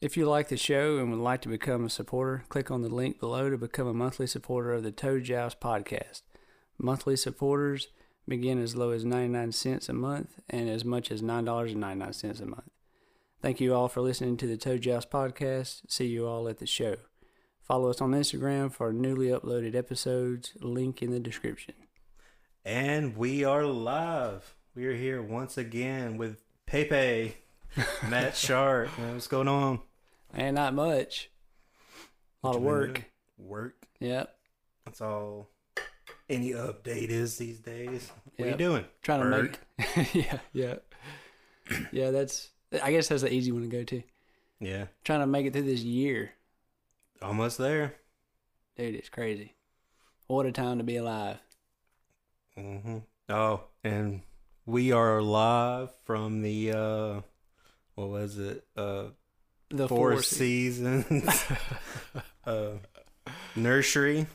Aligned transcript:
If 0.00 0.16
you 0.16 0.26
like 0.26 0.48
the 0.48 0.56
show 0.56 0.96
and 0.96 1.10
would 1.10 1.20
like 1.20 1.42
to 1.42 1.50
become 1.50 1.84
a 1.84 1.90
supporter, 1.90 2.44
click 2.48 2.70
on 2.70 2.80
the 2.80 2.88
link 2.88 3.20
below 3.20 3.50
to 3.50 3.58
become 3.58 3.86
a 3.86 3.92
monthly 3.92 4.26
supporter 4.26 4.72
of 4.72 4.82
the 4.82 4.90
Toad 4.90 5.24
Joust 5.24 5.60
podcast. 5.60 6.22
Monthly 6.78 7.16
supporters 7.16 7.88
begin 8.26 8.62
as 8.62 8.74
low 8.74 8.92
as 8.92 9.04
99 9.04 9.52
cents 9.52 9.90
a 9.90 9.92
month 9.92 10.40
and 10.48 10.70
as 10.70 10.86
much 10.86 11.10
as 11.10 11.20
$9.99 11.20 12.40
a 12.40 12.46
month. 12.46 12.70
Thank 13.42 13.60
you 13.60 13.74
all 13.74 13.88
for 13.88 14.00
listening 14.00 14.38
to 14.38 14.46
the 14.46 14.56
Toad 14.56 14.80
Joust 14.80 15.10
podcast. 15.10 15.82
See 15.88 16.06
you 16.06 16.26
all 16.26 16.48
at 16.48 16.60
the 16.60 16.66
show. 16.66 16.96
Follow 17.60 17.90
us 17.90 18.00
on 18.00 18.12
Instagram 18.12 18.72
for 18.72 18.94
newly 18.94 19.26
uploaded 19.26 19.74
episodes, 19.74 20.54
link 20.62 21.02
in 21.02 21.10
the 21.10 21.20
description. 21.20 21.74
And 22.64 23.18
we 23.18 23.44
are 23.44 23.66
live. 23.66 24.54
We 24.74 24.86
are 24.86 24.96
here 24.96 25.20
once 25.20 25.58
again 25.58 26.16
with 26.16 26.42
Pepe, 26.64 27.36
Matt 28.08 28.34
Sharp. 28.36 28.88
What's 28.98 29.26
going 29.26 29.48
on? 29.48 29.80
And 30.34 30.54
not 30.54 30.74
much. 30.74 31.30
A 32.42 32.46
lot 32.46 32.56
of 32.56 32.62
work. 32.62 33.04
Work. 33.38 33.74
Yep. 34.00 34.34
That's 34.84 35.00
all 35.00 35.48
any 36.30 36.52
update 36.52 37.08
is 37.08 37.36
these 37.36 37.58
days. 37.58 38.10
What 38.36 38.46
are 38.46 38.50
you 38.52 38.56
doing? 38.56 38.84
Trying 39.02 39.20
to 39.20 39.26
make 39.28 40.14
Yeah, 40.14 40.38
yeah. 40.52 40.74
Yeah, 41.92 42.10
that's 42.12 42.50
I 42.82 42.92
guess 42.92 43.08
that's 43.08 43.22
the 43.22 43.32
easy 43.32 43.52
one 43.52 43.62
to 43.62 43.68
go 43.68 43.82
to. 43.84 44.02
Yeah. 44.60 44.86
Trying 45.04 45.20
to 45.20 45.26
make 45.26 45.46
it 45.46 45.52
through 45.52 45.62
this 45.62 45.82
year. 45.82 46.32
Almost 47.20 47.58
there. 47.58 47.96
Dude, 48.76 48.94
it's 48.94 49.08
crazy. 49.08 49.54
What 50.28 50.46
a 50.46 50.52
time 50.52 50.78
to 50.78 50.84
be 50.84 50.96
alive. 50.96 51.38
hmm 52.56 52.98
Oh, 53.28 53.64
and 53.84 54.22
we 54.66 54.92
are 54.92 55.20
live 55.20 55.90
from 56.04 56.42
the 56.42 56.72
uh 56.72 57.20
what 57.96 58.08
was 58.08 58.38
it? 58.38 58.64
Uh 58.76 59.06
The 59.70 59.88
Four 59.88 60.12
four 60.14 60.22
Seasons 60.22 61.44
uh 62.46 62.72
nursery. 63.56 64.26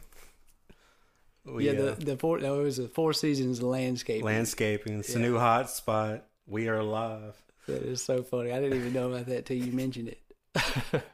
We, 1.46 1.66
yeah, 1.66 1.74
uh, 1.74 1.96
the 1.96 2.06
the 2.06 2.18
four 2.18 2.40
no, 2.40 2.60
it 2.62 2.64
was 2.64 2.78
the 2.78 2.88
Four 2.88 3.14
Seasons 3.14 3.62
landscape. 3.62 4.24
landscaping. 4.24 5.00
It's 5.00 5.14
a 5.16 5.20
new 5.20 5.38
hot 5.38 5.70
spot. 5.70 6.26
We 6.48 6.70
are 6.70 6.82
live. 6.82 7.36
That 7.68 7.84
is 7.84 8.02
so 8.02 8.24
funny. 8.24 8.52
I 8.52 8.60
didn't 8.62 8.78
even 8.78 8.94
know 8.94 9.12
about 9.12 9.26
that 9.28 9.46
till 9.46 9.58
you 9.58 9.72
mentioned 9.72 10.10
it. 10.10 11.02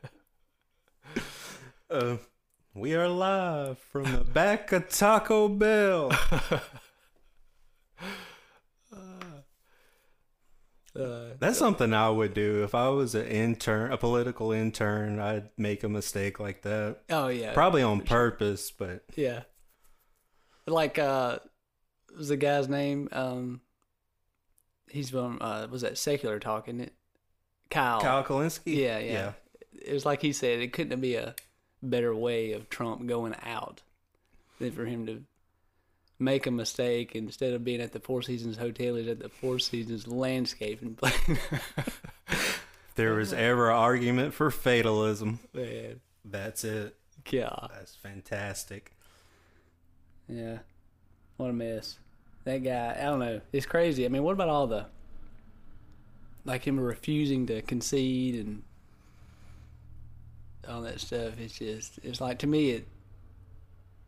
Uh, 1.90 2.16
we 2.74 2.96
are 2.96 3.10
live 3.10 3.78
from 3.78 4.10
the 4.14 4.24
back 4.24 4.72
of 4.72 4.88
Taco 4.88 5.50
Bell. 5.50 6.10
Uh, 10.94 11.36
That's 11.40 11.58
something 11.58 11.94
I 11.94 12.10
would 12.10 12.34
do 12.34 12.64
if 12.64 12.76
I 12.76 12.90
was 12.90 13.16
an 13.16 13.26
intern, 13.28 13.92
a 13.94 13.98
political 13.98 14.52
intern. 14.52 15.20
I'd 15.20 15.50
make 15.58 15.84
a 15.84 15.90
mistake 15.90 16.40
like 16.40 16.64
that, 16.64 16.98
oh 17.10 17.30
yeah, 17.30 17.54
probably 17.54 17.82
on 17.82 18.02
purpose. 18.02 18.72
But 18.72 19.04
yeah. 19.16 19.44
Like 20.68 21.00
uh, 21.00 21.40
was 22.18 22.28
the 22.28 22.38
guy's 22.38 22.68
name? 22.68 23.08
Um, 23.12 23.62
he's 24.90 25.10
from 25.10 25.38
uh, 25.42 25.68
was 25.72 25.82
that 25.82 25.98
secular 25.98 26.40
talk? 26.40 26.68
Isn't 26.68 26.82
it? 26.82 26.94
Kyle. 27.70 28.02
Kyle 28.02 28.24
Kulinski, 28.24 28.76
Yeah, 28.76 29.00
yeah. 29.00 29.32
It 29.82 29.94
was 29.94 30.06
like 30.06 30.22
he 30.22 30.34
said, 30.34 30.60
it 30.60 30.74
couldn't 30.74 31.00
be 31.00 31.16
a 31.16 31.36
better 31.82 32.14
way 32.14 32.52
of 32.52 32.70
Trump 32.70 33.08
going 33.08 33.34
out 33.44 33.82
than 34.60 34.72
for 34.72 34.86
him 34.86 35.06
to 35.08 35.24
make 36.22 36.46
a 36.46 36.52
mistake 36.52 37.16
instead 37.16 37.54
of 37.54 37.64
being 37.64 37.82
at 37.82 37.92
the 37.92 38.00
Four 38.00 38.22
Seasons 38.22 38.58
Hotel, 38.58 38.96
he's 38.96 39.08
at 39.08 39.20
the 39.20 39.30
Four 39.30 39.60
Seasons 39.60 40.08
Landscaping 40.08 40.96
place. 40.96 41.18
There 42.96 43.14
was 43.14 43.32
ever 43.32 43.70
an 43.72 43.78
argument 43.78 44.34
for 44.34 44.52
fatalism, 44.52 45.40
Man, 45.54 46.02
that's 46.26 46.66
it. 46.66 46.96
God, 47.32 47.72
That's 47.74 47.96
fantastic. 47.96 48.92
yeah, 50.28 50.60
what 51.38 51.50
a 51.50 51.54
mess. 51.54 51.98
That 52.44 52.64
guy, 52.64 52.98
I 53.00 53.04
don't 53.06 53.20
know. 53.20 53.40
It's 53.54 53.66
crazy. 53.66 54.06
I 54.06 54.10
mean, 54.10 54.24
what 54.24 54.34
about 54.34 54.50
all 54.50 54.68
the 54.68 54.88
like 56.44 56.66
him 56.66 56.80
refusing 56.80 57.46
to 57.48 57.62
concede 57.62 58.36
and 58.46 58.64
all 60.68 60.82
that 60.82 61.00
stuff? 61.00 61.40
It's 61.40 61.58
just, 61.58 61.98
it's 62.04 62.20
like 62.20 62.40
to 62.40 62.48
me, 62.48 62.72
it. 62.72 62.88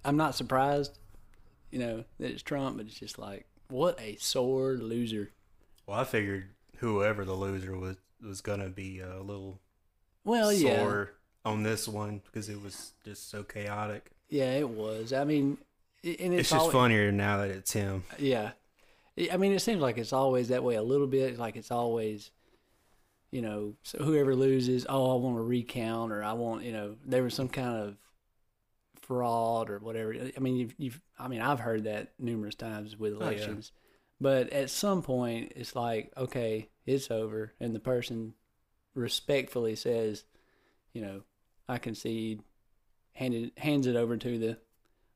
I'm 0.03 0.17
not 0.17 0.35
surprised, 0.35 0.99
you 1.73 1.79
know, 1.79 2.03
that 2.19 2.29
it's 2.31 2.43
Trump, 2.43 2.77
but 2.77 2.85
it's 2.85 2.99
just 2.99 3.17
like, 3.17 3.47
what 3.69 3.99
a 3.99 4.15
sore 4.17 4.73
loser. 4.73 5.31
Well, 5.87 5.99
I 5.99 6.03
figured 6.03 6.49
whoever 6.77 7.25
the 7.25 7.33
loser 7.33 7.75
was 7.77 7.97
was 8.23 8.41
gonna 8.41 8.69
be 8.69 8.99
a 8.99 9.19
little 9.21 9.59
Well, 10.23 10.53
yeah, 10.53 10.77
sore 10.77 11.13
on 11.43 11.63
this 11.63 11.87
one 11.87 12.21
because 12.25 12.47
it 12.47 12.61
was 12.61 12.93
just 13.03 13.29
so 13.29 13.43
chaotic. 13.43 14.11
yeah, 14.29 14.51
it 14.53 14.69
was. 14.69 15.11
I 15.11 15.23
mean, 15.23 15.57
and 16.03 16.15
it's, 16.33 16.41
It's, 16.41 16.49
just 16.51 16.65
al- 16.65 16.69
funnier 16.71 17.11
now 17.11 17.37
that 17.37 17.49
it's 17.49 17.73
him. 17.73 18.03
Yeah. 18.19 18.51
I- 19.17 19.29
I 19.33 19.37
mean, 19.37 19.51
it 19.53 19.59
seems 19.61 19.81
like 19.81 19.97
it's 19.97 20.13
always 20.13 20.49
that 20.49 20.63
way 20.63 20.75
a 20.75 20.83
little 20.83 21.07
bit. 21.07 21.37
Like 21.39 21.55
it's 21.55 21.71
always, 21.71 22.31
you 23.31 23.41
know, 23.41 23.73
so 23.83 23.97
whoever 24.03 24.35
loses, 24.35 24.85
oh, 24.87 25.15
I 25.17 25.19
want 25.21 25.37
to 25.37 25.41
recount 25.43 26.11
or 26.11 26.23
I 26.23 26.33
want, 26.33 26.63
you 26.63 26.71
know, 26.71 26.95
there 27.05 27.23
was 27.23 27.33
some 27.33 27.49
kind 27.49 27.75
of 27.75 27.97
fraud 29.03 29.69
or 29.69 29.79
whatever. 29.79 30.15
I 30.35 30.39
mean, 30.39 30.55
you've, 30.55 30.73
you've 30.77 31.01
I 31.19 31.27
mean, 31.27 31.41
I've 31.41 31.59
heard 31.59 31.83
that 31.83 32.13
numerous 32.19 32.55
times 32.55 32.97
with 32.97 33.13
Oh, 33.13 33.17
yeah. 33.19 33.25
elections. 33.27 33.71
But 34.21 34.51
at 34.51 34.69
some 34.69 35.01
point, 35.01 35.53
it's 35.55 35.75
like, 35.75 36.11
okay, 36.15 36.69
it's 36.85 37.11
over. 37.11 37.53
And 37.59 37.75
the 37.75 37.79
person 37.79 38.33
respectfully 38.95 39.75
says, 39.75 40.23
you 40.93 41.01
know, 41.01 41.21
I 41.67 41.77
concede, 41.77 42.41
hand 43.13 43.33
it, 43.33 43.57
hands 43.57 43.87
it 43.87 43.95
over 43.95 44.15
to 44.17 44.37
the 44.37 44.57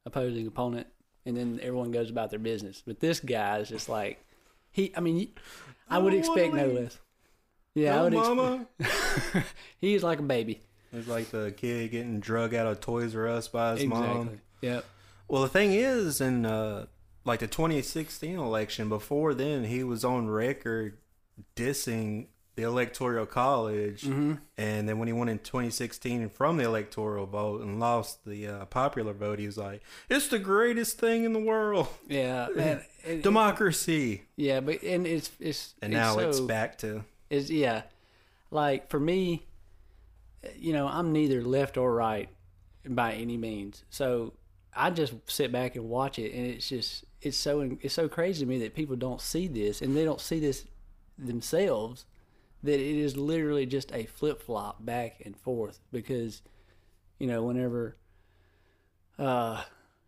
opposing 0.05 0.47
opponent, 0.47 0.87
and 1.25 1.37
then 1.37 1.59
everyone 1.61 1.91
goes 1.91 2.09
about 2.09 2.29
their 2.29 2.39
business. 2.39 2.83
But 2.85 2.99
this 2.99 3.19
guy 3.19 3.59
is 3.59 3.69
just 3.69 3.87
like, 3.89 4.23
he, 4.71 4.93
I 4.95 4.99
mean, 4.99 5.29
I 5.89 5.99
would 5.99 6.13
expect 6.13 6.53
no 6.53 6.67
less. 6.67 6.99
Yeah, 7.75 7.99
I 7.99 8.03
would 8.03 8.13
mama. 8.13 8.67
he 9.79 9.93
is 9.93 10.03
like 10.03 10.19
a 10.19 10.23
baby. 10.23 10.61
It's 10.93 11.07
like 11.07 11.29
the 11.31 11.53
kid 11.55 11.91
getting 11.91 12.19
drug 12.19 12.53
out 12.53 12.67
of 12.67 12.79
Toys 12.79 13.15
R 13.15 13.27
Us 13.27 13.47
by 13.47 13.71
his 13.73 13.83
exactly. 13.83 14.07
mom. 14.07 14.41
Yep. 14.61 14.85
Well, 15.27 15.41
the 15.41 15.49
thing 15.49 15.73
is, 15.73 16.21
in 16.21 16.45
uh, 16.45 16.85
like 17.25 17.39
the 17.41 17.47
2016 17.47 18.37
election, 18.37 18.87
before 18.89 19.33
then, 19.33 19.65
he 19.65 19.83
was 19.83 20.05
on 20.05 20.29
record 20.29 20.97
dissing 21.55 22.27
the 22.55 22.63
Electoral 22.63 23.27
College, 23.27 24.01
Mm-hmm. 24.01 24.33
and 24.57 24.89
then 24.89 24.97
when 24.97 25.07
he 25.07 25.13
won 25.13 25.29
in 25.29 25.37
2016 25.37 26.29
from 26.29 26.57
the 26.57 26.63
electoral 26.63 27.27
vote 27.27 27.61
and 27.61 27.79
lost 27.79 28.25
the 28.25 28.47
uh, 28.47 28.65
popular 28.65 29.13
vote, 29.13 29.37
he 29.37 29.45
was 29.45 29.57
like, 29.59 29.83
"It's 30.09 30.27
the 30.29 30.39
greatest 30.39 30.97
thing 30.99 31.23
in 31.23 31.33
the 31.33 31.39
world, 31.39 31.87
Yeah, 32.07 32.47
man. 32.55 32.81
and- 33.05 33.21
democracy." 33.21 34.23
yeah, 34.37 34.59
but 34.61 34.81
and 34.81 35.05
it's 35.05 35.29
it's 35.39 35.75
And 35.83 35.93
it's 35.93 35.99
now 35.99 36.15
so, 36.15 36.29
it's 36.29 36.39
back 36.39 36.79
to 36.79 37.03
is 37.29 37.51
yeah 37.51 37.83
like 38.49 38.89
for 38.89 38.99
me 38.99 39.45
you 40.55 40.73
know 40.73 40.87
i'm 40.87 41.11
neither 41.11 41.41
left 41.41 41.77
or 41.77 41.93
right 41.93 42.29
by 42.89 43.13
any 43.13 43.37
means. 43.37 43.83
So 43.89 44.33
i 44.75 44.89
just 44.91 45.13
sit 45.25 45.51
back 45.51 45.75
and 45.75 45.89
watch 45.89 46.19
it 46.19 46.33
and 46.33 46.45
it's 46.45 46.69
just 46.69 47.03
it's 47.21 47.37
so 47.37 47.77
it's 47.81 47.93
so 47.93 48.07
crazy 48.07 48.45
to 48.45 48.49
me 48.49 48.59
that 48.59 48.75
people 48.75 48.95
don't 48.95 49.21
see 49.21 49.47
this 49.47 49.81
and 49.81 49.95
they 49.95 50.05
don't 50.05 50.21
see 50.21 50.39
this 50.39 50.65
themselves 51.17 52.05
that 52.61 52.79
it 52.79 52.95
is 52.95 53.17
literally 53.17 53.65
just 53.65 53.91
a 53.91 54.05
flip-flop 54.05 54.85
back 54.85 55.21
and 55.25 55.35
forth 55.35 55.79
because 55.91 56.43
you 57.17 57.25
know 57.25 57.41
whenever 57.41 57.97
uh 59.17 59.63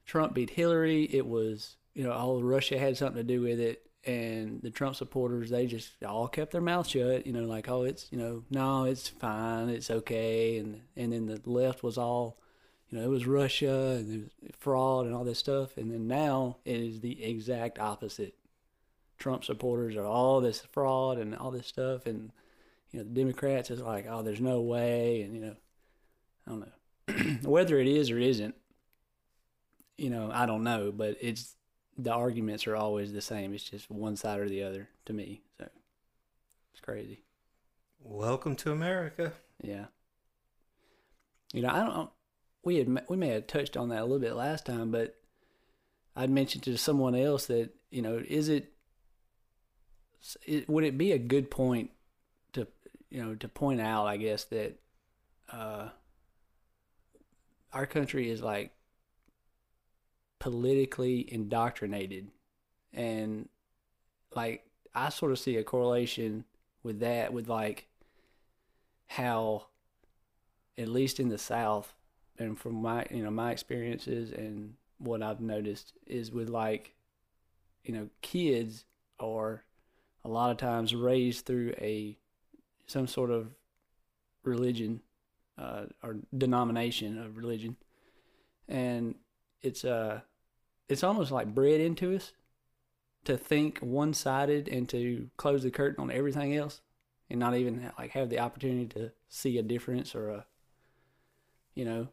trump 0.05 0.35
beat 0.35 0.51
hillary 0.51 1.05
it 1.05 1.25
was 1.25 1.77
you 1.95 2.03
know 2.03 2.11
all 2.11 2.43
russia 2.43 2.77
had 2.77 2.95
something 2.95 3.17
to 3.17 3.23
do 3.23 3.41
with 3.41 3.59
it 3.59 3.88
and 4.05 4.61
the 4.61 4.69
Trump 4.69 4.95
supporters 4.95 5.49
they 5.49 5.65
just 5.65 5.91
all 6.03 6.27
kept 6.27 6.51
their 6.51 6.61
mouth 6.61 6.87
shut, 6.87 7.27
you 7.27 7.33
know, 7.33 7.43
like 7.43 7.67
oh 7.69 7.83
it's 7.83 8.07
you 8.11 8.17
know 8.17 8.43
no 8.49 8.85
it's 8.85 9.07
fine 9.09 9.69
it's 9.69 9.91
okay, 9.91 10.57
and 10.57 10.81
and 10.95 11.11
then 11.11 11.25
the 11.25 11.41
left 11.45 11.83
was 11.83 11.97
all, 11.97 12.37
you 12.89 12.97
know, 12.97 13.03
it 13.03 13.09
was 13.09 13.27
Russia 13.27 13.97
and 13.97 14.13
it 14.13 14.31
was 14.41 14.51
fraud 14.57 15.05
and 15.05 15.13
all 15.15 15.23
this 15.23 15.39
stuff, 15.39 15.77
and 15.77 15.91
then 15.91 16.07
now 16.07 16.57
it 16.65 16.77
is 16.77 17.01
the 17.01 17.23
exact 17.23 17.79
opposite. 17.79 18.35
Trump 19.17 19.43
supporters 19.43 19.97
are 19.97 20.05
all 20.05 20.39
this 20.39 20.61
fraud 20.71 21.17
and 21.17 21.35
all 21.35 21.51
this 21.51 21.67
stuff, 21.67 22.05
and 22.05 22.31
you 22.91 22.99
know 22.99 23.03
the 23.03 23.19
Democrats 23.19 23.69
is 23.69 23.81
like 23.81 24.05
oh 24.09 24.23
there's 24.23 24.41
no 24.41 24.61
way, 24.61 25.21
and 25.23 25.35
you 25.35 25.41
know 25.41 25.55
I 26.47 26.51
don't 26.51 26.59
know. 26.61 27.39
Whether 27.49 27.79
it 27.79 27.87
is 27.87 28.11
or 28.11 28.17
isn't, 28.17 28.55
you 29.97 30.09
know 30.09 30.31
I 30.33 30.45
don't 30.45 30.63
know, 30.63 30.93
but 30.93 31.17
it's 31.19 31.55
the 32.01 32.13
arguments 32.13 32.67
are 32.67 32.75
always 32.75 33.13
the 33.13 33.21
same. 33.21 33.53
It's 33.53 33.63
just 33.63 33.91
one 33.91 34.15
side 34.15 34.39
or 34.39 34.49
the 34.49 34.63
other 34.63 34.89
to 35.05 35.13
me. 35.13 35.41
So 35.57 35.67
it's 36.71 36.81
crazy. 36.81 37.23
welcome 38.03 38.55
to 38.57 38.71
America. 38.71 39.33
Yeah. 39.61 39.85
You 41.53 41.61
know, 41.63 41.69
I 41.69 41.79
don't. 41.79 42.09
We 42.63 42.77
had 42.77 43.01
we 43.09 43.17
may 43.17 43.29
have 43.29 43.47
touched 43.47 43.77
on 43.77 43.89
that 43.89 44.01
a 44.01 44.05
little 44.05 44.19
bit 44.19 44.35
last 44.35 44.65
time, 44.65 44.91
but 44.91 45.15
I'd 46.15 46.29
mentioned 46.29 46.63
to 46.63 46.77
someone 46.77 47.15
else 47.15 47.47
that 47.47 47.71
you 47.91 48.01
know, 48.01 48.21
is 48.27 48.49
it, 48.49 48.71
it 50.45 50.69
would 50.69 50.83
it 50.83 50.97
be 50.97 51.11
a 51.11 51.17
good 51.17 51.49
point 51.49 51.91
to 52.53 52.67
you 53.09 53.23
know 53.23 53.35
to 53.35 53.47
point 53.47 53.81
out, 53.81 54.05
I 54.05 54.17
guess 54.17 54.43
that 54.45 54.79
uh, 55.51 55.89
our 57.73 57.85
country 57.85 58.29
is 58.29 58.41
like 58.41 58.71
politically 60.39 61.31
indoctrinated, 61.31 62.27
and 62.93 63.49
like 64.35 64.65
I 64.95 65.09
sort 65.09 65.31
of 65.31 65.39
see 65.39 65.57
a 65.57 65.63
correlation 65.63 66.45
with 66.83 66.99
that, 66.99 67.33
with 67.33 67.47
like 67.47 67.87
how, 69.07 69.67
at 70.77 70.87
least 70.87 71.19
in 71.19 71.29
the 71.29 71.37
South, 71.37 71.93
and 72.37 72.57
from 72.57 72.75
my 72.81 73.05
you 73.11 73.23
know 73.23 73.31
my 73.31 73.51
experiences 73.51 74.31
and 74.31 74.75
what 74.97 75.23
I've 75.23 75.41
noticed 75.41 75.93
is 76.05 76.31
with 76.31 76.49
like, 76.49 76.93
you 77.83 77.93
know, 77.93 78.09
kids 78.21 78.85
are 79.19 79.63
a 80.23 80.29
lot 80.29 80.51
of 80.51 80.57
times 80.57 80.93
raised 80.93 81.45
through 81.45 81.73
a 81.79 82.17
some 82.85 83.07
sort 83.07 83.31
of 83.31 83.49
religion 84.43 85.01
uh, 85.57 85.85
or 86.03 86.17
denomination 86.37 87.17
of 87.17 87.37
religion, 87.37 87.77
and 88.67 89.15
it's 89.61 89.83
uh 89.83 90.21
it's 90.89 91.03
almost 91.03 91.31
like 91.31 91.53
bred 91.53 91.79
into 91.79 92.15
us 92.15 92.33
to 93.25 93.37
think 93.37 93.79
one 93.79 94.13
sided 94.13 94.67
and 94.67 94.89
to 94.89 95.29
close 95.37 95.63
the 95.63 95.71
curtain 95.71 96.01
on 96.01 96.11
everything 96.11 96.55
else, 96.55 96.81
and 97.29 97.39
not 97.39 97.55
even 97.55 97.91
like 97.97 98.11
have 98.11 98.29
the 98.29 98.39
opportunity 98.39 98.87
to 98.87 99.11
see 99.29 99.57
a 99.57 99.63
difference 99.63 100.15
or 100.15 100.29
a 100.29 100.45
you 101.75 101.85
know. 101.85 102.09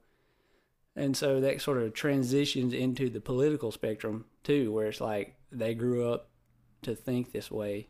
And 0.94 1.16
so 1.16 1.40
that 1.40 1.60
sort 1.60 1.82
of 1.82 1.92
transitions 1.92 2.72
into 2.72 3.10
the 3.10 3.20
political 3.20 3.72
spectrum 3.72 4.26
too, 4.44 4.72
where 4.72 4.86
it's 4.86 5.00
like 5.00 5.36
they 5.50 5.74
grew 5.74 6.10
up 6.10 6.30
to 6.82 6.94
think 6.94 7.32
this 7.32 7.50
way 7.50 7.88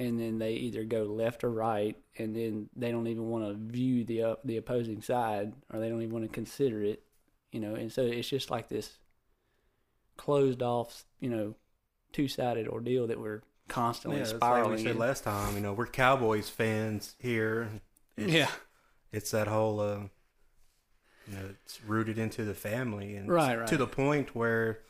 and 0.00 0.18
then 0.18 0.38
they 0.38 0.54
either 0.54 0.82
go 0.82 1.02
left 1.02 1.44
or 1.44 1.50
right, 1.50 1.94
and 2.16 2.34
then 2.34 2.70
they 2.74 2.90
don't 2.90 3.06
even 3.06 3.28
want 3.28 3.44
to 3.44 3.52
view 3.52 4.02
the 4.02 4.22
uh, 4.22 4.34
the 4.44 4.56
opposing 4.56 5.02
side, 5.02 5.52
or 5.70 5.78
they 5.78 5.90
don't 5.90 6.00
even 6.00 6.14
want 6.14 6.24
to 6.24 6.32
consider 6.32 6.82
it, 6.82 7.02
you 7.52 7.60
know. 7.60 7.74
And 7.74 7.92
so 7.92 8.02
it's 8.02 8.28
just 8.28 8.50
like 8.50 8.70
this 8.70 8.96
closed 10.20 10.62
off, 10.62 11.04
you 11.18 11.30
know, 11.30 11.54
two 12.12 12.28
sided 12.28 12.68
ordeal 12.68 13.06
that 13.06 13.18
we're 13.18 13.42
constantly 13.68 14.18
Yeah, 14.18 14.24
it's 14.24 14.32
like 14.32 14.38
spiraling. 14.42 14.76
we 14.76 14.82
said 14.82 14.92
in. 14.92 14.98
last 14.98 15.24
time. 15.24 15.54
You 15.54 15.60
know, 15.60 15.72
we're 15.72 15.86
Cowboys 15.86 16.48
fans 16.48 17.14
here. 17.18 17.68
It's, 18.16 18.32
yeah, 18.32 18.50
it's 19.12 19.30
that 19.30 19.48
whole, 19.48 19.80
uh, 19.80 20.00
you 21.26 21.34
know, 21.36 21.48
it's 21.64 21.82
rooted 21.84 22.18
into 22.18 22.44
the 22.44 22.54
family, 22.54 23.16
and 23.16 23.28
Right, 23.28 23.66
to 23.66 23.76
the 23.76 23.86
point 23.86 24.34
where 24.34 24.80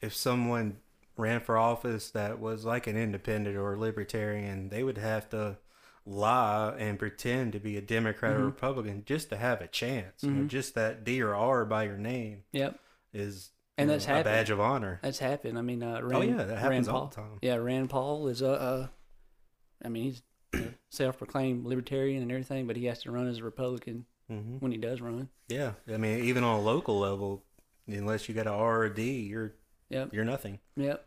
if 0.00 0.14
someone 0.14 0.78
ran 1.16 1.40
for 1.40 1.56
office 1.58 2.10
that 2.10 2.38
was 2.38 2.64
like 2.64 2.86
an 2.86 2.96
independent 2.96 3.56
or 3.56 3.76
libertarian, 3.76 4.68
they 4.70 4.82
would 4.82 4.98
have 4.98 5.28
to 5.30 5.58
lie 6.06 6.74
and 6.78 6.98
pretend 6.98 7.52
to 7.52 7.60
be 7.60 7.76
a 7.76 7.80
Democrat 7.82 8.32
Mm-hmm. 8.32 8.42
or 8.42 8.46
Republican 8.46 9.02
just 9.04 9.28
to 9.30 9.36
have 9.36 9.60
a 9.60 9.66
chance. 9.66 10.22
You 10.22 10.30
know, 10.30 10.46
just 10.46 10.74
that 10.74 11.04
D 11.04 11.20
or 11.22 11.34
R 11.34 11.64
by 11.64 11.84
your 11.84 11.98
name 11.98 12.44
yep, 12.52 12.78
is 13.12 13.50
And 13.78 13.88
that's 13.90 14.06
know, 14.06 14.12
a 14.12 14.16
happened. 14.16 14.32
badge 14.34 14.50
of 14.50 14.60
honor. 14.60 14.98
that's 15.02 15.18
happened. 15.20 15.56
I 15.58 15.62
mean, 15.62 15.82
uh, 15.82 16.00
Rand, 16.02 16.14
oh 16.14 16.20
yeah, 16.20 16.44
that 16.44 16.58
happens 16.58 16.86
Rand 16.86 16.88
all 16.88 17.00
Paul. 17.00 17.08
the 17.08 17.14
time. 17.16 17.38
Yeah, 17.42 17.54
Rand 17.56 17.90
Paul 17.90 18.28
is 18.28 18.42
a, 18.42 18.50
uh, 18.50 18.86
I 19.84 19.88
mean, 19.88 20.02
he's 20.04 20.22
a 20.54 20.74
self-proclaimed 20.90 21.64
libertarian 21.64 22.22
and 22.22 22.30
everything, 22.32 22.66
but 22.66 22.76
he 22.76 22.86
has 22.86 23.02
to 23.02 23.10
run 23.12 23.28
as 23.28 23.38
a 23.38 23.44
Republican 23.44 24.04
hmm 24.28 24.56
when 24.58 24.72
he 24.72 24.78
does 24.78 25.00
run. 25.00 25.28
Yeah, 25.48 25.72
I 25.92 25.96
mean, 25.96 26.24
even 26.24 26.44
on 26.44 26.56
a 26.58 26.60
local 26.60 26.98
level, 26.98 27.44
unless 27.86 28.28
you 28.28 28.34
got 28.34 28.46
an 28.46 28.52
R 28.52 28.80
or 28.80 28.84
a 28.84 28.94
D, 28.94 29.20
you're 29.22 29.54
Yep, 29.90 30.12
you're 30.12 30.24
nothing. 30.24 30.58
yep, 30.76 31.06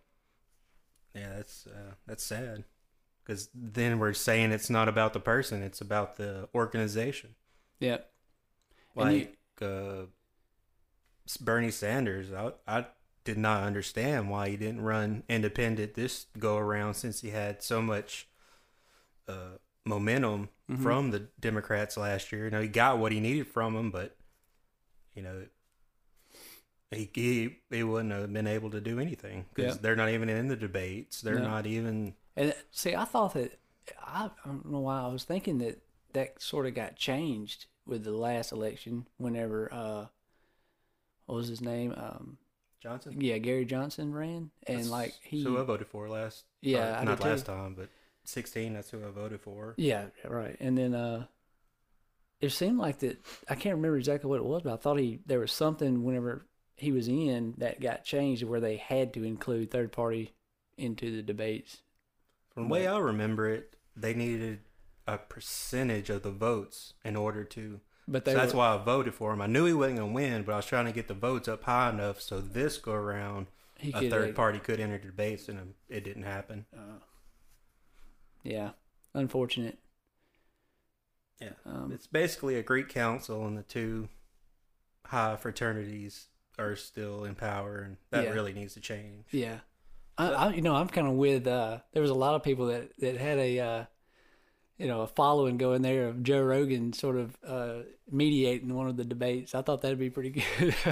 Yeah, 1.13 1.35
that's 1.35 1.68
uh, 1.68 1.94
that's 2.07 2.23
sad. 2.23 2.63
Because 3.23 3.50
then 3.53 4.00
we're 4.00 4.13
saying 4.13 4.51
it's 4.51 4.69
not 4.71 4.88
about 4.88 5.13
the 5.13 5.19
person; 5.19 5.62
it's 5.62 5.81
about 5.81 6.15
the 6.15 6.50
organization. 6.56 7.35
yep. 7.79 8.12
And 8.95 9.12
you- 9.13 9.19
Like 9.19 9.38
uh, 9.62 10.06
Bernie 11.38 11.72
Sanders, 11.72 12.31
I 12.33 12.54
I 12.68 12.86
did 13.24 13.38
not 13.38 13.63
understand 13.63 14.30
why 14.30 14.50
he 14.50 14.57
didn't 14.57 14.81
run 14.81 15.24
independent 15.30 15.94
this 15.94 16.25
go 16.39 16.57
around 16.57 16.95
since 16.95 17.22
he 17.22 17.30
had 17.30 17.62
so 17.63 17.81
much 17.81 18.28
uh, 19.28 19.57
momentum 19.86 20.50
Mm-hmm. 20.69 20.83
from 20.83 21.12
the 21.12 21.28
Democrats 21.39 21.98
last 21.98 22.31
year. 22.31 22.45
You 22.45 22.51
know, 22.51 22.62
he 22.62 22.69
got 22.69 22.98
what 22.98 23.12
he 23.12 23.19
needed 23.19 23.48
from 23.48 23.74
them, 23.74 23.92
but 23.92 24.16
you 25.13 25.22
know, 25.22 25.44
he 26.92 27.10
he, 27.13 27.57
he 27.69 27.83
wouldn't 27.83 28.12
have 28.13 28.31
been 28.31 28.48
able 28.48 28.69
to 28.72 28.81
do 28.81 29.00
anything 29.00 29.45
because 29.54 29.75
Yeah. 29.75 29.81
they're 29.81 29.95
not 29.95 30.10
even 30.10 30.30
in 30.30 30.48
the 30.48 30.56
debates. 30.56 31.22
They're 31.22 31.39
No. 31.39 31.44
not 31.44 31.66
even. 31.66 32.16
And 32.36 32.54
see, 32.72 32.95
I 32.95 33.06
thought 33.06 33.33
that 33.33 33.60
I, 34.01 34.30
I 34.44 34.48
don't 34.48 34.72
know 34.72 34.80
why 34.80 35.01
I 35.01 35.07
was 35.07 35.24
thinking 35.25 35.57
that 35.60 35.81
that 36.13 36.42
sort 36.42 36.66
of 36.68 36.74
got 36.74 36.95
changed 36.95 37.66
with 37.86 38.04
the 38.04 38.12
last 38.12 38.51
election. 38.51 39.07
Whenever 39.18 39.68
uh, 39.74 40.06
what 41.31 41.38
was 41.38 41.48
his 41.48 41.62
name? 41.62 41.94
Um, 41.95 42.38
Johnson. 42.81 43.16
yeah, 43.22 43.38
Gary 43.38 43.63
Johnson 43.63 44.13
ran, 44.13 44.51
and 44.68 44.80
That's 44.80 44.89
like 44.89 45.13
he, 45.22 45.42
who 45.44 45.57
I 45.57 45.63
voted 45.63 45.88
for 45.88 46.10
last. 46.10 46.44
Yeah, 46.62 47.00
did 47.00 47.06
not 47.06 47.22
too. 47.22 47.30
last 47.30 47.45
time, 47.45 47.74
but 47.74 47.88
sixteen. 48.25 48.74
That's 48.74 48.89
who 48.89 48.98
I 48.98 49.12
voted 49.12 49.39
for. 49.39 49.74
yeah, 49.78 50.07
right. 50.28 50.57
And 50.60 50.78
then 50.78 50.94
uh, 50.94 51.28
it 52.42 52.50
seemed 52.50 52.80
like 52.80 53.00
that 53.00 53.22
I 53.48 53.56
can't 53.56 53.78
remember 53.78 53.98
exactly 53.98 54.30
what 54.30 54.39
it 54.39 54.45
was, 54.45 54.63
but 54.63 54.74
I 54.74 54.75
thought 54.75 55.00
he 55.00 55.19
there 55.25 55.39
was 55.39 55.54
something 55.54 56.04
whenever 56.04 56.45
he 56.75 56.92
was 56.92 57.07
in 57.07 57.54
that 57.60 57.80
got 57.80 58.04
changed 58.04 58.44
where 58.44 58.60
they 58.60 58.75
had 58.75 59.13
to 59.13 59.24
include 59.24 59.72
third 59.72 59.94
party 59.94 60.33
into 60.78 61.16
the 61.16 61.22
debates. 61.22 61.78
From 62.54 62.63
the 62.63 62.74
way 62.74 62.88
I 62.88 62.98
remember 62.98 63.50
it, 63.50 63.78
they 63.95 64.13
needed 64.13 64.60
a 65.07 65.18
percentage 65.18 66.10
of 66.10 66.24
the 66.24 66.31
votes 66.31 66.94
in 67.06 67.16
order 67.16 67.45
to. 67.45 67.80
But 68.11 68.25
So 68.25 68.33
that's 68.33 68.53
were, 68.53 68.59
why 68.59 68.75
I 68.75 68.77
voted 68.77 69.13
for 69.13 69.31
him. 69.31 69.41
I 69.41 69.47
knew 69.47 69.65
he 69.65 69.73
wasn't 69.73 69.99
gonna 69.99 70.11
win, 70.11 70.43
but 70.43 70.51
I 70.53 70.57
was 70.57 70.65
trying 70.65 70.85
to 70.85 70.91
get 70.91 71.07
the 71.07 71.13
votes 71.13 71.47
up 71.47 71.63
high 71.63 71.89
enough 71.89 72.19
so 72.21 72.41
this 72.41 72.77
go 72.77 72.91
around 72.91 73.47
a 73.81 73.91
could, 73.91 74.09
third 74.11 74.29
uh, 74.31 74.33
party 74.33 74.59
could 74.59 74.79
enter 74.81 74.97
the 74.97 75.05
debates, 75.07 75.47
and 75.49 75.73
it 75.89 76.03
didn't 76.03 76.23
happen. 76.23 76.65
Yeah, 78.43 78.71
unfortunate. 79.13 79.79
Yeah, 81.39 81.53
Um, 81.65 81.91
it's 81.91 82.05
basically 82.05 82.55
a 82.57 82.63
Greek 82.63 82.89
council, 82.89 83.47
and 83.47 83.57
the 83.57 83.63
two 83.63 84.09
high 85.05 85.37
fraternities 85.37 86.27
are 86.59 86.75
still 86.75 87.23
in 87.23 87.35
power, 87.35 87.79
and 87.79 87.97
that 88.11 88.25
Yeah. 88.25 88.31
really 88.31 88.53
needs 88.53 88.73
to 88.75 88.79
change. 88.81 89.25
Yeah, 89.31 89.61
I, 90.17 90.27
I 90.27 90.53
you 90.53 90.61
know 90.61 90.75
I'm 90.75 90.87
kind 90.89 91.07
of 91.07 91.13
with. 91.13 91.47
Uh, 91.47 91.79
there 91.93 92.01
was 92.01 92.11
a 92.11 92.15
lot 92.15 92.35
of 92.35 92.43
people 92.43 92.67
that 92.67 92.91
that 92.99 93.17
had 93.17 93.39
a 93.39 93.59
uh, 93.59 93.85
you 94.81 94.88
know 94.88 95.01
a 95.01 95.07
following 95.07 95.57
going 95.57 95.81
there 95.83 96.07
of 96.07 96.24
Joe 96.24 96.42
Rogan 96.42 96.92
sort 96.94 97.16
of 97.18 97.38
uh, 97.45 97.83
mediating 98.10 98.74
one 98.74 98.88
of 98.88 98.98
the 98.98 99.06
debates. 99.06 99.54
I 99.54 99.62
thought 99.62 99.81
that'd 99.81 100.00
be 100.00 100.09
pretty 100.09 100.31
good. 100.31 100.76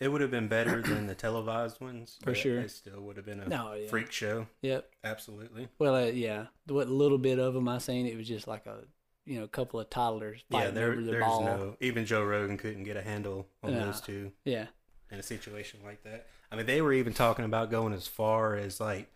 It 0.00 0.12
would 0.12 0.20
have 0.20 0.30
been 0.30 0.46
better 0.46 0.80
than 0.80 1.08
the 1.08 1.14
televised 1.16 1.80
ones, 1.80 2.18
For 2.22 2.32
sure. 2.32 2.60
It 2.60 2.70
still 2.70 3.00
would 3.00 3.16
have 3.16 3.26
been 3.26 3.40
a 3.40 3.48
No, 3.48 3.72
yeah. 3.72 3.88
freak 3.88 4.12
show. 4.12 4.46
yep. 4.62 4.88
Absolutely. 5.02 5.66
Well, 5.80 5.96
uh, 5.96 6.04
yeah. 6.06 6.46
What 6.68 6.88
little 6.88 7.18
bit 7.18 7.40
of 7.40 7.52
them 7.54 7.68
I 7.68 7.78
seen, 7.78 8.06
it 8.06 8.16
was 8.16 8.28
just 8.28 8.46
like 8.46 8.66
a 8.66 8.84
you 9.24 9.38
know 9.38 9.44
a 9.44 9.48
couple 9.48 9.80
of 9.80 9.90
toddlers 9.90 10.44
Yeah, 10.50 10.70
there, 10.70 10.92
over 10.92 11.02
the 11.02 11.10
there's 11.10 11.24
ball. 11.24 11.42
no. 11.44 11.76
Even 11.80 12.06
Joe 12.06 12.22
Rogan 12.24 12.56
couldn't 12.56 12.84
get 12.84 12.96
a 12.96 13.02
handle 13.02 13.48
on 13.62 13.72
No. 13.74 13.86
those 13.86 14.00
two 14.00 14.30
Yeah, 14.44 14.66
in 15.10 15.18
a 15.18 15.22
situation 15.22 15.80
like 15.84 16.04
that. 16.04 16.28
I 16.52 16.56
mean, 16.56 16.66
they 16.66 16.80
were 16.80 16.92
even 16.92 17.12
talking 17.12 17.44
about 17.44 17.68
going 17.68 17.92
as 17.92 18.06
far 18.06 18.54
as 18.54 18.78
like 18.78 19.10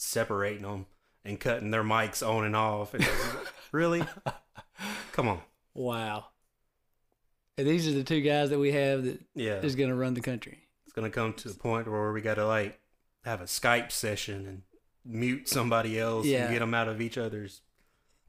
separating 0.00 0.62
them 0.62 0.86
and 1.24 1.38
cutting 1.38 1.70
their 1.70 1.84
mics 1.84 2.26
on 2.26 2.44
and 2.44 2.56
off. 2.56 2.94
And 2.94 3.06
really, 3.72 4.02
come 5.12 5.28
on. 5.28 5.40
wow. 5.74 6.26
And 7.58 7.66
these 7.68 7.86
are 7.86 7.92
the 7.92 8.04
two 8.04 8.22
guys 8.22 8.48
that 8.50 8.58
we 8.58 8.72
have 8.72 9.04
that 9.04 9.20
Yeah, 9.34 9.60
is 9.60 9.74
going 9.76 9.90
to 9.90 9.94
run 9.94 10.14
the 10.14 10.22
country. 10.22 10.60
it's 10.86 10.94
gonna 10.94 11.10
come 11.10 11.34
to 11.34 11.48
the 11.48 11.58
point 11.58 11.86
where 11.90 12.10
we 12.12 12.22
got 12.22 12.34
to 12.36 12.46
like 12.46 12.80
have 13.24 13.42
a 13.42 13.44
Skype 13.44 13.92
session 13.92 14.46
and 14.46 14.62
mute 15.04 15.46
somebody 15.48 16.00
else 16.00 16.24
Yeah. 16.26 16.44
and 16.44 16.52
get 16.54 16.60
them 16.60 16.72
out 16.72 16.88
of 16.88 17.02
each 17.02 17.18
other's 17.18 17.60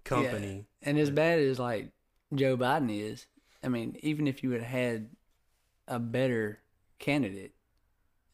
company. 0.04 0.66
And 0.82 1.00
as 1.00 1.10
bad 1.10 1.40
as 1.40 1.60
like 1.60 1.92
Joe 2.36 2.58
Biden 2.58 2.90
is, 2.92 3.26
I 3.64 3.70
mean, 3.70 3.96
even 4.02 4.28
if 4.28 4.44
you 4.44 4.52
had 4.52 4.64
had 4.64 5.10
a 5.88 5.98
better 6.00 6.60
candidate, 7.00 7.54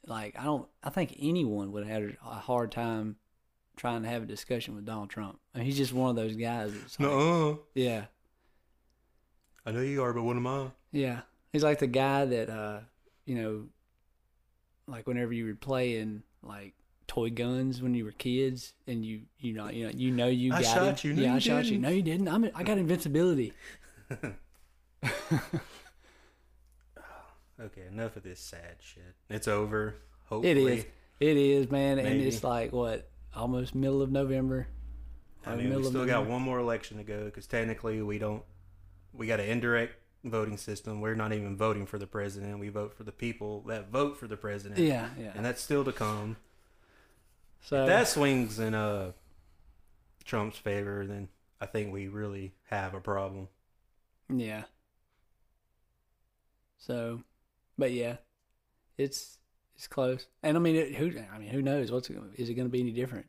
like 0.07 0.35
I 0.39 0.45
don't, 0.45 0.67
I 0.83 0.89
think 0.89 1.15
anyone 1.19 1.71
would 1.73 1.85
have 1.85 2.01
had 2.03 2.17
a 2.25 2.35
hard 2.35 2.71
time 2.71 3.17
trying 3.77 4.03
to 4.03 4.09
have 4.09 4.23
a 4.23 4.25
discussion 4.25 4.75
with 4.75 4.85
Donald 4.85 5.09
Trump. 5.09 5.39
I 5.55 5.59
mean, 5.59 5.65
he's 5.65 5.77
just 5.77 5.93
one 5.93 6.09
of 6.09 6.15
those 6.17 6.35
guys. 6.35 6.73
That's 6.73 6.99
like, 6.99 7.09
No, 7.09 7.59
yeah, 7.73 8.05
I 9.65 9.71
know 9.71 9.81
you 9.81 10.03
are, 10.03 10.11
but 10.13 10.23
what 10.23 10.35
am 10.35 10.47
I? 10.47 10.67
yeah. 10.91 11.21
He's 11.53 11.63
like 11.63 11.79
the 11.79 11.87
guy 11.87 12.25
that, 12.25 12.49
uh, 12.49 12.79
you 13.25 13.35
know, 13.35 13.63
like 14.87 15.07
whenever 15.07 15.31
you 15.33 15.45
were 15.45 15.55
playing 15.55 16.23
like 16.43 16.73
toy 17.07 17.29
guns 17.29 17.81
when 17.81 17.93
you 17.93 18.03
were 18.03 18.11
kids, 18.11 18.73
and 18.85 19.05
you, 19.05 19.21
you 19.39 19.53
know, 19.53 19.69
you 19.69 19.85
know, 19.85 19.91
you 19.95 20.11
know, 20.11 20.27
you 20.27 20.53
I 20.53 20.61
got 20.61 20.75
shot 20.75 20.99
him. 20.99 21.11
you. 21.11 21.15
No, 21.15 21.21
yeah, 21.23 21.29
you 21.31 21.35
I 21.35 21.39
shot 21.39 21.65
you. 21.65 21.77
No, 21.79 21.89
you 21.89 22.01
didn't. 22.01 22.27
I'm, 22.27 22.49
I 22.53 22.63
got 22.63 22.77
invincibility. 22.77 23.53
Okay, 27.59 27.81
enough 27.91 28.15
of 28.15 28.23
this 28.23 28.39
sad 28.39 28.75
shit. 28.79 29.15
It's 29.29 29.47
over. 29.47 29.87
It 29.87 29.95
Hopefully, 30.25 30.73
is. 30.73 30.85
It 31.19 31.37
is, 31.37 31.71
man. 31.71 31.97
And 31.97 32.21
it's 32.21 32.43
like 32.43 32.71
what 32.71 33.09
almost 33.37 33.75
middle 33.75 34.01
of 34.01 34.11
November. 34.11 34.67
I 35.45 35.55
mean, 35.55 35.73
we 35.73 35.83
still 35.83 36.05
got 36.05 36.25
one 36.25 36.41
more 36.41 36.59
election 36.59 36.97
to 36.97 37.03
go 37.03 37.25
because 37.25 37.47
technically 37.47 38.01
we 38.01 38.17
don't. 38.17 38.43
We 39.13 39.27
got 39.27 39.39
an 39.39 39.47
indirect 39.47 39.95
voting 40.25 40.57
system. 40.57 40.99
We're 40.99 41.15
not 41.15 41.31
even 41.31 41.55
voting 41.55 41.85
for 41.85 41.97
the 41.97 42.07
president. 42.07 42.59
We 42.59 42.69
vote 42.69 42.93
for 42.93 43.03
the 43.03 43.11
people 43.11 43.61
that 43.67 43.89
vote 43.89 44.17
for 44.17 44.27
the 44.27 44.35
president. 44.35 44.79
Yeah, 44.79 45.09
yeah. 45.17 45.31
and 45.35 45.45
that's 45.45 45.61
still 45.61 45.85
to 45.85 45.93
come. 45.93 46.37
so 47.61 47.83
If 47.83 47.87
that 47.87 48.07
swings 48.07 48.59
in 48.59 48.73
uh 48.73 49.11
Trump's 50.25 50.57
favor, 50.57 51.05
then 51.07 51.29
I 51.61 51.65
think 51.65 51.93
we 51.93 52.07
really 52.07 52.53
have 52.69 52.93
a 52.93 52.99
problem. 52.99 53.47
Yeah. 54.29 54.63
So, 56.77 57.21
but 57.77 57.91
yeah, 57.91 58.17
it's 58.97 59.37
it's 59.77 59.87
close, 59.87 60.27
and 60.43 60.57
I 60.57 60.59
mean, 60.59 60.75
it, 60.75 60.95
who 60.95 61.13
I 61.33 61.37
mean, 61.37 61.49
who 61.49 61.61
knows 61.61 61.91
what's 61.91 62.09
it, 62.09 62.17
is 62.35 62.49
it 62.49 62.55
going 62.55 62.67
to 62.67 62.71
be 62.71 62.81
any 62.81 62.91
different? 62.91 63.27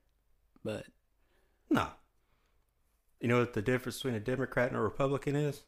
But 0.65 0.87
No. 1.71 1.89
You 3.21 3.29
know 3.29 3.39
what 3.41 3.53
the 3.53 3.63
difference 3.63 3.97
between 3.99 4.15
a 4.15 4.21
Democrat 4.21 4.69
and 4.69 4.77
a 4.77 4.81
Republican 4.81 5.37
is? 5.37 5.63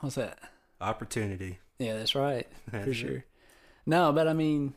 what's 0.00 0.14
that? 0.16 0.38
Opportunity. 0.80 1.58
Yeah, 1.78 1.96
that's 1.96 2.14
right 2.14 2.46
That's 2.70 2.84
for 2.84 2.90
it. 2.90 2.94
sure. 2.94 3.24
No, 3.86 4.12
but 4.12 4.28
I 4.28 4.32
mean, 4.34 4.74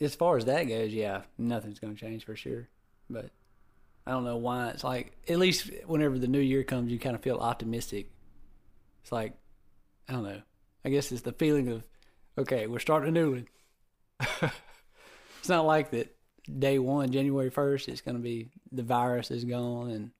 as 0.00 0.14
far 0.14 0.36
as 0.36 0.46
that 0.46 0.64
goes, 0.64 0.92
yeah, 0.92 1.22
nothing's 1.38 1.78
going 1.78 1.94
to 1.94 2.00
change 2.00 2.24
for 2.24 2.34
sure. 2.36 2.68
But 3.08 3.30
I 4.06 4.10
don't 4.10 4.24
know 4.24 4.36
why. 4.36 4.70
It's 4.70 4.84
like 4.84 5.12
at 5.28 5.38
least 5.38 5.70
whenever 5.86 6.18
the 6.18 6.26
new 6.28 6.40
year 6.40 6.64
comes, 6.64 6.90
you 6.90 6.98
kind 6.98 7.14
of 7.14 7.22
feel 7.22 7.36
optimistic. 7.38 8.10
It's 9.02 9.12
like 9.12 9.34
I 10.08 10.12
don't 10.12 10.24
know. 10.24 10.42
I 10.84 10.88
guess 10.90 11.12
it's 11.12 11.22
the 11.22 11.32
feeling 11.32 11.68
of 11.68 11.86
okay, 12.36 12.66
we're 12.66 12.78
starting 12.78 13.08
a 13.08 13.12
new 13.12 13.30
one. 13.32 13.46
it's 15.40 15.48
not 15.48 15.66
like 15.66 15.90
that 15.90 16.14
day 16.58 16.78
one, 16.78 17.10
January 17.12 17.50
first, 17.50 17.88
it's 17.88 18.00
going 18.00 18.16
to 18.16 18.22
be 18.22 18.50
the 18.72 18.82
virus 18.82 19.30
is 19.30 19.44
gone 19.44 19.90
and 19.90 20.10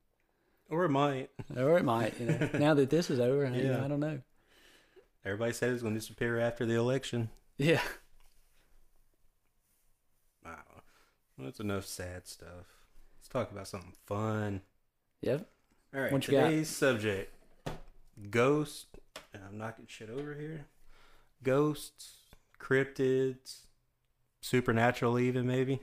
Or 0.71 0.85
it 0.85 0.91
might. 0.91 1.31
or 1.57 1.79
it 1.79 1.85
might. 1.85 2.19
You 2.21 2.27
know, 2.27 2.51
now 2.59 2.75
that 2.75 2.91
this 2.91 3.11
is 3.11 3.21
over, 3.21 3.45
you 3.47 3.65
know, 3.69 3.83
I 3.85 3.89
don't 3.89 4.01
know. 4.01 4.21
Everybody 5.25 5.53
said 5.53 5.73
it's 5.73 5.83
going 5.83 5.95
to 5.95 6.01
disappear 6.01 6.39
after 6.39 6.67
the 6.67 6.75
election. 6.75 7.31
Yeah. 7.57 7.81
Wow. 10.45 10.57
Well, 11.37 11.47
that's 11.47 11.61
enough 11.61 11.87
sad 11.87 12.27
stuff. 12.27 12.67
Let's 13.19 13.29
talk 13.29 13.51
about 13.51 13.69
something 13.69 13.95
fun. 14.07 14.61
Yep. 15.23 15.49
All 15.95 16.01
right. 16.01 16.13
You 16.13 16.19
got? 16.19 16.49
today's 16.49 16.69
subject 16.69 17.33
ghost. 18.31 18.87
and 19.33 19.43
I'm 19.49 19.59
knocking 19.59 19.87
shit 19.89 20.11
over 20.11 20.35
here. 20.35 20.67
Ghosts, 21.43 22.15
cryptids, 22.61 23.61
supernatural, 24.45 25.19
even 25.19 25.47
maybe. 25.47 25.81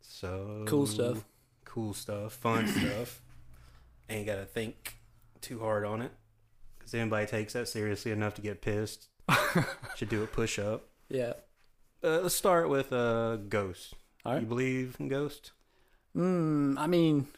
So 0.00 0.64
Cool 0.66 0.86
stuff. 0.86 1.24
Cool 1.64 1.94
stuff. 1.94 2.32
Fun 2.32 2.66
stuff. 2.80 3.22
Ain't 4.08 4.26
got 4.26 4.36
to 4.36 4.44
think 4.44 4.96
too 5.40 5.60
hard 5.60 5.84
on 5.84 6.02
it. 6.02 6.10
Because 6.76 6.94
anybody 6.94 7.26
takes 7.26 7.52
that 7.52 7.68
seriously 7.68 8.10
enough 8.10 8.34
to 8.34 8.42
get 8.42 8.60
pissed 8.60 9.08
should 9.94 10.08
do 10.08 10.22
a 10.22 10.26
push 10.26 10.58
up. 10.58 10.88
Yeah. 11.08 11.34
Uh, 12.02 12.20
let's 12.22 12.34
start 12.34 12.68
with 12.68 12.92
uh, 12.92 13.36
ghosts. 13.36 13.94
Right. 14.26 14.40
You 14.40 14.46
believe 14.46 14.96
in 14.98 15.08
ghosts? 15.08 15.52
Mm, 16.16 16.76
I 16.78 16.86
mean, 16.86 17.28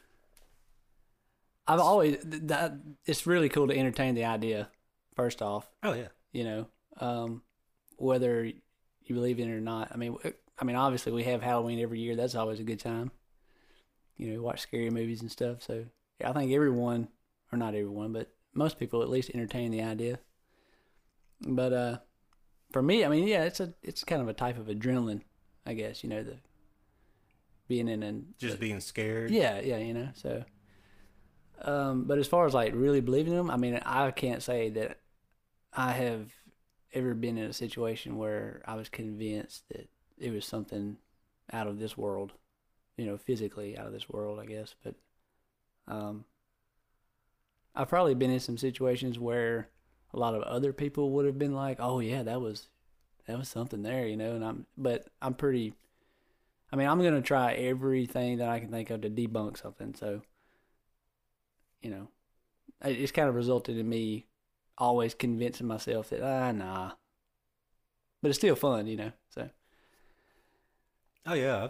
I've 1.69 1.79
always 1.81 2.17
th- 2.23 2.43
that 2.47 2.75
it's 3.05 3.27
really 3.27 3.49
cool 3.49 3.69
to 3.69 3.77
entertain 3.77 4.15
the 4.15 4.25
idea. 4.25 4.69
First 5.15 5.41
off, 5.43 5.71
Oh 5.83 5.93
yeah. 5.95 6.09
you 6.33 6.45
know, 6.45 6.67
um, 7.01 7.43
whether 7.97 8.51
you 9.09 9.15
believe 9.15 9.39
in 9.39 9.51
it 9.51 9.55
or 9.55 9.61
not. 9.61 9.91
I 9.93 9.97
mean, 9.97 10.17
I 10.59 10.65
mean, 10.65 10.77
obviously 10.77 11.13
we 11.13 11.25
have 11.25 11.43
Halloween 11.43 11.81
every 11.81 12.01
year. 12.01 12.17
That's 12.17 12.35
always 12.35 12.61
a 12.61 12.65
good 12.65 12.81
time. 12.81 13.11
You 14.17 14.33
know, 14.33 14.43
watch 14.43 14.61
scary 14.61 14.91
movies 14.91 15.21
and 15.21 15.31
stuff. 15.31 15.63
So 15.63 15.85
yeah, 16.21 16.31
I 16.31 16.33
think 16.33 16.53
everyone, 16.53 17.09
or 17.53 17.59
not 17.59 17.75
everyone, 17.75 18.13
but 18.13 18.33
most 18.55 18.79
people 18.79 19.03
at 19.03 19.11
least 19.11 19.31
entertain 19.35 19.71
the 19.71 19.83
idea. 19.83 20.19
But 21.47 21.73
uh, 21.73 21.99
for 22.73 22.83
me, 22.83 23.05
I 23.05 23.09
mean, 23.09 23.29
yeah, 23.29 23.45
it's 23.45 23.61
a 23.61 23.75
it's 23.83 24.05
kind 24.05 24.23
of 24.23 24.29
a 24.29 24.33
type 24.33 24.59
of 24.59 24.67
adrenaline, 24.67 25.21
I 25.67 25.75
guess. 25.75 26.03
You 26.03 26.09
know, 26.09 26.23
the 26.23 26.39
being 27.69 27.89
in 27.89 28.03
and 28.03 28.35
Just 28.39 28.59
being 28.61 28.81
scared. 28.81 29.31
yeah, 29.31 29.61
yeah, 29.61 29.77
you 29.79 29.93
know. 29.93 30.09
So, 30.15 30.45
um, 31.63 32.05
but 32.05 32.19
as 32.19 32.27
far 32.27 32.47
as 32.47 32.55
like 32.55 32.73
really 32.75 33.01
believing 33.01 33.37
them, 33.37 33.51
I 33.51 33.57
mean, 33.57 33.79
I 33.85 34.11
can't 34.13 34.43
say 34.43 34.71
that 34.71 35.01
I 35.75 35.93
have 35.93 36.31
ever 36.97 37.15
been 37.15 37.37
in 37.37 37.45
a 37.45 37.53
situation 37.53 38.17
where 38.17 38.63
I 38.65 38.75
was 38.75 38.89
convinced 38.89 39.69
that 39.69 39.89
it 40.19 40.33
was 40.33 40.47
something 40.47 40.97
out 41.53 41.67
of 41.67 41.79
this 41.79 41.97
world, 41.97 42.33
you 42.97 43.05
know, 43.05 43.19
physically 43.19 43.77
out 43.77 43.87
of 43.87 43.93
this 43.93 44.09
world, 44.09 44.41
I 44.41 44.47
guess. 44.47 44.75
But 44.83 44.95
um, 45.87 46.25
I've 47.75 47.91
probably 47.91 48.15
been 48.15 48.31
in 48.31 48.41
some 48.41 48.57
situations 48.57 49.19
where 49.19 49.69
a 50.15 50.19
lot 50.19 50.35
of 50.35 50.43
other 50.43 50.73
people 50.73 51.11
would 51.11 51.27
have 51.27 51.39
been 51.39 51.55
like, 51.55 51.77
"Oh 51.81 52.01
yeah, 52.01 52.23
that 52.23 52.41
was 52.41 52.69
that 53.27 53.39
was 53.39 53.49
something 53.49 53.83
there," 53.83 54.07
you 54.07 54.17
know. 54.17 54.35
And 54.35 54.45
I'm, 54.45 54.67
but 54.79 55.09
I'm 55.21 55.35
pretty. 55.35 55.75
I 56.73 56.77
mean, 56.77 56.89
I'm 56.89 57.03
gonna 57.03 57.21
try 57.21 57.53
everything 57.53 58.39
that 58.39 58.49
I 58.49 58.59
can 58.59 58.71
think 58.71 58.91
of 58.91 59.03
to 59.03 59.11
debunk 59.11 59.59
something. 59.59 59.95
So, 59.95 60.23
you 61.83 61.91
know, 61.91 62.09
it's 62.83 63.13
kind 63.13 63.29
of 63.29 63.35
resulted 63.35 63.77
in 63.77 63.89
me 63.89 64.27
always 64.79 65.15
convincing 65.15 65.67
myself 65.67 66.11
that 66.11 66.23
ah 66.23 66.53
nah, 66.53 66.93
but 68.23 68.29
it's 68.29 68.39
still 68.39 68.57
fun, 68.57 68.87
you 68.87 68.97
know. 68.97 69.13
So 69.31 69.49
Oh 71.27 71.35
yeah. 71.35 71.69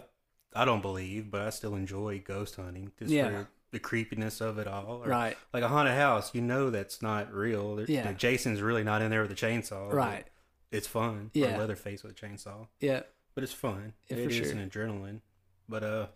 I 0.55 0.65
don't 0.65 0.81
believe, 0.81 1.29
but 1.29 1.41
I 1.41 1.49
still 1.51 1.75
enjoy 1.75 2.19
ghost 2.25 2.55
hunting 2.55 2.91
just 2.97 3.11
Yeah. 3.11 3.29
for 3.29 3.47
the 3.71 3.79
creepiness 3.79 4.39
of 4.41 4.57
it 4.57 4.67
all. 4.67 5.03
Or 5.03 5.07
right, 5.07 5.37
Like 5.53 5.63
a 5.63 5.67
haunted 5.67 5.95
house, 5.95 6.33
you 6.33 6.41
know 6.41 6.69
that's 6.69 7.01
not 7.01 7.33
real. 7.33 7.75
There- 7.75 7.85
Yeah. 7.89 7.99
you 7.99 8.05
know, 8.05 8.13
Jason's 8.13 8.61
really 8.61 8.83
not 8.83 9.01
in 9.01 9.09
there 9.11 9.21
with 9.21 9.31
a 9.31 9.35
chainsaw. 9.35 9.91
right, 9.91 10.25
It's 10.71 10.87
fun. 10.87 11.31
Yeah. 11.33 11.57
Leatherface 11.57 12.01
with 12.03 12.11
a 12.13 12.15
chainsaw. 12.15 12.67
yeah, 12.79 13.03
But 13.35 13.43
it's 13.43 13.53
fun. 13.53 13.93
Yeah, 14.09 14.17
It 14.17 14.23
for 14.23 14.29
is 14.29 14.35
sure. 14.35 14.51
an 14.57 14.69
adrenaline. 14.69 15.21
But 15.69 15.83
uh 15.83 16.07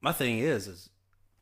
my 0.00 0.12
thing 0.12 0.38
is 0.38 0.66
is 0.68 0.90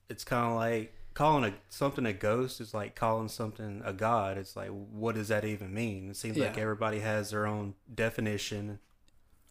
it's 0.09 0.25
kinda 0.25 0.55
like 0.55 0.95
calling 1.15 1.45
a 1.45 1.55
something 1.69 2.07
a 2.07 2.13
ghost 2.13 2.61
is 2.61 2.75
like 2.75 2.95
calling 2.95 3.29
something 3.29 3.83
a 3.85 3.93
god. 3.93 4.39
It's 4.39 4.57
like 4.57 4.71
what 4.71 5.15
does 5.15 5.29
that 5.29 5.45
even 5.45 5.73
mean? 5.75 6.11
It 6.11 6.17
seems 6.17 6.39
like 6.39 6.59
everybody 6.59 7.01
has 7.01 7.31
their 7.31 7.47
own 7.47 7.75
definition 7.93 8.79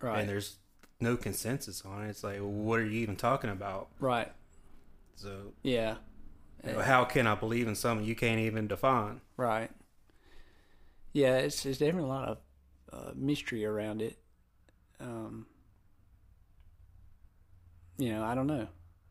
right, 0.02 0.20
and 0.20 0.30
there's 0.30 0.58
no 1.00 1.18
consensus 1.18 1.84
on 1.86 2.06
it. 2.06 2.10
It's 2.12 2.24
like, 2.24 2.40
what 2.40 2.80
are 2.80 2.86
you 2.86 3.02
even 3.02 3.16
talking 3.18 3.50
about? 3.50 3.90
right, 4.00 4.32
So, 5.16 5.54
yeah, 5.64 5.96
you 6.64 6.74
know, 6.74 6.82
how 6.82 7.06
can 7.06 7.28
I 7.28 7.36
believe 7.36 7.68
in 7.68 7.76
something 7.76 8.06
you 8.06 8.16
can't 8.16 8.40
even 8.40 8.68
define? 8.68 9.22
right. 9.38 9.72
Yeah, 11.14 11.38
it's 11.38 11.66
it's 11.66 11.80
definitely 11.80 12.04
a 12.10 12.14
lot 12.14 12.28
of 12.30 12.38
uh, 12.92 13.12
mystery 13.16 13.66
around 13.66 14.02
it. 14.02 14.18
Um, 15.00 15.48
you 17.98 18.10
know, 18.12 18.24
I 18.24 18.36
don't 18.36 18.48
know. 18.48 18.68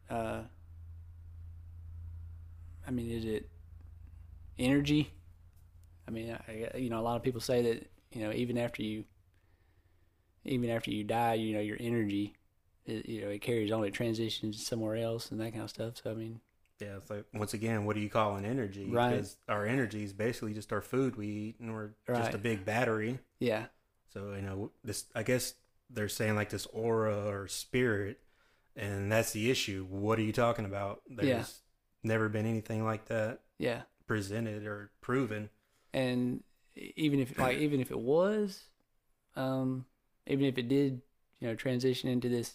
Uh, 0.09 0.43
I 2.91 2.93
mean, 2.93 3.09
is 3.09 3.25
it 3.25 3.49
energy? 4.59 5.13
I 6.09 6.11
mean, 6.11 6.37
I, 6.49 6.77
you 6.77 6.91
know, 6.91 6.99
a 6.99 7.03
lot 7.03 7.15
of 7.15 7.23
people 7.23 7.41
say 7.41 7.63
that 7.63 7.89
you 8.11 8.23
know 8.25 8.33
even 8.33 8.59
after 8.59 8.83
you, 8.83 9.05
even 10.45 10.69
after 10.71 10.91
you 10.91 11.05
die, 11.05 11.35
you 11.35 11.55
know, 11.55 11.61
your 11.61 11.77
energy, 11.79 12.35
it, 12.87 13.09
you 13.09 13.23
know, 13.23 13.29
it 13.29 13.43
carries 13.43 13.71
on, 13.71 13.85
it 13.85 13.95
transitions 13.95 14.67
somewhere 14.67 14.97
else, 14.97 15.31
and 15.31 15.41
that 15.41 15.53
kind 15.53 15.63
of 15.63 15.71
stuff. 15.71 15.95
So 16.03 16.11
I 16.11 16.15
mean, 16.15 16.41
Yeah, 16.81 16.97
it's 16.97 17.09
like 17.09 17.27
once 17.33 17.55
again, 17.55 17.85
what 17.85 17.95
do 17.95 18.03
you 18.03 18.11
call 18.11 18.35
an 18.35 18.45
energy? 18.45 18.91
Right. 18.91 19.11
Because 19.11 19.37
our 19.49 19.65
energy 19.67 20.03
is 20.03 20.13
basically 20.13 20.53
just 20.53 20.73
our 20.73 20.83
food 20.83 21.15
we 21.15 21.29
eat, 21.29 21.61
and 21.61 21.73
we're 21.73 21.91
just 22.09 22.35
a 22.35 22.39
big 22.39 22.65
battery. 22.65 23.21
yeah, 23.39 23.67
So 24.13 24.35
you 24.35 24.43
know, 24.43 24.73
this 24.83 25.05
I 25.15 25.23
guess 25.23 25.55
they're 25.89 26.09
saying 26.09 26.35
like 26.35 26.51
this 26.51 26.67
aura 26.67 27.29
or 27.29 27.47
spirit, 27.47 28.19
and 28.75 29.13
that's 29.13 29.31
the 29.31 29.49
issue. 29.49 29.87
What 29.89 30.19
are 30.19 30.23
you 30.23 30.33
talking 30.33 30.65
about? 30.65 31.03
There's 31.09 31.29
Yeah. 31.29 31.45
Never 32.03 32.29
been 32.29 32.47
anything 32.47 32.85
like 32.85 33.07
that 33.07 33.41
yeah. 33.59 33.83
presented 34.07 34.67
or 34.67 34.91
proven. 35.01 35.51
and 35.93 36.43
even 36.77 37.21
if 37.21 37.39
like 37.39 37.59
even 37.59 37.81
if 37.81 37.91
it 37.91 37.99
was 37.99 38.65
um 39.37 39.85
even 40.27 40.47
if 40.47 40.57
it 40.57 40.69
did 40.69 41.01
you 41.41 41.49
know 41.49 41.55
transition 41.55 42.09
into 42.09 42.29
this 42.29 42.55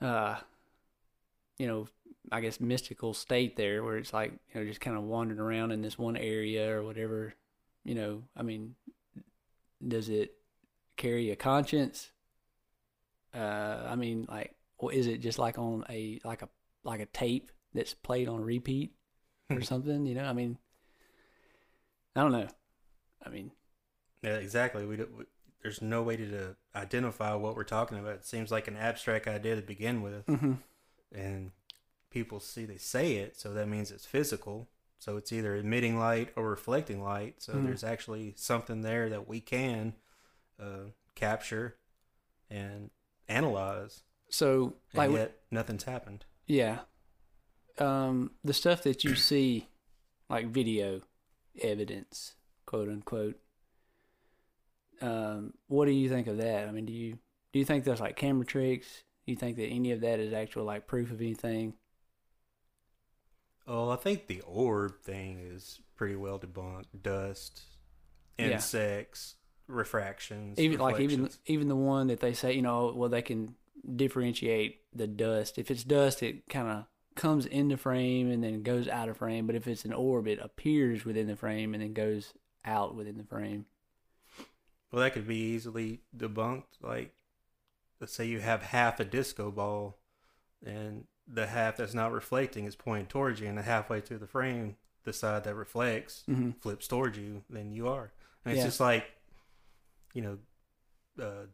uh 0.00 0.36
you 1.58 1.66
know 1.66 1.86
i 2.30 2.40
guess 2.40 2.60
mystical 2.60 3.12
state 3.12 3.56
there 3.56 3.82
where 3.82 3.96
it's 3.96 4.12
like 4.12 4.32
you 4.52 4.60
know 4.60 4.66
just 4.66 4.80
kind 4.80 4.96
of 4.96 5.02
wandering 5.02 5.40
around 5.40 5.72
in 5.72 5.82
this 5.82 5.98
one 5.98 6.16
area 6.16 6.70
or 6.70 6.82
whatever 6.82 7.34
you 7.84 7.94
know 7.94 8.22
i 8.36 8.42
mean 8.42 8.74
does 9.86 10.08
it 10.08 10.34
carry 10.96 11.30
a 11.30 11.36
conscience 11.36 12.10
uh 13.34 13.82
i 13.88 13.96
mean 13.96 14.26
like 14.30 14.54
or 14.78 14.92
is 14.92 15.06
it 15.06 15.18
just 15.18 15.38
like 15.38 15.58
on 15.58 15.84
a 15.88 16.20
like 16.24 16.42
a 16.42 16.48
like 16.84 17.00
a 17.00 17.06
tape 17.06 17.50
that's 17.74 17.94
played 17.94 18.28
on 18.28 18.40
repeat 18.40 18.92
or 19.50 19.60
something 19.62 20.06
you 20.06 20.14
know 20.14 20.24
i 20.24 20.32
mean 20.32 20.58
I 22.14 22.20
don't 22.20 22.32
know. 22.32 22.48
I 23.24 23.30
mean, 23.30 23.52
Yeah, 24.22 24.36
exactly. 24.36 24.86
We, 24.86 24.96
don't, 24.96 25.16
we 25.16 25.24
there's 25.62 25.80
no 25.82 26.02
way 26.02 26.16
to, 26.16 26.30
to 26.30 26.56
identify 26.74 27.34
what 27.34 27.56
we're 27.56 27.64
talking 27.64 27.98
about. 27.98 28.14
It 28.16 28.24
seems 28.26 28.50
like 28.50 28.68
an 28.68 28.76
abstract 28.76 29.26
idea 29.28 29.56
to 29.56 29.62
begin 29.62 30.02
with, 30.02 30.24
Mm-hmm. 30.28 30.54
and 31.14 31.52
people 32.10 32.40
see 32.40 32.64
they 32.64 32.78
say 32.78 33.16
it, 33.16 33.36
so 33.38 33.52
that 33.54 33.68
means 33.68 33.90
it's 33.90 34.06
physical. 34.06 34.68
So 34.98 35.16
it's 35.16 35.32
either 35.32 35.56
emitting 35.56 35.98
light 35.98 36.30
or 36.36 36.48
reflecting 36.48 37.02
light. 37.02 37.42
So 37.42 37.52
Mhm. 37.52 37.64
there's 37.64 37.84
actually 37.84 38.34
something 38.36 38.82
there 38.82 39.08
that 39.08 39.28
we 39.28 39.40
can 39.40 39.94
uh, 40.60 40.90
capture 41.14 41.76
and 42.50 42.90
analyze, 43.28 44.02
So, 44.28 44.74
and 44.94 44.98
like, 44.98 45.10
yet 45.12 45.40
nothing's 45.50 45.84
happened. 45.84 46.24
Yeah, 46.46 46.80
um, 47.78 48.32
the 48.44 48.52
stuff 48.52 48.82
that 48.82 49.04
you 49.04 49.14
see, 49.14 49.68
like 50.28 50.48
video 50.48 51.00
evidence, 51.60 52.34
quote 52.66 52.88
unquote. 52.88 53.38
Um, 55.00 55.54
what 55.66 55.86
do 55.86 55.90
you 55.92 56.08
think 56.08 56.26
of 56.28 56.36
that? 56.38 56.68
I 56.68 56.70
mean, 56.70 56.86
do 56.86 56.92
you 56.92 57.18
do 57.52 57.58
you 57.58 57.64
think 57.64 57.84
that's 57.84 58.00
like 58.00 58.16
camera 58.16 58.46
tricks? 58.46 59.02
Do 59.26 59.32
you 59.32 59.36
think 59.36 59.56
that 59.56 59.66
any 59.66 59.92
of 59.92 60.00
that 60.00 60.20
is 60.20 60.32
actual 60.32 60.64
like 60.64 60.86
proof 60.86 61.10
of 61.10 61.20
anything? 61.20 61.74
Oh, 63.66 63.90
I 63.90 63.96
think 63.96 64.26
the 64.26 64.40
orb 64.42 65.00
thing 65.02 65.38
is 65.40 65.80
pretty 65.94 66.16
well 66.16 66.38
debunked. 66.38 66.86
Dust, 67.02 67.62
Yeah. 68.38 68.46
insects, 68.54 69.36
refractions, 69.68 70.58
even 70.58 70.80
like 70.80 70.98
even 71.00 71.30
even 71.46 71.68
the 71.68 71.76
one 71.76 72.08
that 72.08 72.20
they 72.20 72.32
say 72.32 72.52
you 72.54 72.62
know 72.62 72.92
well 72.94 73.08
they 73.08 73.22
can 73.22 73.54
differentiate 73.96 74.80
the 74.94 75.06
dust 75.06 75.58
if 75.58 75.70
it's 75.70 75.84
dust 75.84 76.22
it 76.22 76.48
kind 76.48 76.68
of 76.68 76.84
comes 77.14 77.44
into 77.46 77.76
frame 77.76 78.30
and 78.30 78.42
then 78.42 78.62
goes 78.62 78.88
out 78.88 79.08
of 79.08 79.16
frame 79.18 79.46
but 79.46 79.54
if 79.56 79.66
it's 79.66 79.84
an 79.84 79.92
orb 79.92 80.26
it 80.26 80.38
appears 80.40 81.04
within 81.04 81.26
the 81.26 81.36
frame 81.36 81.74
and 81.74 81.82
then 81.82 81.92
goes 81.92 82.32
out 82.64 82.94
within 82.94 83.18
the 83.18 83.24
frame 83.24 83.66
Well, 84.90 85.02
that 85.02 85.14
could 85.14 85.26
be 85.26 85.36
easily 85.36 86.00
debunked. 86.16 86.80
Like, 86.82 87.12
let's 88.00 88.12
say 88.12 88.26
you 88.26 88.40
have 88.40 88.62
half 88.62 89.00
a 89.00 89.04
disco 89.04 89.50
ball, 89.50 89.98
and 90.64 91.06
the 91.26 91.46
half 91.46 91.76
that's 91.78 91.94
not 91.94 92.12
reflecting 92.12 92.66
is 92.66 92.76
pointing 92.76 93.06
towards 93.06 93.40
you, 93.40 93.48
and 93.48 93.56
the 93.58 93.62
halfway 93.62 94.00
through 94.00 94.18
the 94.18 94.26
frame, 94.26 94.76
the 95.04 95.12
side 95.12 95.44
that 95.44 95.54
reflects 95.54 96.24
mm-hmm. 96.28 96.50
flips 96.60 96.86
towards 96.86 97.16
you, 97.18 97.42
then 97.48 97.72
you 97.72 97.88
are. 97.88 98.12
And 98.44 98.52
it's 98.52 98.58
Yeah. 98.60 98.66
just 98.66 98.80
like, 98.80 99.04
you 100.14 100.22
know, 100.22 100.38
uh, 101.22 101.46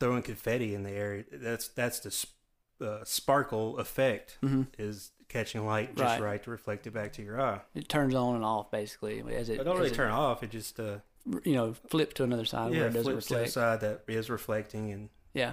throwing 0.00 0.22
confetti 0.22 0.74
in 0.74 0.82
the 0.82 0.90
air. 0.90 1.24
That's 1.30 1.68
that's 1.68 2.00
the 2.00 2.10
sp- 2.10 2.34
uh, 2.82 3.04
sparkle 3.04 3.78
effect 3.78 4.38
Mm-hmm. 4.42 4.62
is 4.78 5.12
catching 5.28 5.64
light 5.64 5.94
just 5.94 6.18
Right. 6.18 6.20
right. 6.20 6.42
to 6.42 6.50
reflect 6.50 6.86
it 6.88 6.90
back 6.92 7.12
to 7.12 7.22
your 7.22 7.40
eye. 7.40 7.60
it 7.74 7.88
turns 7.88 8.14
on 8.16 8.34
and 8.34 8.44
off 8.44 8.70
basically 8.72 9.20
as 9.32 9.48
it, 9.48 9.60
It 9.60 9.64
don't 9.64 9.76
really 9.76 9.90
it, 9.90 9.94
turn 9.94 10.10
off. 10.10 10.42
It 10.42 10.50
just 10.50 10.80
uh, 10.80 10.96
you 11.44 11.54
know 11.54 11.74
flip 11.88 12.14
to 12.14 12.24
another 12.24 12.44
side 12.46 12.72
yeah 12.72 12.78
where 12.80 12.88
it 12.88 12.92
doesn't 12.94 13.12
flips 13.12 13.26
to 13.26 13.34
the 13.36 13.46
side 13.46 13.80
that 13.82 14.02
is 14.08 14.28
reflecting 14.30 14.88
in 14.88 15.10
yeah 15.34 15.52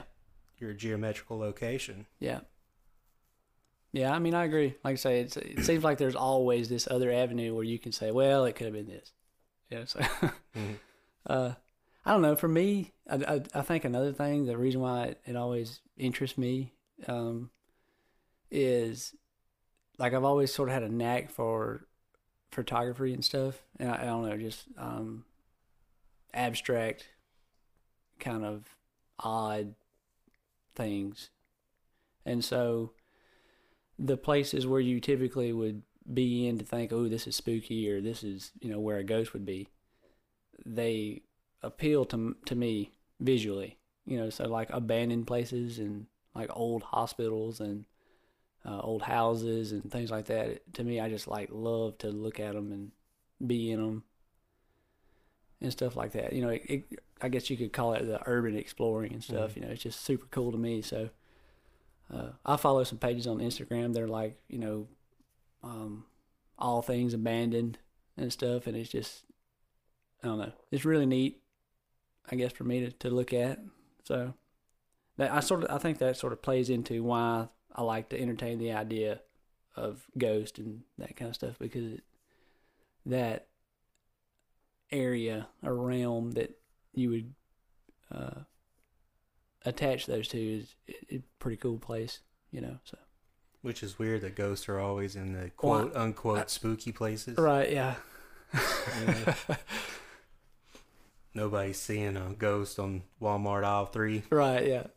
your 0.57 0.73
geometrical 0.73 1.37
location. 1.37 2.07
Yeah. 2.19 2.39
Yeah, 3.93 4.11
I 4.13 4.19
mean, 4.19 4.33
I 4.33 4.43
agree. 4.45 4.75
Like 4.83 4.93
I 4.93 4.95
say, 4.95 5.19
it's, 5.21 5.37
it 5.37 5.63
seems 5.63 5.83
like 5.83 5.97
there's 5.97 6.15
always 6.15 6.69
this 6.69 6.87
other 6.89 7.11
avenue 7.11 7.55
where 7.55 7.63
you 7.63 7.79
can 7.79 7.91
say, 7.91 8.11
well, 8.11 8.45
it 8.45 8.53
could 8.55 8.65
have 8.65 8.73
been 8.73 8.87
this. 8.87 9.11
Yeah. 9.69 9.85
So, 9.85 9.99
Mhm. 10.55 10.75
uh, 11.25 11.51
I 12.07 12.11
don't 12.11 12.21
know. 12.21 12.37
For 12.37 12.47
me, 12.47 12.93
I, 13.09 13.15
I, 13.15 13.41
I 13.53 13.61
think 13.63 13.83
another 13.83 14.13
thing, 14.13 14.45
the 14.45 14.57
reason 14.57 14.79
why 14.79 15.07
it, 15.07 15.21
it 15.25 15.35
always 15.35 15.81
interests 15.97 16.37
me, 16.37 16.71
um, 17.05 17.49
is 18.49 19.13
like 19.97 20.13
I've 20.13 20.23
always 20.23 20.53
sort 20.53 20.69
of 20.69 20.73
had 20.73 20.83
a 20.83 20.89
knack 20.89 21.29
for 21.29 21.85
photography 22.49 23.13
and 23.13 23.25
stuff, 23.25 23.61
and 23.77 23.91
I, 23.91 24.03
I 24.03 24.05
don't 24.05 24.25
know, 24.25 24.37
just 24.37 24.67
um, 24.77 25.25
abstract, 26.33 27.09
kind 28.21 28.45
of 28.45 28.63
odd 29.19 29.75
things, 30.75 31.29
and 32.25 32.41
so 32.41 32.93
the 33.99 34.15
places 34.15 34.65
where 34.65 34.79
you 34.79 35.01
typically 35.01 35.51
would 35.51 35.81
be 36.13 36.47
in 36.47 36.57
to 36.57 36.63
think, 36.63 36.93
oh, 36.93 37.09
this 37.09 37.27
is 37.27 37.35
spooky 37.35 37.91
or 37.91 37.99
this 37.99 38.23
is 38.23 38.51
you 38.61 38.71
know 38.71 38.79
where 38.79 38.97
a 38.97 39.03
ghost 39.03 39.33
would 39.33 39.45
be, 39.45 39.67
they 40.65 41.23
appeal 41.67 42.05
to 42.05 42.35
to 42.45 42.55
me 42.55 42.91
visually. 43.19 43.77
You 44.05 44.17
know, 44.17 44.29
so 44.29 44.47
like 44.47 44.69
abandoned 44.71 45.27
places 45.27 45.79
and 45.79 46.07
like 46.33 46.49
old 46.55 46.83
hospitals 46.83 47.59
and 47.59 47.85
uh, 48.65 48.79
old 48.79 49.01
houses 49.01 49.71
and 49.71 49.91
things 49.91 50.11
like 50.11 50.25
that. 50.25 50.73
To 50.75 50.83
me, 50.83 50.99
I 50.99 51.09
just 51.09 51.27
like 51.27 51.49
love 51.51 51.97
to 51.99 52.09
look 52.09 52.39
at 52.39 52.53
them 52.53 52.71
and 52.71 52.91
be 53.45 53.71
in 53.71 53.81
them 53.81 54.03
and 55.61 55.71
stuff 55.71 55.95
like 55.95 56.13
that. 56.13 56.33
You 56.33 56.41
know, 56.41 56.49
it, 56.49 56.61
it, 56.65 56.83
I 57.21 57.29
guess 57.29 57.49
you 57.49 57.57
could 57.57 57.73
call 57.73 57.93
it 57.93 58.05
the 58.05 58.21
urban 58.25 58.55
exploring 58.55 59.13
and 59.13 59.23
stuff. 59.23 59.55
You 59.55 59.63
know, 59.63 59.69
it's 59.69 59.83
just 59.83 60.01
super 60.01 60.27
cool 60.31 60.51
to 60.51 60.57
me. 60.57 60.81
So 60.81 61.09
uh, 62.13 62.29
I 62.45 62.57
follow 62.57 62.83
some 62.83 62.99
pages 62.99 63.27
on 63.27 63.39
Instagram. 63.39 63.93
They're 63.93 64.07
like, 64.07 64.39
you 64.47 64.59
know, 64.59 64.87
um, 65.63 66.05
all 66.57 66.81
things 66.81 67.13
abandoned 67.13 67.77
and 68.15 68.31
stuff, 68.31 68.67
and 68.67 68.75
it's 68.75 68.89
just, 68.89 69.23
I 70.23 70.27
don't 70.27 70.39
know, 70.39 70.53
it's 70.71 70.85
really 70.85 71.05
neat. 71.05 71.41
I 72.29 72.35
guess 72.35 72.51
for 72.51 72.63
me 72.63 72.81
to, 72.81 72.91
to 72.91 73.09
look 73.09 73.33
at. 73.33 73.59
So 74.03 74.33
that 75.17 75.31
I 75.31 75.39
sort 75.39 75.63
of 75.63 75.71
I 75.71 75.77
think 75.79 75.97
that 75.99 76.17
sort 76.17 76.33
of 76.33 76.41
plays 76.41 76.69
into 76.69 77.03
why 77.03 77.47
I 77.75 77.81
like 77.83 78.09
to 78.09 78.19
entertain 78.19 78.59
the 78.59 78.71
idea 78.73 79.21
of 79.75 80.05
ghost 80.17 80.57
and 80.57 80.81
that 80.97 81.15
kind 81.15 81.29
of 81.29 81.35
stuff 81.35 81.59
because 81.59 81.93
it, 81.93 82.03
that 83.05 83.47
area 84.91 85.47
or 85.63 85.75
realm 85.75 86.31
that 86.31 86.51
you 86.93 87.09
would 87.09 87.33
uh, 88.11 88.41
attach 89.65 90.05
those 90.05 90.27
to 90.29 90.39
is 90.59 90.75
a 91.11 91.21
pretty 91.39 91.57
cool 91.57 91.77
place, 91.77 92.19
you 92.51 92.61
know. 92.61 92.79
So 92.85 92.97
Which 93.61 93.83
is 93.83 93.99
weird 93.99 94.21
that 94.21 94.35
ghosts 94.35 94.67
are 94.69 94.79
always 94.79 95.15
in 95.15 95.33
the 95.33 95.51
Well, 95.61 95.81
quote 95.83 95.95
unquote 95.95 96.49
spooky 96.49 96.91
places. 96.91 97.37
right, 97.37 97.71
yeah, 97.71 97.95
Yeah. 98.53 99.33
Nobody's 101.37 101.79
seeing 101.79 102.17
a 102.17 102.33
ghost 102.37 102.79
on 102.79 103.03
Walmart 103.21 103.63
aisle 103.63 103.85
three. 103.85 104.23
right, 104.31 104.65
yeah, 104.67 104.87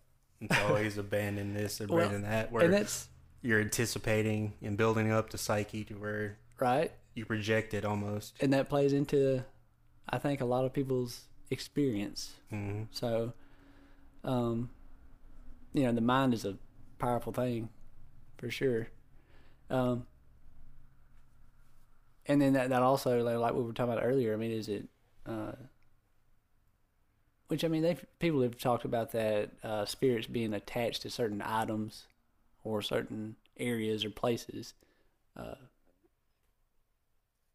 It's 0.40 0.56
always 0.66 0.96
abandoning 0.98 1.54
this, 1.54 1.80
Well, 1.88 1.98
abandon 2.00 2.22
that, 2.22 2.50
where 2.50 2.64
and 2.64 2.72
that's 2.72 3.08
you're 3.42 3.60
anticipating 3.60 4.54
and 4.62 4.76
building 4.76 5.12
up 5.12 5.30
the 5.30 5.38
psyche 5.38 5.84
to 5.84 5.94
where 5.94 6.38
right, 6.58 6.90
you 7.14 7.24
project 7.26 7.74
it 7.74 7.84
almost. 7.84 8.34
and 8.42 8.52
that 8.54 8.68
plays 8.70 8.92
into, 8.94 9.44
I 10.08 10.18
think, 10.18 10.40
a 10.40 10.46
lot 10.46 10.64
of 10.64 10.72
people's 10.72 11.28
experience. 11.50 12.34
hmm 12.48 12.84
So, 12.90 13.34
um, 14.24 14.70
you 15.74 15.82
know, 15.84 15.92
the 15.92 16.00
mind 16.00 16.34
is 16.34 16.44
a 16.46 16.56
powerful 16.98 17.32
thing, 17.32 17.68
for 18.38 18.50
sure. 18.50 18.88
Um, 19.68 20.06
and 22.26 22.40
then 22.40 22.52
that 22.54 22.70
that 22.70 22.82
also 22.82 23.22
like, 23.22 23.36
like 23.36 23.54
we 23.54 23.62
were 23.62 23.72
talking 23.72 23.92
about 23.92 24.04
earlier. 24.04 24.32
I 24.32 24.36
mean, 24.36 24.50
is 24.52 24.68
it? 24.68 24.88
Uh, 25.26 25.52
which 27.50 27.64
I 27.64 27.68
mean, 27.68 27.82
they 27.82 27.96
people 28.20 28.42
have 28.42 28.56
talked 28.56 28.84
about 28.84 29.10
that 29.10 29.50
uh, 29.64 29.84
spirits 29.84 30.28
being 30.28 30.54
attached 30.54 31.02
to 31.02 31.10
certain 31.10 31.42
items 31.44 32.04
or 32.62 32.80
certain 32.80 33.34
areas 33.58 34.04
or 34.04 34.10
places 34.10 34.74
uh, 35.36 35.56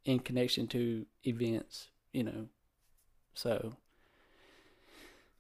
in 0.04 0.20
connection 0.20 0.68
to 0.68 1.06
events. 1.26 1.88
You 2.12 2.24
know, 2.24 2.46
so 3.34 3.78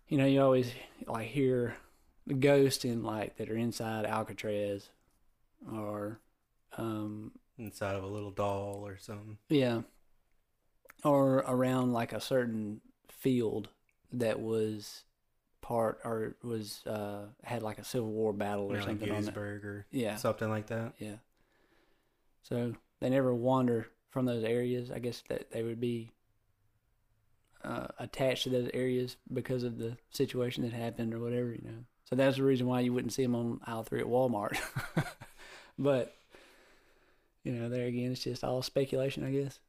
you 0.07 0.17
know, 0.17 0.25
you 0.25 0.41
always 0.41 0.71
like 1.05 1.27
hear 1.27 1.75
the 2.25 2.33
ghosts 2.33 2.85
in 2.85 3.03
like 3.03 3.35
that 3.35 3.49
are 3.49 3.57
inside 3.57 4.05
Alcatraz, 4.05 4.87
or 5.69 6.21
um, 6.77 7.31
Inside 7.57 7.95
of 7.95 8.03
a 8.03 8.07
little 8.07 8.31
doll 8.31 8.81
or 8.85 8.97
something. 8.99 9.37
yeah, 9.49 9.81
or 11.03 11.39
around 11.39 11.91
like 11.91 12.13
a 12.13 12.21
certain 12.21 12.79
field 13.09 13.67
that 14.13 14.39
was 14.39 15.03
part 15.61 15.99
or 16.05 16.35
was 16.43 16.85
uh 16.85 17.25
had 17.43 17.63
like 17.63 17.79
a 17.79 17.83
Civil 17.83 18.11
War 18.11 18.33
battle 18.33 18.71
or 18.71 18.75
like 18.75 18.85
something 18.85 19.09
on 19.11 19.17
it. 19.17 19.21
Gettysburg 19.21 19.65
or 19.65 19.85
Yeah, 19.91 20.15
something 20.15 20.49
like 20.49 20.67
that. 20.67 20.93
yeah. 20.99 21.15
So 22.43 22.75
they 22.99 23.09
never 23.09 23.33
wander 23.33 23.87
from 24.09 24.25
those 24.25 24.43
areas. 24.43 24.91
I 24.91 24.99
guess 24.99 25.23
that 25.29 25.51
they 25.51 25.63
would 25.63 25.79
be 25.79 26.11
uh, 27.63 27.87
attached 27.99 28.43
to 28.43 28.49
those 28.49 28.69
areas 28.73 29.17
because 29.33 29.63
of 29.63 29.77
the 29.79 29.97
situation 30.11 30.63
that 30.63 30.73
happened 30.73 31.13
or 31.13 31.19
whatever, 31.19 31.51
you 31.51 31.61
know. 31.63 31.83
So 32.05 32.15
that's 32.15 32.37
the 32.37 32.43
reason 32.43 32.67
why 32.67 32.81
you 32.81 32.93
wouldn't 32.93 33.13
see 33.13 33.23
them 33.23 33.35
on 33.35 33.59
aisle 33.65 33.83
three 33.83 33.99
at 33.99 34.05
Walmart. 34.05 34.57
but 35.79 36.15
you 37.43 37.51
know, 37.53 37.69
there 37.69 37.87
again, 37.87 38.11
it's 38.11 38.23
just 38.23 38.43
all 38.43 38.61
speculation, 38.61 39.23
I 39.23 39.31
guess. 39.31 39.59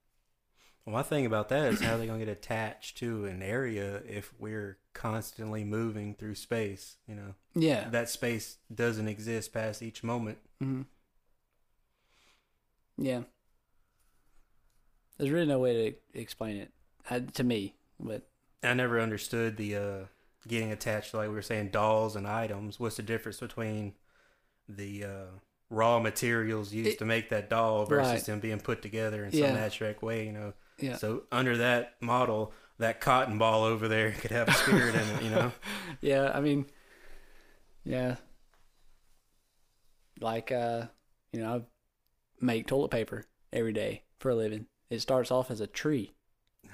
Well, 0.86 0.94
my 0.94 1.02
thing 1.02 1.26
about 1.26 1.48
that 1.48 1.72
is 1.72 1.80
how 1.80 1.94
are 1.94 1.98
they 1.98 2.06
going 2.06 2.20
to 2.20 2.24
get 2.24 2.30
attached 2.32 2.96
to 2.98 3.24
an 3.26 3.42
area 3.42 4.02
if 4.08 4.32
we're 4.38 4.78
constantly 4.94 5.64
moving 5.64 6.14
through 6.14 6.36
space? 6.36 6.96
You 7.08 7.16
know, 7.16 7.34
Yeah. 7.54 7.88
that 7.90 8.08
space 8.08 8.58
doesn't 8.72 9.08
exist 9.08 9.52
past 9.52 9.82
each 9.82 10.04
moment. 10.04 10.38
hmm 10.60 10.82
Yeah. 12.96 13.22
There's 15.18 15.30
really 15.32 15.46
no 15.46 15.58
way 15.58 15.90
to 16.14 16.18
explain 16.20 16.56
it 16.58 16.72
uh, 17.10 17.20
to 17.34 17.42
me, 17.42 17.74
but 17.98 18.28
I 18.62 18.74
never 18.74 19.00
understood 19.00 19.56
the 19.56 19.76
uh, 19.76 20.04
getting 20.46 20.70
attached 20.70 21.14
like 21.14 21.28
we 21.28 21.34
were 21.34 21.42
saying 21.42 21.70
dolls 21.70 22.14
and 22.16 22.26
items. 22.28 22.78
What's 22.78 22.96
the 22.96 23.02
difference 23.02 23.40
between 23.40 23.94
the 24.68 25.04
uh, 25.04 25.24
raw 25.70 25.98
materials 25.98 26.72
used 26.72 26.90
It- 26.90 26.98
to 26.98 27.04
make 27.06 27.30
that 27.30 27.50
doll 27.50 27.86
versus 27.86 28.12
Right. 28.12 28.24
them 28.24 28.40
being 28.40 28.60
put 28.60 28.82
together 28.82 29.24
in 29.24 29.32
Yeah. 29.32 29.48
some 29.48 29.56
abstract 29.56 30.00
way? 30.02 30.26
You 30.26 30.32
know. 30.32 30.52
Yeah. 30.78 30.96
So 30.96 31.22
under 31.32 31.56
that 31.58 31.94
model, 32.00 32.52
that 32.78 33.00
cotton 33.00 33.38
ball 33.38 33.64
over 33.64 33.88
there 33.88 34.12
could 34.12 34.30
have 34.30 34.48
a 34.48 34.52
spirit 34.52 34.94
in 34.94 35.00
it. 35.00 35.22
You 35.22 35.30
know. 35.30 35.52
Yeah, 36.02 36.30
I 36.34 36.40
mean, 36.40 36.66
yeah. 37.84 38.16
Like, 40.20 40.52
uh, 40.52 40.86
you 41.32 41.40
know, 41.40 41.56
I 41.56 41.62
make 42.44 42.66
toilet 42.66 42.90
paper 42.90 43.24
every 43.52 43.72
day 43.72 44.02
for 44.18 44.30
a 44.30 44.34
living. 44.34 44.66
It 44.90 45.00
starts 45.00 45.30
off 45.30 45.50
as 45.50 45.60
a 45.60 45.66
tree. 45.66 46.12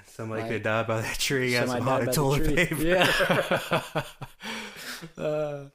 Somebody 0.05 0.43
Right. 0.43 0.51
could 0.51 0.63
die 0.63 0.83
by 0.83 1.01
that 1.01 1.17
tree. 1.17 1.53
Got 1.53 1.69
some 1.69 1.77
Somebody 1.77 1.83
hot 1.83 1.97
died 1.99 2.05
by 2.05 2.11
the 2.11 2.15
toilet 2.15 2.55
paper. 2.55 4.03
Yeah. 5.17 5.23
uh, 5.23 5.65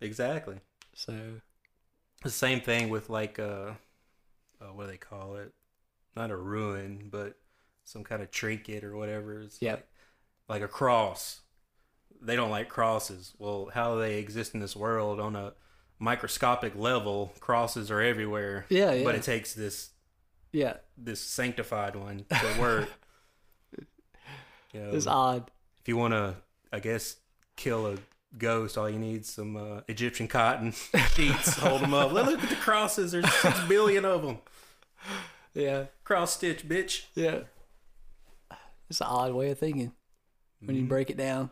exactly. 0.00 0.56
so, 0.94 1.40
The 2.22 2.30
same 2.30 2.60
thing 2.60 2.88
with 2.88 3.10
like 3.10 3.38
uh, 3.38 3.72
uh 4.60 4.66
what 4.72 4.84
do 4.84 4.90
they 4.92 4.98
call 4.98 5.36
it? 5.36 5.52
Not 6.16 6.30
a 6.30 6.36
ruin, 6.36 7.08
but 7.10 7.36
some 7.84 8.02
kind 8.02 8.22
of 8.22 8.30
trinket 8.30 8.82
or 8.84 8.96
whatever. 8.96 9.42
It's 9.42 9.60
Yep. 9.60 9.86
like, 10.48 10.60
like 10.62 10.68
a 10.68 10.72
cross. 10.72 11.40
They 12.22 12.34
don't 12.34 12.50
like 12.50 12.68
crosses. 12.68 13.34
Well, 13.38 13.70
how 13.74 13.96
they 13.96 14.18
exist 14.18 14.54
in 14.54 14.60
this 14.60 14.74
world 14.74 15.20
on 15.20 15.36
a 15.36 15.52
microscopic 15.98 16.74
level? 16.74 17.32
Crosses 17.40 17.90
are 17.90 18.00
everywhere. 18.00 18.64
Yeah, 18.70 18.92
yeah. 18.92 19.04
But 19.04 19.14
it 19.14 19.22
takes 19.22 19.52
this 19.54 19.90
yeah, 20.52 20.78
this 20.96 21.20
sanctified 21.20 21.94
one 21.96 22.24
to 22.30 22.56
work. 22.58 22.88
you 24.72 24.80
know, 24.80 24.90
it's 24.94 25.06
odd. 25.06 25.50
if 25.82 25.88
you 25.88 25.96
want 25.98 26.14
to, 26.14 26.36
I 26.72 26.80
guess, 26.80 27.16
kill 27.56 27.86
a 27.86 27.96
ghost, 28.38 28.78
all 28.78 28.88
you 28.88 28.98
need 28.98 29.20
is 29.20 29.28
some 29.28 29.56
uh, 29.56 29.80
Egyptian 29.88 30.28
cotton 30.28 30.72
sheets. 31.14 31.58
hold 31.58 31.82
them 31.82 31.92
up. 31.92 32.12
Look 32.12 32.42
at 32.42 32.48
the 32.48 32.56
crosses. 32.56 33.12
There's 33.12 33.30
six 33.34 33.60
billion 33.68 34.06
of 34.06 34.22
them. 34.22 34.38
Yeah, 35.56 35.86
Cross 36.04 36.34
stitch, 36.36 36.68
bitch. 36.68 37.06
yeah. 37.14 37.40
It's 38.88 39.00
an 39.00 39.06
odd 39.08 39.32
way 39.32 39.50
of 39.50 39.58
thinking 39.58 39.92
when 40.64 40.76
Mm-hmm. 40.76 40.84
you 40.84 40.88
break 40.88 41.10
it 41.10 41.16
down. 41.16 41.50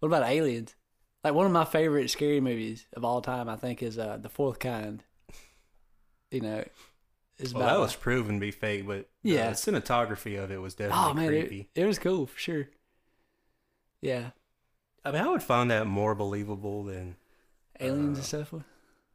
What 0.00 0.08
about 0.08 0.24
aliens? 0.28 0.74
Like 1.24 1.34
one 1.34 1.46
of 1.46 1.52
my 1.52 1.64
favorite 1.64 2.10
scary 2.10 2.40
movies 2.40 2.86
of 2.94 3.04
all 3.04 3.20
time, 3.22 3.48
I 3.48 3.56
think, 3.56 3.82
is 3.82 3.98
uh, 3.98 4.18
The 4.18 4.28
Fourth 4.28 4.58
Kind. 4.58 5.04
You 6.30 6.40
know, 6.42 6.64
is 7.38 7.54
Well, 7.54 7.62
about 7.64 7.74
that 7.74 7.80
was 7.80 7.96
proven 7.96 8.34
to 8.36 8.40
be 8.40 8.50
fake, 8.50 8.86
but 8.86 9.08
yeah, 9.22 9.50
the 9.50 9.56
cinematography 9.56 10.42
of 10.42 10.50
it 10.50 10.58
was 10.60 10.74
definitely 10.74 11.10
oh 11.10 11.14
man, 11.14 11.26
creepy. 11.28 11.70
it, 11.74 11.82
it 11.82 11.86
was 11.86 11.98
cool 11.98 12.26
for 12.26 12.38
sure. 12.38 12.68
Yeah, 14.00 14.30
I 15.04 15.12
mean, 15.12 15.22
I 15.22 15.28
would 15.28 15.42
find 15.42 15.70
that 15.70 15.86
more 15.86 16.14
believable 16.14 16.84
than 16.84 17.16
aliens 17.80 18.18
Uh, 18.18 18.20
and 18.20 18.26
stuff. 18.26 18.54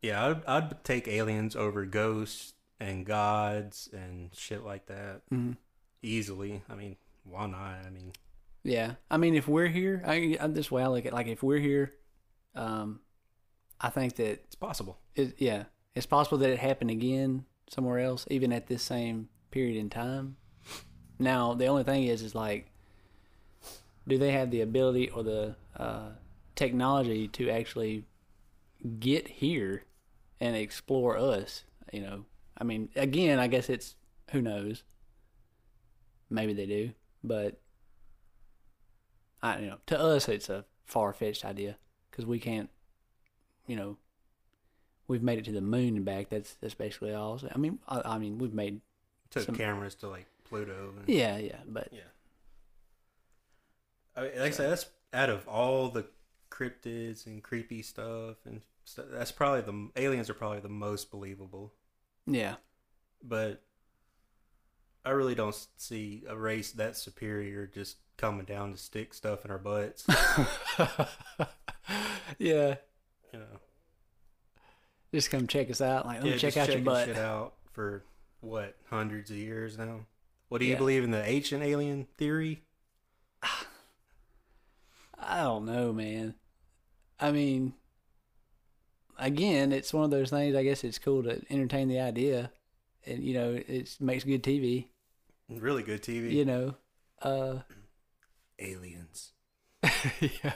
yeah. 0.01 0.27
I'd, 0.27 0.45
I'd 0.45 0.83
take 0.83 1.07
aliens 1.07 1.55
over 1.55 1.85
ghosts 1.85 2.53
and 2.83 3.05
gods 3.05 3.89
and 3.93 4.29
shit 4.35 4.63
like 4.63 4.85
that 4.87 5.21
hmm 5.29 5.53
easily. 6.01 6.61
I 6.69 6.75
mean, 6.75 6.97
why 7.23 7.45
not? 7.47 7.75
I 7.85 7.89
mean, 7.89 8.11
Yeah, 8.63 8.95
I 9.09 9.15
mean, 9.17 9.35
if 9.35 9.47
we're 9.47 9.67
here, 9.67 10.03
I, 10.05 10.37
I 10.39 10.47
this 10.47 10.69
way 10.69 10.83
I 10.83 10.87
look 10.87 11.05
at 11.05 11.13
like 11.13 11.27
if 11.27 11.41
we're 11.41 11.59
here, 11.59 11.93
um, 12.55 12.99
I 13.79 13.89
think 13.89 14.15
that 14.17 14.31
it's 14.43 14.55
possible. 14.55 14.99
it, 15.15 15.35
yeah, 15.37 15.63
it's 15.95 16.05
possible 16.05 16.37
that 16.39 16.49
it 16.49 16.59
happened 16.59 16.91
again 16.91 17.45
somewhere 17.69 17.99
else, 17.99 18.25
even 18.29 18.51
at 18.51 18.67
this 18.67 18.83
same 18.83 19.29
period 19.51 19.77
in 19.77 19.89
time. 19.89 20.35
Now, 21.19 21.53
the 21.53 21.67
only 21.67 21.83
thing 21.83 22.03
is, 22.03 22.21
is 22.21 22.35
like, 22.35 22.69
do 24.07 24.17
they 24.17 24.31
have 24.31 24.51
the 24.51 24.61
ability 24.61 25.09
or 25.09 25.23
the 25.23 25.55
uh, 25.77 26.09
technology 26.55 27.27
to 27.29 27.49
actually 27.49 28.03
get 28.99 29.27
here 29.27 29.85
and 30.41 30.55
explore 30.57 31.17
us? 31.17 31.63
You 31.93 32.01
know, 32.01 32.25
I 32.63 32.65
mean, 32.65 32.87
again, 32.95 33.39
I 33.39 33.47
guess 33.47 33.69
it's 33.69 33.95
who 34.31 34.41
knows. 34.41 34.83
Maybe 36.29 36.53
they 36.53 36.65
do, 36.65 36.91
but 37.21 37.59
I 39.41 39.59
you 39.59 39.65
know 39.67 39.77
to 39.87 39.99
us 39.99 40.29
it's 40.29 40.49
a 40.49 40.63
far 40.85 41.11
fetched 41.11 41.43
idea 41.43 41.75
because 42.09 42.25
we 42.25 42.39
can't, 42.39 42.69
you 43.67 43.75
know, 43.75 43.97
we've 45.09 45.21
made 45.21 45.39
it 45.39 45.45
to 45.45 45.51
the 45.51 45.59
moon 45.59 45.97
and 45.97 46.05
back. 46.05 46.29
That's 46.29 46.53
that's 46.53 46.73
basically 46.73 47.13
all. 47.13 47.41
I 47.53 47.57
mean, 47.57 47.79
I, 47.85 48.01
I 48.05 48.17
mean, 48.17 48.37
we've 48.37 48.53
made 48.53 48.79
Took 49.29 49.43
Some- 49.43 49.55
cameras 49.55 49.95
to 49.95 50.07
like 50.07 50.27
Pluto. 50.45 50.93
And, 50.97 51.09
yeah, 51.09 51.37
yeah, 51.37 51.57
but 51.67 51.89
Yeah. 51.91 51.99
I 54.15 54.21
mean, 54.21 54.31
like 54.37 54.47
I 54.47 54.51
said, 54.51 54.71
that's 54.71 54.85
out 55.11 55.29
of 55.29 55.45
all 55.49 55.89
the 55.89 56.05
cryptids 56.49 57.25
and 57.25 57.43
creepy 57.43 57.81
stuff 57.81 58.37
and 58.45 58.61
stuff. 58.85 59.07
That's 59.11 59.33
probably 59.33 59.61
the 59.61 60.01
aliens 60.01 60.29
are 60.29 60.33
probably 60.33 60.61
the 60.61 60.69
most 60.69 61.11
believable. 61.11 61.73
Yeah, 62.25 62.55
But 63.21 63.61
I 65.05 65.09
really 65.11 65.35
don't 65.35 65.55
see 65.77 66.23
a 66.27 66.35
race 66.37 66.71
that 66.73 66.95
superior 66.97 67.67
just 67.67 67.97
coming 68.17 68.45
down 68.45 68.71
to 68.71 68.77
stick 68.77 69.13
stuff 69.13 69.43
in 69.45 69.51
our 69.51 69.57
butts. 69.57 70.05
yeah. 72.37 72.75
You 73.33 73.39
know, 73.39 73.59
Just 75.13 75.29
come 75.31 75.47
check 75.47 75.69
us 75.69 75.81
out. 75.81 76.05
Like, 76.05 76.23
let 76.23 76.31
me 76.33 76.37
check 76.37 76.55
out 76.57 76.69
your 76.69 76.79
butt. 76.81 77.07
Shit 77.07 77.17
out 77.17 77.53
for 77.71 78.03
what 78.41 78.75
hundreds 78.89 79.29
of 79.31 79.37
years 79.37 79.77
now. 79.77 80.05
What 80.49 80.59
do 80.59 80.65
you 80.65 80.73
Yeah. 80.73 80.77
believe 80.77 81.03
in 81.03 81.11
the 81.11 81.23
ancient 81.25 81.63
alien 81.63 82.07
theory? 82.17 82.63
I 85.19 85.41
don't 85.43 85.65
know, 85.65 85.91
man. 85.93 86.35
I 87.19 87.31
mean, 87.31 87.73
again, 89.17 89.71
it's 89.71 89.93
one 89.93 90.03
of 90.05 90.11
those 90.11 90.29
things. 90.29 90.55
I 90.55 90.63
guess 90.63 90.83
it's 90.83 90.99
cool 90.99 91.23
to 91.23 91.41
entertain 91.49 91.87
the 91.87 91.99
idea, 91.99 92.51
and 93.05 93.23
you 93.23 93.33
know, 93.33 93.53
it 93.67 93.95
makes 93.99 94.23
good 94.23 94.43
TV. 94.43 94.87
Really 95.49 95.83
good 95.83 96.01
TV. 96.01 96.31
You 96.31 96.45
know, 96.45 96.75
uh, 97.21 97.59
Aliens. 98.59 99.31
yeah. 100.19 100.53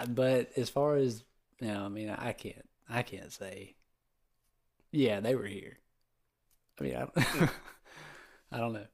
Uh, 0.00 0.06
But 0.06 0.50
as 0.56 0.68
far 0.70 0.96
as 0.96 1.24
you 1.60 1.68
no, 1.68 1.74
know, 1.74 1.84
I 1.84 1.88
mean, 1.88 2.10
I 2.10 2.32
can't, 2.32 2.68
I 2.88 3.02
can't 3.02 3.32
say. 3.32 3.76
Yeah, 4.90 5.20
they 5.20 5.34
were 5.34 5.46
here. 5.46 5.78
I 6.78 6.82
mean, 6.84 6.94
I 6.96 7.00
don't, 7.00 7.12
I 8.52 8.58
don't 8.58 8.72
know. 8.74 8.86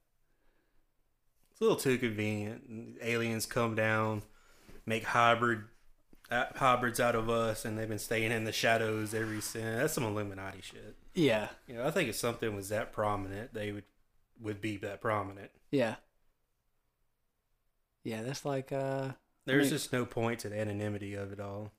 It's 1.50 1.60
a 1.60 1.64
little 1.64 1.78
too 1.78 1.98
convenient. 1.98 2.98
Aliens 3.02 3.46
come 3.46 3.74
down, 3.74 4.22
make 4.86 5.04
hybrid 5.04 5.64
hybrids 6.30 7.00
out 7.00 7.14
of 7.14 7.28
us, 7.30 7.64
and 7.64 7.78
they've 7.78 7.88
been 7.88 7.98
staying 7.98 8.32
in 8.32 8.44
the 8.44 8.52
shadows 8.52 9.14
ever 9.14 9.40
since. 9.40 9.54
That's 9.80 9.92
some 9.94 10.04
Illuminati 10.04 10.60
shit. 10.62 10.96
Yeah, 11.14 11.48
You 11.66 11.74
know, 11.76 11.86
I 11.86 11.90
think 11.90 12.08
if 12.08 12.16
something 12.16 12.54
was 12.54 12.68
that 12.68 12.92
prominent, 12.92 13.54
they 13.54 13.72
would 13.72 13.84
would 14.40 14.60
be 14.60 14.76
that 14.78 15.00
prominent. 15.00 15.50
yeah, 15.72 15.96
yeah. 18.04 18.22
That's 18.22 18.44
like, 18.44 18.70
uh, 18.70 19.12
There's 19.46 19.64
mean- 19.64 19.70
just 19.70 19.92
no 19.92 20.04
point 20.06 20.38
to 20.40 20.48
the 20.48 20.60
anonymity 20.60 21.14
of 21.14 21.32
it 21.32 21.40
all. 21.40 21.72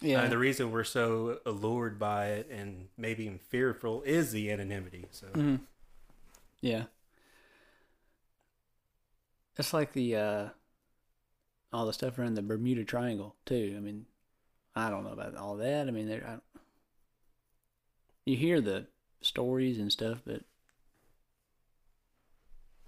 yeah, 0.00 0.20
And 0.22 0.32
the 0.32 0.38
reason 0.38 0.72
we're 0.72 0.82
so 0.82 1.38
allured 1.46 1.98
by 2.00 2.26
it 2.30 2.48
and 2.50 2.88
maybe 2.98 3.24
even 3.26 3.38
fearful 3.38 4.02
is 4.02 4.32
the 4.32 4.50
anonymity. 4.50 5.06
So 5.12 5.28
hmm 5.28 5.56
Yeah. 6.60 6.84
It's 9.56 9.72
like 9.72 9.92
the 9.92 10.16
uh 10.16 10.48
all 11.72 11.86
the 11.86 11.92
stuff 11.92 12.18
around 12.18 12.34
the 12.34 12.42
Bermuda 12.42 12.84
Triangle 12.84 13.36
too. 13.46 13.74
I 13.76 13.80
mean, 13.80 14.06
I 14.74 14.90
don't 14.90 15.04
know 15.04 15.12
about 15.12 15.36
all 15.36 15.56
that. 15.56 15.88
I 15.88 15.90
mean, 15.90 16.08
there 16.08 16.24
I, 16.26 16.60
you 18.24 18.36
hear 18.36 18.60
the 18.60 18.86
stories 19.20 19.78
and 19.78 19.90
stuff, 19.90 20.22
but 20.24 20.42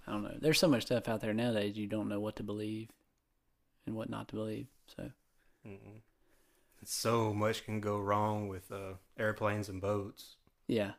I 0.07 0.11
don't 0.11 0.23
know. 0.23 0.37
There's 0.39 0.59
so 0.59 0.67
much 0.67 0.83
stuff 0.83 1.07
out 1.07 1.21
there 1.21 1.33
nowadays 1.33 1.77
you 1.77 1.87
don't 1.87 2.09
know 2.09 2.19
what 2.19 2.35
to 2.37 2.43
believe 2.43 2.89
and 3.85 3.95
what 3.95 4.09
not 4.09 4.27
to 4.29 4.35
believe. 4.35 4.67
So 4.95 5.11
mm-mm. 5.67 6.01
so 6.83 7.33
much 7.33 7.65
can 7.65 7.81
go 7.81 7.97
wrong 7.97 8.47
with 8.47 8.71
uh, 8.71 8.93
airplanes 9.17 9.69
and 9.69 9.81
boats. 9.81 10.35
yeah, 10.67 10.91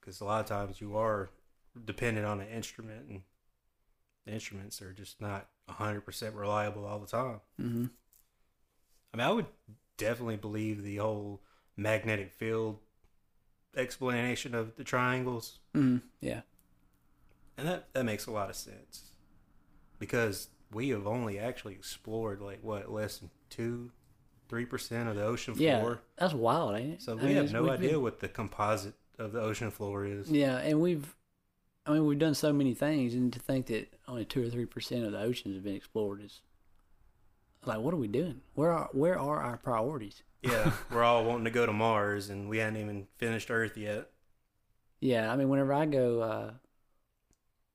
because 0.00 0.20
a 0.20 0.24
lot 0.24 0.40
of 0.40 0.46
times 0.46 0.80
you 0.80 0.96
are 0.96 1.30
dependent 1.84 2.26
on 2.26 2.40
an 2.40 2.48
instrument 2.48 3.08
and 3.08 3.22
the 4.26 4.32
instruments 4.32 4.82
are 4.82 4.92
just 4.92 5.20
not 5.20 5.48
100% 5.70 6.34
reliable 6.34 6.84
all 6.84 6.98
the 6.98 7.06
time 7.06 7.40
hmm 7.58 7.86
i 9.12 9.16
mean 9.16 9.26
i 9.26 9.30
would 9.32 9.46
definitely 9.96 10.36
believe 10.36 10.82
the 10.82 10.96
whole 10.96 11.42
magnetic 11.76 12.32
field 12.32 12.78
explanation 13.76 14.54
of 14.54 14.76
the 14.76 14.84
triangles 14.84 15.58
hmm 15.74 15.98
yeah, 16.20 16.40
and 17.56 17.66
that, 17.68 17.88
that 17.92 18.04
makes 18.04 18.26
a 18.26 18.30
lot 18.30 18.50
of 18.50 18.56
sense 18.56 19.10
because 19.98 20.48
we 20.72 20.88
have 20.90 21.06
only 21.06 21.38
actually 21.38 21.74
explored 21.74 22.40
like 22.40 22.58
what 22.62 22.90
less 22.90 23.18
than 23.18 23.30
2 23.50 23.90
3% 24.48 25.08
of 25.08 25.14
the 25.14 25.22
ocean 25.24 25.54
floor. 25.54 25.64
yeah. 25.64 25.94
That's 26.18 26.34
wild, 26.34 26.74
ain't 26.76 26.94
it? 26.94 27.02
so 27.02 27.12
I 27.12 27.14
we 27.14 27.22
mean, 27.26 27.36
have 27.36 27.52
no 27.52 27.70
idea 27.70 27.90
been- 27.92 28.02
what 28.02 28.18
the 28.18 28.28
composite 28.28 28.94
of 29.18 29.30
the 29.32 29.40
ocean 29.40 29.70
floor 29.70 30.04
is 30.04 30.28
Yeah, 30.30 30.56
and 30.58 30.80
we've 30.80 31.14
I 31.86 31.92
mean, 31.92 32.06
we've 32.06 32.18
done 32.18 32.34
so 32.34 32.52
many 32.52 32.74
things, 32.74 33.14
and 33.14 33.32
to 33.32 33.38
think 33.38 33.66
that 33.66 33.92
only 34.06 34.24
two 34.24 34.46
or 34.46 34.50
three 34.50 34.66
percent 34.66 35.04
of 35.04 35.12
the 35.12 35.20
oceans 35.20 35.54
have 35.54 35.64
been 35.64 35.76
explored 35.76 36.22
is 36.22 36.40
like, 37.64 37.80
what 37.80 37.94
are 37.94 37.98
we 37.98 38.08
doing? 38.08 38.40
Where 38.54 38.72
are 38.72 38.88
where 38.92 39.18
are 39.18 39.42
our 39.42 39.56
priorities? 39.56 40.22
Yeah, 40.42 40.72
we're 40.90 41.02
all 41.02 41.26
wanting 41.26 41.44
to 41.44 41.50
go 41.50 41.66
to 41.66 41.72
Mars, 41.72 42.30
and 42.30 42.48
we 42.48 42.56
hadn't 42.56 42.80
even 42.80 43.08
finished 43.18 43.50
Earth 43.50 43.76
yet. 43.76 44.08
Yeah, 44.98 45.30
I 45.30 45.36
mean, 45.36 45.50
whenever 45.50 45.74
I 45.74 45.84
go, 45.84 46.20
uh, 46.22 46.52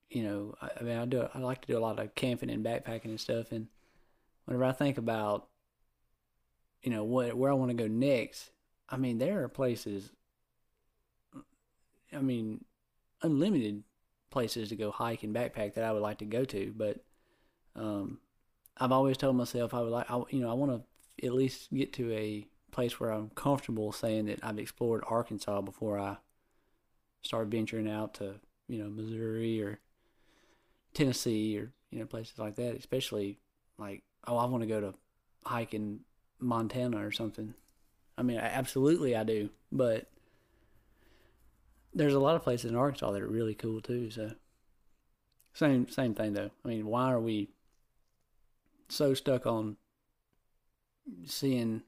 you 0.10 0.24
know, 0.24 0.56
I, 0.60 0.70
I 0.80 0.84
mean, 0.84 0.98
I 0.98 1.06
do 1.06 1.28
I 1.32 1.38
like 1.38 1.62
to 1.62 1.68
do 1.68 1.78
a 1.78 1.80
lot 1.80 2.00
of 2.00 2.16
camping 2.16 2.50
and 2.50 2.66
backpacking 2.66 3.06
and 3.06 3.20
stuff, 3.20 3.52
and 3.52 3.68
whenever 4.46 4.64
I 4.66 4.72
think 4.72 4.98
about, 4.98 5.48
you 6.82 6.90
know, 6.90 7.04
what 7.04 7.36
where 7.36 7.52
I 7.52 7.54
want 7.54 7.70
to 7.70 7.78
go 7.78 7.88
next, 7.88 8.50
I 8.90 8.98
mean, 8.98 9.20
there 9.20 9.44
are 9.44 9.48
places. 9.48 10.10
I 12.12 12.22
mean, 12.22 12.66
unlimited 13.22 13.84
places 14.36 14.68
to 14.68 14.76
go 14.76 14.92
hike 14.92 15.24
and 15.24 15.34
backpack 15.34 15.76
that 15.76 15.86
I 15.86 15.94
would 15.94 16.02
like 16.02 16.18
to 16.18 16.26
go 16.26 16.44
to, 16.44 16.74
but 16.76 16.98
um, 17.74 18.20
I've 18.78 18.92
always 18.92 19.16
told 19.16 19.38
myself 19.38 19.74
I 19.74 19.80
would 19.80 19.94
like, 19.94 20.12
I, 20.12 20.22
you 20.30 20.42
know, 20.42 20.52
I 20.52 20.56
want 20.56 20.74
to 20.74 21.26
at 21.26 21.32
least 21.32 21.74
get 21.74 21.94
to 21.94 22.12
a 22.12 22.46
place 22.70 23.00
where 23.00 23.12
I'm 23.12 23.30
comfortable 23.30 23.94
saying 23.94 24.26
that 24.26 24.40
I've 24.44 24.60
explored 24.60 25.06
Arkansas 25.08 25.62
before 25.62 25.98
I 25.98 26.18
start 27.22 27.48
venturing 27.48 27.90
out 27.90 28.16
to, 28.16 28.36
you 28.68 28.84
know, 28.84 28.90
Missouri 28.90 29.64
or 29.64 29.80
Tennessee 30.94 31.58
or 31.58 31.72
you 31.90 32.00
know 32.00 32.06
places 32.06 32.38
like 32.38 32.56
that. 32.56 32.76
Especially 32.76 33.40
like, 33.78 34.04
oh, 34.28 34.36
I 34.36 34.48
want 34.48 34.64
to 34.64 34.68
go 34.68 34.82
to 34.82 34.94
hike 35.46 35.74
in 35.74 36.02
Montana 36.42 37.08
or 37.08 37.14
something. 37.14 37.54
I 38.18 38.24
mean, 38.24 38.38
absolutely 38.38 39.16
I 39.16 39.24
do, 39.24 39.50
but 39.72 40.10
there's 41.96 42.14
a 42.14 42.20
lot 42.20 42.36
of 42.36 42.44
places 42.44 42.70
in 42.70 42.78
Arkansas 42.78 43.12
that 43.12 43.22
are 43.22 43.28
really 43.28 43.56
cool 43.56 43.82
too. 43.82 44.12
So 44.12 44.32
same 45.54 45.88
same 45.90 46.14
thing 46.14 46.34
though. 46.34 46.52
I 46.64 46.68
mean, 46.68 46.86
why 46.86 47.12
are 47.12 47.20
we 47.20 47.50
so 48.90 49.14
stuck 49.14 49.48
on 49.48 49.78
seeing 51.26 51.82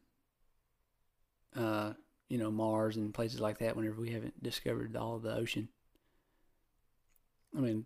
uh 1.56 1.94
you 2.30 2.38
know 2.38 2.52
Mars 2.52 2.98
and 2.98 3.14
places 3.14 3.40
like 3.40 3.60
that 3.60 3.76
whenever 3.76 4.00
we 4.02 4.12
haven't 4.12 4.42
discovered 4.42 4.96
all 4.96 5.16
of 5.16 5.24
the 5.24 5.36
ocean? 5.36 5.68
I 7.56 7.60
mean, 7.60 7.86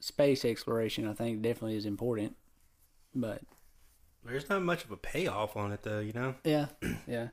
space 0.00 0.44
exploration 0.44 1.06
I 1.08 1.14
think 1.14 1.42
definitely 1.42 1.76
is 1.76 1.86
important, 1.86 2.36
but 3.14 3.42
There's 4.24 4.48
not 4.48 4.62
much 4.62 4.84
of 4.84 4.90
a 4.90 4.96
payoff 4.96 5.56
on 5.56 5.72
it, 5.72 5.82
though. 5.82 6.00
You 6.00 6.12
know, 6.12 6.34
yeah, 6.44 6.66
yeah, 7.06 7.28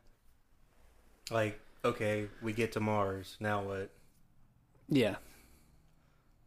like 1.31 1.59
okay, 1.85 2.27
we 2.41 2.53
get 2.53 2.71
to 2.73 2.79
Mars. 2.79 3.37
Now 3.39 3.61
what? 3.63 3.91
Yeah, 4.89 5.15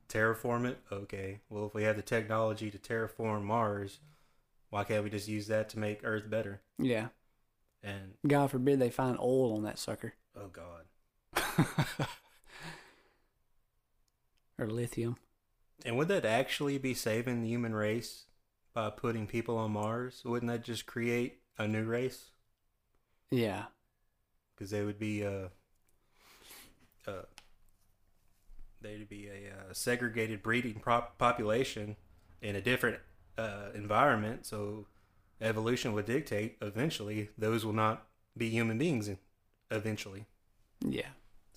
Terraform 0.09 0.67
it? 0.67 0.79
Okay. 0.93 1.41
Well, 1.51 1.67
if 1.67 1.75
we 1.75 1.83
have 1.83 1.97
the 1.97 2.03
technology 2.03 2.71
to 2.71 2.79
terraform 2.79 3.43
Mars, 3.43 3.99
why 4.71 4.85
can't 4.85 5.03
we 5.05 5.11
just 5.11 5.29
use 5.29 5.49
that 5.49 5.69
to 5.71 5.79
make 5.79 6.01
Earth 6.05 6.29
better? 6.31 6.63
yeah. 6.79 7.09
And 7.83 8.15
God 8.27 8.51
forbid 8.51 8.81
they 8.81 8.91
find 8.91 9.17
oil 9.21 9.55
on 9.57 9.63
that 9.63 9.79
sucker 9.79 10.15
oh 10.37 10.49
god. 10.49 10.87
or 14.59 14.67
lithium. 14.67 15.17
And 15.85 15.97
would 15.97 16.09
that 16.09 16.25
actually 16.25 16.79
be 16.79 16.95
saving 16.95 17.43
the 17.43 17.49
human 17.49 17.75
race 17.75 18.25
by 18.75 18.91
putting 18.91 19.27
people 19.27 19.57
on 19.57 19.73
Mars? 19.73 20.23
Wouldn't 20.25 20.51
that 20.51 20.65
just 20.65 20.87
create 20.87 21.41
a 21.59 21.69
new 21.69 21.85
race? 21.85 22.31
Yeah, 23.31 23.65
Because 24.55 24.71
they 24.71 24.83
would 24.85 24.99
be 24.99 25.25
uh, 25.25 25.49
uh, 27.07 27.23
they'd 28.87 29.09
be 29.09 29.27
a 29.29 29.51
uh, 29.51 29.73
segregated 29.73 30.43
breeding 30.43 30.75
prop- 30.81 31.19
population 31.19 31.97
in 32.41 32.57
a 32.57 32.61
different 32.61 32.99
uh, 33.37 33.69
environment. 33.75 34.47
So 34.47 34.87
evolution 35.41 35.93
would 35.93 36.07
dictate 36.07 36.57
eventually 36.63 37.31
those 37.37 37.65
will 37.65 37.73
not 37.73 38.07
be 38.37 38.49
human 38.49 38.79
beings. 38.79 39.11
Eventually, 39.71 40.27
yeah. 40.81 41.09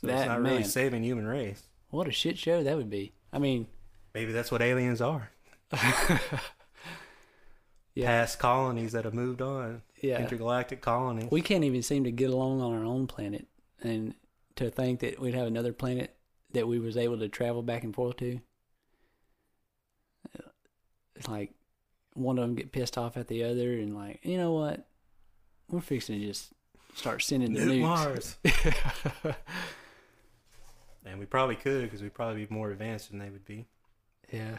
so 0.02 0.08
That 0.08 0.18
it's 0.22 0.26
not 0.28 0.42
really 0.42 0.64
saving 0.64 1.04
human 1.04 1.28
race. 1.28 1.64
What 1.92 2.08
a 2.08 2.12
shit 2.12 2.40
show 2.40 2.64
that 2.64 2.76
would 2.76 2.90
be. 2.90 3.14
I 3.32 3.38
mean, 3.38 3.68
Maybe 4.16 4.32
that's 4.32 4.52
what 4.52 4.62
aliens 4.64 5.00
are. 5.02 5.30
Yeah. 7.96 8.06
Past 8.06 8.40
colonies 8.40 8.94
that 8.94 9.04
have 9.04 9.14
moved 9.14 9.42
on. 9.42 9.82
yeah. 10.02 10.22
Intergalactic 10.22 10.80
colonies. 10.80 11.30
We 11.32 11.42
can't 11.42 11.66
even 11.66 11.82
seem 11.82 12.06
to 12.06 12.12
get 12.12 12.30
along 12.30 12.62
on 12.62 12.74
our 12.74 12.86
own 12.86 13.08
planet, 13.08 13.48
and 13.82 14.14
to 14.56 14.70
think 14.70 15.02
that 15.02 15.20
we'd 15.20 15.34
have 15.34 15.48
another 15.48 15.74
planet 15.74 16.16
that 16.54 16.68
we 16.68 16.80
was 16.80 16.98
able 16.98 17.18
to 17.20 17.30
travel 17.30 17.62
back 17.62 17.84
and 17.84 17.94
forth 17.94 18.18
to. 18.18 18.40
It's 21.16 21.28
like 21.28 21.52
one 22.14 22.38
of 22.38 22.44
them 22.44 22.56
get 22.56 22.72
pissed 22.72 22.98
off 22.98 23.18
at 23.18 23.28
the 23.28 23.44
other, 23.44 23.74
and 23.74 23.96
like, 23.96 24.20
you 24.24 24.38
know 24.38 24.54
what? 24.54 24.88
We're 25.70 25.82
fixing 25.82 26.20
to 26.20 26.26
just 26.26 26.54
start 26.96 27.22
sending 27.22 27.54
the 27.54 27.60
Nuke 27.62 27.80
nukes. 27.80 27.82
Mars. 27.82 28.38
and 31.06 31.20
we 31.20 31.26
probably 31.26 31.56
could 31.56 31.84
because 31.84 32.02
we'd 32.02 32.14
probably 32.14 32.46
be 32.46 32.54
more 32.54 32.72
advanced 32.72 33.10
than 33.10 33.20
they 33.20 33.30
would 33.30 33.46
be. 33.46 33.68
yeah, 34.32 34.58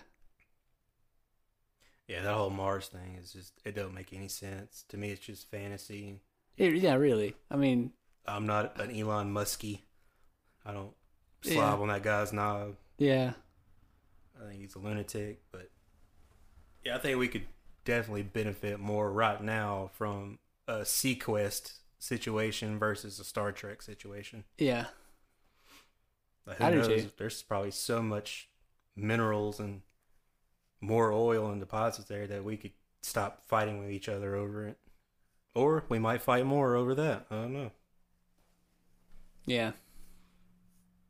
Yeah, 2.08 2.22
that 2.22 2.34
whole 2.34 2.50
Mars 2.50 2.88
thing 2.88 3.16
is 3.20 3.32
just 3.32 3.54
it 3.64 3.74
don't 3.74 3.94
make 3.94 4.12
any 4.12 4.28
sense. 4.28 4.84
To 4.88 4.96
me 4.96 5.10
it's 5.10 5.24
just 5.24 5.50
fantasy. 5.50 6.20
It- 6.56 6.74
yeah, 6.74 6.94
really. 6.94 7.34
I 7.50 7.56
mean, 7.56 7.92
I'm 8.26 8.46
not 8.46 8.78
an 8.80 8.90
Elon 8.94 9.32
Muskie. 9.32 9.80
I 10.64 10.72
don't 10.72 10.92
Yeah. 11.42 11.54
slob 11.54 11.80
on 11.80 11.88
that 11.88 12.02
guy's 12.02 12.32
knob. 12.32 12.76
yeah, 12.98 13.32
I 14.40 14.48
think 14.48 14.60
he's 14.60 14.74
a 14.74 14.78
lunatic, 14.78 15.42
but 15.52 15.70
yeah, 16.84 16.96
I 16.96 16.98
think 16.98 17.18
we 17.18 17.28
could 17.28 17.46
definitely 17.84 18.22
benefit 18.22 18.78
more 18.80 19.10
right 19.10 19.42
now 19.42 19.90
from 19.94 20.38
a 20.68 20.80
SeaQuest 20.80 21.78
situation 21.98 22.78
versus 22.78 23.18
a 23.18 23.24
Star 23.24 23.52
Trek 23.52 23.82
situation. 23.82 24.44
yeah, 24.58 24.86
Like, 26.46 26.58
who 26.58 26.64
I 26.64 26.70
knows? 26.70 27.12
There's 27.18 27.42
probably 27.42 27.70
so 27.70 28.02
much 28.02 28.48
minerals 28.96 29.60
and 29.60 29.82
more 30.80 31.12
oil 31.12 31.50
and 31.50 31.60
deposits 31.60 32.08
there 32.08 32.26
that 32.26 32.44
we 32.44 32.56
could 32.56 32.72
stop 33.02 33.44
fighting 33.46 33.78
with 33.78 33.90
each 33.90 34.08
other 34.08 34.34
over 34.34 34.66
it. 34.66 34.78
Or 35.54 35.84
we 35.88 35.98
might 35.98 36.22
fight 36.22 36.46
more 36.46 36.76
over 36.76 36.94
that. 36.94 37.26
I 37.30 37.34
don't 37.34 37.52
know. 37.52 37.70
yeah. 39.46 39.72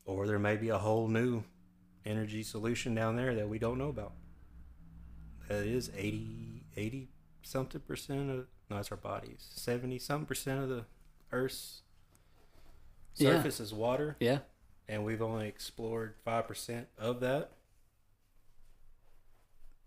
Or 0.05 0.27
there 0.27 0.39
may 0.39 0.57
be 0.57 0.69
a 0.71 0.79
whole 0.79 1.09
new 1.09 1.45
energy 2.05 2.43
solution 2.43 2.95
down 2.95 3.17
there 3.17 3.35
that 3.35 3.49
we 3.49 3.59
don't 3.59 3.79
know 3.79 3.89
about. 3.89 4.13
That 5.49 5.67
is 5.67 5.91
80, 5.97 6.65
80 6.77 7.09
something 7.43 7.81
percent 7.81 8.31
of, 8.31 8.47
no, 8.69 8.77
that's 8.77 8.91
our 8.91 8.97
bodies. 8.97 9.47
70 9.51 9.99
something 9.99 10.27
percent 10.27 10.63
of 10.63 10.69
the 10.69 10.85
Earth's 11.33 11.83
Yeah. 13.17 13.31
surface 13.37 13.61
is 13.61 13.73
water. 13.75 14.17
Yeah, 14.21 14.41
And 14.89 15.05
we've 15.05 15.23
only 15.23 15.47
explored 15.49 16.15
5% 16.25 16.87
of 16.99 17.21
that. 17.21 17.53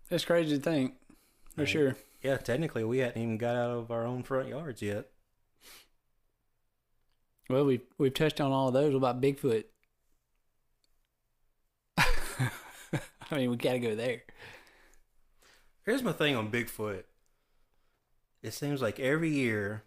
That's 0.08 0.24
crazy 0.24 0.56
to 0.56 0.62
think, 0.62 0.94
for 1.54 1.62
Right. 1.62 1.68
sure. 1.68 1.96
Yeah, 2.22 2.36
technically, 2.38 2.84
we 2.84 2.98
hadn't 2.98 3.20
even 3.20 3.36
got 3.38 3.56
out 3.56 3.70
of 3.70 3.90
our 3.90 4.04
own 4.06 4.22
front 4.22 4.48
yards 4.48 4.80
yet. 4.80 5.10
Well, 7.50 7.64
we've 7.66 7.82
we've 7.98 8.14
touched 8.14 8.40
on 8.40 8.52
all 8.52 8.68
of 8.68 8.74
those. 8.74 8.92
What 8.94 8.98
about 8.98 9.20
Bigfoot? 9.20 9.64
I 13.30 13.36
mean, 13.36 13.50
we 13.50 13.56
got 13.56 13.72
to 13.72 13.78
go 13.80 13.94
there. 13.94 14.22
Here's 15.84 16.02
my 16.02 16.12
thing 16.12 16.34
on 16.36 16.50
Bigfoot. 16.50 17.04
It 18.42 18.52
seems 18.54 18.80
like 18.82 18.98
every 19.00 19.30
year 19.30 19.84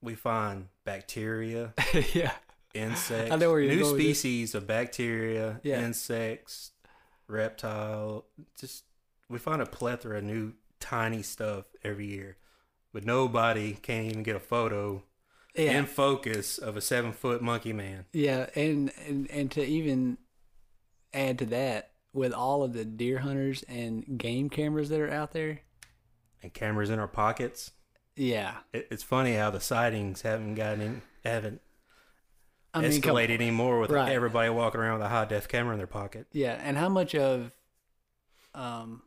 we 0.00 0.14
find 0.14 0.68
bacteria, 0.84 1.74
yeah, 2.14 2.32
insects, 2.74 3.30
I 3.32 3.36
know 3.36 3.50
where 3.50 3.60
you're 3.60 3.74
new 3.74 3.80
going 3.82 3.92
with 3.94 4.02
this. 4.02 4.18
species 4.20 4.54
of 4.54 4.66
bacteria, 4.66 5.60
Yeah. 5.62 5.80
insects, 5.84 6.72
reptile. 7.28 8.26
Just 8.58 8.84
we 9.28 9.38
find 9.38 9.62
a 9.62 9.66
plethora 9.66 10.18
of 10.18 10.24
new 10.24 10.54
tiny 10.80 11.22
stuff 11.22 11.64
every 11.84 12.06
year, 12.06 12.36
but 12.92 13.04
nobody 13.04 13.74
can't 13.74 14.10
even 14.10 14.22
get 14.24 14.34
a 14.36 14.40
photo 14.40 15.04
yeah, 15.56 15.78
in 15.78 15.86
focus 15.86 16.58
of 16.58 16.76
a 16.76 16.80
seven 16.80 17.12
foot 17.12 17.42
monkey 17.42 17.72
man. 17.72 18.06
yeah, 18.12 18.46
and, 18.56 18.92
and 19.06 19.30
and 19.30 19.50
to 19.52 19.64
even 19.64 20.18
add 21.14 21.38
to 21.40 21.46
that, 21.46 21.91
with 22.12 22.32
all 22.32 22.62
of 22.62 22.72
the 22.72 22.84
deer 22.84 23.18
hunters 23.20 23.62
and 23.68 24.18
game 24.18 24.50
cameras 24.50 24.88
that 24.90 25.00
are 25.00 25.10
out 25.10 25.32
there, 25.32 25.60
And 26.42 26.52
cameras 26.52 26.90
in 26.90 26.98
our 26.98 27.08
pockets. 27.08 27.72
yeah, 28.16 28.58
It, 28.72 28.88
it's 28.90 29.02
funny 29.02 29.34
how 29.34 29.50
the 29.50 29.60
sightings 29.60 30.22
haven't 30.22 30.54
gotten 30.56 30.80
in, 30.80 31.02
haven't 31.24 31.60
I 32.74 32.80
mean, 32.82 32.90
escalated 32.90 33.30
anymore 33.36 33.78
with 33.80 33.90
Right. 33.90 34.12
everybody 34.12 34.50
walking 34.50 34.80
around 34.80 34.94
with 34.98 35.06
a 35.06 35.08
high 35.10 35.24
def 35.24 35.48
camera 35.48 35.72
in 35.72 35.78
their 35.78 35.86
pocket. 35.86 36.26
yeah, 36.32 36.60
and 36.62 36.76
how 36.76 36.88
much 36.88 37.14
of, 37.14 37.52
um, 38.54 39.02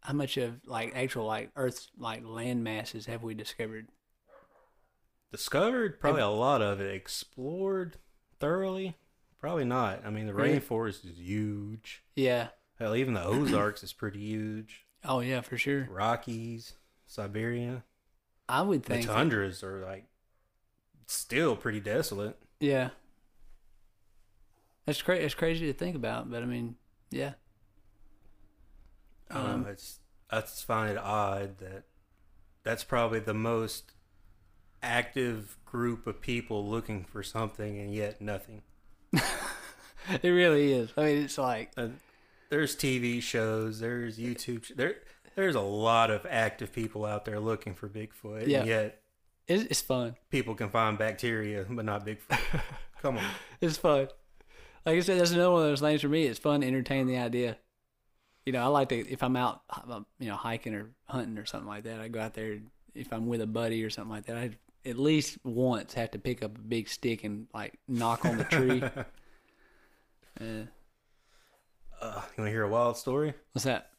how 0.00 0.14
much 0.14 0.36
of 0.36 0.60
like 0.66 0.92
actual 0.96 1.26
like 1.26 1.50
Earth's 1.54 1.88
like 1.98 2.24
land 2.24 2.64
masses 2.64 3.06
have 3.06 3.22
we 3.22 3.34
discovered? 3.34 3.88
Discovered 5.30 6.00
probably 6.00 6.22
a 6.22 6.28
lot 6.28 6.62
of 6.62 6.80
it. 6.80 6.94
Explored 6.94 7.98
thoroughly, 8.40 8.96
Probably 9.40 9.64
not. 9.64 10.04
I 10.04 10.10
mean, 10.10 10.26
the 10.26 10.34
Really? 10.34 10.58
rainforest 10.58 11.04
is 11.08 11.18
huge. 11.18 12.02
Yeah. 12.16 12.48
Hell, 12.78 12.94
even 12.96 13.14
the 13.14 13.24
Ozarks 13.24 13.82
is 13.82 13.92
pretty 13.92 14.18
huge. 14.20 14.84
Oh 15.04 15.20
yeah, 15.20 15.40
for 15.42 15.56
sure. 15.56 15.86
Rockies, 15.90 16.74
Siberia, 17.06 17.84
I 18.48 18.62
would 18.62 18.84
think 18.84 19.06
the 19.06 19.12
tundras 19.12 19.62
are 19.62 19.84
like 19.84 20.06
still 21.06 21.54
pretty 21.56 21.80
desolate. 21.80 22.36
Yeah. 22.60 22.90
That's 24.86 25.02
crazy. 25.02 25.24
It's 25.24 25.34
crazy 25.34 25.66
to 25.66 25.72
think 25.72 25.94
about, 25.96 26.30
but 26.30 26.42
I 26.42 26.46
mean, 26.46 26.76
yeah. 27.10 27.34
I 29.30 29.38
Um. 29.40 29.66
It's 29.66 30.00
I 30.30 30.40
just 30.40 30.64
find 30.64 30.90
it 30.90 30.98
odd 30.98 31.58
that 31.58 31.84
that's 32.64 32.84
probably 32.84 33.20
the 33.20 33.34
most 33.34 33.92
active 34.82 35.56
group 35.64 36.06
of 36.06 36.20
people 36.20 36.66
looking 36.68 37.04
for 37.04 37.22
something 37.22 37.78
and 37.78 37.94
yet 37.94 38.20
nothing. 38.20 38.62
It 40.22 40.30
really 40.30 40.72
is. 40.72 40.90
I 40.96 41.02
mean, 41.04 41.22
it's 41.24 41.36
like, 41.36 41.70
Uh, 41.76 41.88
there's 42.48 42.74
TV 42.74 43.22
shows, 43.22 43.78
there's 43.80 44.18
YouTube, 44.18 44.74
there 44.74 44.96
there's 45.36 45.54
a 45.54 45.60
lot 45.60 46.10
of 46.10 46.26
active 46.28 46.72
people 46.72 47.04
out 47.04 47.24
there 47.26 47.38
looking 47.38 47.74
for 47.74 47.88
Bigfoot, 47.88 48.46
Yeah. 48.46 48.60
and 48.60 48.68
yet 48.68 49.02
it's, 49.46 49.64
it's 49.64 49.80
fun. 49.82 50.16
people 50.30 50.54
can 50.54 50.70
find 50.70 50.96
bacteria 50.98 51.66
but 51.68 51.84
not 51.84 52.06
Bigfoot. 52.06 52.40
Come 53.02 53.18
on. 53.18 53.24
It's 53.60 53.76
fun. 53.76 54.08
Like 54.86 54.96
I 54.96 55.00
said, 55.00 55.20
that's 55.20 55.30
another 55.32 55.50
one 55.52 55.62
of 55.62 55.68
those 55.68 55.80
things 55.80 56.00
for 56.00 56.08
me. 56.08 56.24
It's 56.24 56.38
fun 56.38 56.62
to 56.62 56.66
entertain 56.66 57.06
the 57.06 57.18
idea. 57.18 57.58
You 58.46 58.52
know, 58.52 58.62
I 58.64 58.66
like 58.68 58.88
to 58.88 58.96
if 59.08 59.22
I'm 59.22 59.36
out, 59.36 59.60
you 60.18 60.28
know, 60.28 60.36
hiking 60.36 60.74
or 60.74 60.90
hunting 61.04 61.36
or 61.36 61.44
something 61.44 61.68
like 61.68 61.84
that. 61.84 62.00
I 62.00 62.08
go 62.08 62.18
out 62.20 62.32
there. 62.32 62.58
If 62.94 63.12
I'm 63.12 63.26
with 63.26 63.42
a 63.42 63.46
buddy 63.46 63.84
or 63.84 63.90
something 63.90 64.10
like 64.10 64.24
that, 64.26 64.36
I 64.38 64.50
at 64.88 64.98
least 64.98 65.38
once 65.44 65.94
have 65.94 66.10
to 66.12 66.18
pick 66.18 66.42
up 66.42 66.56
a 66.56 66.60
big 66.60 66.88
stick 66.88 67.22
and 67.24 67.46
like 67.52 67.78
knock 67.86 68.24
on 68.24 68.38
the 68.38 68.44
tree. 68.44 68.82
uh, 70.40 70.44
Uh, 72.00 72.22
you 72.36 72.42
want 72.42 72.48
to 72.48 72.50
hear 72.50 72.62
a 72.62 72.68
wild 72.68 72.96
story? 72.96 73.34
what's 73.52 73.64
that? 73.64 73.90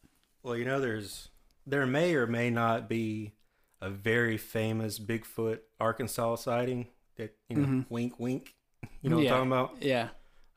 Well, 0.44 0.56
you 0.56 0.66
know, 0.66 0.80
there's 0.80 1.30
there 1.68 1.86
may 1.86 2.16
or 2.16 2.26
may 2.26 2.50
not 2.50 2.88
be 2.90 3.34
a 3.82 3.90
very 3.90 4.38
famous 4.38 5.00
Bigfoot 5.00 5.60
Arkansas 5.80 6.36
sighting 6.36 6.88
that 7.18 7.36
you 7.50 7.58
know, 7.58 7.68
Mhm. 7.68 7.86
wink, 7.90 8.20
wink. 8.20 8.56
You 9.02 9.10
know 9.10 9.18
what 9.18 9.26
Yeah. 9.26 9.42
I'm 9.42 9.50
talking 9.50 9.52
about? 9.76 9.84
Yeah, 9.84 10.10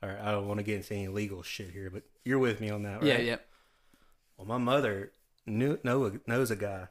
All 0.02 0.08
right, 0.08 0.20
I 0.20 0.30
don't 0.32 0.48
want 0.48 0.58
to 0.58 0.64
get 0.64 0.76
into 0.76 0.94
any 0.94 1.08
legal 1.08 1.42
shit 1.42 1.70
here, 1.70 1.90
but 1.90 2.02
you're 2.24 2.38
with 2.38 2.60
me 2.60 2.70
on 2.70 2.82
that, 2.84 2.96
right? 3.00 3.04
yeah, 3.06 3.18
yeah. 3.18 3.36
Well, 4.36 4.46
my 4.46 4.58
mother 4.58 5.12
knew 5.46 5.78
know, 5.84 6.18
knows 6.26 6.50
a 6.50 6.56
guy 6.56 6.88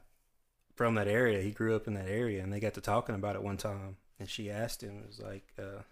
from 0.81 0.95
that 0.95 1.07
area. 1.07 1.41
He 1.41 1.51
grew 1.51 1.75
up 1.75 1.85
in 1.87 1.93
that 1.93 2.07
area, 2.09 2.41
and 2.41 2.51
they 2.51 2.59
got 2.59 2.73
to 2.73 2.81
talking 2.81 3.13
about 3.13 3.35
it 3.35 3.43
one 3.43 3.57
time. 3.57 3.97
And 4.19 4.27
she 4.27 4.49
asked 4.49 4.81
him, 4.81 4.97
"It 5.03 5.07
was 5.07 5.19
like, 5.19 5.43
uh, 5.59 5.83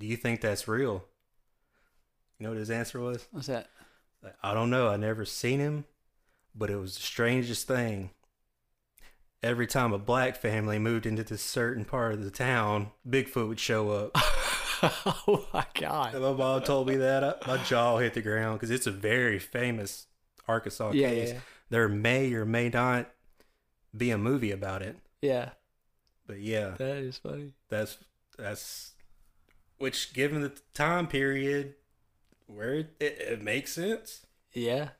do 0.00 0.06
you 0.06 0.16
think 0.16 0.40
that's 0.40 0.66
real?" 0.66 1.04
You 2.38 2.44
know 2.44 2.50
what 2.50 2.58
his 2.58 2.70
answer 2.70 2.98
was? 2.98 3.28
What's 3.30 3.46
that? 3.46 3.68
Like, 4.24 4.34
I 4.42 4.52
don't 4.52 4.68
know. 4.70 4.88
I 4.88 4.96
never 4.96 5.24
seen 5.24 5.60
him, 5.60 5.84
but 6.56 6.70
it 6.70 6.76
was 6.76 6.96
the 6.96 7.02
strangest 7.02 7.68
thing. 7.68 8.10
Every 9.44 9.68
time 9.68 9.92
a 9.92 9.98
black 9.98 10.36
family 10.36 10.80
moved 10.80 11.06
into 11.06 11.22
this 11.22 11.40
certain 11.42 11.84
part 11.84 12.14
of 12.14 12.24
the 12.24 12.30
town, 12.32 12.90
Bigfoot 13.08 13.46
would 13.46 13.60
show 13.60 13.90
up. 13.90 14.10
oh 14.82 15.46
my 15.54 15.66
god. 15.74 16.14
And 16.14 16.24
my 16.24 16.32
mom 16.32 16.62
told 16.62 16.88
me 16.88 16.96
that. 16.96 17.22
I, 17.22 17.34
my 17.46 17.62
jaw 17.62 17.98
hit 17.98 18.14
the 18.14 18.22
ground 18.22 18.58
because 18.58 18.70
it's 18.72 18.88
a 18.88 18.90
very 18.90 19.38
famous 19.38 20.06
Arkansas 20.48 20.90
Yeah, 20.94 21.10
case. 21.10 21.32
yeah, 21.34 21.40
There 21.70 21.88
may 21.88 22.32
or 22.34 22.44
may 22.44 22.68
not 22.70 23.08
be 23.94 24.10
a 24.10 24.18
movie 24.18 24.50
about 24.52 24.80
it, 24.82 24.96
yeah. 25.20 25.50
but 26.26 26.38
yeah, 26.40 26.70
That 26.78 26.96
is 26.98 27.18
funny. 27.18 27.52
that's 27.68 27.98
that's 28.38 28.92
which 29.78 30.12
given 30.14 30.40
the 30.42 30.52
time 30.74 31.06
period 31.06 31.74
where 32.46 32.74
it, 32.74 32.94
it, 33.00 33.18
it 33.20 33.42
makes 33.42 33.72
sense. 33.72 34.24
Yeah. 34.52 34.90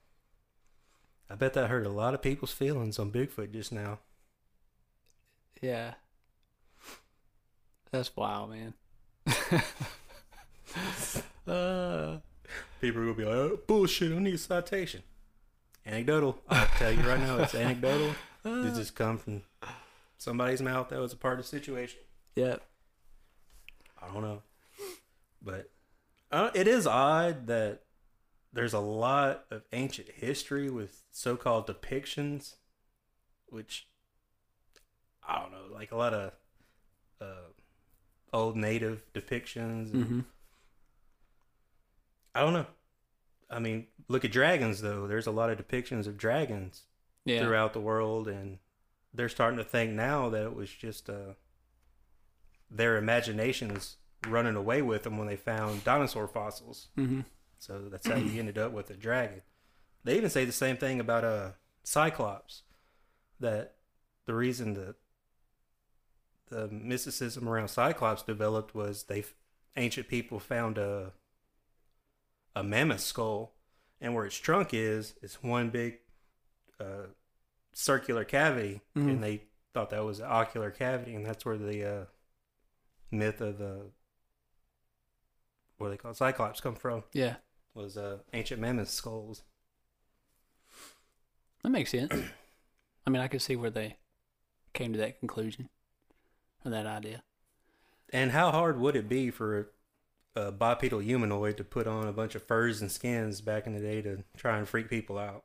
I 1.30 1.34
bet 1.34 1.54
that 1.54 1.70
hurt 1.70 1.86
a 1.86 1.90
lot 1.90 2.14
of 2.14 2.22
people's 2.22 2.52
feelings 2.52 2.98
on 2.98 3.10
Bigfoot 3.10 3.52
just 3.52 3.72
now. 3.72 3.98
Yeah. 5.62 5.94
That's 7.90 8.14
wild, 8.16 8.50
man. 8.50 8.74
uh, 11.46 12.18
People 12.80 13.02
will 13.02 13.14
be 13.14 13.24
like, 13.24 13.34
oh, 13.34 13.58
"Bullshit! 13.66 14.12
I 14.12 14.18
need 14.18 14.34
a 14.34 14.38
citation." 14.38 15.02
Anecdotal. 15.84 16.38
I'll 16.48 16.66
tell 16.78 16.92
you 16.92 17.00
right 17.08 17.18
now, 17.20 17.38
it's 17.38 17.54
anecdotal. 17.56 18.14
It 18.46 18.74
just 18.74 18.94
come 18.94 19.18
from 19.18 19.42
somebody's 20.18 20.62
mouth 20.62 20.88
that 20.90 21.00
was 21.00 21.12
a 21.12 21.16
part 21.16 21.38
of 21.38 21.44
the 21.44 21.48
situation. 21.48 22.00
yeah. 22.34 22.56
I 24.00 24.12
don't 24.12 24.22
know, 24.22 24.42
but 25.42 25.70
uh, 26.30 26.50
it 26.54 26.68
is 26.68 26.86
odd 26.86 27.46
that 27.48 27.80
there's 28.52 28.74
a 28.74 28.78
lot 28.78 29.46
of 29.50 29.62
ancient 29.72 30.08
history 30.14 30.70
with 30.70 31.02
so-called 31.10 31.66
depictions, 31.66 32.54
which 33.48 33.88
I 35.26 35.40
don't 35.40 35.50
know, 35.50 35.74
like 35.74 35.90
a 35.92 35.96
lot 35.96 36.14
of 36.14 36.32
uh, 37.20 37.48
old 38.32 38.56
native 38.56 39.02
depictions. 39.12 39.92
and- 39.92 40.04
hmm 40.06 40.20
I 42.34 42.40
don't 42.40 42.52
know. 42.52 42.66
I 43.50 43.58
mean, 43.60 43.86
look 44.08 44.24
at 44.26 44.30
dragons 44.32 44.82
though. 44.82 45.06
There's 45.06 45.26
a 45.26 45.30
lot 45.30 45.48
of 45.50 45.58
depictions 45.58 46.06
of 46.06 46.18
dragons 46.18 46.82
Yeah. 47.26 47.40
throughout 47.40 47.72
the 47.74 47.80
world, 47.80 48.28
and 48.28 48.58
they're 49.12 49.28
starting 49.28 49.58
to 49.58 49.64
think 49.64 49.92
now 49.92 50.30
that 50.30 50.44
it 50.44 50.54
was 50.54 50.70
just 50.70 51.10
uh, 51.10 51.34
their 52.70 52.96
imaginations 52.96 53.96
running 54.28 54.56
away 54.56 54.80
with 54.82 55.02
them 55.02 55.18
when 55.18 55.26
they 55.26 55.36
found 55.36 55.84
dinosaur 55.84 56.26
fossils. 56.26 56.88
hmm 56.94 57.20
So 57.58 57.88
that's 57.90 58.06
how 58.06 58.14
you 58.16 58.38
ended 58.38 58.56
up 58.58 58.72
with 58.72 58.88
a 58.90 58.94
dragon. 58.94 59.42
They 60.04 60.16
even 60.16 60.30
say 60.30 60.44
the 60.44 60.52
same 60.52 60.76
thing 60.76 61.00
about 61.00 61.24
a 61.24 61.54
cyclops. 61.82 62.62
That 63.40 63.74
the 64.24 64.34
reason 64.34 64.74
that 64.74 64.94
the 66.48 66.68
mysticism 66.68 67.48
around 67.48 67.68
cyclops 67.68 68.22
developed 68.22 68.74
was 68.74 69.04
they 69.04 69.24
ancient 69.76 70.08
people 70.08 70.38
found 70.38 70.78
a 70.78 71.12
a 72.54 72.62
mammoth 72.62 73.00
skull, 73.00 73.54
and 74.00 74.14
where 74.14 74.24
its 74.24 74.38
trunk 74.38 74.72
is, 74.72 75.14
it's 75.20 75.42
one 75.42 75.68
big 75.68 75.98
uh, 76.80 77.06
circular 77.72 78.24
cavity, 78.24 78.80
Mhm. 78.94 79.08
and 79.10 79.22
they 79.22 79.44
thought 79.74 79.90
that 79.90 80.04
was 80.04 80.20
an 80.20 80.26
ocular 80.28 80.70
cavity, 80.70 81.14
and 81.14 81.24
that's 81.26 81.44
where 81.44 81.58
the 81.58 81.84
uh, 81.84 82.06
myth 83.10 83.40
of 83.40 83.58
the 83.58 83.90
what 85.78 85.88
do 85.88 85.90
they 85.90 85.96
call 85.98 86.10
it, 86.12 86.16
cyclops 86.16 86.60
come 86.60 86.74
from 86.74 87.04
Yeah. 87.12 87.36
was 87.74 87.96
uh, 87.98 88.20
ancient 88.32 88.60
mammoth 88.60 88.88
skulls. 88.88 89.42
That 91.62 91.70
makes 91.70 91.90
sense. 91.90 92.12
I 93.06 93.10
mean, 93.10 93.20
I 93.20 93.28
could 93.28 93.42
see 93.42 93.56
where 93.56 93.70
they 93.70 93.98
came 94.72 94.92
to 94.92 94.98
that 94.98 95.18
conclusion 95.20 95.68
or 96.64 96.70
that 96.70 96.86
idea. 96.86 97.22
And 98.12 98.30
how 98.30 98.50
hard 98.52 98.78
would 98.78 98.96
it 98.96 99.08
be 99.08 99.30
for 99.30 99.70
a 100.34 100.50
bipedal 100.52 101.00
humanoid 101.00 101.56
to 101.58 101.64
put 101.64 101.86
on 101.86 102.06
a 102.08 102.12
bunch 102.12 102.34
of 102.34 102.42
furs 102.42 102.80
and 102.80 102.90
skins 102.90 103.40
back 103.40 103.66
in 103.66 103.74
the 103.74 103.80
day 103.80 104.00
to 104.02 104.24
try 104.36 104.58
and 104.58 104.68
freak 104.68 104.88
people 104.88 105.18
out? 105.18 105.44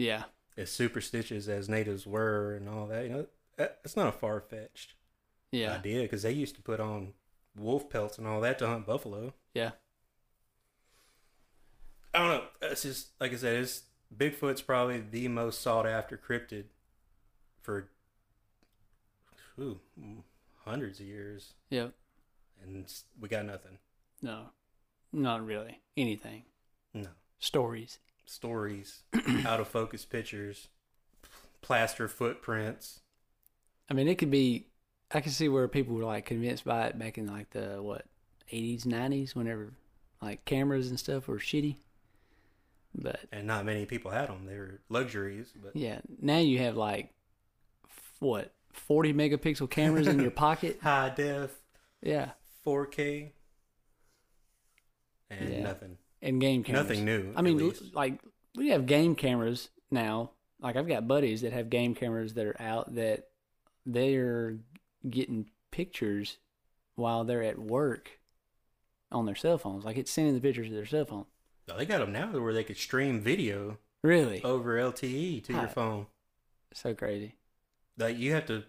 Yeah. 0.00 0.24
As 0.56 0.70
superstitious 0.70 1.46
as 1.48 1.68
natives 1.68 2.06
were 2.06 2.54
and 2.54 2.68
all 2.68 2.86
that, 2.86 3.04
you 3.04 3.10
know, 3.10 3.26
that, 3.56 3.82
that's 3.82 3.96
not 3.96 4.08
a 4.08 4.12
far 4.12 4.40
fetched 4.40 4.94
Yeah. 5.52 5.74
idea 5.76 6.02
because 6.02 6.22
they 6.22 6.32
used 6.32 6.54
to 6.56 6.62
put 6.62 6.80
on 6.80 7.12
wolf 7.56 7.90
pelts 7.90 8.16
and 8.18 8.26
all 8.26 8.40
that 8.40 8.58
to 8.60 8.66
hunt 8.66 8.86
buffalo. 8.86 9.34
Yeah. 9.54 9.72
I 12.14 12.18
don't 12.18 12.28
know. 12.28 12.44
It's 12.62 12.82
just 12.82 13.10
like 13.20 13.32
I 13.32 13.36
said, 13.36 13.56
it's 13.62 13.82
Bigfoot's 14.16 14.62
probably 14.62 15.00
the 15.00 15.28
most 15.28 15.60
sought 15.60 15.86
after 15.86 16.16
cryptid 16.16 16.64
for 17.62 17.88
hundreds 20.64 20.98
of 21.00 21.06
years, 21.06 21.54
Yeah. 21.68 21.88
and 22.62 22.90
we 23.20 23.28
got 23.28 23.44
nothing. 23.44 23.78
No. 24.22 24.46
Not 25.12 25.44
really. 25.44 25.80
Anything. 25.96 26.44
No 26.94 27.08
Stories. 27.38 27.98
Stories, 28.30 29.02
out 29.46 29.60
of 29.60 29.68
focus 29.68 30.04
pictures, 30.04 30.68
plaster 31.60 32.08
footprints. 32.08 33.00
I 33.90 33.94
mean, 33.94 34.08
it 34.08 34.16
could 34.18 34.30
be. 34.30 34.66
I 35.12 35.20
can 35.20 35.32
see 35.32 35.48
where 35.48 35.66
people 35.66 35.96
were 35.96 36.04
like 36.04 36.24
convinced 36.26 36.64
by 36.64 36.86
it 36.86 36.98
back 36.98 37.18
in 37.18 37.26
like 37.26 37.50
the 37.50 37.82
what, 37.82 38.04
eighties, 38.50 38.86
nineties, 38.86 39.34
whenever 39.34 39.72
like 40.22 40.44
cameras 40.44 40.88
and 40.88 40.98
stuff 40.98 41.26
were 41.26 41.38
shitty. 41.38 41.76
But 42.94 43.20
And 43.32 43.46
not 43.46 43.64
many 43.64 43.86
people 43.86 44.10
had 44.10 44.28
them. 44.28 44.46
They 44.46 44.56
were 44.56 44.80
luxuries, 44.88 45.52
but 45.60 45.74
yeah, 45.76 46.00
now 46.20 46.38
you 46.38 46.58
have 46.58 46.76
like 46.76 47.12
f- 47.88 48.12
what 48.20 48.52
forty 48.72 49.12
megapixel 49.12 49.70
cameras 49.70 50.06
in 50.08 50.20
your 50.20 50.30
pocket. 50.46 50.78
high 50.82 51.10
def, 51.10 51.50
Yeah, 52.02 52.30
4K, 52.66 53.30
and 55.30 55.52
Yeah. 55.52 55.62
nothing. 55.62 55.98
and 56.22 56.40
game 56.40 56.62
cameras. 56.64 56.84
Nothing 56.88 57.04
new. 57.04 57.32
I 57.36 57.42
mean, 57.42 57.72
like 57.92 58.20
we 58.54 58.68
have 58.68 58.86
game 58.86 59.14
cameras 59.14 59.68
now. 59.90 60.30
Like 60.60 60.76
I've 60.76 60.88
got 60.88 61.08
buddies 61.08 61.42
that 61.42 61.52
have 61.52 61.70
game 61.70 61.94
cameras 61.94 62.34
that 62.34 62.46
are 62.46 62.60
out 62.60 62.94
that 62.94 63.28
they're 63.86 64.56
getting 65.08 65.48
pictures 65.70 66.38
while 66.96 67.24
they're 67.24 67.42
at 67.42 67.58
work 67.58 68.10
on 69.10 69.24
their 69.26 69.34
cell 69.34 69.56
phones. 69.58 69.84
Like 69.84 69.96
it's 69.96 70.10
sending 70.10 70.34
the 70.34 70.40
pictures 70.40 70.68
to 70.68 70.74
their 70.74 70.86
cell 70.86 71.04
phone. 71.06 71.24
Oh, 71.70 71.76
They 71.78 71.86
got 71.86 72.00
them 72.00 72.12
now 72.12 72.26
where 72.38 72.52
they 72.52 72.64
could 72.64 72.76
stream 72.76 73.20
video 73.20 73.78
Really? 74.02 74.42
over 74.42 74.76
LTE 74.76 75.44
to 75.44 75.52
your 75.52 75.68
phone. 75.68 76.06
So 76.74 76.94
crazy. 76.94 77.36
Like 77.96 78.18
you 78.18 78.32
have 78.32 78.46
to 78.46 78.64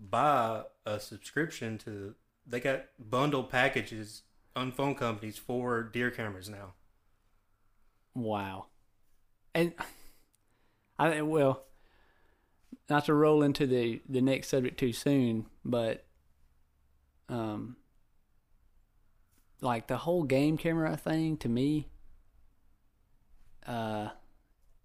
buy 0.00 0.62
a 0.86 0.98
subscription 1.00 1.78
to. 1.78 2.14
They 2.46 2.58
got 2.60 2.86
bundled 2.98 3.50
packages 3.50 4.22
on 4.56 4.72
phone 4.72 4.94
companies 4.94 5.38
for 5.38 5.82
deer 5.82 6.10
cameras 6.10 6.48
now. 6.48 6.74
Wow. 8.14 8.66
And 9.54 9.72
I 10.98 11.22
well, 11.22 11.64
not 12.88 13.06
to 13.06 13.14
roll 13.14 13.42
into 13.42 13.66
the 13.66 14.00
the 14.08 14.20
next 14.20 14.48
subject 14.48 14.78
too 14.78 14.92
soon, 14.92 15.46
but 15.64 16.04
um 17.28 17.76
like 19.60 19.86
the 19.86 19.98
whole 19.98 20.24
game 20.24 20.56
camera 20.56 20.96
thing 20.96 21.36
to 21.36 21.48
me 21.48 21.86
uh 23.64 24.08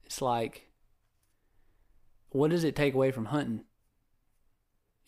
it's 0.05 0.21
like 0.21 0.67
what 2.29 2.51
does 2.51 2.63
it 2.63 2.75
take 2.75 2.93
away 2.93 3.11
from 3.11 3.25
hunting? 3.25 3.63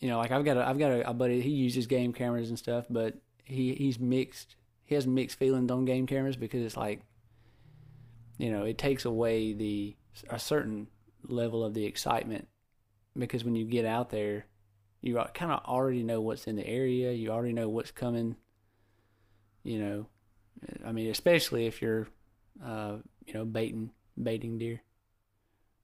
You 0.00 0.08
know, 0.08 0.18
like 0.18 0.30
I've 0.30 0.44
got 0.44 0.56
a 0.56 0.66
I've 0.66 0.78
got 0.78 0.90
a, 0.90 1.10
a 1.10 1.14
buddy 1.14 1.40
he 1.40 1.50
uses 1.50 1.86
game 1.86 2.12
cameras 2.12 2.48
and 2.48 2.58
stuff, 2.58 2.86
but 2.88 3.18
he 3.44 3.74
he's 3.74 3.98
mixed 3.98 4.56
he 4.84 4.94
has 4.94 5.06
mixed 5.06 5.38
feelings 5.38 5.70
on 5.70 5.84
game 5.84 6.06
cameras 6.06 6.36
because 6.36 6.62
it's 6.62 6.76
like 6.76 7.02
you 8.40 8.50
know, 8.50 8.64
it 8.64 8.78
takes 8.78 9.04
away 9.04 9.52
the 9.52 9.94
a 10.30 10.38
certain 10.38 10.86
level 11.28 11.62
of 11.62 11.74
the 11.74 11.84
excitement 11.84 12.48
because 13.16 13.44
when 13.44 13.54
you 13.54 13.66
get 13.66 13.84
out 13.84 14.08
there, 14.08 14.46
you 15.02 15.22
kind 15.34 15.52
of 15.52 15.62
already 15.66 16.02
know 16.02 16.22
what's 16.22 16.46
in 16.46 16.56
the 16.56 16.66
area. 16.66 17.12
You 17.12 17.30
already 17.30 17.52
know 17.52 17.68
what's 17.68 17.90
coming. 17.90 18.36
You 19.62 19.78
know, 19.78 20.06
I 20.86 20.92
mean, 20.92 21.10
especially 21.10 21.66
if 21.66 21.82
you're, 21.82 22.08
uh, 22.64 22.96
you 23.26 23.34
know, 23.34 23.44
baiting 23.44 23.90
baiting 24.20 24.56
deer, 24.56 24.80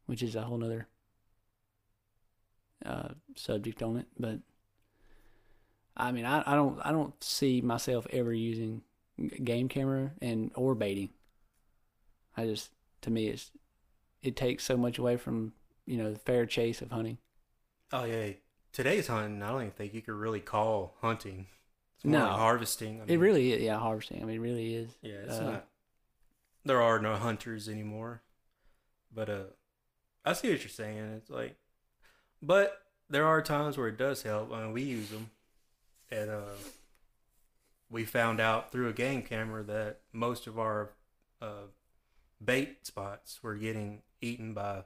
which 0.07 0.23
is 0.23 0.35
a 0.35 0.41
whole 0.41 0.57
nother 0.57 0.89
uh, 2.87 3.09
subject 3.37 3.83
on 3.83 3.99
it. 3.99 4.07
But 4.19 4.39
I 5.95 6.11
mean, 6.11 6.25
I, 6.25 6.43
I 6.47 6.55
don't 6.55 6.81
I 6.83 6.91
don't 6.91 7.23
see 7.23 7.61
myself 7.61 8.07
ever 8.11 8.33
using 8.33 8.81
game 9.45 9.69
camera 9.69 10.13
and 10.23 10.53
or 10.55 10.75
baiting. 10.75 11.11
I 12.37 12.45
just 12.47 12.71
to 13.03 13.11
me 13.11 13.29
it's 13.29 13.51
it 14.23 14.37
takes 14.37 14.65
so 14.65 14.77
much 14.77 14.99
away 14.99 15.17
from 15.17 15.53
you 15.87 15.97
know 15.97 16.13
the 16.13 16.19
fair 16.19 16.47
chase 16.47 16.83
of 16.83 16.91
hunting. 16.91 17.19
Oh 17.93 18.05
yeah, 18.05 18.31
today's 18.73 19.07
hunting. 19.07 19.43
I 19.43 19.49
don't 19.49 19.61
even 19.63 19.71
think 19.73 19.95
you 19.95 20.03
could 20.03 20.15
really 20.15 20.41
call 20.41 20.97
hunting. 21.01 21.47
It's 21.97 22.05
more 22.05 22.19
No. 22.21 22.27
like 22.27 22.37
harvesting. 22.37 23.01
I 23.01 23.05
It 23.07 23.19
really 23.19 23.53
is, 23.53 23.63
yeah, 23.63 23.79
harvesting. 23.79 24.21
I 24.23 24.25
mean, 24.27 24.37
it 24.37 24.41
really 24.41 24.75
is. 24.75 24.91
Yeah, 25.03 25.15
it's 25.25 25.39
uh, 25.39 25.51
not. 25.51 25.69
There 26.65 26.83
are 26.83 26.99
no 26.99 27.15
hunters 27.15 27.69
anymore, 27.69 28.23
but 29.15 29.31
uh, 29.31 29.45
I 30.25 30.33
see 30.33 30.51
what 30.51 30.61
you're 30.61 30.69
saying. 30.69 30.99
It's 31.17 31.31
like, 31.31 31.57
but 32.43 32.83
there 33.09 33.25
are 33.25 33.41
times 33.41 33.79
where 33.79 33.87
it 33.89 33.97
does 33.97 34.23
help. 34.25 34.53
I 34.53 34.63
mean, 34.65 34.73
we 34.73 34.83
use 34.83 35.11
them, 35.11 35.31
and 36.11 36.29
uh, 36.29 36.43
we 37.89 38.05
found 38.05 38.41
out 38.41 38.73
through 38.73 38.89
a 38.89 38.93
game 38.93 39.23
camera 39.23 39.63
that 39.63 40.01
most 40.13 40.49
of 40.49 40.59
our 40.59 40.91
uh, 41.41 41.69
bait 42.45 42.87
spots 42.87 43.43
were 43.43 43.55
getting 43.55 44.03
eaten 44.21 44.55
by 44.55 44.85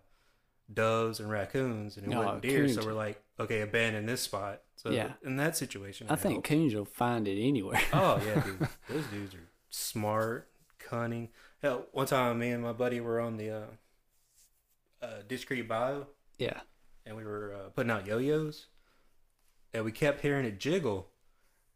doves 0.73 1.19
and 1.21 1.31
raccoons, 1.31 1.97
and 1.97 2.13
it 2.13 2.17
Oh, 2.17 2.21
wasn't 2.25 2.43
deer. 2.43 2.69
So 2.69 2.85
we're 2.85 2.93
like, 2.93 3.21
okay, 3.39 3.61
abandon 3.63 4.07
this 4.07 4.21
spot. 4.23 4.63
So 4.77 4.91
Yeah. 4.91 5.13
in 5.25 5.37
that 5.37 5.57
situation, 5.57 6.07
I 6.09 6.15
it 6.15 6.21
think 6.21 6.35
helps. 6.35 6.49
coons 6.49 6.75
will 6.75 6.85
find 6.85 7.27
it 7.29 7.41
anywhere. 7.43 7.81
Oh 7.93 8.21
yeah, 8.25 8.41
dude. 8.45 8.69
Those 8.89 9.05
dudes 9.07 9.35
are 9.35 9.49
smart, 9.69 10.49
cunning. 10.79 11.29
Hell, 11.63 11.87
one 11.93 12.07
time 12.07 12.39
me 12.39 12.51
and 12.51 12.63
my 12.63 12.73
buddy 12.73 13.01
were 13.01 13.21
on 13.21 13.37
the 13.37 13.51
uh, 13.51 13.67
uh, 15.03 15.23
Ditch 15.29 15.47
Creek 15.47 15.69
Bayou, 15.69 16.05
yeah, 16.39 16.61
and 17.05 17.17
we 17.17 17.25
were 17.25 17.55
uh, 17.55 17.69
putting 17.71 17.91
out 17.91 18.07
yo-yos, 18.07 18.67
and 19.75 19.85
we 19.85 19.93
kept 19.93 20.21
hearing 20.23 20.45
it 20.47 20.59
jiggle. 20.61 21.09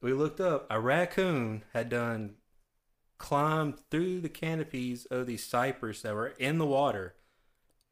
We 0.01 0.13
looked 0.13 0.41
up. 0.41 0.67
A 0.71 0.81
raccoon 0.81 1.65
had 1.73 1.89
done 1.89 2.35
climbed 3.19 3.79
through 3.91 4.21
the 4.21 4.29
canopies 4.29 5.07
of 5.07 5.27
these 5.27 5.45
cypress 5.45 6.03
that 6.03 6.15
were 6.15 6.29
in 6.39 6.59
the 6.59 6.67
water, 6.67 7.15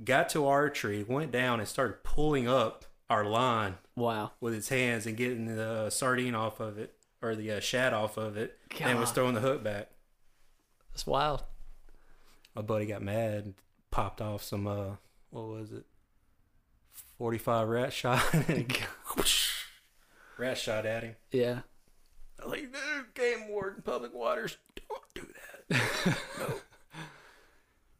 got 0.05 0.29
to 0.31 0.47
our 0.47 0.69
tree, 0.69 1.05
went 1.07 1.31
down, 1.31 1.61
and 1.61 1.69
started 1.69 2.03
pulling 2.05 2.49
up 2.49 2.85
our 3.09 3.25
line 3.25 3.77
wow. 3.95 4.33
with 4.41 4.55
its 4.55 4.69
hands 4.69 5.07
and 5.07 5.17
getting 5.17 5.57
the 5.57 5.63
uh, 5.63 5.91
sardine 5.91 6.35
off 6.35 6.61
of 6.61 6.79
it 6.79 6.95
or 7.23 7.37
the 7.37 7.53
uh, 7.53 7.61
shad 7.61 7.95
off 7.95 8.17
of 8.17 8.37
it, 8.37 8.59
and 8.81 8.99
was 8.99 9.13
throwing 9.13 9.35
the 9.35 9.41
hook 9.41 9.63
back. 9.63 9.91
That's 10.91 11.07
wild. 11.07 11.45
My 12.55 12.63
buddy 12.63 12.87
got 12.87 13.01
mad 13.01 13.45
and 13.45 13.55
popped 13.91 14.21
off 14.21 14.43
some 14.43 14.67
uh, 14.67 14.97
what 15.31 15.47
was 15.47 15.73
it, 15.73 15.85
forty 17.17 17.39
five 17.39 17.69
rat 17.69 17.93
shot, 17.93 18.23
and 18.49 18.77
rat 20.39 20.59
shot 20.59 20.85
at 20.85 21.05
him. 21.05 21.17
Yeah, 21.31 21.61
like, 22.45 22.73
dude, 22.73 23.15
game 23.15 23.49
warden, 23.49 23.83
public 23.83 24.13
waters, 24.13 24.59
that. 25.69 26.19
no. 26.39 26.55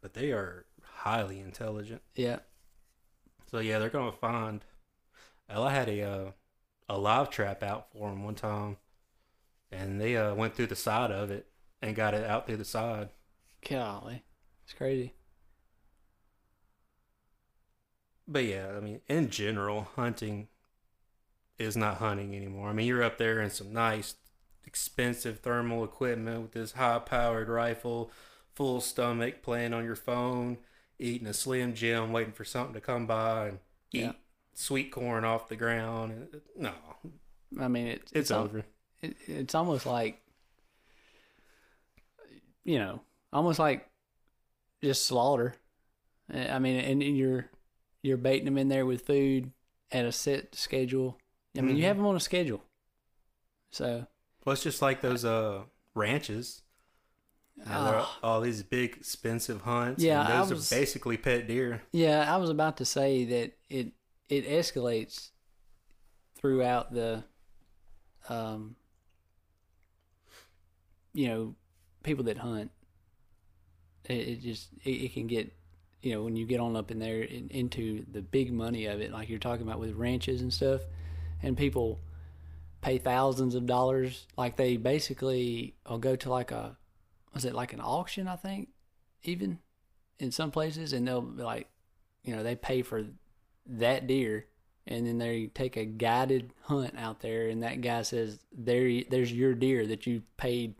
But 0.01 0.13
they 0.13 0.31
are 0.31 0.65
highly 0.81 1.39
intelligent. 1.39 2.01
yeah. 2.15 2.39
So 3.49 3.59
yeah, 3.59 3.79
they're 3.79 3.89
gonna 3.89 4.11
find. 4.11 4.65
Well, 5.47 5.63
I 5.63 5.71
had 5.71 5.87
a 5.87 6.01
uh, 6.01 6.31
a 6.89 6.97
live 6.97 7.29
trap 7.29 7.63
out 7.63 7.87
for 7.91 8.09
them 8.09 8.23
one 8.23 8.35
time, 8.35 8.77
and 9.71 10.01
they 10.01 10.17
uh, 10.17 10.33
went 10.33 10.55
through 10.55 10.67
the 10.67 10.75
side 10.75 11.11
of 11.11 11.29
it 11.31 11.47
and 11.81 11.95
got 11.95 12.13
it 12.13 12.25
out 12.25 12.47
through 12.47 12.57
the 12.57 12.65
side. 12.65 13.09
Golly, 13.67 14.23
it's 14.63 14.73
crazy. 14.73 15.13
But 18.27 18.45
yeah, 18.45 18.71
I 18.75 18.79
mean, 18.79 19.01
in 19.07 19.29
general, 19.29 19.87
hunting 19.95 20.47
is 21.59 21.75
not 21.75 21.97
hunting 21.97 22.35
anymore. 22.35 22.69
I 22.69 22.73
mean, 22.73 22.87
you're 22.87 23.03
up 23.03 23.17
there 23.17 23.41
in 23.41 23.49
some 23.49 23.73
nice, 23.73 24.15
expensive 24.65 25.39
thermal 25.39 25.83
equipment 25.83 26.41
with 26.41 26.51
this 26.53 26.73
high-powered 26.73 27.49
rifle, 27.49 28.11
full 28.53 28.81
stomach, 28.81 29.41
playing 29.41 29.73
on 29.73 29.83
your 29.83 29.95
phone, 29.95 30.57
eating 30.99 31.27
a 31.27 31.33
Slim 31.33 31.73
Jim, 31.73 32.11
waiting 32.11 32.33
for 32.33 32.45
something 32.45 32.73
to 32.73 32.81
come 32.81 33.05
by 33.07 33.47
and 33.47 33.59
eat 33.91 34.15
sweet 34.53 34.91
corn 34.91 35.25
off 35.25 35.49
the 35.49 35.55
ground. 35.55 36.39
No, 36.55 36.73
I 37.59 37.67
mean, 37.67 37.87
it, 37.87 38.09
it's 38.13 38.31
al- 38.31 38.43
over. 38.43 38.63
It, 39.01 39.15
it's 39.27 39.55
almost 39.55 39.85
like, 39.85 40.21
you 42.63 42.77
know, 42.79 43.01
almost 43.31 43.59
like 43.59 43.89
just 44.83 45.05
slaughter. 45.05 45.55
I 46.33 46.59
mean, 46.59 46.79
and 46.79 47.03
you're 47.03 47.49
you're 48.01 48.17
baiting 48.17 48.45
them 48.45 48.57
in 48.57 48.69
there 48.69 48.85
with 48.85 49.05
food 49.05 49.51
at 49.91 50.05
a 50.05 50.11
set 50.11 50.55
schedule. 50.55 51.17
I 51.57 51.61
mean, 51.61 51.75
you 51.77 51.83
Mhm. 51.83 51.87
have 51.87 51.97
them 51.97 52.05
on 52.05 52.15
a 52.15 52.19
schedule. 52.19 52.63
So 53.71 54.07
Well, 54.45 54.53
it's 54.53 54.63
just 54.63 54.81
like 54.81 55.01
those 55.01 55.23
uh 55.25 55.63
ranches. 55.95 56.61
You 57.55 57.65
know, 57.65 57.83
they're 57.85 58.05
all 58.23 58.41
these 58.41 58.63
big 58.63 58.97
expensive 58.97 59.61
hunts. 59.61 60.03
Yeah, 60.03 60.21
and 60.21 60.41
those 60.41 60.49
was- 60.51 60.71
are 60.71 60.75
basically 60.75 61.17
pet 61.17 61.47
deer. 61.47 61.83
Yeah, 61.91 62.33
I 62.33 62.37
was 62.37 62.49
about 62.49 62.77
to 62.77 62.85
say 62.85 63.25
that 63.25 63.53
it 63.69 63.91
it 64.29 64.47
escalates 64.47 65.29
throughout 66.35 66.93
the 66.93 67.23
um 68.29 68.75
you 71.13 71.27
know 71.27 71.55
people 72.03 72.23
that 72.25 72.37
hunt 72.37 72.71
it, 74.05 74.13
it 74.13 74.41
just 74.41 74.69
it, 74.83 74.89
it 74.89 75.13
can 75.13 75.27
get 75.27 75.53
you 76.01 76.13
know 76.13 76.23
when 76.23 76.35
you 76.35 76.45
get 76.45 76.59
on 76.59 76.75
up 76.75 76.91
in 76.91 76.99
there 76.99 77.21
in, 77.21 77.47
into 77.49 78.05
the 78.11 78.21
big 78.21 78.51
money 78.51 78.85
of 78.87 78.99
it 78.99 79.11
like 79.11 79.29
you're 79.29 79.39
talking 79.39 79.65
about 79.65 79.79
with 79.79 79.93
ranches 79.93 80.41
and 80.41 80.53
stuff 80.53 80.81
and 81.41 81.55
people 81.55 81.99
pay 82.83 82.97
thousands 82.97 83.55
of 83.55 83.65
dollars 83.65 84.27
like 84.37 84.55
they 84.57 84.77
basically 84.77 85.73
will 85.89 85.97
go 85.97 86.15
to 86.15 86.29
like 86.29 86.51
a 86.51 86.77
was 87.33 87.45
it 87.45 87.55
like 87.55 87.73
an 87.73 87.79
auction 87.81 88.27
i 88.27 88.35
think 88.35 88.69
even 89.23 89.57
in 90.19 90.31
some 90.31 90.51
places 90.51 90.93
and 90.93 91.07
they'll 91.07 91.21
be 91.21 91.41
like 91.43 91.67
you 92.23 92.35
know 92.35 92.43
they 92.43 92.55
pay 92.55 92.81
for 92.81 93.03
that 93.65 94.05
deer 94.07 94.45
and 94.85 95.07
then 95.07 95.17
they 95.17 95.47
take 95.47 95.77
a 95.77 95.85
guided 95.85 96.51
hunt 96.63 96.93
out 96.97 97.21
there 97.21 97.47
and 97.47 97.63
that 97.63 97.79
guy 97.81 98.01
says 98.01 98.39
there 98.55 99.01
there's 99.09 99.31
your 99.31 99.53
deer 99.55 99.87
that 99.87 100.05
you 100.05 100.21
paid 100.37 100.75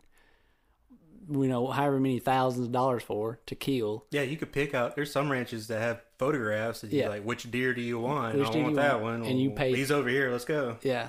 you 1.30 1.46
know 1.48 1.68
however 1.68 1.98
many 1.98 2.18
thousands 2.18 2.66
of 2.66 2.72
dollars 2.72 3.02
for 3.02 3.40
to 3.46 3.54
kill 3.54 4.04
Yeah, 4.10 4.22
you 4.22 4.36
could 4.36 4.52
pick 4.52 4.74
out. 4.74 4.94
There's 4.94 5.10
some 5.10 5.32
ranches 5.32 5.68
that 5.68 5.80
have 5.80 6.02
photographs 6.18 6.82
that 6.82 6.92
Yeah. 6.92 7.08
like, 7.08 7.24
which 7.24 7.50
deer 7.50 7.72
do 7.72 7.80
you 7.80 7.98
want? 7.98 8.36
Which 8.36 8.48
I 8.48 8.56
want 8.58 8.76
that 8.76 9.00
want? 9.00 9.22
one. 9.22 9.30
And 9.30 9.40
you 9.40 9.50
pay- 9.50 9.74
He's 9.74 9.90
over 9.90 10.08
here. 10.10 10.30
Let's 10.30 10.44
go. 10.44 10.76
yeah 10.82 11.08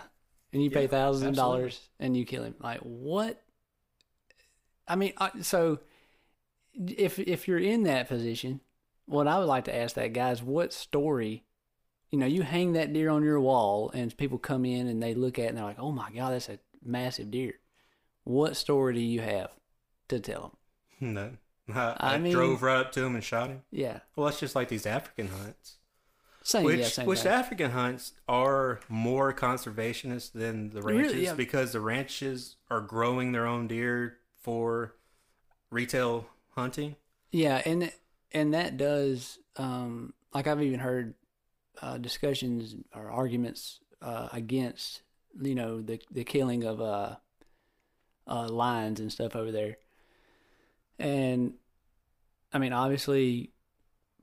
and 0.55 0.63
you 0.63 0.71
pay 0.71 0.87
thousands 0.87 1.29
of 1.29 1.35
dollars 1.35 1.79
and 1.99 2.15
you 2.17 2.25
kill 2.25 2.43
him 2.43 2.55
like 2.59 2.79
what 2.79 3.43
i 4.87 4.95
mean 4.95 5.13
I- 5.17 5.41
so 5.41 5.79
if 6.73 7.19
if 7.19 7.47
you're 7.47 7.59
in 7.59 7.83
that 7.83 8.07
position 8.07 8.61
what 9.05 9.27
i 9.27 9.37
would 9.37 9.45
like 9.47 9.65
to 9.65 9.75
ask 9.75 9.95
that 9.95 10.13
guy 10.13 10.31
is 10.31 10.41
what 10.41 10.73
story 10.73 11.43
you 12.11 12.17
know 12.19 12.25
you 12.25 12.41
hang 12.43 12.73
that 12.73 12.93
deer 12.93 13.09
on 13.09 13.23
your 13.23 13.39
wall 13.39 13.91
and 13.93 14.15
people 14.17 14.37
come 14.37 14.65
in 14.65 14.87
and 14.87 15.01
they 15.03 15.13
look 15.13 15.37
at 15.37 15.45
it 15.45 15.47
and 15.49 15.57
they're 15.57 15.65
like 15.65 15.79
oh 15.79 15.91
my 15.91 16.09
god 16.11 16.31
that's 16.33 16.49
a 16.49 16.59
massive 16.83 17.29
deer 17.31 17.55
what 18.23 18.55
story 18.55 18.93
do 18.95 18.99
you 19.01 19.21
have 19.21 19.51
to 20.07 20.19
tell 20.19 20.41
them? 20.41 20.51
No. 21.15 21.31
I, 21.75 21.95
I 21.99 22.13
I 22.15 22.17
mean- 22.17 22.31
drove 22.33 22.63
right 22.63 22.77
up 22.79 22.91
to 22.93 23.03
him 23.03 23.15
and 23.15 23.23
shot 23.23 23.49
him. 23.49 23.61
Yeah, 23.71 23.99
Well, 24.15 24.25
that's 24.27 24.39
just 24.39 24.55
like 24.55 24.69
these 24.69 24.85
African 24.85 25.27
hunts. 25.27 25.77
Same. 26.45 26.63
Which, 26.63 26.79
yeah, 26.79 26.85
same 26.85 27.07
which. 27.07 27.25
African 27.25 27.71
hunts 27.71 28.13
are 28.29 28.79
more 28.87 29.33
conservationist 29.33 30.31
than 30.33 30.69
the 30.69 30.81
Really, 30.83 31.01
ranches 31.03 31.21
yeah. 31.21 31.33
because 31.33 31.71
the 31.71 31.79
ranches 31.81 32.55
are 32.69 32.81
growing 32.81 33.31
their 33.31 33.47
own 33.47 33.67
deer 33.67 34.17
for 34.41 34.93
retail 35.71 36.27
hunting. 36.51 36.95
Yeah, 37.31 37.61
and 37.65 37.91
and 38.31 38.53
that 38.53 38.77
does 38.77 39.39
um 39.57 40.13
like 40.33 40.45
I've 40.45 40.61
even 40.61 40.79
heard 40.79 41.15
uh 41.81 41.97
discussions 41.97 42.75
or 42.93 43.09
arguments 43.09 43.79
uh 44.01 44.29
against 44.31 45.01
you 45.41 45.55
know 45.55 45.81
the 45.81 45.99
the 46.11 46.23
killing 46.23 46.63
of 46.63 46.79
uh 46.79 47.15
uh 48.27 48.47
lions 48.49 48.99
and 48.99 49.11
stuff 49.11 49.35
over 49.35 49.51
there. 49.51 49.77
And 50.99 51.55
I 52.53 52.59
mean 52.59 52.71
obviously 52.71 53.51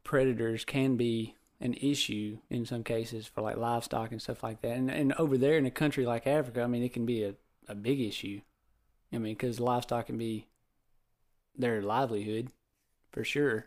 predators 0.05 0.65
can 0.65 0.97
be 0.97 1.35
an 1.63 1.75
issue 1.75 2.39
in 2.51 2.67
some 2.67 2.83
cases 2.85 3.27
for 3.27 3.41
like 3.41 3.57
livestock 3.57 4.11
and 4.13 4.21
stuff 4.21 4.43
like 4.43 4.61
that. 4.63 4.77
And 4.77 4.91
and 4.91 5.13
over 5.15 5.39
there 5.39 5.57
in 5.57 5.65
a 5.67 5.71
country 5.71 6.05
like 6.05 6.27
Africa, 6.27 6.63
I 6.63 6.67
mean 6.67 6.83
it 6.83 6.93
can 6.93 7.07
be 7.07 7.23
a 7.25 7.35
a 7.69 7.75
big 7.75 8.01
issue. 8.01 8.41
I 9.13 9.19
mean 9.19 9.37
cuz 9.37 9.61
livestock 9.61 10.07
can 10.07 10.19
be 10.19 10.49
their 11.57 11.83
livelihood 11.83 12.49
for 13.11 13.25
sure. 13.25 13.67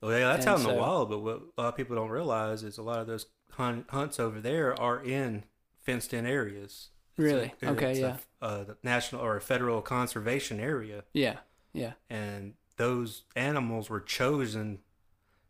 Well, 0.00 0.12
yeah, 0.12 0.28
that's 0.32 0.46
And 0.46 0.54
out 0.54 0.60
in 0.60 0.66
the 0.76 0.80
wild. 0.80 1.08
But 1.10 1.18
what 1.20 1.42
a 1.56 1.60
lot 1.62 1.68
of 1.70 1.76
people 1.76 1.96
don't 1.96 2.10
realize 2.10 2.62
is 2.62 2.78
a 2.78 2.82
lot 2.82 3.00
of 3.00 3.06
those 3.06 3.26
hunt, 3.52 3.86
hunts 3.90 4.20
over 4.20 4.40
there 4.40 4.78
are 4.80 5.02
in 5.02 5.44
fenced-in 5.76 6.26
areas. 6.26 6.90
It's 7.16 7.18
a- 7.18 7.22
Really? 7.22 7.54
Okay, 7.64 7.90
it's 7.92 7.98
a- 8.00 8.02
yeah. 8.02 8.16
uh, 8.40 8.64
the 8.64 8.76
national 8.84 9.22
or 9.22 9.36
a 9.36 9.40
federal 9.40 9.80
conservation 9.82 10.60
area, 10.60 11.04
Yeah, 11.12 11.38
yeah, 11.72 11.94
and 12.08 12.54
those 12.76 13.24
animals 13.34 13.90
were 13.90 14.00
chosen 14.00 14.80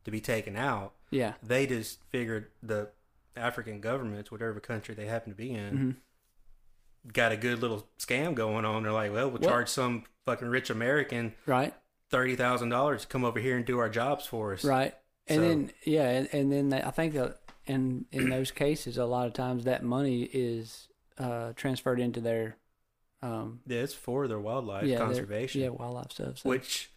to 0.04 0.10
be 0.10 0.20
taken 0.20 0.56
out. 0.56 0.94
yeah. 1.10 1.34
They 1.42 1.66
just 1.66 2.02
figured 2.10 2.50
the 2.62 2.90
African 3.36 3.80
governments, 3.80 4.30
whatever 4.30 4.58
country 4.60 4.94
they 4.94 5.06
happen 5.06 5.30
to 5.32 5.36
be 5.36 5.52
in, 5.52 5.76
hmm 5.76 5.90
got 7.12 7.32
a 7.32 7.36
good 7.36 7.60
little 7.60 7.86
scam 7.98 8.34
going 8.34 8.64
on. 8.64 8.82
They're 8.82 8.92
like, 8.92 9.12
well, 9.12 9.28
we'll 9.30 9.40
What? 9.40 9.48
charge 9.48 9.68
some 9.68 10.04
fucking 10.26 10.48
rich 10.48 10.68
American 10.68 11.32
Right, 11.46 11.72
thirty 12.10 12.36
thousand 12.36 12.68
dollars 12.70 13.02
to 13.02 13.06
come 13.08 13.24
over 13.24 13.38
here 13.40 13.56
and 13.56 13.64
do 13.64 13.78
our 13.78 13.88
jobs 13.88 14.26
for 14.26 14.52
us. 14.52 14.64
right. 14.64 14.94
And 15.26 15.36
So- 15.40 15.48
then 15.48 15.72
yeah, 15.84 16.08
and, 16.10 16.28
and 16.32 16.52
then 16.52 16.68
that, 16.70 16.86
I 16.86 16.90
think 16.90 17.14
that 17.14 17.38
in 17.66 18.06
in 18.12 18.28
those 18.30 18.50
cases, 18.50 18.98
a 18.98 19.04
lot 19.06 19.26
of 19.26 19.32
times 19.32 19.64
that 19.64 19.82
money 19.84 20.22
is 20.24 20.88
uh, 21.18 21.52
transferred 21.54 22.00
into 22.00 22.20
their 22.20 22.56
um, 23.22 23.60
Yeah, 23.66 23.78
it's 23.80 23.94
for 23.94 24.28
their 24.28 24.40
wildlife 24.40 24.84
yeah 24.84 24.98
their- 24.98 25.06
conservation. 25.06 25.60
yeah, 25.62 25.68
wildlife 25.68 26.12
stuff. 26.12 26.38
So. 26.38 26.48
Which, 26.48 26.90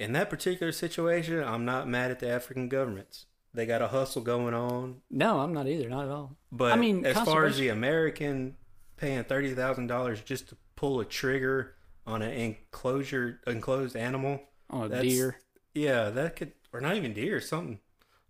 in 0.00 0.12
that 0.14 0.30
particular 0.30 0.72
situation, 0.72 1.44
I'm 1.44 1.66
not 1.66 1.86
mad 1.86 2.10
at 2.10 2.20
the 2.20 2.28
African 2.30 2.70
governments. 2.70 3.26
They 3.52 3.66
got 3.66 3.82
a 3.82 3.88
hustle 3.88 4.22
going 4.22 4.54
on. 4.54 5.02
no, 5.10 5.40
I'm 5.40 5.52
not 5.52 5.66
either, 5.66 5.88
not 5.88 6.06
at 6.06 6.10
all. 6.10 6.36
But 6.50 6.72
I 6.72 6.76
mean, 6.76 7.04
as 7.04 7.16
far 7.20 7.44
as 7.44 7.58
the 7.58 7.68
American 7.68 8.56
paying 8.96 9.24
thirty 9.24 9.52
thousand 9.54 9.88
dollars 9.88 10.20
just 10.22 10.48
to 10.48 10.56
pull 10.74 11.00
a 11.00 11.04
trigger 11.04 11.74
on 12.06 12.22
an 12.22 12.32
enclosure 12.32 13.40
enclosed 13.46 13.94
animal, 13.94 14.40
On 14.70 14.90
a 14.90 15.02
deer, 15.02 15.40
yeah, 15.74 16.10
that 16.10 16.36
could 16.36 16.52
or 16.72 16.80
not 16.80 16.96
even 16.96 17.12
deer, 17.12 17.40
something 17.40 17.80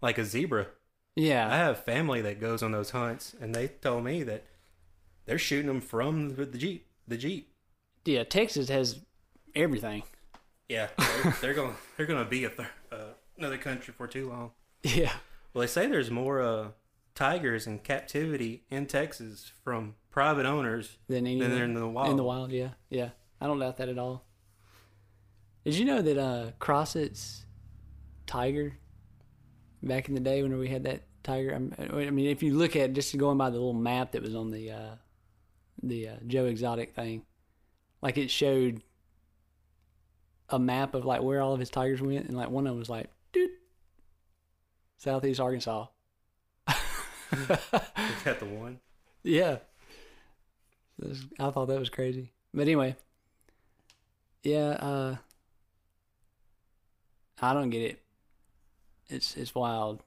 like 0.03 0.19
a 0.19 0.25
zebra. 0.25 0.67
Yeah, 1.15 1.47
I 1.53 1.57
have 1.59 1.85
family 1.85 2.23
that 2.23 2.41
goes 2.41 2.63
on 2.63 2.73
those 2.73 2.91
hunts, 2.91 3.37
and 3.41 3.55
they 3.55 3.69
told 3.69 4.03
me 4.05 4.23
that 4.25 4.47
they're 5.27 5.39
shooting 5.39 5.67
them 5.69 5.81
from 5.83 6.31
the, 6.31 6.47
the 6.47 6.59
jeep. 6.59 6.89
The 7.07 7.17
jeep. 7.19 7.53
yeah. 8.07 8.25
Texas 8.25 8.69
has 8.71 9.01
everything. 9.55 10.03
Yeah, 10.71 10.89
they're, 10.97 11.37
they're 11.41 11.55
going. 11.55 11.75
They're 11.97 12.07
going 12.07 12.23
to 12.25 12.31
be 12.31 12.45
a 12.45 12.51
uh, 12.93 12.97
another 13.37 13.59
country 13.59 13.93
for 13.97 14.07
too 14.07 14.29
long. 14.29 14.53
Yeah, 14.85 15.13
Well, 15.53 15.61
they 15.63 15.67
say 15.67 15.87
there's 15.89 16.11
more 16.11 16.41
uh, 16.41 16.69
tigers 17.15 17.67
in 17.67 17.81
captivity 17.81 18.63
in 18.71 18.87
Texas 18.87 19.51
from 19.65 19.97
private 20.11 20.47
owners 20.47 20.97
than 21.09 21.27
any 21.27 21.41
than 21.41 21.51
they're 21.51 21.65
in 21.65 21.75
the 21.75 21.89
wild. 21.89 22.11
in 22.11 22.17
the 22.17 22.25
wild. 22.25 22.53
Yeah, 22.53 22.71
yeah. 22.89 23.11
I 23.41 23.47
don't 23.47 23.59
doubt 23.59 23.77
that 23.79 23.89
at 23.89 23.99
all. 23.99 24.25
Did 25.65 25.75
you 25.75 25.85
know 25.85 26.01
that 26.03 26.19
uh, 26.19 26.51
Crossett's 26.59 27.45
tiger 28.27 28.77
back 29.83 30.09
in 30.09 30.15
the 30.15 30.21
day 30.21 30.43
when 30.43 30.57
we 30.57 30.69
had 30.69 30.85
that 30.85 31.03
tiger? 31.23 31.53
I'm- 31.53 31.75
I 31.79 32.11
mean, 32.11 32.27
if 32.29 32.43
you 32.43 32.57
look 32.57 32.77
at 32.77 32.93
just 32.93 33.17
going 33.19 33.37
by 33.39 33.51
the 33.51 33.57
little 33.57 33.73
map 33.75 34.13
that 34.13 34.23
was 34.23 34.35
on 34.35 34.51
the 34.51 34.71
uh, 34.71 34.95
the 35.83 36.09
uh, 36.11 36.17
Joe 36.27 36.47
Exotic 36.47 36.95
thing, 36.95 37.23
like 38.03 38.17
it 38.19 38.31
showed 38.31 38.83
a 40.51 40.59
map 40.59 40.95
of 40.95 41.05
like 41.05 41.23
where 41.23 41.41
all 41.41 41.55
of 41.55 41.61
his 41.61 41.71
tigers 41.71 42.01
went, 42.03 42.27
and 42.27 42.37
like 42.37 42.51
one 42.51 42.67
of 42.67 42.73
them 42.73 42.79
was 42.79 42.91
like, 42.91 43.09
dude, 43.33 43.51
Southeast 44.99 45.41
Arkansas. 45.41 45.87
Is 46.69 47.47
that 48.25 48.41
the 48.41 48.47
one? 48.47 48.81
Yeah. 49.23 49.59
I 51.39 51.51
thought 51.51 51.67
that 51.67 51.79
was 51.79 51.91
crazy. 51.91 52.33
But 52.53 52.63
anyway. 52.63 52.97
Yeah, 54.43 54.71
uh 54.71 55.17
I 57.43 57.53
don't 57.55 57.71
get 57.71 57.83
it. 57.83 58.03
It's 59.09 59.37
it's 59.37 59.55
wild 59.55 60.03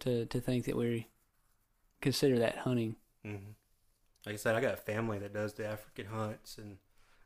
to 0.00 0.26
to 0.26 0.40
think 0.40 0.64
that 0.66 0.76
we 0.76 1.08
consider 2.00 2.38
that 2.38 2.58
hunting. 2.58 2.96
hmm 3.24 3.54
Like 4.26 4.34
I 4.34 4.38
said, 4.38 4.54
I 4.54 4.60
got 4.60 4.74
a 4.74 4.78
family 4.78 5.18
that 5.18 5.32
does 5.32 5.54
the 5.54 5.66
African 5.66 6.06
hunts, 6.06 6.58
and 6.58 6.78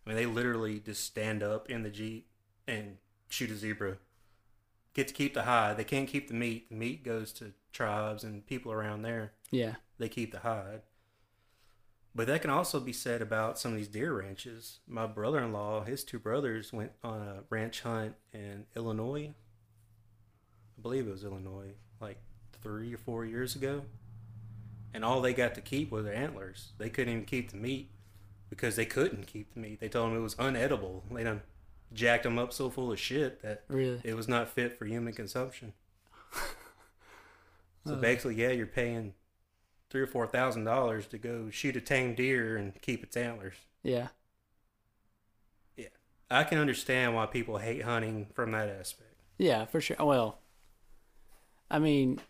I 0.07 0.11
mean 0.11 0.17
they 0.17 0.27
literally 0.27 0.81
just 0.81 1.05
stand 1.05 1.43
up 1.43 1.69
in 1.69 1.83
the 1.83 1.91
jeep 1.91 2.29
and 2.67 2.97
shoot 3.29 3.51
a 3.51 3.57
zebra. 3.57 3.99
Get 4.95 5.09
to 5.09 5.15
keep 5.15 5.35
the 5.35 5.43
hide. 5.43 5.77
They 5.77 5.85
can't 5.85 6.09
keep 6.09 6.29
the 6.29 6.35
meat. 6.35 6.69
The 6.71 6.77
meat 6.77 7.03
goes 7.05 7.33
to 7.35 7.53
tribes 7.73 8.23
and 8.23 8.47
people 8.47 8.71
around 8.73 9.03
there. 9.03 9.33
Yeah. 9.51 9.75
they 9.99 10.09
keep 10.09 10.33
the 10.33 10.41
hide. 10.41 10.83
But 12.15 12.29
that 12.29 12.43
can 12.43 12.51
also 12.51 12.79
be 12.79 12.93
said 12.93 13.21
about 13.21 13.59
some 13.59 13.73
of 13.73 13.77
these 13.77 13.89
deer 13.89 14.13
ranches. 14.17 14.79
My 14.87 15.07
brother 15.07 15.41
in 15.41 15.53
law, 15.53 15.83
his 15.83 16.05
two 16.05 16.21
brothers 16.21 16.73
went 16.73 16.93
on 17.03 17.21
a 17.21 17.43
ranch 17.51 17.81
hunt 17.81 18.15
in 18.33 18.67
Illinois. 18.77 19.35
I 20.79 20.81
believe 20.83 21.09
it 21.09 21.11
was 21.11 21.25
Illinois, 21.25 21.73
like 22.01 22.19
three 22.63 22.95
or 22.95 22.99
four 22.99 23.25
years 23.25 23.57
ago. 23.57 23.83
And 24.93 25.05
all 25.05 25.21
they 25.21 25.35
got 25.35 25.57
to 25.57 25.61
keep 25.61 25.91
were 25.91 26.03
their 26.03 26.15
antlers. 26.15 26.73
They 26.79 26.89
couldn't 26.89 27.13
even 27.13 27.25
keep 27.25 27.51
the 27.51 27.57
meat 27.57 27.91
because 28.49 28.77
they 28.77 28.87
couldn't 28.87 29.27
keep 29.27 29.53
the 29.55 29.61
meat. 29.61 29.81
They 29.81 29.89
told 29.89 30.11
them 30.11 30.17
it 30.19 30.23
was 30.23 30.37
unedible. 30.37 31.03
They 31.11 31.25
done 31.25 31.43
jacked 31.93 32.25
them 32.25 32.39
up 32.39 32.53
so 32.53 32.71
full 32.71 32.91
of 32.93 32.99
shit 32.99 33.43
that 33.43 33.65
Really. 33.69 34.01
it 34.05 34.15
was 34.15 34.27
not 34.29 34.49
fit 34.49 34.79
for 34.79 34.85
human 34.87 35.13
consumption. 35.13 35.73
so 37.87 37.95
Uh. 37.95 37.97
basically, 37.97 38.37
yeah, 38.37 38.51
you're 38.51 38.67
paying 38.67 39.15
three 39.91 40.01
or 40.01 40.07
four 40.07 40.27
thousand 40.27 40.65
dollars 40.65 41.07
to 41.09 41.19
go 41.19 41.51
shoot 41.51 41.77
a 41.77 41.81
tame 41.81 42.15
deer 42.15 42.57
and 42.57 42.81
keep 42.83 43.03
its 43.05 43.17
antlers. 43.17 43.55
Yeah. 43.83 44.09
Yeah, 45.77 45.89
I 46.31 46.45
can 46.45 46.59
understand 46.59 47.15
why 47.15 47.27
people 47.27 47.59
hate 47.59 47.83
hunting 47.83 48.29
from 48.35 48.53
that 48.53 48.69
aspect. 48.69 49.15
Yeah, 49.39 49.65
for 49.67 49.81
sure. 49.81 49.97
Well, 50.01 50.39
I 51.71 51.79
mean, 51.79 52.21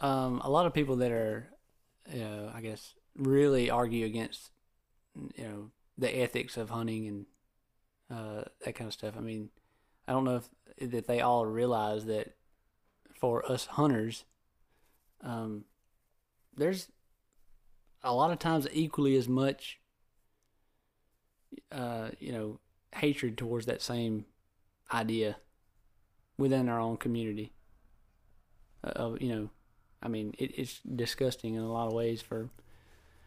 um, 0.00 0.40
a 0.44 0.50
lot 0.50 0.66
of 0.66 0.74
people 0.74 0.96
that 0.96 1.12
are, 1.12 1.48
you 2.12 2.20
know, 2.20 2.50
I 2.54 2.60
guess, 2.60 2.94
really 3.16 3.70
argue 3.70 4.04
against, 4.06 4.50
you 5.36 5.44
know, 5.44 5.70
the 5.96 6.10
ethics 6.18 6.56
of 6.56 6.70
hunting 6.70 7.06
and 7.06 7.26
uh, 8.14 8.44
that 8.64 8.74
kind 8.74 8.88
of 8.88 8.94
stuff. 8.94 9.14
I 9.16 9.20
mean, 9.20 9.50
I 10.06 10.12
don't 10.12 10.24
know 10.24 10.40
if 10.76 10.90
that 10.90 11.06
they 11.06 11.20
all 11.20 11.44
realize 11.46 12.04
that 12.06 12.34
for 13.20 13.50
us 13.50 13.66
hunters, 13.66 14.24
um, 15.22 15.64
there's 16.56 16.88
a 18.02 18.14
lot 18.14 18.30
of 18.30 18.38
times 18.38 18.68
equally 18.72 19.16
as 19.16 19.28
much, 19.28 19.80
uh, 21.72 22.10
you 22.20 22.32
know, 22.32 22.60
hatred 22.94 23.36
towards 23.36 23.66
that 23.66 23.82
same 23.82 24.26
idea 24.92 25.36
within 26.38 26.68
our 26.68 26.80
own 26.80 26.96
community. 26.96 27.52
Uh, 28.84 28.90
Of 28.90 29.22
you 29.22 29.34
know, 29.34 29.50
I 30.02 30.08
mean, 30.08 30.34
it, 30.38 30.58
it's 30.58 30.80
disgusting 30.80 31.54
in 31.54 31.62
a 31.62 31.72
lot 31.72 31.88
of 31.88 31.94
ways 31.94 32.20
for 32.20 32.50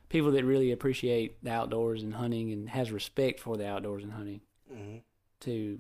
people 0.10 0.32
that 0.32 0.46
really 0.46 0.72
appreciate 0.72 1.44
the 1.44 1.52
outdoors 1.52 2.04
and 2.04 2.14
hunting 2.14 2.54
and 2.54 2.70
has 2.70 2.92
respect 2.92 3.40
for 3.40 3.58
the 3.58 3.68
outdoors 3.68 4.04
and 4.04 4.14
hunting. 4.14 4.42
Mm-hmm. 4.74 4.98
To 5.42 5.80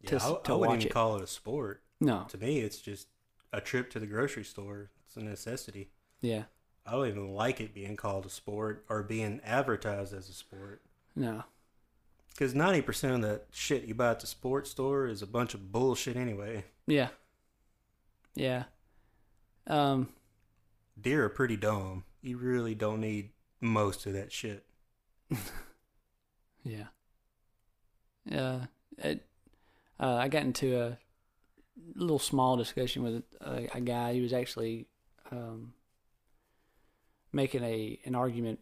Yeah, 0.00 0.08
To 0.10 0.14
I, 0.14 0.18
s- 0.18 0.24
I 0.30 0.40
to 0.44 0.56
wouldn't 0.58 0.76
even 0.80 0.86
it. 0.88 0.92
call 0.92 1.16
it 1.16 1.22
a 1.22 1.26
sport. 1.26 1.82
no, 2.00 2.26
To 2.30 2.38
me, 2.38 2.60
it's 2.60 2.78
just 2.80 3.08
a 3.52 3.60
trip 3.60 3.90
to 3.90 3.98
the 4.00 4.06
grocery 4.06 4.44
store. 4.44 4.90
It's 5.06 5.16
a 5.16 5.20
necessity. 5.20 5.90
yeah, 6.20 6.44
I 6.86 6.92
don't 6.92 7.08
even 7.08 7.34
like 7.34 7.60
it 7.60 7.74
being 7.74 7.96
called 7.96 8.24
a 8.26 8.30
sport 8.30 8.84
or 8.88 9.02
being 9.02 9.40
advertised 9.44 10.12
as 10.14 10.28
a 10.28 10.32
sport. 10.32 10.82
no, 11.16 11.44
Because 12.30 12.54
90% 12.54 13.14
of 13.16 13.22
that 13.22 13.46
shit 13.52 13.84
you 13.84 13.94
buy 13.94 14.10
at 14.12 14.20
the 14.20 14.26
sports 14.26 14.70
store 14.70 15.06
is 15.06 15.20
a 15.22 15.26
bunch 15.26 15.52
of 15.54 15.70
bullshit 15.72 16.16
anyway. 16.16 16.64
yeah, 16.86 17.08
yeah. 18.34 18.64
Um, 19.66 20.08
Deer 21.00 21.24
are 21.24 21.28
pretty 21.28 21.56
dumb. 21.56 22.04
You 22.22 22.38
really 22.38 22.74
don't 22.74 23.00
need 23.00 23.30
most 23.60 24.06
of 24.06 24.12
that 24.14 24.32
shit. 24.32 24.64
Yeah. 26.62 26.88
Yeah. 28.24 28.66
It, 28.98 29.26
uh, 29.98 30.14
I 30.14 30.28
got 30.28 30.42
into 30.42 30.80
a 30.80 30.98
little 31.94 32.18
small 32.18 32.56
discussion 32.56 33.02
with 33.02 33.22
a, 33.40 33.68
a 33.74 33.80
guy. 33.80 34.14
He 34.14 34.20
was 34.20 34.32
actually 34.32 34.86
um, 35.30 35.74
making 37.32 37.62
a 37.62 37.98
an 38.04 38.14
argument 38.14 38.60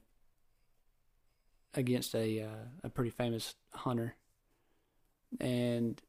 against 1.75 2.15
a 2.15 2.43
uh, 2.43 2.65
a 2.85 2.89
pretty 2.89 3.11
famous 3.11 3.55
hunter, 3.73 4.17
and 5.41 6.01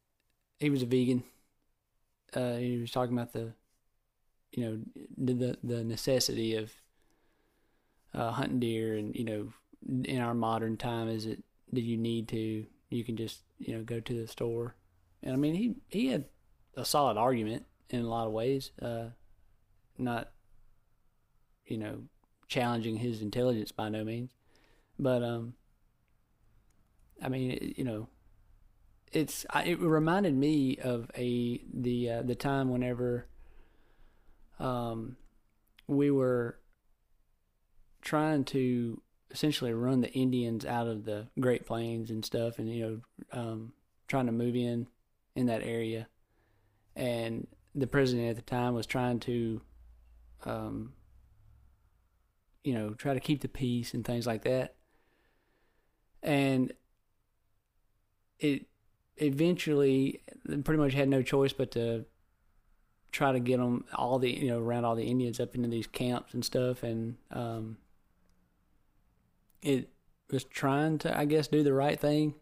he 0.58 0.70
was 0.70 0.82
a 0.82 0.86
vegan. 0.86 1.22
Uh, 2.34 2.54
he 2.54 2.78
was 2.78 2.92
talking 2.92 3.12
about 3.16 3.32
the, 3.32 3.52
you 4.52 4.64
know, 4.64 4.78
the 5.16 5.58
the 5.62 5.84
necessity 5.84 6.54
of 6.56 6.72
uh, 8.14 8.32
hunting 8.32 8.60
deer, 8.60 8.96
and 8.96 9.14
you 9.14 9.24
know, 9.24 9.52
in 10.04 10.20
our 10.20 10.34
modern 10.34 10.76
time, 10.76 11.08
is 11.08 11.26
it 11.26 11.42
do 11.72 11.80
you 11.80 11.96
need 11.96 12.28
to? 12.28 12.66
You 12.90 13.04
can 13.04 13.16
just 13.16 13.42
you 13.58 13.76
know 13.76 13.82
go 13.82 14.00
to 14.00 14.14
the 14.14 14.26
store, 14.26 14.74
and 15.22 15.32
I 15.32 15.36
mean 15.36 15.54
he 15.54 15.74
he 15.88 16.08
had 16.08 16.24
a 16.76 16.84
solid 16.84 17.16
argument 17.16 17.66
in 17.88 18.00
a 18.00 18.08
lot 18.08 18.26
of 18.26 18.32
ways, 18.32 18.72
uh, 18.82 19.06
not 19.96 20.30
you 21.66 21.78
know 21.78 22.02
challenging 22.48 22.96
his 22.96 23.22
intelligence 23.22 23.72
by 23.72 23.88
no 23.88 24.04
means, 24.04 24.32
but 24.98 25.22
um, 25.22 25.54
I 27.22 27.28
mean 27.28 27.52
it, 27.52 27.78
you 27.78 27.84
know 27.84 28.08
it's 29.12 29.44
it 29.64 29.78
reminded 29.80 30.34
me 30.34 30.76
of 30.76 31.10
a 31.16 31.60
the 31.72 32.10
uh, 32.10 32.22
the 32.22 32.34
time 32.34 32.70
whenever 32.70 33.26
um 34.58 35.16
we 35.86 36.10
were 36.10 36.58
trying 38.02 38.44
to 38.44 39.00
essentially 39.30 39.72
run 39.72 40.00
the 40.00 40.12
Indians 40.12 40.64
out 40.64 40.86
of 40.86 41.04
the 41.04 41.28
Great 41.38 41.66
Plains 41.66 42.10
and 42.10 42.24
stuff, 42.24 42.58
and 42.58 42.68
you 42.68 42.82
know, 43.32 43.40
um, 43.40 43.72
trying 44.08 44.26
to 44.26 44.32
move 44.32 44.56
in 44.56 44.86
in 45.34 45.46
that 45.46 45.62
area. 45.62 46.08
And 46.96 47.46
the 47.74 47.86
president 47.86 48.28
at 48.28 48.36
the 48.36 48.42
time 48.42 48.74
was 48.74 48.86
trying 48.86 49.20
to, 49.20 49.60
um, 50.44 50.92
you 52.64 52.74
know, 52.74 52.90
try 52.90 53.14
to 53.14 53.20
keep 53.20 53.40
the 53.40 53.48
peace 53.48 53.94
and 53.94 54.04
things 54.04 54.26
like 54.26 54.42
that. 54.42 54.74
And 56.22 56.72
it 58.38 58.66
eventually 59.16 60.22
pretty 60.64 60.80
much 60.80 60.94
had 60.94 61.08
no 61.08 61.22
choice 61.22 61.52
but 61.52 61.70
to 61.72 62.04
try 63.12 63.32
to 63.32 63.40
get 63.40 63.58
them 63.58 63.84
all 63.94 64.18
the 64.18 64.30
you 64.30 64.48
know 64.48 64.58
around 64.58 64.84
all 64.84 64.94
the 64.94 65.04
Indians 65.04 65.40
up 65.40 65.54
into 65.54 65.68
these 65.68 65.86
camps 65.86 66.32
and 66.32 66.44
stuff 66.44 66.82
and 66.82 67.16
um, 67.30 67.76
it 69.62 69.90
was 70.30 70.44
trying 70.44 70.98
to, 70.98 71.16
I 71.16 71.24
guess, 71.24 71.48
do 71.48 71.62
the 71.62 71.72
right 71.72 71.98
thing, 71.98 72.34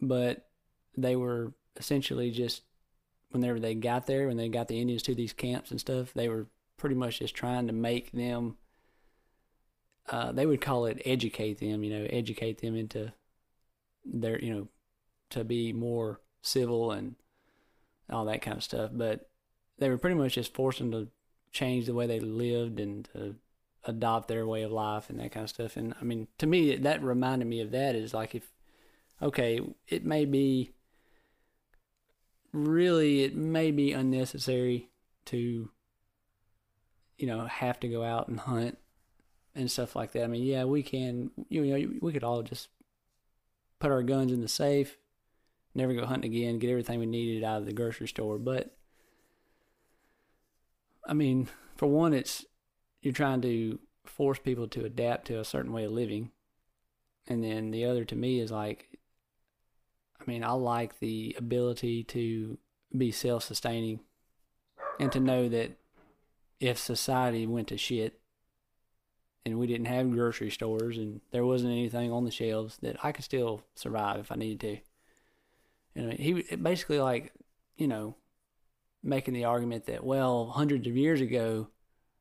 but 0.00 0.46
they 0.96 1.16
were 1.16 1.52
essentially 1.76 2.30
just 2.30 2.62
whenever 3.30 3.60
they 3.60 3.74
got 3.74 4.06
there, 4.06 4.26
when 4.26 4.36
they 4.36 4.48
got 4.48 4.68
the 4.68 4.80
Indians 4.80 5.02
to 5.04 5.14
these 5.14 5.32
camps 5.32 5.70
and 5.70 5.80
stuff, 5.80 6.12
they 6.14 6.28
were 6.28 6.46
pretty 6.76 6.96
much 6.96 7.20
just 7.20 7.34
trying 7.34 7.66
to 7.66 7.72
make 7.72 8.12
them. 8.12 8.56
Uh, 10.08 10.32
they 10.32 10.46
would 10.46 10.60
call 10.60 10.86
it 10.86 11.00
educate 11.04 11.60
them, 11.60 11.84
you 11.84 11.90
know, 11.90 12.06
educate 12.10 12.60
them 12.60 12.74
into 12.74 13.12
their, 14.04 14.40
you 14.42 14.52
know, 14.52 14.68
to 15.30 15.44
be 15.44 15.72
more 15.72 16.20
civil 16.42 16.90
and 16.90 17.14
all 18.08 18.24
that 18.24 18.42
kind 18.42 18.56
of 18.56 18.64
stuff. 18.64 18.90
But 18.92 19.28
they 19.78 19.88
were 19.88 19.98
pretty 19.98 20.16
much 20.16 20.34
just 20.34 20.54
forcing 20.54 20.90
to 20.90 21.08
change 21.52 21.86
the 21.86 21.94
way 21.94 22.06
they 22.06 22.20
lived 22.20 22.80
and 22.80 23.08
to 23.12 23.36
adopt 23.84 24.28
their 24.28 24.46
way 24.46 24.62
of 24.62 24.70
life 24.70 25.08
and 25.08 25.18
that 25.18 25.32
kind 25.32 25.44
of 25.44 25.50
stuff. 25.50 25.76
And 25.76 25.94
I 26.00 26.04
mean, 26.04 26.28
to 26.38 26.46
me, 26.46 26.76
that 26.76 27.02
reminded 27.02 27.48
me 27.48 27.60
of 27.60 27.70
that 27.70 27.94
is 27.94 28.12
like 28.12 28.34
if, 28.34 28.50
okay, 29.22 29.60
it 29.88 30.04
may 30.04 30.24
be 30.24 30.72
really, 32.52 33.24
it 33.24 33.34
may 33.34 33.70
be 33.70 33.92
unnecessary 33.92 34.90
to, 35.26 35.70
you 37.16 37.26
know, 37.26 37.46
have 37.46 37.80
to 37.80 37.88
go 37.88 38.02
out 38.02 38.28
and 38.28 38.40
hunt 38.40 38.78
and 39.54 39.70
stuff 39.70 39.96
like 39.96 40.12
that. 40.12 40.24
I 40.24 40.26
mean, 40.26 40.42
yeah, 40.44 40.64
we 40.64 40.82
can, 40.82 41.30
you 41.48 41.64
know, 41.64 41.90
we 42.00 42.12
could 42.12 42.24
all 42.24 42.42
just 42.42 42.68
put 43.78 43.90
our 43.90 44.02
guns 44.02 44.32
in 44.32 44.40
the 44.40 44.48
safe, 44.48 44.98
never 45.74 45.94
go 45.94 46.04
hunting 46.04 46.34
again, 46.34 46.58
get 46.58 46.70
everything 46.70 46.98
we 46.98 47.06
needed 47.06 47.44
out 47.44 47.60
of 47.60 47.66
the 47.66 47.72
grocery 47.72 48.08
store. 48.08 48.38
But, 48.38 48.76
I 51.06 51.14
mean, 51.14 51.48
for 51.76 51.86
one, 51.86 52.12
it's 52.12 52.44
you're 53.02 53.12
trying 53.12 53.40
to 53.42 53.78
force 54.04 54.38
people 54.38 54.68
to 54.68 54.84
adapt 54.84 55.26
to 55.26 55.40
a 55.40 55.44
certain 55.44 55.72
way 55.72 55.84
of 55.84 55.92
living. 55.92 56.30
And 57.28 57.42
then 57.44 57.70
the 57.70 57.84
other 57.84 58.04
to 58.06 58.16
me 58.16 58.40
is 58.40 58.50
like, 58.50 58.98
I 60.20 60.24
mean, 60.26 60.44
I 60.44 60.52
like 60.52 60.98
the 60.98 61.34
ability 61.38 62.04
to 62.04 62.58
be 62.96 63.10
self 63.10 63.44
sustaining 63.44 64.00
and 64.98 65.10
to 65.12 65.20
know 65.20 65.48
that 65.48 65.72
if 66.58 66.78
society 66.78 67.46
went 67.46 67.68
to 67.68 67.78
shit 67.78 68.20
and 69.46 69.58
we 69.58 69.66
didn't 69.66 69.86
have 69.86 70.10
grocery 70.10 70.50
stores 70.50 70.98
and 70.98 71.22
there 71.30 71.46
wasn't 71.46 71.72
anything 71.72 72.12
on 72.12 72.24
the 72.24 72.30
shelves, 72.30 72.76
that 72.82 73.02
I 73.02 73.12
could 73.12 73.24
still 73.24 73.62
survive 73.74 74.20
if 74.20 74.30
I 74.30 74.36
needed 74.36 74.60
to. 74.60 74.78
And 76.00 76.12
he 76.12 76.42
basically 76.56 77.00
like, 77.00 77.32
you 77.76 77.88
know, 77.88 78.16
making 79.02 79.34
the 79.34 79.46
argument 79.46 79.86
that, 79.86 80.04
well, 80.04 80.50
hundreds 80.54 80.86
of 80.86 80.96
years 80.96 81.22
ago, 81.22 81.68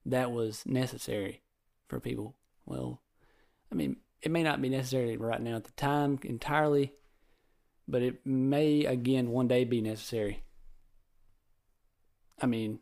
that 0.05 0.31
was 0.31 0.65
necessary 0.65 1.41
for 1.87 1.99
people. 1.99 2.35
Well, 2.65 3.01
I 3.71 3.75
mean, 3.75 3.97
it 4.21 4.31
may 4.31 4.43
not 4.43 4.61
be 4.61 4.69
necessary 4.69 5.17
right 5.17 5.41
now 5.41 5.55
at 5.55 5.63
the 5.63 5.71
time 5.71 6.19
entirely, 6.23 6.93
but 7.87 8.01
it 8.01 8.25
may 8.25 8.85
again 8.85 9.29
one 9.29 9.47
day 9.47 9.63
be 9.63 9.81
necessary. 9.81 10.43
I 12.41 12.45
mean, 12.45 12.79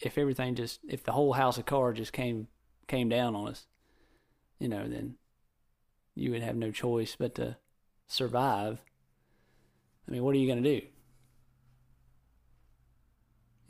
if 0.00 0.18
everything 0.18 0.54
just 0.54 0.80
if 0.88 1.04
the 1.04 1.12
whole 1.12 1.32
house 1.32 1.58
of 1.58 1.66
cards 1.66 1.98
just 1.98 2.12
came 2.12 2.48
came 2.88 3.08
down 3.08 3.34
on 3.34 3.48
us, 3.48 3.66
you 4.58 4.68
know, 4.68 4.88
then 4.88 5.16
you 6.14 6.30
would 6.30 6.42
have 6.42 6.56
no 6.56 6.70
choice 6.70 7.16
but 7.18 7.34
to 7.36 7.56
survive. 8.06 8.82
I 10.06 10.10
mean, 10.10 10.22
what 10.22 10.34
are 10.34 10.38
you 10.38 10.46
going 10.46 10.62
to 10.62 10.80
do? 10.80 10.86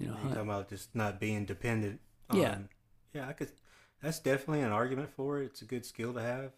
You 0.02 0.08
know, 0.08 0.16
talking 0.16 0.42
about 0.42 0.68
just 0.68 0.94
not 0.94 1.20
being 1.20 1.44
dependent. 1.44 2.00
On, 2.30 2.38
yeah, 2.38 2.58
yeah. 3.14 3.28
I 3.28 3.32
could. 3.32 3.50
That's 4.02 4.18
definitely 4.18 4.62
an 4.62 4.72
argument 4.72 5.10
for 5.14 5.40
it. 5.40 5.46
It's 5.46 5.62
a 5.62 5.64
good 5.64 5.86
skill 5.86 6.12
to 6.14 6.20
have. 6.20 6.50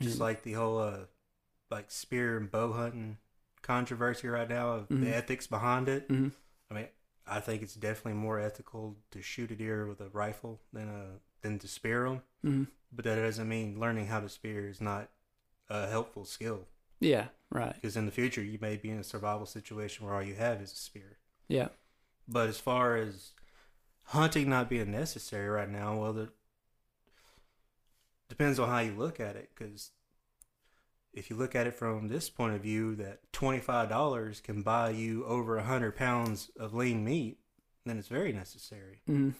Just 0.00 0.14
mm-hmm. 0.14 0.24
like 0.24 0.42
the 0.42 0.54
whole 0.54 0.78
uh, 0.78 0.98
like 1.70 1.90
spear 1.90 2.36
and 2.36 2.50
bow 2.50 2.72
hunting 2.72 3.18
controversy 3.62 4.28
right 4.28 4.48
now 4.48 4.70
of 4.70 4.82
mm-hmm. 4.88 5.04
the 5.04 5.16
ethics 5.16 5.46
behind 5.46 5.88
it. 5.88 6.08
Mm-hmm. 6.08 6.28
I 6.70 6.74
mean, 6.74 6.86
I 7.26 7.40
think 7.40 7.62
it's 7.62 7.74
definitely 7.74 8.14
more 8.14 8.40
ethical 8.40 8.96
to 9.12 9.22
shoot 9.22 9.50
a 9.50 9.56
deer 9.56 9.86
with 9.86 10.00
a 10.00 10.08
rifle 10.08 10.60
than 10.72 10.88
a 10.88 10.98
uh, 10.98 11.18
than 11.42 11.58
to 11.60 11.68
spear 11.68 12.08
them. 12.08 12.22
Mm-hmm. 12.44 12.64
But 12.92 13.04
that 13.04 13.16
doesn't 13.16 13.48
mean 13.48 13.78
learning 13.78 14.06
how 14.06 14.20
to 14.20 14.28
spear 14.28 14.68
is 14.68 14.80
not 14.80 15.10
a 15.68 15.88
helpful 15.88 16.24
skill. 16.24 16.66
Yeah, 17.00 17.26
right. 17.50 17.74
Because 17.74 17.96
in 17.96 18.06
the 18.06 18.12
future, 18.12 18.42
you 18.42 18.58
may 18.60 18.76
be 18.76 18.90
in 18.90 18.98
a 18.98 19.04
survival 19.04 19.46
situation 19.46 20.06
where 20.06 20.14
all 20.14 20.22
you 20.22 20.34
have 20.34 20.60
is 20.60 20.72
a 20.72 20.76
spear. 20.76 21.18
Yeah. 21.48 21.68
But 22.28 22.48
as 22.48 22.58
far 22.58 22.96
as 22.96 23.32
hunting 24.04 24.48
not 24.48 24.68
being 24.68 24.90
necessary 24.90 25.48
right 25.48 25.70
now, 25.70 25.96
well, 25.96 26.18
it 26.18 26.30
depends 28.28 28.58
on 28.58 28.68
how 28.68 28.80
you 28.80 28.92
look 28.92 29.20
at 29.20 29.36
it. 29.36 29.50
Because 29.54 29.90
if 31.12 31.30
you 31.30 31.36
look 31.36 31.54
at 31.54 31.66
it 31.66 31.74
from 31.74 32.08
this 32.08 32.28
point 32.28 32.54
of 32.54 32.62
view, 32.62 32.94
that 32.96 33.20
twenty 33.32 33.60
five 33.60 33.88
dollars 33.88 34.40
can 34.40 34.62
buy 34.62 34.90
you 34.90 35.24
over 35.24 35.56
a 35.56 35.64
hundred 35.64 35.96
pounds 35.96 36.50
of 36.58 36.74
lean 36.74 37.04
meat, 37.04 37.38
then 37.84 37.98
it's 37.98 38.08
very 38.08 38.32
necessary. 38.32 39.00
Mm-hmm. 39.08 39.30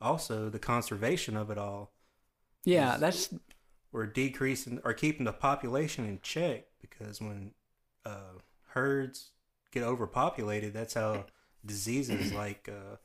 Also, 0.00 0.48
the 0.48 0.58
conservation 0.58 1.36
of 1.36 1.50
it 1.50 1.58
all. 1.58 1.92
Yeah, 2.64 2.96
that's 2.96 3.32
we're 3.92 4.06
decreasing 4.06 4.80
or 4.84 4.94
keeping 4.94 5.24
the 5.24 5.32
population 5.32 6.06
in 6.06 6.18
check 6.22 6.64
because 6.80 7.20
when 7.20 7.52
uh, 8.04 8.38
herds 8.70 9.30
get 9.70 9.82
overpopulated, 9.82 10.72
that's 10.72 10.94
how 10.94 11.26
diseases 11.64 12.32
like 12.34 12.68
uh, 12.68 12.96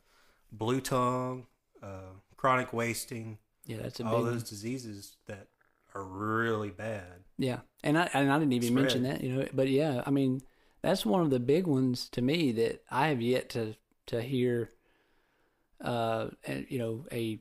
blue 0.52 0.82
tongue, 0.82 1.48
uh, 1.82 2.14
chronic 2.36 2.74
wasting. 2.74 3.38
Yeah, 3.66 3.78
that's 3.82 4.00
a 4.00 4.06
all 4.06 4.24
those 4.24 4.44
diseases 4.44 5.18
that 5.26 5.48
are 5.94 6.04
really 6.04 6.70
bad. 6.70 7.24
Yeah, 7.38 7.60
and 7.84 7.98
I 7.98 8.10
and 8.14 8.32
I 8.32 8.40
didn't 8.40 8.54
even 8.54 8.70
Spread. 8.70 8.84
mention 8.84 9.04
that, 9.04 9.22
you 9.22 9.34
know. 9.34 9.48
But 9.54 9.70
yeah, 9.70 10.04
I 10.06 10.10
mean, 10.12 10.42
that's 10.82 11.06
one 11.06 11.22
of 11.22 11.30
the 11.30 11.40
big 11.40 11.68
ones 11.68 12.10
to 12.10 12.22
me 12.22 12.52
that 12.54 12.84
I 12.90 13.08
have 13.08 13.22
yet 13.22 13.50
to 13.50 13.76
to 14.08 14.22
hear. 14.22 14.72
Uh, 15.80 16.30
you 16.70 16.80
know, 16.80 17.06
a 17.12 17.40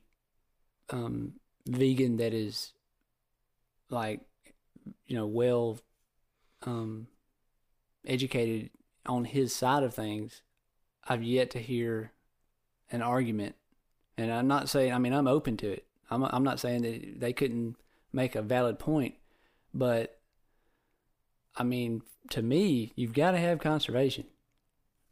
um 0.90 1.32
vegan 1.66 2.18
that 2.18 2.34
is 2.34 2.72
like, 3.88 4.20
you 5.06 5.16
know, 5.16 5.26
well, 5.26 5.78
um, 6.64 7.06
educated 8.06 8.70
on 9.06 9.24
his 9.24 9.54
side 9.54 9.82
of 9.82 9.94
things 9.94 10.42
I've 11.08 11.22
yet 11.22 11.50
to 11.50 11.58
hear 11.60 12.12
an 12.90 13.02
argument, 13.02 13.54
and 14.16 14.32
I'm 14.32 14.48
not 14.48 14.68
saying. 14.68 14.92
I 14.92 14.98
mean, 14.98 15.12
I'm 15.12 15.28
open 15.28 15.56
to 15.58 15.70
it. 15.70 15.84
I'm 16.10 16.22
I'm 16.24 16.44
not 16.44 16.60
saying 16.60 16.82
that 16.82 17.20
they 17.20 17.32
couldn't 17.32 17.76
make 18.12 18.34
a 18.34 18.42
valid 18.42 18.78
point, 18.78 19.14
but 19.74 20.18
I 21.56 21.62
mean, 21.64 22.02
to 22.30 22.42
me, 22.42 22.92
you've 22.96 23.12
got 23.14 23.32
to 23.32 23.38
have 23.38 23.58
conservation. 23.58 24.24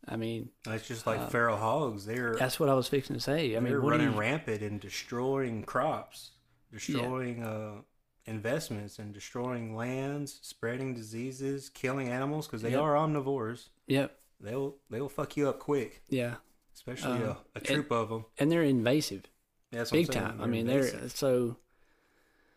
I 0.06 0.16
mean, 0.16 0.50
It's 0.66 0.86
just 0.86 1.06
like 1.06 1.18
Uh, 1.20 1.28
feral 1.28 1.56
hogs. 1.56 2.04
They're 2.04 2.34
that's 2.34 2.60
what 2.60 2.68
I 2.68 2.74
was 2.74 2.88
fixing 2.88 3.14
to 3.14 3.20
say. 3.20 3.56
I 3.56 3.60
mean, 3.60 3.70
they're 3.72 3.80
running 3.80 4.12
you- 4.12 4.18
rampant 4.18 4.62
and 4.62 4.78
destroying 4.80 5.62
crops, 5.64 6.32
destroying 6.70 7.42
uh, 7.42 7.80
investments, 8.26 8.98
and 8.98 9.14
destroying 9.14 9.74
lands, 9.74 10.38
spreading 10.42 10.92
diseases, 10.94 11.70
killing 11.70 12.08
animals 12.08 12.46
because 12.46 12.60
they 12.62 12.72
Yep. 12.72 12.80
are 12.80 12.94
omnivores. 12.94 13.68
Yep. 13.86 14.18
They'll 14.44 14.76
they'll 14.90 15.08
fuck 15.08 15.36
you 15.36 15.48
up 15.48 15.58
quick, 15.58 16.02
Yeah. 16.08 16.36
especially 16.74 17.22
Uh, 17.24 17.34
a, 17.54 17.58
a 17.58 17.60
troop 17.60 17.90
of 17.90 18.08
them. 18.10 18.24
And 18.38 18.50
they're 18.52 18.62
invasive, 18.62 19.24
That's 19.70 19.90
what 19.90 19.98
I'm 19.98 20.04
big 20.04 20.12
time. 20.12 20.40
I 20.40 20.46
mean, 20.46 20.66
they're 20.66 21.08
so 21.08 21.56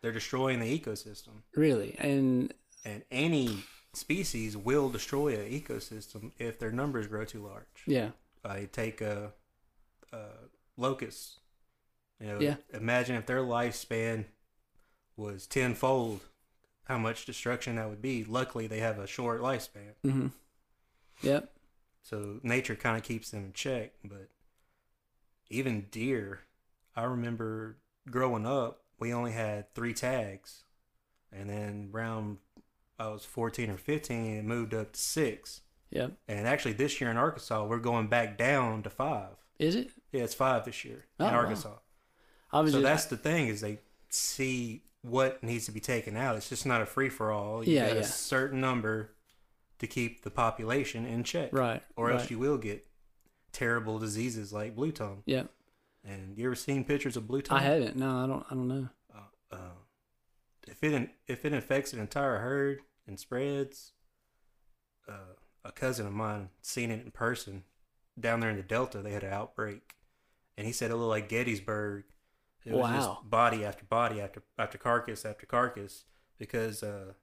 they're 0.01 0.11
destroying 0.11 0.59
the 0.59 0.79
ecosystem, 0.79 1.41
really, 1.55 1.95
and 1.97 2.53
and 2.85 3.03
any 3.11 3.63
species 3.93 4.55
will 4.55 4.89
destroy 4.89 5.33
an 5.39 5.49
ecosystem 5.51 6.31
if 6.37 6.59
their 6.59 6.71
numbers 6.71 7.07
grow 7.07 7.25
too 7.25 7.41
large. 7.43 7.83
yeah, 7.87 8.11
I 8.45 8.67
take 8.71 9.01
a, 9.01 9.33
a 10.11 10.25
locust. 10.77 11.39
You 12.19 12.27
know, 12.27 12.39
Yeah. 12.39 12.55
imagine 12.73 13.15
if 13.15 13.25
their 13.25 13.41
lifespan 13.41 14.25
was 15.15 15.47
tenfold, 15.47 16.21
how 16.85 16.97
much 16.99 17.25
destruction 17.25 17.75
that 17.77 17.89
would 17.89 18.01
be. 18.01 18.23
Luckily, 18.23 18.67
they 18.67 18.79
have 18.79 18.99
a 18.99 19.07
short 19.07 19.41
lifespan, 19.41 19.93
Mm-hmm. 20.05 20.27
yep, 21.23 21.51
so 22.07 22.39
nature 22.43 22.75
kind 22.75 22.95
of 22.97 23.03
keeps 23.03 23.31
them 23.31 23.45
in 23.45 23.53
check. 23.53 23.91
But 24.03 24.29
even 25.49 25.87
deer, 25.91 26.41
I 26.95 27.03
remember 27.03 27.77
growing 28.09 28.45
up, 28.45 28.83
we 28.99 29.13
only 29.13 29.33
had 29.33 29.73
three 29.75 29.93
tags, 29.93 30.63
and 31.31 31.49
then 31.49 31.89
around 31.93 32.37
I 32.97 33.09
was 33.09 33.25
fourteen 33.25 33.69
or 33.69 33.77
fifteen, 33.77 34.37
it 34.37 34.45
moved 34.45 34.73
up 34.73 34.93
to 34.93 34.99
six. 34.99 35.61
Yeah. 35.89 36.07
And 36.27 36.47
actually, 36.47 36.73
this 36.73 36.99
year 36.99 37.09
in 37.09 37.17
Arkansas, 37.17 37.65
we're 37.65 37.79
going 37.79 38.07
back 38.07 38.37
down 38.37 38.83
to 38.83 38.89
five. 38.89 39.31
Is 39.59 39.75
it? 39.75 39.89
Yeah, 40.11 40.23
it's 40.23 40.33
five 40.33 40.65
this 40.65 40.83
year 40.85 41.05
Oh, 41.19 41.27
in 41.27 41.33
wow. 41.33 41.39
Arkansas. 41.39 41.73
I 42.51 42.59
was 42.61 42.71
So 42.71 42.79
just, 42.79 42.83
that's 42.83 43.05
the 43.05 43.17
thing 43.17 43.47
is 43.47 43.61
they 43.61 43.79
see 44.09 44.83
what 45.01 45.43
needs 45.43 45.65
to 45.65 45.71
be 45.71 45.79
taken 45.79 46.15
out. 46.17 46.35
It's 46.35 46.49
just 46.49 46.65
not 46.65 46.81
a 46.81 46.85
free 46.85 47.09
for 47.09 47.31
all. 47.31 47.63
You 47.63 47.75
Yeah, 47.75 47.87
got 47.87 47.95
yeah. 47.95 48.01
a 48.01 48.05
certain 48.05 48.59
number 48.61 49.11
to 49.79 49.87
keep 49.87 50.23
the 50.23 50.31
population 50.31 51.05
in 51.05 51.23
check, 51.23 51.49
right, 51.53 51.83
or 51.95 52.07
right. 52.07 52.19
else 52.19 52.31
you 52.31 52.39
will 52.39 52.57
get 52.57 52.87
terrible 53.51 53.99
diseases 53.99 54.51
like 54.53 54.75
blue 54.75 54.91
tongue. 54.91 55.23
Yep. 55.25 55.49
And 56.03 56.37
you 56.37 56.45
ever 56.45 56.55
seen 56.55 56.83
pictures 56.83 57.17
of 57.17 57.27
blue 57.27 57.41
tongue? 57.41 57.57
I 57.59 57.61
haven't. 57.61 57.95
No, 57.95 58.23
I 58.23 58.27
don't. 58.27 58.45
I 58.49 58.53
don't 58.55 58.67
know. 58.67 58.89
Uh, 59.13 59.55
uh, 59.55 59.57
if 60.67 60.83
it 60.83 61.09
if 61.27 61.45
it 61.45 61.53
infects 61.53 61.93
an 61.93 61.99
entire 61.99 62.37
herd 62.39 62.79
and 63.07 63.19
spreads, 63.19 63.93
uh, 65.07 65.35
a 65.65 65.71
cousin 65.71 66.05
of 66.07 66.13
mine 66.13 66.49
seen 66.61 66.91
it 66.91 67.03
in 67.03 67.11
person 67.11 67.63
down 68.19 68.39
there 68.39 68.49
in 68.49 68.57
the 68.57 68.63
Delta. 68.63 69.01
They 69.01 69.11
had 69.11 69.23
an 69.23 69.33
outbreak, 69.33 69.95
and 70.57 70.65
he 70.65 70.73
said 70.73 70.91
it 70.91 70.95
looked 70.95 71.09
like 71.09 71.29
Gettysburg. 71.29 72.05
It 72.65 72.73
was 72.73 72.81
Wow. 72.81 72.95
just 72.95 73.29
body 73.29 73.63
after 73.63 73.85
body 73.85 74.19
after 74.21 74.43
after 74.57 74.77
carcass 74.77 75.25
after 75.25 75.45
carcass 75.45 76.03
because 76.37 76.83
uh, 76.83 77.13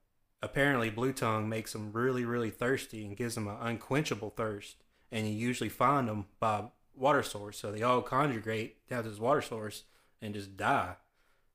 apparently 0.44 0.90
blue 0.90 1.12
tongue 1.12 1.48
makes 1.48 1.72
them 1.72 1.92
really 1.92 2.24
really 2.24 2.50
thirsty 2.50 3.04
and 3.04 3.16
gives 3.16 3.34
them 3.34 3.48
an 3.48 3.56
unquenchable 3.60 4.30
thirst, 4.30 4.76
and 5.10 5.26
you 5.26 5.32
usually 5.32 5.70
find 5.70 6.08
them 6.08 6.26
by 6.38 6.64
water 6.94 7.22
source. 7.22 7.58
So 7.58 7.72
they 7.72 7.82
all 7.82 8.02
congregate 8.02 8.86
down 8.88 9.02
to 9.04 9.10
this 9.10 9.18
water 9.18 9.42
source 9.42 9.84
and 10.20 10.34
just 10.34 10.56
die. 10.56 10.96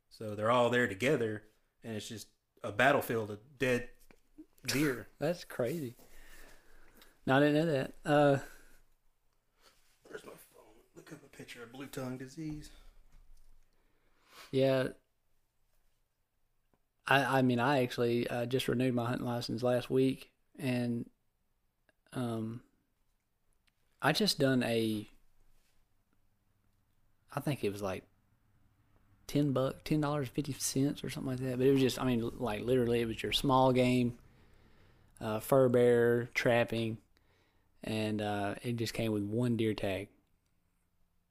So 0.09 0.35
they're 0.35 0.51
all 0.51 0.69
there 0.69 0.87
together, 0.87 1.43
and 1.83 1.95
it's 1.95 2.07
just 2.07 2.27
a 2.63 2.71
battlefield 2.71 3.29
of 3.31 3.39
dead 3.57 3.89
deer. 4.65 5.07
That's 5.19 5.43
crazy. 5.43 5.95
No, 7.25 7.37
I 7.37 7.39
didn't 7.39 7.55
know 7.55 7.71
that. 7.71 7.93
Uh, 8.05 8.37
Where's 10.03 10.23
my 10.25 10.31
phone? 10.31 10.73
Look 10.95 11.11
up 11.13 11.19
a 11.23 11.37
picture 11.37 11.61
of 11.63 11.71
blue 11.71 11.85
tongue 11.85 12.17
disease. 12.17 12.71
yeah. 14.51 14.87
I 17.09 17.39
I 17.39 17.41
mean, 17.41 17.59
I 17.59 17.83
actually 17.83 18.27
uh, 18.27 18.45
just 18.45 18.67
renewed 18.67 18.93
my 18.93 19.07
hunting 19.07 19.27
license 19.27 19.63
last 19.63 19.89
week, 19.89 20.29
and 20.57 21.09
um, 22.13 22.61
I 24.01 24.11
just 24.11 24.39
done 24.39 24.63
a. 24.63 25.09
I 27.35 27.39
think 27.41 27.63
it 27.63 27.71
was 27.71 27.81
like 27.81 28.03
ten 29.27 29.53
buck, 29.53 29.83
ten 29.83 30.01
dollars 30.01 30.27
fifty 30.29 30.53
cents 30.53 31.03
or 31.03 31.09
something 31.09 31.31
like 31.31 31.39
that. 31.39 31.57
But 31.57 31.67
it 31.67 31.71
was 31.71 31.81
just, 31.81 32.01
I 32.01 32.05
mean, 32.05 32.29
like 32.37 32.63
literally, 32.63 33.01
it 33.01 33.07
was 33.07 33.21
your 33.21 33.31
small 33.31 33.71
game, 33.71 34.17
uh, 35.21 35.39
fur 35.39 35.69
bear 35.69 36.29
trapping, 36.33 36.97
and 37.83 38.21
uh, 38.21 38.55
it 38.63 38.75
just 38.77 38.93
came 38.93 39.11
with 39.11 39.23
one 39.23 39.57
deer 39.57 39.73
tag. 39.73 40.07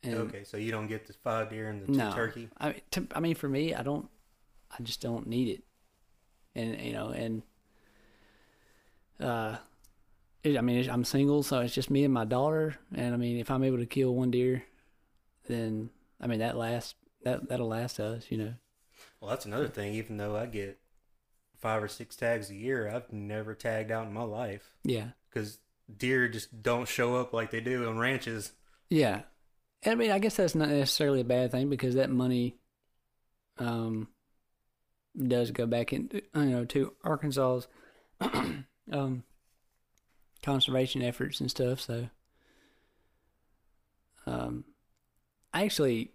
And 0.05 0.15
okay, 0.15 0.45
so 0.45 0.57
you 0.57 0.71
don't 0.71 0.87
get 0.87 1.09
the 1.09 1.13
five 1.13 1.51
deer 1.51 1.69
and 1.69 1.83
the 1.83 1.87
two 1.87 1.99
no, 1.99 2.13
turkey. 2.13 2.49
I 2.59 2.69
mean, 2.69 2.81
to, 2.93 3.07
I 3.17 3.21
mean, 3.21 3.35
for 3.35 3.49
me, 3.49 3.75
I 3.75 3.83
don't, 3.83 4.09
I 4.71 4.81
just 4.85 5.01
don't 5.01 5.27
need 5.27 5.49
it, 5.49 5.65
and 6.59 6.81
you 6.81 6.93
know, 6.93 7.09
and 7.09 7.43
uh, 9.21 9.57
it, 10.43 10.57
I 10.57 10.61
mean, 10.61 10.89
I'm 10.89 11.05
single, 11.05 11.43
so 11.43 11.61
it's 11.61 11.75
just 11.75 11.91
me 11.91 12.05
and 12.05 12.15
my 12.15 12.25
daughter, 12.25 12.77
and 12.95 13.15
I 13.15 13.17
mean, 13.17 13.39
if 13.39 13.51
I'm 13.51 13.65
able 13.65 13.79
to 13.79 13.87
kill 13.87 14.15
one 14.15 14.31
deer, 14.31 14.65
then 15.47 15.91
I 16.21 16.27
mean 16.27 16.39
that 16.41 16.57
lasts 16.57 16.95
that 17.25 17.49
that'll 17.49 17.69
last 17.69 17.99
us, 18.01 18.27
you 18.31 18.39
know. 18.39 18.55
Well, 19.21 19.31
that's 19.31 19.47
another 19.47 19.69
thing. 19.69 19.95
Even 19.95 20.17
though 20.17 20.37
I 20.37 20.47
get 20.47 20.79
five 21.57 21.83
or 21.83 21.89
six 21.89 22.15
tags 22.17 22.51
a 22.51 22.55
year, 22.55 22.89
I've 22.89 23.13
never 23.13 23.55
tagged 23.55 23.91
out 23.91 24.07
in 24.07 24.13
my 24.13 24.23
life 24.23 24.75
Yeah, 24.85 25.09
because 25.29 25.59
deer 25.97 26.29
just 26.29 26.63
don't 26.63 26.87
show 26.89 27.17
up 27.17 27.33
like 27.33 27.51
they 27.51 27.61
do 27.61 27.89
on 27.89 27.99
ranches. 27.99 28.53
yeah, 28.91 29.23
and 29.83 29.93
I 29.93 29.95
mean, 29.97 30.11
I 30.13 30.19
guess 30.21 30.37
that's 30.37 30.55
not 30.55 30.69
necessarily 30.69 31.21
a 31.21 31.25
bad 31.25 31.51
thing 31.51 31.69
because 31.69 31.97
that 31.97 32.11
money, 32.11 32.57
um, 33.59 34.07
does 35.27 35.51
go 35.51 35.67
back 35.67 35.93
into 35.93 36.23
you 36.35 36.45
know 36.45 36.65
to 36.65 36.93
Arkansas's 37.05 37.67
um 38.93 39.25
conservation 40.43 41.03
efforts 41.03 41.41
and 41.41 41.51
stuff. 41.51 41.81
So, 41.81 42.09
um, 44.27 44.65
actually, 45.53 46.13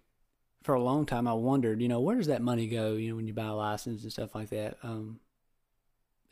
for 0.62 0.74
a 0.74 0.82
long 0.82 1.06
time, 1.06 1.28
I 1.28 1.34
wondered, 1.34 1.80
you 1.80 1.88
know, 1.88 2.00
where 2.00 2.16
does 2.16 2.28
that 2.28 2.42
money 2.42 2.66
go? 2.66 2.94
You 2.94 3.10
know, 3.10 3.16
when 3.16 3.26
you 3.26 3.34
buy 3.34 3.46
a 3.46 3.54
license 3.54 4.02
and 4.02 4.12
stuff 4.12 4.34
like 4.34 4.50
that. 4.50 4.78
Um, 4.82 5.20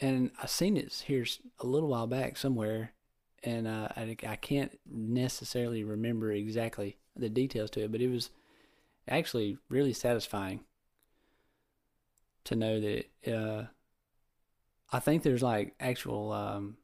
and 0.01 0.31
I 0.43 0.47
seen 0.47 0.77
it 0.77 0.93
here 1.07 1.25
a 1.61 1.67
little 1.67 1.89
while 1.89 2.07
back 2.07 2.37
somewhere, 2.37 2.93
and 3.45 3.69
uh, 3.69 3.89
I 3.97 4.17
I 4.27 4.37
can't 4.37 4.77
necessarily 4.91 5.85
remember 5.85 6.33
exactly 6.33 6.97
the 7.15 7.29
details 7.29 7.71
to 7.71 7.85
it, 7.85 7.93
but 7.93 8.01
it 8.01 8.09
was 8.09 8.31
actually 9.09 9.59
really 9.69 9.93
satisfying 9.93 10.61
to 12.45 12.57
know 12.57 12.81
that 12.81 13.33
uh, 13.33 13.65
I 14.93 14.99
think 15.01 15.23
there's 15.23 15.43
like 15.43 15.75
actual 15.81 16.33
um, 16.33 16.77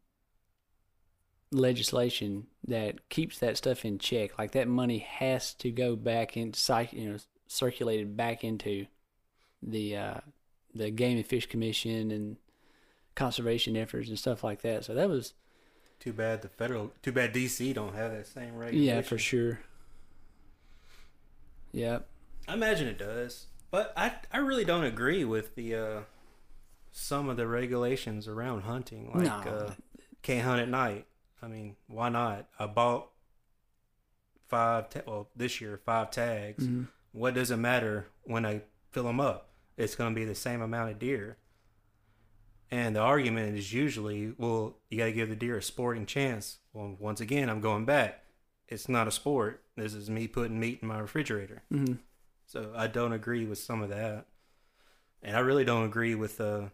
legislation 1.51 2.47
that 2.67 3.09
keeps 3.09 3.39
that 3.39 3.57
stuff 3.57 3.85
in 3.85 3.99
check. 3.99 4.39
Like 4.39 4.53
that 4.53 4.69
money 4.69 4.99
has 4.99 5.55
to 5.55 5.71
go 5.71 5.97
back 5.97 6.37
into 6.37 6.59
cyc- 6.59 6.93
you 6.93 7.11
know 7.11 7.19
circulated 7.47 8.17
back 8.17 8.45
into 8.45 8.87
the 9.63 9.97
uh, 9.97 10.21
the 10.75 10.91
Game 10.91 11.17
and 11.17 11.27
Fish 11.27 11.47
Commission 11.47 12.11
and 12.11 12.37
conservation 13.15 13.77
efforts 13.77 14.09
and 14.09 14.19
stuff 14.19 14.45
like 14.45 14.63
that. 14.63 14.85
So 14.85 14.95
that 14.95 15.09
was 15.09 15.35
Too 15.99 16.13
bad 16.13 16.43
the 16.43 16.49
federal. 16.49 16.93
Too 17.03 17.13
bad 17.13 17.35
DC 17.35 17.75
don't 17.75 17.95
have 17.95 18.13
that 18.13 18.27
same 18.27 18.55
regulation. 18.55 18.97
yeah 18.97 19.03
for 19.03 19.19
sure. 19.19 19.61
Yep. 21.73 22.07
I 22.47 22.55
imagine 22.55 22.89
it 22.89 22.99
does, 22.99 23.47
but 23.71 23.93
I 23.97 24.13
I 24.33 24.39
really 24.39 24.65
don't 24.65 24.85
agree 24.85 25.25
with 25.25 25.55
the 25.55 25.75
uh, 25.75 26.01
some 26.93 27.29
of 27.29 27.37
the 27.37 27.47
regulations 27.47 28.27
around 28.29 28.63
hunting. 28.63 29.11
Like 29.15 29.45
No. 29.45 29.51
uh, 29.51 29.73
can't 30.23 30.45
hunt 30.45 30.61
at 30.61 30.69
night. 30.69 31.07
I 31.43 31.47
mean, 31.49 31.77
why 31.87 32.09
not? 32.09 32.49
I 32.59 32.67
bought 32.67 33.09
five. 34.49 34.89
Ta- 34.91 35.01
well, 35.07 35.29
this 35.37 35.61
year 35.61 35.81
five 35.85 36.11
tags. 36.11 36.65
Mhm. 36.67 36.89
What 37.13 37.35
does 37.35 37.51
it 37.51 37.57
matter 37.57 38.07
when 38.25 38.45
I 38.45 38.63
fill 38.91 39.05
them 39.05 39.21
up? 39.21 39.51
It's 39.77 39.95
going 39.95 40.15
to 40.15 40.19
be 40.19 40.25
the 40.25 40.35
same 40.35 40.61
amount 40.61 40.91
of 40.91 40.99
deer. 40.99 41.39
And 42.71 42.95
the 42.97 43.01
argument 43.01 43.57
is 43.57 43.73
usually, 43.73 44.35
well, 44.37 44.77
you 44.91 44.99
got 44.99 45.07
to 45.07 45.13
give 45.13 45.31
the 45.31 45.37
deer 45.37 45.57
a 45.57 45.63
sporting 45.63 46.05
chance. 46.05 46.59
Well, 46.75 46.97
once 46.99 47.21
again, 47.21 47.49
I'm 47.49 47.61
going 47.63 47.87
back. 47.87 48.25
It's 48.69 48.89
not 48.91 49.09
a 49.09 49.11
sport. 49.11 49.63
This 49.77 49.95
is 49.95 50.11
me 50.11 50.29
putting 50.29 50.61
meat 50.61 50.81
in 50.83 50.89
my 50.89 50.99
refrigerator. 50.99 51.63
hmm 51.71 51.95
So 52.49 52.73
I 52.75 52.87
don't 52.87 53.13
agree 53.13 53.45
with 53.45 53.59
some 53.59 53.83
of 53.83 53.91
that, 53.91 54.25
and 55.23 55.37
I 55.37 55.41
really 55.41 55.67
don't 55.67 55.85
agree 55.85 56.15
with 56.15 56.41
uh, 56.41 56.71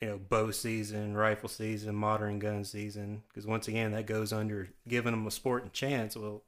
you 0.00 0.08
know, 0.08 0.18
bow 0.18 0.50
season, 0.50 1.14
rifle 1.14 1.50
season, 1.50 1.94
modern 1.94 2.38
gun 2.38 2.64
season, 2.64 3.22
because 3.28 3.46
once 3.46 3.68
again 3.68 3.92
that 3.92 4.06
goes 4.06 4.32
under 4.32 4.70
giving 4.88 5.12
them 5.12 5.26
a 5.26 5.30
sporting 5.30 5.70
chance. 5.72 6.16
Well, 6.16 6.42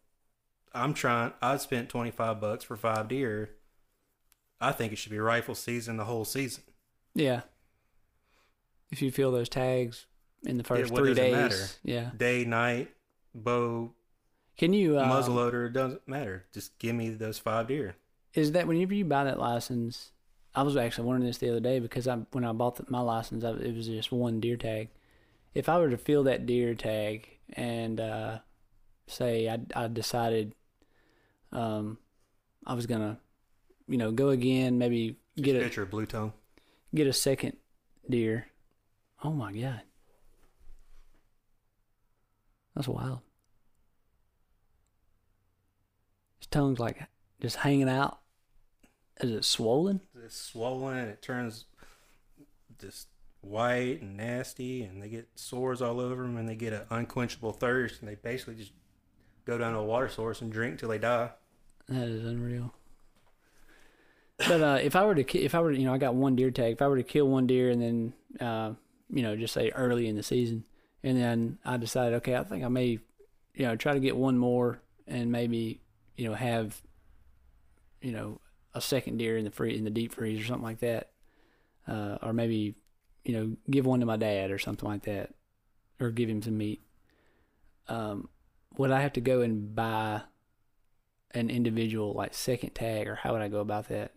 I'm 0.72 0.94
trying. 0.94 1.34
I 1.42 1.58
spent 1.58 1.90
twenty 1.90 2.10
five 2.10 2.40
bucks 2.40 2.64
for 2.64 2.78
five 2.78 3.08
deer. 3.08 3.50
I 4.58 4.72
think 4.72 4.94
it 4.94 4.96
should 4.96 5.12
be 5.12 5.18
rifle 5.18 5.54
season 5.54 5.98
the 5.98 6.04
whole 6.04 6.24
season. 6.24 6.64
Yeah. 7.14 7.42
if 8.90 9.02
you 9.02 9.10
feel 9.10 9.32
those 9.32 9.48
tags 9.50 10.06
in 10.44 10.56
the 10.56 10.64
first 10.64 10.90
what 10.90 11.02
three 11.02 11.12
days. 11.12 11.32
matter? 11.32 11.66
Yeah. 11.82 12.10
Day, 12.16 12.44
night, 12.46 12.90
bow, 13.34 13.92
Can 14.56 14.72
you 14.72 14.98
uh, 14.98 15.04
muzzleloader, 15.06 15.66
it 15.66 15.72
doesn't 15.72 16.08
matter. 16.08 16.46
Just 16.54 16.78
give 16.78 16.94
me 16.94 17.10
those 17.10 17.38
five 17.38 17.68
deer. 17.68 17.96
Is 18.34 18.52
that 18.52 18.66
whenever 18.66 18.94
you 18.94 19.04
buy 19.04 19.24
that 19.24 19.38
license? 19.38 20.12
I 20.54 20.62
was 20.62 20.76
actually 20.76 21.06
wondering 21.06 21.26
this 21.26 21.38
the 21.38 21.50
other 21.50 21.60
day 21.60 21.78
because 21.78 22.08
I 22.08 22.16
when 22.32 22.44
I 22.44 22.52
bought 22.52 22.76
the, 22.76 22.84
my 22.88 23.00
license, 23.00 23.44
I, 23.44 23.50
it 23.50 23.74
was 23.74 23.86
just 23.86 24.10
one 24.12 24.40
deer 24.40 24.56
tag. 24.56 24.88
If 25.54 25.68
I 25.68 25.78
were 25.78 25.90
to 25.90 25.98
fill 25.98 26.24
that 26.24 26.46
deer 26.46 26.74
tag 26.74 27.28
and 27.52 28.00
uh, 28.00 28.38
say 29.06 29.48
I, 29.48 29.60
I 29.74 29.88
decided 29.88 30.54
um, 31.52 31.98
I 32.66 32.74
was 32.74 32.86
gonna, 32.86 33.18
you 33.88 33.96
know, 33.96 34.12
go 34.12 34.30
again, 34.30 34.78
maybe 34.78 35.16
get 35.36 35.56
a 35.56 35.60
Picture 35.60 35.82
of 35.82 35.90
blue 35.90 36.06
tongue. 36.06 36.32
get 36.94 37.06
a 37.06 37.12
second 37.12 37.56
deer. 38.08 38.46
Oh 39.22 39.32
my 39.32 39.52
god, 39.52 39.82
that's 42.74 42.88
wild. 42.88 43.20
His 46.38 46.46
tongue's 46.46 46.80
like 46.80 47.06
just 47.40 47.56
hanging 47.56 47.88
out. 47.88 48.18
Is 49.20 49.30
it 49.30 49.44
swollen? 49.44 50.00
It's 50.24 50.36
swollen 50.36 50.96
and 50.96 51.10
it 51.10 51.20
turns 51.20 51.64
just 52.78 53.08
white 53.42 54.00
and 54.00 54.16
nasty, 54.16 54.82
and 54.82 55.02
they 55.02 55.08
get 55.08 55.28
sores 55.34 55.82
all 55.82 56.00
over 56.00 56.22
them, 56.22 56.36
and 56.36 56.48
they 56.48 56.54
get 56.54 56.72
an 56.72 56.82
unquenchable 56.90 57.52
thirst, 57.52 58.00
and 58.00 58.08
they 58.08 58.14
basically 58.14 58.54
just 58.54 58.72
go 59.44 59.58
down 59.58 59.72
to 59.72 59.78
a 59.78 59.84
water 59.84 60.08
source 60.08 60.40
and 60.40 60.52
drink 60.52 60.78
till 60.78 60.88
they 60.88 60.98
die. 60.98 61.30
That 61.88 62.08
is 62.08 62.24
unreal. 62.24 62.72
But 64.38 64.60
uh, 64.62 64.78
if 64.82 64.96
I 64.96 65.04
were 65.04 65.14
to, 65.14 65.38
if 65.38 65.54
I 65.54 65.60
were, 65.60 65.72
to, 65.72 65.78
you 65.78 65.84
know, 65.84 65.92
I 65.92 65.98
got 65.98 66.14
one 66.14 66.36
deer 66.36 66.50
tag. 66.50 66.72
If 66.72 66.82
I 66.82 66.88
were 66.88 66.96
to 66.96 67.02
kill 67.02 67.28
one 67.28 67.46
deer 67.46 67.70
and 67.70 67.82
then, 67.82 68.46
uh, 68.46 68.72
you 69.10 69.22
know, 69.22 69.36
just 69.36 69.52
say 69.52 69.70
early 69.70 70.08
in 70.08 70.16
the 70.16 70.22
season, 70.22 70.64
and 71.02 71.18
then 71.18 71.58
I 71.64 71.76
decided, 71.76 72.14
okay, 72.16 72.36
I 72.36 72.44
think 72.44 72.64
I 72.64 72.68
may, 72.68 73.00
you 73.54 73.66
know, 73.66 73.76
try 73.76 73.92
to 73.92 74.00
get 74.00 74.16
one 74.16 74.38
more 74.38 74.80
and 75.06 75.30
maybe, 75.30 75.80
you 76.16 76.28
know, 76.28 76.34
have, 76.34 76.80
you 78.00 78.12
know, 78.12 78.40
a 78.74 78.80
second 78.80 79.16
deer 79.18 79.36
in 79.36 79.44
the 79.44 79.50
free 79.50 79.76
in 79.76 79.84
the 79.84 79.90
deep 79.90 80.12
freeze 80.12 80.40
or 80.40 80.44
something 80.46 80.62
like 80.64 80.80
that, 80.80 81.10
uh, 81.88 82.18
or 82.22 82.32
maybe, 82.32 82.74
you 83.24 83.32
know, 83.34 83.56
give 83.70 83.84
one 83.86 84.00
to 84.00 84.06
my 84.06 84.16
dad 84.16 84.50
or 84.50 84.58
something 84.58 84.88
like 84.88 85.02
that, 85.04 85.34
or 86.00 86.10
give 86.10 86.28
him 86.28 86.42
some 86.42 86.56
meat. 86.56 86.82
Um, 87.88 88.28
would 88.76 88.90
I 88.90 89.00
have 89.00 89.12
to 89.14 89.20
go 89.20 89.40
and 89.40 89.74
buy 89.74 90.22
an 91.32 91.50
individual 91.50 92.12
like 92.12 92.34
second 92.34 92.70
tag, 92.74 93.08
or 93.08 93.16
how 93.16 93.32
would 93.32 93.42
I 93.42 93.48
go 93.48 93.60
about 93.60 93.88
that? 93.88 94.12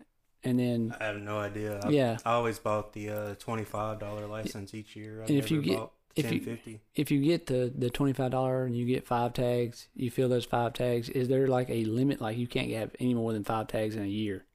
And 0.46 0.60
then, 0.60 0.94
I 1.00 1.06
have 1.06 1.18
no 1.18 1.40
idea. 1.40 1.80
I, 1.84 1.90
yeah, 1.90 2.18
I 2.26 2.34
always 2.34 2.60
bought 2.60 2.94
the 2.94 3.10
uh, 3.10 3.36
twenty-five 3.36 4.00
dollar 4.00 4.28
license 4.28 4.74
each 4.74 4.96
year. 4.96 5.22
I 5.22 5.26
And 5.26 5.38
if 5.38 5.50
you 5.52 5.62
get- 5.62 5.78
bought 5.78 5.94
if 6.16 6.32
you- 6.32 6.80
if 6.96 7.10
you 7.12 7.22
get 7.24 7.48
the 7.48 7.74
the 7.76 7.90
twenty 7.90 8.14
five 8.14 8.32
dollar 8.32 8.66
and 8.66 8.76
you 8.78 8.86
get 8.86 9.06
five 9.08 9.34
tags, 9.34 9.88
you 9.96 10.12
fill 10.12 10.30
those 10.30 10.46
five 10.46 10.74
tags. 10.74 11.10
Is 11.10 11.28
there 11.28 11.48
like 11.48 11.70
a 11.70 11.84
limit? 11.86 12.22
Like 12.22 12.38
you 12.38 12.48
can't 12.48 12.72
have 12.72 12.92
any 13.00 13.14
more 13.14 13.34
than 13.34 13.44
five 13.44 13.68
tags 13.68 13.96
in 13.96 14.04
a 14.04 14.08
year. 14.08 14.46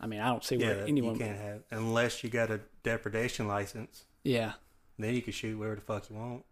I 0.00 0.06
mean, 0.06 0.20
I 0.20 0.28
don't 0.28 0.44
see 0.44 0.56
Yeah, 0.56 0.66
where 0.68 0.74
that 0.76 0.88
anyone. 0.88 1.14
you 1.14 1.20
can't 1.20 1.38
have 1.38 1.62
unless 1.70 2.22
you 2.22 2.30
got 2.30 2.50
a 2.50 2.60
depredation 2.82 3.48
license. 3.48 4.04
Yeah, 4.24 4.52
Then 4.98 5.14
you 5.14 5.22
can 5.22 5.32
shoot 5.32 5.58
wherever 5.58 5.76
the 5.76 5.80
fuck 5.82 6.08
you 6.10 6.16
want. 6.16 6.44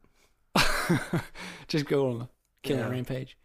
just 1.68 1.86
go 1.86 2.10
on 2.10 2.20
a 2.22 2.28
killing 2.62 2.82
Yeah. 2.84 2.90
rampage. 2.90 3.36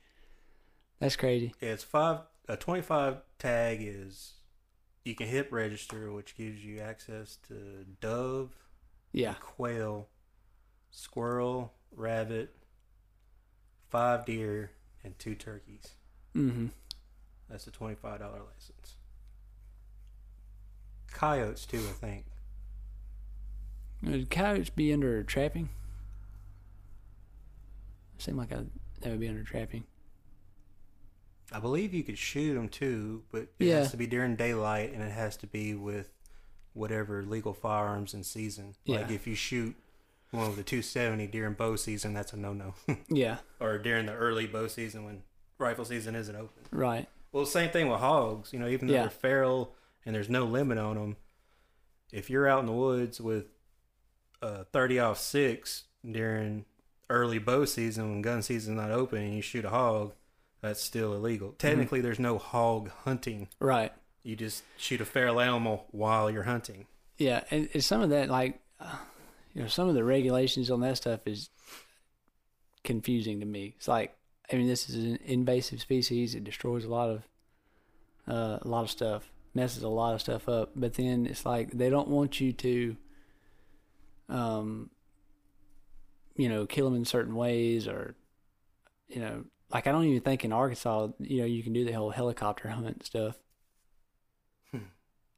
That's 1.00 1.16
crazy. 1.16 1.54
Yeah, 1.62 1.70
it's 1.70 1.84
five. 1.84 2.20
A 2.48 2.58
twenty-five 2.58 3.22
tag 3.40 3.80
is 3.82 4.34
you 5.06 5.16
can 5.16 5.28
HIP 5.28 5.52
register, 5.52 6.12
which 6.12 6.36
gives 6.36 6.64
you 6.64 6.80
access 6.80 7.38
to 7.48 7.86
dove, 8.00 8.54
Yeah, 9.14 9.34
quail, 9.36 10.10
squirrel, 10.92 11.74
rabbit, 11.96 12.56
five 13.90 14.26
deer, 14.26 14.72
and 15.04 15.18
two 15.18 15.36
turkeys. 15.36 15.90
mm-hmm. 16.36 16.68
That's 17.50 17.68
a 17.68 17.72
twenty-five 17.72 18.20
dollar 18.20 18.40
license. 18.54 18.96
Coyotes 21.12 21.66
too, 21.66 21.80
I 21.80 21.94
think. 21.94 22.26
Would 24.04 24.30
coyotes 24.30 24.70
be 24.70 24.94
under 24.94 25.22
trapping? 25.24 25.70
Seem 28.18 28.38
like 28.38 28.52
a, 28.52 28.66
that 29.02 29.10
would 29.10 29.20
be 29.20 29.28
under 29.28 29.44
trapping. 29.44 29.84
I 31.52 31.60
believe 31.60 31.94
you 31.94 32.04
could 32.04 32.18
shoot 32.18 32.54
them 32.54 32.70
too, 32.70 33.24
but 33.32 33.42
it 33.60 33.66
Yeah. 33.68 33.80
has 33.80 33.92
to 33.92 33.98
be 33.98 34.08
during 34.08 34.36
daylight 34.36 34.94
and 34.94 35.04
it 35.04 35.12
has 35.12 35.36
to 35.38 35.48
be 35.48 35.76
with 35.76 36.14
whatever 36.74 37.24
legal 37.24 37.54
firearms 37.54 38.14
in 38.14 38.24
season. 38.24 38.76
Yeah. 38.86 39.02
Like 39.02 39.12
if 39.12 39.28
you 39.28 39.36
shoot 39.36 39.76
one 40.32 40.48
with 40.48 40.56
the 40.58 40.64
270 40.64 41.28
during 41.28 41.54
bow 41.54 41.76
season, 41.76 42.14
that's 42.14 42.34
a 42.34 42.38
no-no. 42.38 42.74
Yeah, 43.10 43.38
or 43.60 43.78
during 43.78 44.06
the 44.08 44.14
early 44.14 44.48
bow 44.48 44.68
season 44.68 45.04
when 45.06 45.24
rifle 45.58 45.86
season 45.86 46.16
isn't 46.16 46.36
open. 46.36 46.64
right. 46.72 47.08
Well, 47.34 47.46
same 47.46 47.70
thing 47.70 47.88
with 47.88 48.00
hogs. 48.02 48.52
You 48.52 48.60
know, 48.60 48.68
even 48.68 48.88
though 48.88 48.94
Yeah. 48.94 49.02
they're 49.02 49.10
feral 49.10 49.74
and 50.06 50.14
there's 50.14 50.30
no 50.30 50.44
limit 50.44 50.78
on 50.78 50.96
them, 50.96 51.16
if 52.12 52.30
you're 52.30 52.46
out 52.48 52.60
in 52.60 52.66
the 52.66 52.74
woods 52.74 53.22
with 53.22 53.46
a 54.42 54.66
30 54.66 55.00
aught 55.00 55.18
six 55.18 55.86
during 56.10 56.66
early 57.10 57.38
bow 57.40 57.64
season 57.64 58.10
when 58.10 58.22
gun 58.22 58.42
season's 58.42 58.76
not 58.76 58.92
open 58.92 59.20
and 59.22 59.34
you 59.34 59.42
shoot 59.42 59.64
a 59.64 59.70
hog, 59.70 60.14
that's 60.62 60.82
still 60.82 61.14
illegal. 61.14 61.54
Technically, 61.58 62.02
there's 62.02 62.20
no 62.20 62.38
hog 62.38 62.90
hunting. 63.06 63.48
Right. 63.60 63.94
You 64.24 64.36
just 64.36 64.64
shoot 64.78 65.00
a 65.02 65.06
feral 65.06 65.40
animal 65.40 65.86
while 65.92 66.30
you're 66.30 66.44
hunting. 66.44 66.86
Yeah, 67.18 67.44
and, 67.50 67.70
and 67.74 67.84
some 67.84 68.02
of 68.02 68.10
that, 68.10 68.30
like, 68.30 68.60
uh, 68.80 68.98
you 69.54 69.62
know, 69.62 69.68
some 69.68 69.88
of 69.88 69.96
the 69.96 70.04
regulations 70.04 70.70
on 70.70 70.82
that 70.82 70.98
stuff 70.98 71.22
is 71.26 71.50
confusing 72.84 73.40
to 73.40 73.46
me. 73.46 73.74
It's 73.78 73.88
like, 73.88 74.16
I 74.52 74.56
mean, 74.56 74.68
this 74.68 74.90
is 74.90 74.96
an 74.96 75.20
invasive 75.26 75.82
species. 75.82 76.36
It 76.36 76.44
destroys 76.44 76.86
a 76.86 76.90
lot 76.90 77.10
of, 77.10 77.24
uh, 78.28 78.60
a 78.62 78.68
lot 78.68 78.84
of 78.84 78.90
stuff, 78.90 79.32
messes 79.54 79.84
a 79.84 79.90
lot 79.90 80.14
of 80.14 80.22
stuff 80.22 80.48
up. 80.48 80.72
But 80.76 80.94
then 80.94 81.26
it's 81.26 81.46
like 81.46 81.72
they 81.72 81.90
don't 81.90 82.08
want 82.08 82.40
you 82.40 82.54
to, 82.54 82.98
um, 84.30 84.90
you 86.36 86.50
know, 86.50 86.66
kill 86.66 86.86
them 86.86 86.96
in 86.96 87.06
certain 87.06 87.36
ways, 87.36 87.88
or, 87.88 88.16
you 89.10 89.20
know, 89.20 89.46
like 89.72 89.88
I 89.88 89.92
don't 89.92 90.06
even 90.06 90.22
think 90.22 90.46
in 90.46 90.54
Arkansas, 90.54 91.10
you 91.20 91.42
know, 91.42 91.46
you 91.46 91.64
can 91.64 91.74
do 91.74 91.86
the 91.86 91.92
whole 91.92 92.12
helicopter 92.12 92.70
hunt 92.70 93.06
stuff. 93.06 93.38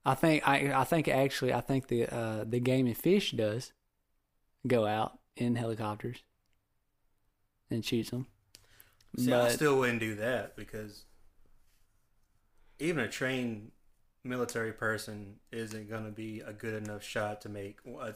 I 0.06 0.16
think 0.16 0.48
I 0.48 0.82
I 0.82 0.84
think 0.84 1.08
actually 1.08 1.54
I 1.54 1.62
think 1.62 1.88
the 1.88 2.14
uh, 2.14 2.44
the 2.44 2.60
game 2.60 2.88
and 2.88 2.98
fish 2.98 3.32
does 3.32 3.72
go 4.68 4.86
out 4.86 5.18
in 5.36 5.56
helicopters 5.56 6.18
and 7.70 7.84
shoots 7.84 8.10
them. 8.12 8.28
See, 9.18 9.32
I 9.32 9.50
still 9.50 9.78
wouldn't 9.78 10.00
do 10.00 10.16
that 10.16 10.56
because 10.56 11.04
even 12.80 13.04
a 13.04 13.08
trained 13.08 13.72
military 14.24 14.72
person 14.74 15.36
isn't 15.52 15.90
going 15.90 16.06
to 16.06 16.12
be 16.12 16.40
a 16.42 16.54
good 16.54 16.84
enough 16.84 17.04
shot 17.04 17.42
to 17.42 17.50
make. 17.50 17.78
A, 18.02 18.16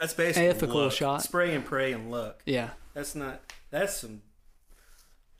that's 0.00 0.14
basically 0.14 0.48
Ethical 0.48 0.82
luck. 0.84 0.92
shot. 0.92 1.22
Spray 1.22 1.54
and 1.54 1.64
pray 1.64 1.92
and 1.92 2.10
luck. 2.10 2.42
yeah, 2.46 2.70
That's 2.94 3.14
not. 3.14 3.40
That's 3.70 3.96
some 3.96 4.22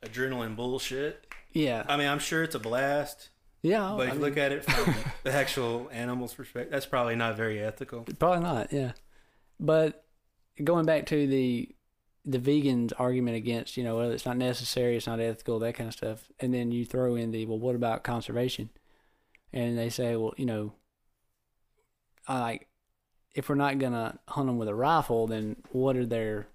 adrenaline 0.03 0.57
bullshit. 0.57 1.27
yeah, 1.53 1.85
I 1.89 1.97
mean, 1.97 2.09
I'm 2.09 2.19
sure 2.19 2.43
it's 2.43 2.55
a 2.55 2.59
blast, 2.61 3.29
yeah. 3.63 3.95
but 3.97 4.09
I 4.09 4.09
if 4.09 4.15
you 4.15 4.21
look 4.21 4.37
at 4.37 4.53
it 4.53 4.65
from 4.65 4.95
the 5.23 5.33
actual 5.33 5.89
animal's 5.93 6.35
perspective, 6.35 6.73
that's 6.73 6.87
probably 6.87 7.15
not 7.17 7.37
very 7.37 7.61
ethical. 7.63 8.05
probably 8.19 8.41
not. 8.43 8.73
Yeah, 8.73 8.93
but 9.61 10.05
going 10.63 10.87
back 10.87 11.07
to 11.07 11.27
the 11.27 11.69
the 12.25 12.39
vegans 12.39 12.93
argument 12.99 13.37
against 13.37 13.77
you 13.77 13.85
know 13.85 13.97
well 13.97 14.11
it's 14.11 14.27
not 14.27 14.37
necessary, 14.37 14.97
it's 14.97 15.07
not 15.07 15.21
ethical, 15.21 15.59
that 15.59 15.75
kind 15.75 15.89
of 15.89 15.95
stuff, 15.95 16.31
and 16.41 16.53
then 16.53 16.73
you 16.73 16.85
throw 16.85 17.15
in 17.15 17.31
the 17.31 17.47
well, 17.47 17.59
what 17.59 17.75
about 17.75 18.05
conservation? 18.05 18.71
And 19.53 19.79
they 19.79 19.89
say, 19.89 20.17
well, 20.17 20.35
you 20.37 20.47
know, 20.47 20.75
I 22.29 22.41
like 22.41 22.69
if 23.35 23.49
we're 23.49 23.55
not 23.55 23.79
gonna 23.79 24.19
hunt 24.29 24.47
them 24.47 24.59
with 24.59 24.69
a 24.69 24.75
rifle, 24.75 25.27
then 25.27 25.57
what 25.71 25.97
are 25.97 26.07
their 26.07 26.49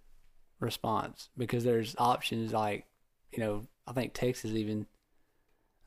response? 0.59 1.29
Because 1.37 1.63
there's 1.63 1.95
options 1.97 2.53
like, 2.53 2.85
you 3.31 3.39
know, 3.39 3.67
I 3.87 3.93
think 3.93 4.13
Texas 4.13 4.51
even 4.51 4.87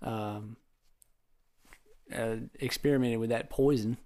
um, 0.02 0.56
uh, 2.14 2.36
experimented 2.60 3.18
with 3.18 3.30
that 3.30 3.50
poison. 3.50 3.96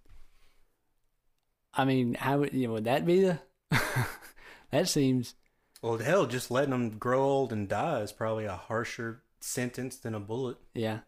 I 1.75 1.85
mean, 1.85 2.15
how 2.15 2.39
would 2.39 2.55
you 2.55 2.67
know, 2.67 2.75
would 2.75 2.85
that 2.85 3.05
be 3.05 3.21
the? 3.21 3.41
that 4.71 4.89
seems 4.89 5.35
Well, 5.83 5.99
hell, 5.99 6.27
just 6.27 6.51
letting 6.51 6.71
them 6.71 6.99
grow 6.99 7.23
old 7.23 7.53
and 7.53 7.69
die 7.69 8.01
is 8.01 8.13
probably 8.13 8.45
a 8.47 8.57
harsher 8.57 9.23
sentence 9.41 9.97
than 9.97 10.15
a 10.15 10.21
bullet. 10.21 10.57
yeah. 10.75 11.01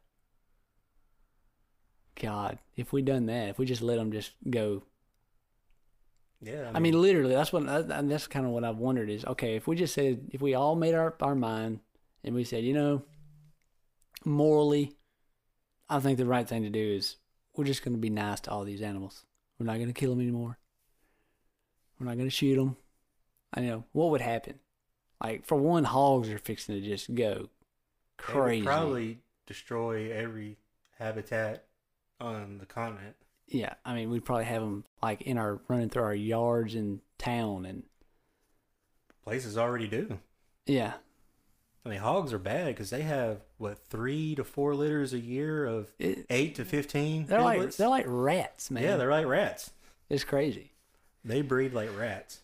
God, 2.21 2.59
if 2.77 2.93
we 2.93 3.01
done 3.01 3.27
that, 3.27 3.49
if 3.49 3.59
we 3.59 3.65
just 3.65 3.81
let 3.81 3.97
them 3.97 4.13
just 4.13 4.33
go 4.51 4.83
Yeah, 6.43 6.71
I 6.75 6.79
mean, 6.79 7.01
literally, 7.01 7.35
that's 7.35 7.53
what 7.53 7.65
that- 7.67 8.09
that's 8.09 8.27
kind 8.27 8.45
of 8.45 8.53
what 8.53 8.65
I've 8.65 8.77
wondered 8.79 9.09
is 9.09 9.25
okay 9.25 9.57
if 9.57 9.67
we 9.67 9.75
just 9.77 9.95
said 9.95 10.29
if 10.33 10.41
we 10.43 10.55
all 10.55 10.77
made 10.77 10.95
our 10.95 11.15
our 11.21 11.35
mind 11.35 11.81
and 12.23 12.35
we 12.35 12.45
said 12.45 12.65
you 12.65 12.75
know 12.75 13.05
morally, 14.25 14.97
I 15.89 15.99
think 16.01 16.19
the 16.19 16.27
right 16.27 16.47
thing 16.47 16.63
to 16.63 16.71
do 16.71 16.79
is 16.99 17.17
we're 17.57 17.65
just 17.65 17.83
going 17.83 17.95
to 17.95 18.01
be 18.01 18.11
nice 18.11 18.41
to 18.41 18.51
all 18.51 18.65
these 18.65 18.83
animals. 18.83 19.25
We're 19.59 19.67
not 19.67 19.77
going 19.77 19.87
to 19.89 19.95
kill 19.99 20.11
them 20.11 20.21
anymore. 20.21 20.59
We're 22.01 22.07
not 22.07 22.17
gonna 22.17 22.31
shoot 22.31 22.57
them. 22.57 22.77
I 23.53 23.61
know 23.61 23.85
what 23.93 24.11
would 24.11 24.21
happen. 24.23 24.59
Like 25.23 25.45
for 25.47 25.57
one, 25.57 25.85
hogs 25.85 26.31
are 26.31 26.39
fixing 26.39 26.75
to 26.75 26.81
just 26.81 27.15
go 27.15 27.51
crazy. 28.17 28.65
probably 28.65 29.19
destroy 29.47 30.11
every 30.11 30.57
habitat 30.99 31.67
on 32.21 32.59
the 32.59 32.67
continent. 32.67 33.17
Yeah, 33.49 33.75
I 33.85 33.95
mean 33.95 34.09
we'd 34.11 34.25
probably 34.25 34.45
have 34.47 34.63
them 34.63 34.85
like 35.03 35.23
in 35.23 35.37
our 35.37 35.61
running 35.69 35.91
through 35.91 36.05
our 36.05 36.15
yards 36.15 36.75
in 36.75 37.01
town, 37.19 37.67
and 37.67 37.83
Places 39.25 39.59
already 39.59 39.87
do. 39.89 40.19
yeah, 40.67 40.95
I 41.85 41.89
mean, 41.89 41.99
hogs 41.99 42.33
are 42.33 42.39
bad 42.39 42.69
because 42.69 42.91
they 42.91 43.03
have 43.03 43.41
what 43.59 43.79
three 43.89 44.35
to 44.37 44.45
four 44.45 44.75
litters 44.75 45.13
a 45.13 45.19
year 45.19 45.67
of 45.67 45.93
it, 45.99 46.25
eight 46.31 46.55
to 46.57 46.65
fifteen. 46.65 47.27
they're 47.27 47.43
like 47.43 47.73
they're 47.73 47.89
like 47.89 48.07
rats, 48.09 48.71
man. 48.71 48.83
yeah, 48.83 48.97
they're 48.97 49.11
like 49.11 49.27
rats. 49.27 49.73
it's 50.09 50.25
crazy. 50.25 50.73
They 51.25 51.43
breed 51.43 51.73
like 51.73 51.97
rats. 51.99 52.41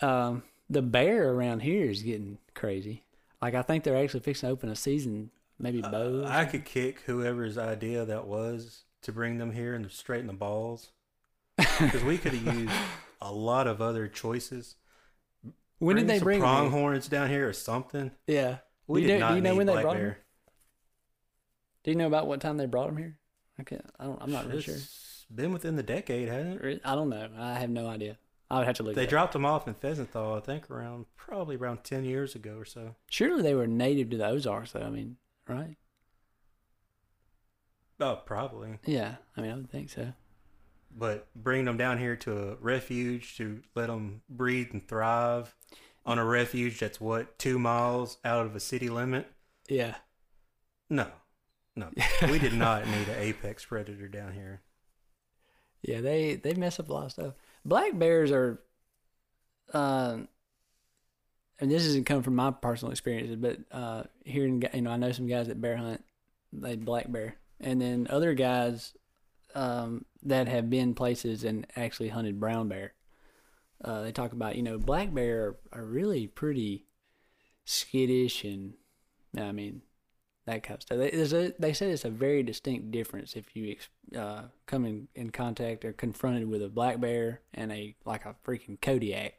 Um, 0.00 0.42
the 0.70 0.82
bear 0.82 1.32
around 1.32 1.60
here 1.60 1.88
is 1.90 2.02
getting 2.02 2.38
crazy. 2.54 3.04
Like 3.40 3.54
I 3.54 3.62
think 3.62 3.84
they're 3.84 3.96
actually 3.96 4.20
fixing 4.20 4.48
to 4.48 4.52
open 4.52 4.68
a 4.68 4.76
season, 4.76 5.30
maybe. 5.58 5.82
Uh, 5.82 6.24
I 6.26 6.44
could 6.44 6.64
kick 6.64 7.00
whoever's 7.06 7.56
idea 7.56 8.04
that 8.04 8.26
was 8.26 8.84
to 9.02 9.12
bring 9.12 9.38
them 9.38 9.52
here 9.52 9.74
and 9.74 9.90
straighten 9.90 10.26
the 10.26 10.32
balls 10.32 10.90
because 11.56 12.02
we 12.04 12.18
could 12.18 12.32
have 12.34 12.54
used 12.56 12.72
a 13.20 13.32
lot 13.32 13.66
of 13.66 13.80
other 13.80 14.06
choices. 14.08 14.74
when 15.78 15.96
did 15.96 16.06
they 16.08 16.18
bring 16.18 16.40
them 16.40 16.48
pronghorns 16.48 17.08
down 17.08 17.28
here 17.28 17.48
or 17.48 17.52
something? 17.52 18.10
Yeah. 18.26 18.58
We 18.86 19.02
Do 19.02 19.06
did 19.06 19.12
you 19.14 19.18
know- 19.20 19.26
not 19.26 19.30
do 19.30 19.36
you 19.36 19.42
know 19.42 19.54
when 19.56 19.66
they 19.66 19.72
black 19.72 19.84
brought 19.84 19.96
bear. 19.96 20.18
Do 21.84 21.90
you 21.92 21.96
know 21.96 22.06
about 22.06 22.26
what 22.26 22.40
time 22.40 22.56
they 22.56 22.66
brought 22.66 22.86
them 22.88 22.96
here? 22.98 23.16
I 23.58 23.62
can't. 23.62 23.84
I 23.98 24.04
don't. 24.04 24.20
I'm 24.20 24.30
not 24.32 24.46
really 24.46 24.62
sure. 24.62 24.76
Been 25.34 25.52
within 25.52 25.76
the 25.76 25.82
decade, 25.82 26.28
hasn't 26.28 26.64
it? 26.64 26.80
I 26.84 26.94
don't 26.94 27.10
know. 27.10 27.28
I 27.38 27.54
have 27.54 27.70
no 27.70 27.86
idea. 27.86 28.16
I 28.50 28.58
would 28.58 28.66
have 28.66 28.76
to 28.76 28.82
look. 28.82 28.94
They 28.94 29.06
dropped 29.06 29.34
them 29.34 29.44
off 29.44 29.68
in 29.68 29.74
Felsenthal, 29.74 30.36
I 30.36 30.40
think, 30.40 30.70
around 30.70 31.04
probably 31.16 31.56
around 31.56 31.84
ten 31.84 32.04
years 32.04 32.34
ago 32.34 32.56
or 32.56 32.64
so. 32.64 32.94
Surely 33.10 33.42
they 33.42 33.54
were 33.54 33.66
native 33.66 34.08
to 34.10 34.16
the 34.16 34.26
Ozarks, 34.26 34.72
though. 34.72 34.80
I 34.80 34.88
mean, 34.90 35.16
right? 35.46 35.76
Oh, 38.00 38.20
probably. 38.24 38.78
Yeah. 38.86 39.16
I 39.36 39.40
mean, 39.42 39.50
I 39.50 39.54
would 39.56 39.70
think 39.70 39.90
so. 39.90 40.12
But 40.96 41.26
bringing 41.34 41.66
them 41.66 41.76
down 41.76 41.98
here 41.98 42.16
to 42.16 42.52
a 42.52 42.54
refuge 42.56 43.36
to 43.36 43.60
let 43.74 43.88
them 43.88 44.22
breed 44.30 44.72
and 44.72 44.86
thrive 44.88 45.54
on 46.06 46.18
a 46.18 46.24
refuge 46.24 46.80
that's 46.80 47.00
what 47.00 47.38
two 47.38 47.58
miles 47.58 48.16
out 48.24 48.46
of 48.46 48.56
a 48.56 48.60
city 48.60 48.88
limit. 48.88 49.30
Yeah. 49.68 49.96
No, 50.88 51.08
no, 51.76 51.90
we 52.30 52.38
did 52.38 52.54
not 52.54 52.86
need 52.86 53.08
an 53.08 53.18
apex 53.18 53.66
predator 53.66 54.08
down 54.08 54.32
here. 54.32 54.62
Yeah. 55.82 56.00
They 56.00 56.36
they 56.36 56.54
mess 56.54 56.80
up 56.80 56.88
a 56.88 56.92
lot 56.92 57.06
of 57.06 57.12
stuff. 57.12 57.34
Black 57.64 57.98
bears 57.98 58.30
are. 58.32 58.60
Um. 59.74 60.28
and 61.60 61.70
this 61.70 61.84
isn't 61.84 62.06
come 62.06 62.22
from 62.22 62.36
my 62.36 62.50
personal 62.50 62.92
experiences, 62.92 63.36
but 63.36 63.58
uh, 63.70 64.04
hearing 64.24 64.62
you 64.72 64.82
know 64.82 64.90
I 64.90 64.96
know 64.96 65.12
some 65.12 65.26
guys 65.26 65.48
that 65.48 65.60
bear 65.60 65.76
hunt, 65.76 66.04
they 66.52 66.76
black 66.76 67.10
bear, 67.10 67.36
and 67.60 67.80
then 67.80 68.06
other 68.08 68.32
guys 68.34 68.94
um, 69.54 70.04
that 70.22 70.48
have 70.48 70.70
been 70.70 70.94
places 70.94 71.44
and 71.44 71.66
actually 71.76 72.08
hunted 72.08 72.40
brown 72.40 72.68
bear. 72.68 72.94
Uh, 73.84 74.02
they 74.02 74.12
talk 74.12 74.32
about 74.32 74.56
you 74.56 74.62
know 74.62 74.78
black 74.78 75.12
bear 75.12 75.56
are, 75.72 75.80
are 75.80 75.84
really 75.84 76.26
pretty 76.26 76.86
skittish 77.64 78.44
and 78.44 78.74
I 79.36 79.52
mean 79.52 79.82
that 80.48 80.62
kind 80.62 80.76
of 80.76 80.82
stuff. 80.82 80.98
They, 80.98 81.10
there's 81.10 81.32
a, 81.32 81.52
they 81.58 81.72
said 81.72 81.90
it's 81.90 82.04
a 82.04 82.10
very 82.10 82.42
distinct 82.42 82.90
difference 82.90 83.36
if 83.36 83.54
you 83.54 83.76
uh, 84.16 84.42
come 84.66 84.84
in, 84.84 85.08
in 85.14 85.30
contact 85.30 85.84
or 85.84 85.92
confronted 85.92 86.48
with 86.48 86.62
a 86.62 86.68
black 86.68 87.00
bear 87.00 87.40
and 87.54 87.70
a 87.72 87.94
like 88.04 88.24
a 88.26 88.34
freaking 88.46 88.80
Kodiak. 88.80 89.34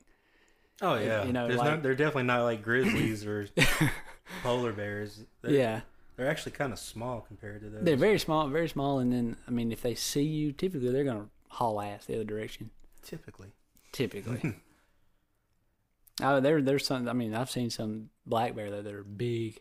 Oh 0.82 0.95
yeah, 0.95 1.26
You 1.26 1.34
know, 1.34 1.47
like- 1.47 1.57
not, 1.57 1.84
they're 1.84 1.93
definitely 1.95 2.24
not 2.24 2.43
like 2.43 2.64
grizzlies 2.64 3.26
or 3.26 3.47
polar 4.43 4.72
bears. 4.72 5.26
They're, 5.41 5.51
yeah, 5.51 5.82
they're 6.16 6.30
actually 6.30 6.53
kind 6.53 6.72
of 6.72 6.80
small 6.80 7.22
compared 7.22 7.62
to 7.62 7.70
those. 7.70 7.84
they're 7.84 7.97
very 7.97 8.20
small, 8.20 8.47
very 8.47 8.70
small, 8.70 8.99
and 8.99 9.12
then 9.12 9.36
I 9.47 9.51
mean 9.51 9.72
if 9.72 9.82
they 9.82 9.95
see 9.95 10.24
you, 10.24 10.51
typically 10.53 10.91
they're 10.91 11.03
gonna 11.03 11.30
haul 11.49 11.82
ass 11.82 12.05
the 12.05 12.16
other 12.16 12.24
direction. 12.24 12.70
typically. 13.03 13.49
Typically. 13.91 14.53
oh, 16.22 16.39
there 16.39 16.62
there's 16.62 16.86
some. 16.86 17.07
I 17.10 17.14
mean, 17.14 17.34
I've 17.34 17.49
seen 17.49 17.70
some 17.70 18.10
black 18.26 18.55
bear 18.55 18.70
that 18.70 18.86
are 18.93 19.03
big 19.03 19.60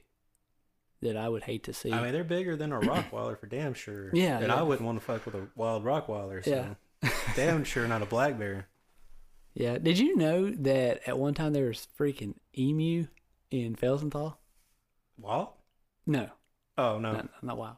that 1.02 1.16
I 1.16 1.28
would 1.28 1.44
hate 1.44 1.64
to 1.64 1.72
see. 1.72 1.92
I 1.92 2.02
mean, 2.02 2.12
they're 2.12 2.24
bigger 2.24 2.56
than 2.56 2.72
a 2.72 2.80
Rottweiler 2.80 3.38
for 3.38 3.46
damn 3.46 3.74
sure. 3.74 4.10
Yeah, 4.14 4.38
and 4.38 4.48
yeah. 4.48 4.54
I 4.56 4.62
wouldn't 4.62 4.86
want 4.86 4.98
to 4.98 5.04
fuck 5.04 5.24
with 5.26 5.34
a 5.34 5.46
wild 5.56 5.84
Rottweiler. 5.84 6.44
So 6.44 6.74
Yeah. 7.02 7.10
damn 7.36 7.62
sure 7.64 7.86
not 7.86 8.02
a 8.02 8.06
black 8.06 8.38
bear. 8.38 8.66
yeah. 9.54 9.78
Did 9.78 9.98
you 9.98 10.16
know 10.16 10.50
that 10.50 11.06
at 11.08 11.18
one 11.18 11.34
time 11.34 11.52
there 11.52 11.66
was 11.68 11.86
freaking 11.98 12.34
emu 12.56 13.06
in 13.50 13.76
Felsenthal? 13.76 14.36
What? 15.16 15.54
No, 16.06 16.28
Oh 16.76 16.98
no. 16.98 17.12
not, 17.12 17.28
not 17.42 17.58
wild. 17.58 17.76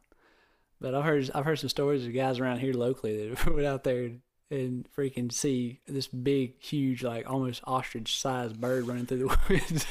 But 0.81 0.95
I've 0.95 1.05
heard 1.05 1.31
I've 1.35 1.45
heard 1.45 1.59
some 1.59 1.69
stories 1.69 2.07
of 2.07 2.15
guys 2.15 2.39
around 2.39 2.61
here 2.61 2.73
locally 2.73 3.29
that 3.29 3.47
went 3.55 3.67
out 3.67 3.85
there 3.85 4.05
and, 4.05 4.21
and 4.51 4.87
freaking 4.97 5.31
see 5.31 5.81
this 5.87 6.07
big, 6.07 6.59
huge, 6.61 7.03
like 7.05 7.29
almost 7.31 7.61
ostrich-sized 7.65 8.59
bird 8.61 8.87
running 8.87 9.05
through 9.07 9.29
the 9.29 9.39
woods. 9.51 9.87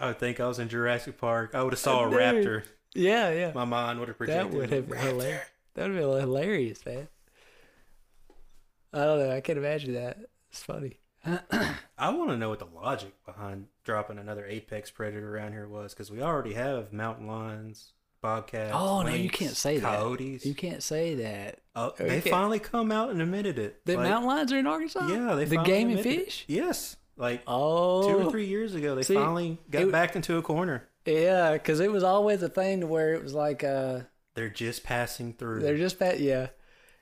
I 0.00 0.08
would 0.08 0.18
think 0.18 0.40
I 0.40 0.46
was 0.48 0.58
in 0.58 0.68
Jurassic 0.68 1.18
Park. 1.18 1.54
I 1.54 1.62
would 1.62 1.72
have 1.72 1.80
saw 1.80 2.06
a 2.06 2.10
Dude, 2.10 2.18
raptor. 2.18 2.62
yeah, 2.94 3.30
yeah. 3.30 3.52
My 3.54 3.64
mind 3.64 3.98
would 4.00 4.08
have 4.08 4.18
That 4.18 4.24
projected. 4.50 4.54
would 4.54 4.70
have 4.70 4.88
been 4.88 4.98
hilarious. 4.98 5.42
That 5.74 5.88
would 5.88 5.96
have 5.96 6.10
been 6.10 6.20
hilarious, 6.20 6.86
man. 6.86 7.08
I 8.92 8.98
don't 9.04 9.18
know. 9.18 9.30
I 9.34 9.40
can't 9.40 9.58
imagine 9.58 9.94
that. 9.94 10.18
It's 10.50 10.62
funny. 10.62 10.98
I 11.98 12.10
want 12.10 12.30
to 12.30 12.36
know 12.36 12.48
what 12.50 12.60
the 12.60 12.66
logic 12.66 13.12
behind 13.24 13.66
dropping 13.84 14.18
another 14.18 14.46
apex 14.46 14.90
predator 14.90 15.34
around 15.36 15.52
here 15.52 15.66
was, 15.68 15.92
because 15.92 16.10
we 16.10 16.22
already 16.22 16.54
have 16.54 16.92
mountain 16.92 17.26
lions, 17.26 17.92
bobcats. 18.22 18.72
Oh 18.74 19.02
no, 19.02 19.12
you 19.12 19.28
can't 19.28 19.56
say 19.56 19.78
that. 19.78 19.98
coyotes. 19.98 20.42
that. 20.42 20.48
You 20.48 20.54
can't 20.54 20.82
say 20.82 21.14
that. 21.16 21.58
Oh, 21.74 21.92
they 21.98 22.20
finally 22.20 22.58
come 22.60 22.92
out 22.92 23.10
and 23.10 23.20
admitted 23.20 23.58
it. 23.58 23.84
The 23.84 23.96
Like, 23.96 24.08
mountain 24.08 24.28
lions 24.28 24.52
are 24.52 24.58
in 24.58 24.66
Arkansas. 24.66 25.06
Yeah, 25.08 25.34
they 25.34 25.44
the 25.46 25.56
finally 25.56 25.66
game 25.74 25.88
and 25.90 25.98
admitted 25.98 26.20
it. 26.20 26.24
fish. 26.26 26.44
Yes, 26.46 26.96
like 27.16 27.42
Oh, 27.46 28.08
two 28.08 28.26
or 28.26 28.30
three 28.30 28.46
years 28.46 28.74
ago, 28.74 28.94
they 28.94 29.02
See, 29.02 29.14
finally 29.14 29.58
got 29.70 29.82
it- 29.82 29.92
backed 29.92 30.16
into 30.16 30.36
a 30.36 30.42
corner. 30.42 30.88
Yeah, 31.04 31.52
because 31.52 31.80
it 31.80 31.90
was 31.92 32.02
always 32.02 32.42
a 32.42 32.48
thing 32.48 32.80
to 32.80 32.86
where 32.86 33.14
it 33.14 33.22
was 33.22 33.32
like 33.32 33.62
uh, 33.64 34.00
They're 34.34 34.48
just 34.48 34.82
passing 34.84 35.32
through. 35.34 35.60
they're 35.60 35.76
just 35.76 35.98
that. 36.00 36.18
Yeah, 36.20 36.48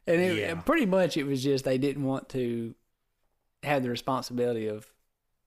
and 0.06 0.20
it, 0.20 0.36
Yeah. 0.38 0.54
pretty 0.60 0.86
much 0.86 1.16
it 1.16 1.24
was 1.24 1.42
just 1.42 1.64
they 1.64 1.78
didn't 1.78 2.04
want 2.04 2.28
to 2.30 2.74
have 3.62 3.82
the 3.82 3.88
responsibility 3.90 4.66
of, 4.66 4.86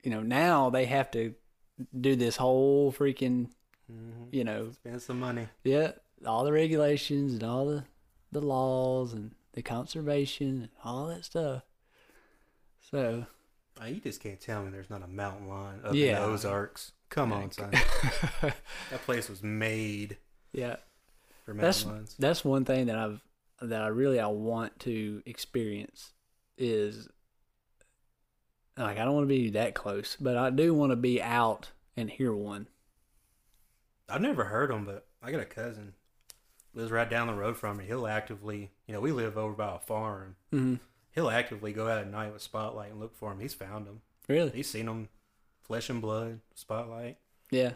you 0.03 0.09
know, 0.09 0.21
now 0.21 0.69
they 0.71 0.85
have 0.85 1.11
to 1.11 1.35
do 2.01 2.15
this 2.15 2.37
whole 2.37 2.91
freaking, 2.91 3.49
Mhm. 3.91 4.29
you 4.31 4.43
know, 4.43 4.71
Spend 4.71 5.01
some 5.03 5.19
money. 5.19 5.47
Yeah, 5.63 5.91
all 6.25 6.43
the 6.43 6.51
regulations 6.51 7.33
and 7.33 7.43
all 7.43 7.67
the 7.67 7.83
the 8.31 8.41
laws 8.41 9.13
and 9.13 9.35
the 9.53 9.61
conservation 9.61 10.47
and 10.63 10.69
all 10.83 11.05
that 11.07 11.23
stuff. 11.25 11.61
So 12.91 13.25
Oh, 13.81 13.85
you 13.85 13.99
just 14.01 14.21
can't 14.21 14.39
tell 14.39 14.63
me 14.63 14.71
there's 14.71 14.89
not 14.89 15.03
a 15.03 15.07
mountain 15.07 15.47
lion 15.47 15.81
up 15.83 15.93
Yeah. 15.93 16.17
in 16.17 16.21
the 16.23 16.27
Ozarks. 16.29 16.91
Come 17.09 17.31
on, 17.31 17.51
son. 17.51 17.71
that 18.41 18.55
place 19.05 19.29
was 19.29 19.41
made 19.43 20.17
yeah, 20.51 20.77
for 21.45 21.53
That's- 21.53 21.85
lions. 21.85 22.15
that's 22.19 22.43
one 22.43 22.65
thing 22.65 22.87
that 22.87 22.97
I've 22.97 23.21
that 23.61 23.81
I 23.81 23.87
really 23.87 24.19
I 24.19 24.27
want 24.27 24.79
to 24.81 25.21
experience 25.25 26.11
is 26.57 27.07
like 28.77 28.97
I 28.99 29.05
don't 29.05 29.13
want 29.15 29.23
to 29.23 29.33
be 29.33 29.51
that 29.51 29.73
close, 29.73 30.17
but 30.19 30.37
I 30.37 30.49
do 30.49 30.73
want 30.73 30.91
to 30.91 30.95
be 30.95 31.21
out 31.21 31.71
and 31.95 32.09
hear 32.09 32.33
one. 32.33 32.67
I've 34.09 34.21
never 34.21 34.45
heard 34.45 34.69
them, 34.69 34.85
but 34.85 35.07
I 35.21 35.31
got 35.31 35.39
a 35.41 35.45
cousin 35.45 35.93
lives 36.73 36.91
right 36.91 37.09
down 37.09 37.27
the 37.27 37.33
road 37.33 37.57
from 37.57 37.77
me. 37.77 37.85
He'll 37.85 38.05
actively, 38.07 38.71
you 38.85 38.93
know, 38.93 38.99
we 39.01 39.11
live 39.11 39.37
over 39.37 39.53
by 39.53 39.75
a 39.75 39.79
farm. 39.79 40.35
Mm-hmm. 40.53 40.75
He'll 41.17 41.31
actively 41.31 41.73
go 41.73 41.87
out 41.89 41.97
at 41.97 42.11
night 42.11 42.31
with 42.31 42.43
spotlight 42.43 42.91
and 42.91 42.99
look 42.99 43.15
for 43.15 43.31
them. 43.31 43.39
He's 43.39 43.55
found 43.55 43.87
them. 43.87 44.01
Really? 44.27 44.51
He's 44.51 44.69
seen 44.69 44.85
them, 44.85 45.09
flesh 45.63 45.89
and 45.89 45.99
blood, 45.99 46.41
spotlight. 46.53 47.17
Yeah. 47.49 47.71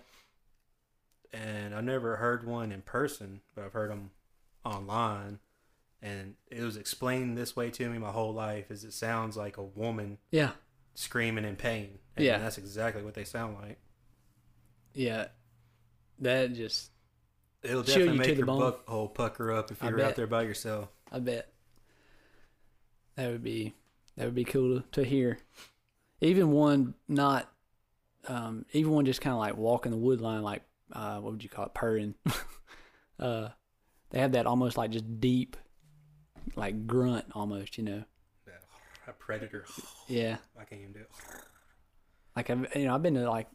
And 1.33 1.73
I've 1.73 1.83
never 1.83 2.17
heard 2.17 2.45
one 2.45 2.71
in 2.71 2.83
person, 2.83 3.41
but 3.55 3.65
I've 3.65 3.73
heard 3.73 3.89
them 3.89 4.11
online. 4.63 5.39
And 6.03 6.35
it 6.51 6.61
was 6.61 6.77
explained 6.77 7.35
this 7.35 7.55
way 7.55 7.71
to 7.71 7.89
me 7.89 7.97
my 7.97 8.11
whole 8.11 8.31
life: 8.31 8.69
is 8.69 8.83
it 8.83 8.93
sounds 8.93 9.35
like 9.37 9.57
a 9.57 9.63
woman 9.63 10.19
Yeah. 10.29 10.51
screaming 10.93 11.43
in 11.45 11.55
pain. 11.55 11.97
And 12.15 12.23
Yeah. 12.23 12.37
that's 12.37 12.59
exactly 12.59 13.01
what 13.01 13.15
they 13.15 13.23
sound 13.23 13.55
like. 13.59 13.79
Yeah. 14.93 15.29
That 16.19 16.53
just 16.53 16.91
It'll 17.63 17.81
definitely 17.81 18.13
you 18.13 18.19
make 18.19 18.37
your 18.37 18.45
bone. 18.45 18.61
butthole 18.61 19.11
pucker 19.11 19.51
up 19.51 19.71
if 19.71 19.81
you're 19.81 19.99
out 19.99 20.15
there 20.15 20.27
by 20.27 20.43
yourself. 20.43 20.89
I 21.11 21.17
bet 21.17 21.50
that 23.16 23.30
would 23.30 23.43
be 23.43 23.74
that 24.18 24.26
would 24.26 24.36
be 24.36 24.43
cool 24.43 24.82
to, 24.82 24.86
to 24.91 25.03
hear. 25.03 25.39
Even 26.22 26.51
one 26.51 26.93
not, 27.07 27.51
um, 28.28 28.66
even 28.74 28.91
one 28.91 29.05
just 29.05 29.22
kind 29.22 29.34
of 29.34 29.39
like 29.39 29.57
walking 29.57 29.91
the 29.91 29.97
wood 29.97 30.22
line, 30.22 30.43
like 30.43 30.62
uh, 30.93 31.18
what 31.20 31.32
would 31.32 31.43
you 31.43 31.49
call 31.49 31.66
it, 31.66 31.74
purring. 31.74 32.16
uh, 33.20 33.49
they 34.12 34.20
have 34.20 34.34
that 34.34 34.45
almost 34.45 34.78
like 34.78 34.91
just 34.91 35.20
deep, 35.20 35.57
like 36.55 36.86
grunt 36.86 37.26
almost, 37.34 37.78
you 37.78 37.84
know. 37.84 38.03
a 39.07 39.14
predator. 39.14 39.66
Yeah, 40.07 40.38
I 40.59 40.66
can't 40.66 40.82
even 40.82 40.93
do 40.93 40.99
it. 40.99 41.09
like 42.36 42.49
I've 42.49 42.76
you 42.76 42.86
know 42.86 42.93
I've 42.93 43.01
been 43.01 43.16
to 43.16 43.30
like 43.30 43.47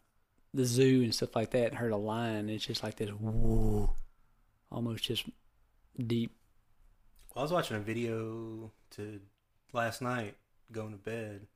the 0.54 0.64
zoo 0.64 1.02
and 1.02 1.14
stuff 1.14 1.36
like 1.36 1.50
that 1.50 1.68
and 1.68 1.74
heard 1.76 1.92
a 1.92 1.96
lion. 1.96 2.36
And 2.36 2.50
it's 2.50 2.64
just 2.64 2.82
like 2.82 2.96
this 2.96 3.10
whoa, 3.10 3.94
almost 4.72 5.04
just 5.04 5.24
deep. 6.04 6.34
Well, 7.34 7.40
I 7.40 7.42
was 7.42 7.52
watching 7.52 7.76
a 7.76 7.80
video 7.80 8.72
to 8.92 9.20
last 9.72 10.00
night 10.02 10.36
going 10.72 10.92
to 10.92 10.98
bed. 10.98 11.46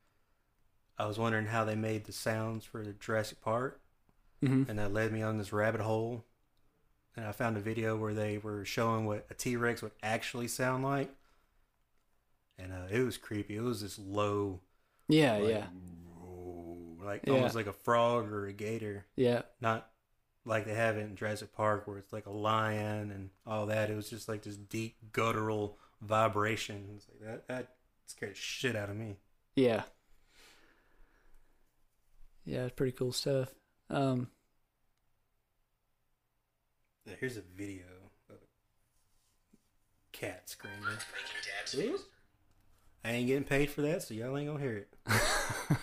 I 0.99 1.07
was 1.07 1.19
wondering 1.19 1.47
how 1.47 1.65
they 1.65 1.75
made 1.77 2.05
the 2.05 2.13
sounds 2.13 2.65
for 2.65 2.85
the 2.85 2.93
Jurassic 2.93 3.41
Park, 3.41 3.81
Mm-hmm. 4.45 4.71
and 4.71 4.79
that 4.79 4.93
led 4.93 5.13
me 5.13 5.21
on 5.23 5.37
this 5.39 5.53
rabbit 5.53 5.81
hole. 5.83 6.25
And 7.17 7.27
I 7.27 7.33
found 7.33 7.57
a 7.57 7.61
video 7.61 7.97
where 7.97 8.15
they 8.15 8.39
were 8.39 8.65
showing 8.65 9.05
what 9.05 9.27
a 9.31 9.35
T 9.35 9.57
Rex 9.57 9.83
would 9.83 9.93
actually 10.03 10.49
sound 10.49 10.85
like, 10.85 11.11
and 12.59 12.73
uh, 12.73 12.87
it 12.91 13.01
was 13.01 13.17
creepy. 13.19 13.57
It 13.57 13.63
was 13.63 13.81
this 13.83 13.99
low, 13.99 14.61
Yeah, 15.09 15.37
like, 15.37 15.49
yeah, 15.51 15.67
like 17.05 17.23
Yeah. 17.27 17.33
almost 17.33 17.55
like 17.55 17.67
a 17.67 17.73
frog 17.73 18.31
or 18.31 18.47
a 18.47 18.53
gator. 18.53 19.07
yeah, 19.17 19.43
not 19.61 19.91
like 20.45 20.65
they 20.65 20.75
have 20.75 20.97
it 20.97 21.01
in 21.03 21.17
Jurassic 21.17 21.53
Park 21.55 21.87
where 21.87 21.99
it's 21.99 22.13
like 22.13 22.27
a 22.27 22.31
lion 22.31 23.11
and 23.11 23.31
all 23.47 23.67
that. 23.67 23.91
It 23.91 23.97
was 23.97 24.09
just 24.09 24.29
like 24.29 24.43
this 24.43 24.57
deep 24.57 24.97
guttural 25.13 25.79
vibration. 26.01 26.89
It's 26.97 27.07
like 27.09 27.21
that 27.21 27.49
that 27.49 27.69
scared 28.11 28.33
the 28.33 28.39
shit 28.39 28.77
out 28.77 28.91
of 28.91 28.97
me. 28.97 29.17
yeah, 29.57 29.83
yeah. 32.45 32.65
It's 32.65 32.75
pretty 32.75 32.93
cool 32.93 33.13
stuff. 33.13 33.49
Um, 33.89 34.29
Yeah, 37.07 37.15
Here's 37.19 37.37
a 37.37 37.43
video 37.57 37.85
of 38.29 38.37
a 38.37 38.39
cat 40.13 40.49
screaming. 40.49 40.79
I 43.05 43.13
ain't 43.13 43.27
getting 43.27 43.45
paid 43.45 43.71
for 43.71 43.83
that, 43.83 44.03
so 44.03 44.13
y'all 44.15 44.37
ain't 44.37 44.47
gonna 44.49 44.61
hear 44.61 44.77
it. 44.77 44.89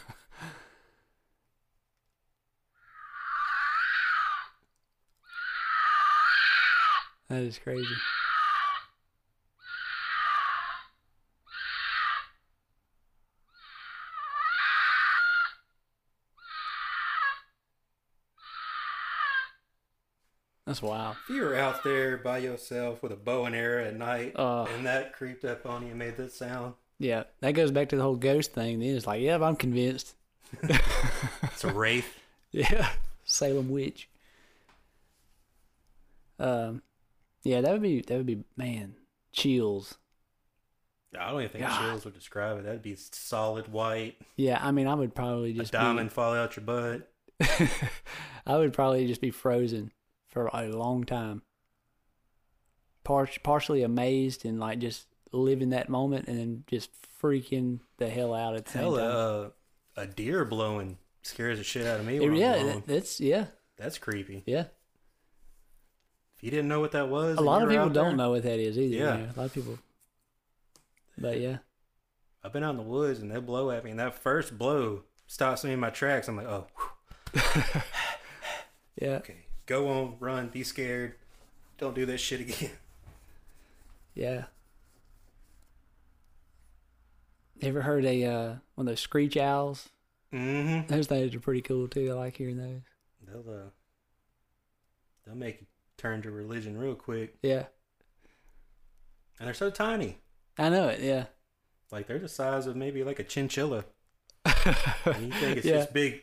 that 7.30 7.42
is 7.42 7.60
crazy. 7.60 7.96
That's 20.68 20.82
wild. 20.82 21.16
If 21.24 21.34
you 21.34 21.42
were 21.44 21.56
out 21.56 21.82
there 21.86 22.18
by 22.18 22.40
yourself 22.40 23.02
with 23.02 23.14
a 23.14 23.16
bow 23.16 23.46
and 23.46 23.56
arrow 23.56 23.86
at 23.86 23.96
night 23.96 24.34
Uh. 24.36 24.64
and 24.76 24.86
that 24.86 25.14
creeped 25.14 25.46
up 25.46 25.66
on 25.66 25.82
you 25.84 25.90
and 25.90 25.98
made 25.98 26.18
that 26.18 26.34
sound, 26.34 26.74
Yeah, 27.00 27.24
that 27.40 27.54
goes 27.54 27.72
back 27.72 27.88
to 27.90 27.96
the 27.96 28.02
whole 28.04 28.18
ghost 28.18 28.52
thing. 28.54 28.80
Then 28.80 28.90
it's 28.96 29.08
like, 29.08 29.22
yeah, 29.22 29.42
I'm 29.42 29.56
convinced. 29.56 30.14
it's 30.64 31.64
a 31.64 31.74
wraith. 31.74 32.14
Yeah, 32.52 32.90
Salem 33.26 33.70
witch. 33.70 34.10
Um, 36.40 36.82
yeah, 37.44 37.62
that 37.62 37.72
would 37.72 37.82
be 37.82 38.02
that 38.02 38.16
would 38.18 38.26
be 38.26 38.44
man 38.56 38.96
chills. 39.34 39.98
I 41.20 41.32
don't 41.32 41.42
even 41.42 41.50
think 41.52 41.66
God. 41.66 41.82
chills 41.82 42.06
would 42.06 42.14
describe 42.14 42.58
it. 42.60 42.64
That'd 42.66 42.82
be 42.82 42.96
solid 42.96 43.72
white, 43.72 44.16
Yeah, 44.36 44.60
I 44.62 44.72
mean, 44.72 44.88
I 44.88 44.94
would 44.96 45.14
probably 45.16 45.52
a 45.52 45.54
just 45.56 45.72
diamond 45.74 46.12
fall 46.12 46.34
out 46.34 46.56
your 46.56 46.64
butt. 46.66 47.10
I 48.48 48.58
would 48.58 48.74
probably 48.74 49.08
just 49.08 49.22
be 49.22 49.32
frozen 49.32 49.92
for 50.30 50.48
a 50.54 50.68
long 50.70 51.04
time. 51.04 51.42
Par- 53.04 53.30
partially 53.44 53.84
amazed 53.84 54.46
and 54.46 54.60
like 54.60 54.80
just 54.80 55.08
living 55.32 55.70
that 55.70 55.88
moment, 55.90 56.28
and 56.28 56.38
then 56.38 56.64
just 56.68 56.90
freaking 57.22 57.80
the 57.98 58.10
hell 58.10 58.34
out 58.34 58.56
at 58.56 58.66
the 58.66 58.72
same 58.72 58.82
Hell, 58.84 58.98
time. 58.98 59.52
uh, 59.98 60.02
a 60.02 60.08
deer 60.08 60.44
blowing 60.46 60.98
scares 61.24 61.58
the 61.58 61.64
shit 61.64 61.86
out 61.88 62.00
of 62.00 62.06
me. 62.06 62.18
It- 62.18 62.22
When 62.22 62.32
I'm 62.32 62.36
yeah, 62.36 62.64
that, 62.64 62.86
that's 62.88 63.20
yeah, 63.22 63.46
That's 63.78 63.98
creepy. 63.98 64.44
yeah. 64.46 64.66
If 66.36 66.44
you 66.44 66.52
didn't 66.52 66.68
know 66.68 66.80
what 66.82 66.92
that 66.92 67.10
was, 67.10 67.38
A 67.38 67.42
lot 67.42 67.64
of 67.64 67.70
people 67.70 67.90
don't 67.90 68.10
there- 68.10 68.16
know 68.18 68.30
what 68.32 68.44
that 68.44 68.60
is 68.60 68.78
either. 68.78 68.96
Yeah. 68.96 69.18
you 69.18 69.24
know, 69.26 69.30
a 69.36 69.38
lot 69.40 69.46
of 69.46 69.54
people. 69.54 69.80
But 71.18 71.40
yeah, 71.40 71.58
I've 72.44 72.54
been 72.54 72.64
out 72.64 72.72
in 72.72 72.78
the 72.78 72.84
woods 72.84 73.20
and 73.20 73.32
they 73.32 73.40
blow 73.40 73.72
at 73.72 73.84
me, 73.84 73.92
and 73.92 74.00
that 74.00 74.14
first 74.16 74.58
blow 74.58 75.04
stops 75.26 75.64
me 75.64 75.72
in 75.74 75.80
my 75.80 75.90
tracks. 75.90 76.28
I'm 76.28 76.36
like, 76.38 76.46
oh, 76.48 76.68
yeah. 79.02 79.16
okay, 79.18 79.46
go 79.68 79.88
on, 79.90 80.16
run, 80.20 80.48
be 80.50 80.64
scared, 80.64 81.14
don't 81.78 81.94
do 81.94 82.06
that 82.08 82.18
shit 82.20 82.42
again. 82.42 82.72
Yeah. 84.16 84.46
Ever 87.62 87.82
heard 87.84 88.04
a 88.06 88.24
uh, 88.26 88.48
one 88.76 88.88
of 88.88 88.92
those 88.92 89.00
screech 89.00 89.38
owls? 89.38 89.90
Mm-hmm. 90.34 90.88
Those 90.94 91.06
things 91.08 91.34
are 91.36 91.40
pretty 91.40 91.62
cool 91.62 91.88
too. 91.88 92.10
I 92.12 92.14
like 92.14 92.38
hearing 92.38 92.58
those. 92.58 92.82
They'll 93.28 93.54
uh, 93.54 93.70
they'll 95.26 95.36
make 95.36 95.62
you 95.62 95.68
turn 95.98 96.22
to 96.24 96.32
religion 96.32 96.78
real 96.78 96.96
quick, 96.96 97.36
Yeah, 97.44 97.66
and 99.40 99.48
they're 99.48 99.54
so 99.54 99.70
tiny. 99.70 100.18
I 100.58 100.70
know 100.70 100.88
it. 100.88 101.00
Yeah, 101.02 101.26
Like 101.92 102.08
they're 102.08 102.18
the 102.20 102.28
size 102.30 102.66
of 102.68 102.76
maybe 102.76 103.04
like 103.04 103.20
a 103.20 103.24
chinchilla. 103.24 103.86
And 105.06 105.28
you 105.28 105.32
think 105.34 105.58
it's 105.58 105.66
Yeah. 105.68 105.78
this 105.78 105.88
big 105.88 106.22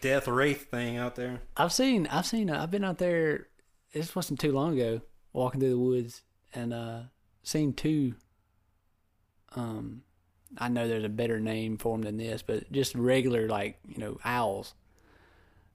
death 0.00 0.28
wraith 0.28 0.70
thing 0.70 0.96
out 0.96 1.16
there? 1.16 1.40
I've 1.56 1.72
seen. 1.72 2.06
I've 2.06 2.26
seen. 2.26 2.50
I've 2.50 2.70
been 2.70 2.84
out 2.84 2.98
there. 2.98 3.48
This 3.92 4.14
wasn't 4.14 4.40
too 4.40 4.52
long 4.52 4.78
ago, 4.78 5.00
walking 5.32 5.60
through 5.60 5.70
the 5.70 5.78
woods 5.78 6.22
and 6.54 6.72
uh, 6.72 7.00
seen 7.42 7.72
two. 7.72 8.14
Um, 9.54 10.02
I 10.56 10.68
know 10.68 10.88
there's 10.88 11.04
a 11.04 11.10
better 11.10 11.40
name 11.40 11.76
for 11.76 11.94
them 11.94 12.02
than 12.02 12.16
this, 12.16 12.42
but 12.42 12.70
just 12.72 12.94
regular 12.94 13.48
like 13.48 13.78
you 13.86 13.98
know 13.98 14.18
owls. 14.24 14.74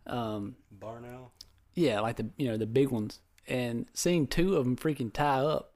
Um, 0.07 0.55
Barn 0.71 1.05
owl. 1.05 1.31
Yeah, 1.75 1.99
like 1.99 2.17
the 2.17 2.29
you 2.37 2.47
know 2.47 2.57
the 2.57 2.65
big 2.65 2.89
ones, 2.89 3.19
and 3.47 3.85
seeing 3.93 4.27
two 4.27 4.55
of 4.55 4.65
them 4.65 4.75
freaking 4.75 5.11
tie 5.11 5.39
up, 5.39 5.73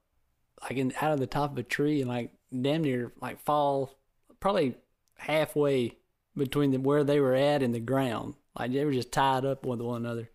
like 0.62 0.76
in 0.78 0.92
out 1.00 1.12
of 1.12 1.20
the 1.20 1.26
top 1.26 1.52
of 1.52 1.58
a 1.58 1.62
tree 1.62 2.00
and 2.00 2.08
like 2.08 2.32
damn 2.50 2.82
near 2.82 3.12
like 3.20 3.40
fall, 3.40 3.98
probably 4.40 4.76
halfway 5.16 5.96
between 6.38 6.70
the, 6.70 6.78
where 6.78 7.04
they 7.04 7.20
were 7.20 7.34
at 7.34 7.62
and 7.62 7.74
the 7.74 7.80
ground. 7.80 8.34
Like 8.58 8.72
they 8.72 8.84
were 8.84 8.92
just 8.92 9.12
tied 9.12 9.44
up 9.44 9.66
with 9.66 9.80
one 9.80 10.04
another, 10.04 10.30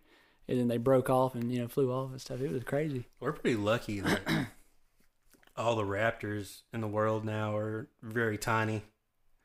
and 0.48 0.58
then 0.58 0.68
they 0.68 0.76
broke 0.78 1.10
off 1.10 1.34
and 1.34 1.52
you 1.52 1.60
know 1.60 1.68
flew 1.68 1.90
off 1.92 2.10
and 2.12 2.20
stuff. 2.20 2.40
It 2.40 2.50
was 2.52 2.62
crazy. 2.64 3.06
We're 3.20 3.32
pretty 3.32 3.56
lucky 3.56 4.00
that 4.00 4.20
all 5.56 5.76
the 5.76 5.82
raptors 5.84 6.62
in 6.72 6.80
the 6.80 6.88
world 6.88 7.24
now 7.24 7.56
are 7.56 7.88
very 8.02 8.38
tiny. 8.38 8.82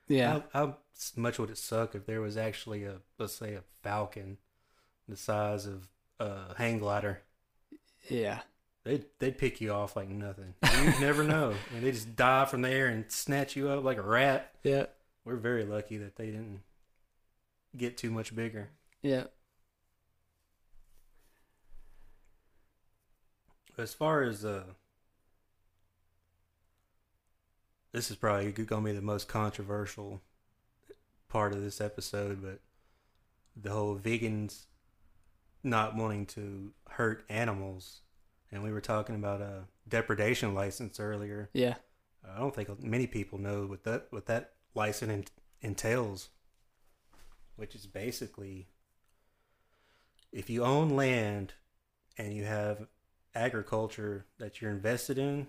Yeah, 0.08 0.32
How, 0.32 0.44
how 0.54 0.78
much 1.16 1.38
would 1.38 1.52
it 1.52 1.58
suck 1.58 1.94
if 1.94 2.06
there 2.08 2.20
was 2.22 2.36
actually 2.36 2.84
a, 2.84 2.96
let's 3.20 3.34
say, 3.34 3.54
a 3.54 3.62
falcon 3.84 4.38
the 5.08 5.16
size 5.16 5.68
of 5.68 5.88
a 6.20 6.56
hang 6.58 6.80
glider? 6.80 7.22
yeah, 8.10 8.40
They'd, 8.86 9.06
they'd 9.20 9.38
pick 9.38 9.62
you 9.62 9.72
off 9.72 9.96
like 9.96 10.10
nothing. 10.10 10.56
You'd 10.84 11.00
never 11.00 11.24
know. 11.26 11.54
And 11.76 11.84
they 11.84 11.92
just 11.92 12.16
dive 12.16 12.50
from 12.50 12.64
there 12.64 12.88
and 12.88 13.06
snatch 13.12 13.56
you 13.56 13.70
up 13.70 13.84
like 13.84 13.98
a 13.98 14.02
rat. 14.02 14.52
yeah, 14.64 14.86
We're 15.26 15.36
very 15.36 15.66
lucky 15.66 15.98
that 15.98 16.16
they 16.16 16.28
didn't 16.28 16.62
get 17.78 17.98
too 17.98 18.12
much 18.12 18.36
bigger. 18.36 18.70
yeah. 19.02 19.26
As 23.78 23.94
far 23.94 24.24
as 24.24 24.44
uh, 24.44 24.64
this 27.94 28.12
is 28.12 28.18
probably 28.18 28.52
gonna 28.52 28.84
be 28.86 28.92
the 28.92 29.02
most 29.02 29.30
controversial 29.30 30.22
part 31.30 31.54
of 31.54 31.62
this 31.62 31.80
episode, 31.80 32.42
but 32.42 32.60
the 33.56 33.70
whole 33.70 33.96
vegans 33.98 34.66
not 35.64 35.96
wanting 35.96 36.26
to 36.26 36.74
hurt 36.90 37.24
animals, 37.30 38.02
and 38.52 38.64
we 38.64 38.72
were 38.74 38.82
talking 38.82 39.16
about 39.16 39.40
a 39.42 39.64
depredation 39.88 40.54
license 40.54 41.00
earlier. 41.00 41.50
Yeah, 41.54 41.76
I 42.30 42.40
don't 42.40 42.54
think 42.54 42.84
many 42.84 43.08
people 43.08 43.40
know 43.40 43.66
what 43.66 43.84
that 43.86 44.08
what 44.10 44.26
that 44.26 44.56
license 44.80 45.12
en- 45.12 45.70
entails, 45.70 46.30
which 47.56 47.76
is 47.76 47.86
basically 47.86 48.68
if 50.32 50.50
you 50.50 50.64
own 50.64 50.90
land 50.96 51.54
and 52.18 52.34
you 52.34 52.46
have 52.46 52.88
agriculture 53.36 54.26
that 54.40 54.62
you're 54.62 54.72
invested 54.72 55.18
in, 55.18 55.48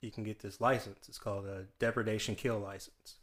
you 0.00 0.10
can 0.10 0.24
get 0.24 0.40
this 0.40 0.60
license. 0.60 1.08
It's 1.08 1.18
called 1.18 1.46
a 1.46 1.66
depredation 1.78 2.34
kill 2.34 2.58
license. 2.58 3.16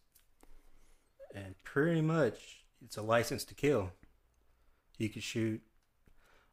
And 1.34 1.56
pretty 1.64 2.02
much 2.02 2.66
it's 2.84 2.98
a 2.98 3.02
license 3.02 3.44
to 3.46 3.54
kill. 3.54 3.92
You 4.98 5.10
can 5.10 5.22
shoot 5.22 5.62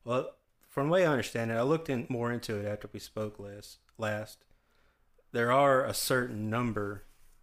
well, 0.04 0.30
from 0.68 0.86
the 0.86 0.92
way 0.92 1.04
I 1.04 1.10
understand 1.10 1.50
it, 1.50 1.54
I 1.54 1.62
looked 1.62 1.90
in 1.90 2.06
more 2.08 2.30
into 2.30 2.56
it 2.56 2.66
after 2.66 2.88
we 2.92 3.00
spoke 3.00 3.40
last 3.40 3.78
last. 3.98 4.44
There 5.32 5.50
are 5.50 5.84
a 5.84 5.92
certain 5.92 6.48
number 6.48 7.02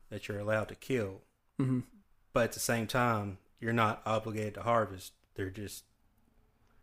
that 0.10 0.28
you're 0.28 0.40
allowed 0.40 0.70
to 0.70 0.76
kill, 0.76 1.22
hmm 1.58 1.80
but 2.34 2.46
at 2.46 2.52
the 2.54 2.60
same 2.60 2.88
time, 2.88 3.38
you're 3.60 3.72
not 3.72 4.02
obligated 4.06 4.56
to 4.56 4.64
harvest. 4.64 5.14
They're 5.36 5.52
just 5.52 5.84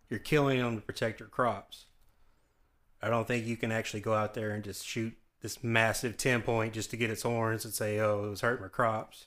you're 0.09 0.21
killing 0.21 0.59
them 0.59 0.77
to 0.77 0.83
protect 0.83 1.21
your 1.21 1.29
crops. 1.29 1.87
I 3.03 3.09
don't 3.09 3.27
think 3.27 3.47
you 3.47 3.57
can 3.57 3.73
actually 3.73 4.01
go 4.01 4.15
out 4.15 4.35
there 4.35 4.51
and 4.51 4.63
just 4.63 4.87
shoot 4.87 5.15
this 5.43 5.63
massive 5.65 6.17
ten 6.17 6.43
point 6.43 6.75
just 6.75 6.91
to 6.91 6.97
get 6.97 7.11
its 7.11 7.23
horns 7.23 7.65
and 7.65 7.75
say, 7.75 7.99
"Oh, 7.99 8.25
it 8.27 8.31
was 8.31 8.41
hurting 8.43 8.63
my 8.63 8.69
crops." 8.69 9.27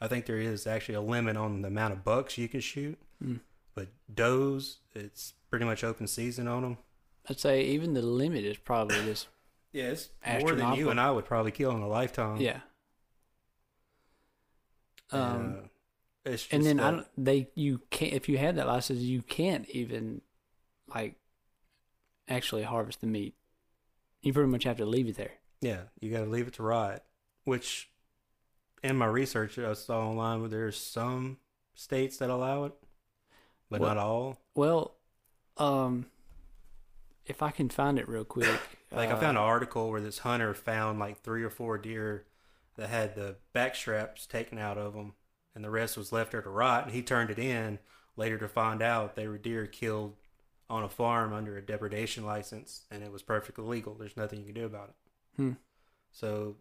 I 0.00 0.08
think 0.08 0.26
there 0.26 0.38
is 0.38 0.66
actually 0.66 0.94
a 0.94 1.00
limit 1.00 1.36
on 1.36 1.62
the 1.62 1.68
amount 1.68 1.92
of 1.92 2.04
bucks 2.04 2.38
you 2.38 2.48
can 2.48 2.60
shoot. 2.60 2.98
Mm. 3.22 3.40
But 3.74 3.88
does, 4.12 4.78
it's 4.94 5.34
pretty 5.50 5.66
much 5.66 5.84
open 5.84 6.06
season 6.06 6.48
on 6.48 6.62
them. 6.62 6.78
I'd 7.28 7.38
say 7.38 7.62
even 7.64 7.92
the 7.92 8.02
limit 8.02 8.44
is 8.44 8.56
probably 8.56 9.00
this. 9.02 9.26
Yeah, 9.72 9.84
it's 9.84 10.08
more 10.24 10.54
than 10.54 10.74
you 10.74 10.90
and 10.90 10.98
I 10.98 11.10
would 11.10 11.26
probably 11.26 11.52
kill 11.52 11.70
in 11.72 11.82
a 11.82 11.88
lifetime. 11.88 12.40
yeah. 12.40 12.60
And, 15.12 15.22
Um, 15.22 15.54
uh, 15.58 15.66
it's 16.32 16.42
just 16.42 16.52
and 16.52 16.64
then 16.64 16.80
I 16.80 16.90
don't, 16.90 17.06
they 17.16 17.48
you 17.54 17.80
can't 17.90 18.12
if 18.12 18.28
you 18.28 18.38
have 18.38 18.56
that 18.56 18.66
license 18.66 19.00
you 19.00 19.22
can't 19.22 19.68
even 19.70 20.20
like 20.94 21.16
actually 22.28 22.62
harvest 22.62 23.00
the 23.00 23.06
meat. 23.06 23.34
You 24.22 24.32
pretty 24.32 24.50
much 24.50 24.64
have 24.64 24.76
to 24.76 24.84
leave 24.84 25.08
it 25.08 25.16
there. 25.16 25.32
Yeah, 25.60 25.82
you 25.98 26.10
got 26.10 26.24
to 26.24 26.30
leave 26.30 26.46
it 26.46 26.54
to 26.54 26.62
rot. 26.62 27.02
Which, 27.44 27.90
in 28.82 28.96
my 28.96 29.06
research, 29.06 29.58
I 29.58 29.72
saw 29.72 30.08
online 30.08 30.40
where 30.40 30.48
there's 30.48 30.76
some 30.76 31.38
states 31.74 32.18
that 32.18 32.28
allow 32.30 32.64
it, 32.64 32.74
but 33.70 33.80
Well- 33.80 33.94
not 33.94 33.98
all. 33.98 34.38
Well, 34.54 34.96
um, 35.56 36.06
if 37.26 37.42
I 37.42 37.50
can 37.50 37.68
find 37.70 37.98
it 37.98 38.08
real 38.08 38.24
quick, 38.24 38.60
Like 38.92 39.08
I 39.08 39.12
uh, 39.12 39.20
found 39.20 39.38
an 39.38 39.42
article 39.44 39.90
where 39.90 40.00
this 40.00 40.18
hunter 40.18 40.52
found 40.52 40.98
like 40.98 41.20
three 41.22 41.42
or 41.42 41.50
four 41.50 41.78
deer 41.78 42.24
that 42.76 42.88
had 42.88 43.14
the 43.14 43.36
back 43.52 43.74
straps 43.74 44.26
taken 44.26 44.58
out 44.58 44.78
of 44.78 44.94
them, 44.94 45.14
and 45.54 45.64
the 45.64 45.70
rest 45.70 45.96
was 45.96 46.12
left 46.12 46.32
there 46.32 46.42
to 46.42 46.50
rot. 46.50 46.84
And 46.84 46.94
he 46.94 47.02
turned 47.02 47.30
it 47.30 47.38
in 47.38 47.78
later 48.16 48.38
to 48.38 48.48
find 48.48 48.80
out 48.82 49.14
they 49.16 49.28
were 49.28 49.38
deer 49.38 49.66
killed 49.66 50.16
on 50.68 50.84
a 50.84 50.88
farm 50.88 51.32
under 51.32 51.56
a 51.56 51.62
depredation 51.62 52.24
license, 52.24 52.84
and 52.90 53.02
it 53.02 53.10
was 53.12 53.22
perfectly 53.22 53.64
legal. 53.64 53.94
There's 53.94 54.16
nothing 54.16 54.38
you 54.40 54.46
can 54.46 54.54
do 54.54 54.66
about 54.66 54.90
it. 54.90 54.94
Hmm. 55.36 55.52
So, 56.12 56.56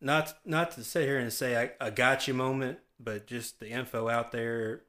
not 0.00 0.36
not 0.44 0.70
to 0.72 0.84
sit 0.84 1.06
here 1.06 1.18
and 1.18 1.32
say 1.32 1.56
I, 1.80 1.86
I 1.86 1.90
got 1.90 2.26
you 2.28 2.34
moment, 2.34 2.78
but 2.98 3.26
just 3.26 3.60
the 3.60 3.68
info 3.70 4.08
out 4.08 4.32
there. 4.32 4.82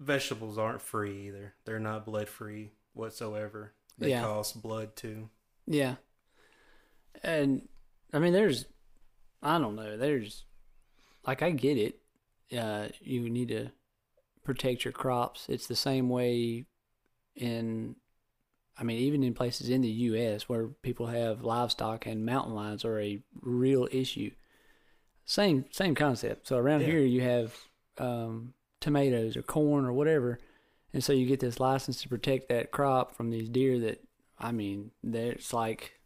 Vegetables 0.00 0.58
aren't 0.58 0.82
free 0.82 1.28
either. 1.28 1.54
They're 1.64 1.78
not 1.78 2.04
blood 2.04 2.28
free 2.28 2.72
whatsoever. 2.94 3.72
They 3.96 4.10
Yeah. 4.10 4.22
cost 4.22 4.60
blood 4.60 4.96
too. 4.96 5.30
Yeah. 5.66 5.96
And 7.22 7.68
I 8.14 8.18
mean 8.20 8.32
there's 8.32 8.66
I 9.42 9.58
don't 9.58 9.76
know, 9.76 9.96
there's 9.96 10.44
like 11.26 11.42
I 11.42 11.50
get 11.50 11.76
it. 11.76 12.00
Uh 12.56 12.88
you 13.00 13.28
need 13.28 13.48
to 13.48 13.70
protect 14.44 14.84
your 14.84 14.92
crops. 14.92 15.46
It's 15.48 15.66
the 15.66 15.76
same 15.76 16.08
way 16.08 16.66
in 17.34 17.96
I 18.78 18.84
mean 18.84 18.98
even 18.98 19.22
in 19.22 19.34
places 19.34 19.68
in 19.68 19.80
the 19.82 19.88
US 19.88 20.48
where 20.48 20.68
people 20.68 21.06
have 21.06 21.42
livestock 21.42 22.06
and 22.06 22.24
mountain 22.24 22.54
lions 22.54 22.84
are 22.84 23.00
a 23.00 23.20
real 23.42 23.88
issue. 23.90 24.30
Same 25.26 25.64
same 25.70 25.94
concept. 25.94 26.46
So 26.46 26.56
around 26.56 26.82
Yeah. 26.82 26.88
here 26.88 27.00
you 27.00 27.20
have 27.22 27.56
um 27.98 28.54
tomatoes 28.80 29.36
or 29.36 29.42
corn 29.42 29.84
or 29.84 29.92
whatever. 29.92 30.38
And 30.92 31.02
so 31.02 31.12
you 31.12 31.26
get 31.26 31.40
this 31.40 31.58
license 31.58 32.00
to 32.02 32.08
protect 32.08 32.48
that 32.50 32.70
crop 32.70 33.16
from 33.16 33.30
these 33.30 33.48
deer 33.48 33.80
that 33.80 34.00
I 34.38 34.52
mean, 34.52 34.92
there's 35.02 35.52
like 35.52 35.98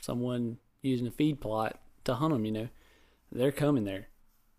someone 0.00 0.58
using 0.86 1.06
a 1.06 1.10
feed 1.10 1.40
plot 1.40 1.78
to 2.04 2.14
hunt 2.14 2.32
them. 2.32 2.44
You 2.44 2.52
know, 2.52 2.68
they're 3.32 3.52
coming 3.52 3.84
there 3.84 4.08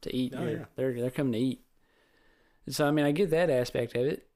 to 0.01 0.15
eat. 0.15 0.33
Oh, 0.35 0.45
yeah. 0.45 0.65
They're 0.75 0.93
they're 0.93 1.11
coming 1.11 1.33
to 1.33 1.39
eat. 1.39 1.61
And 2.65 2.75
so 2.75 2.87
I 2.87 2.91
mean, 2.91 3.05
I 3.05 3.11
get 3.11 3.29
that 3.31 3.49
aspect 3.49 3.95
of 3.95 4.05
it, 4.05 4.27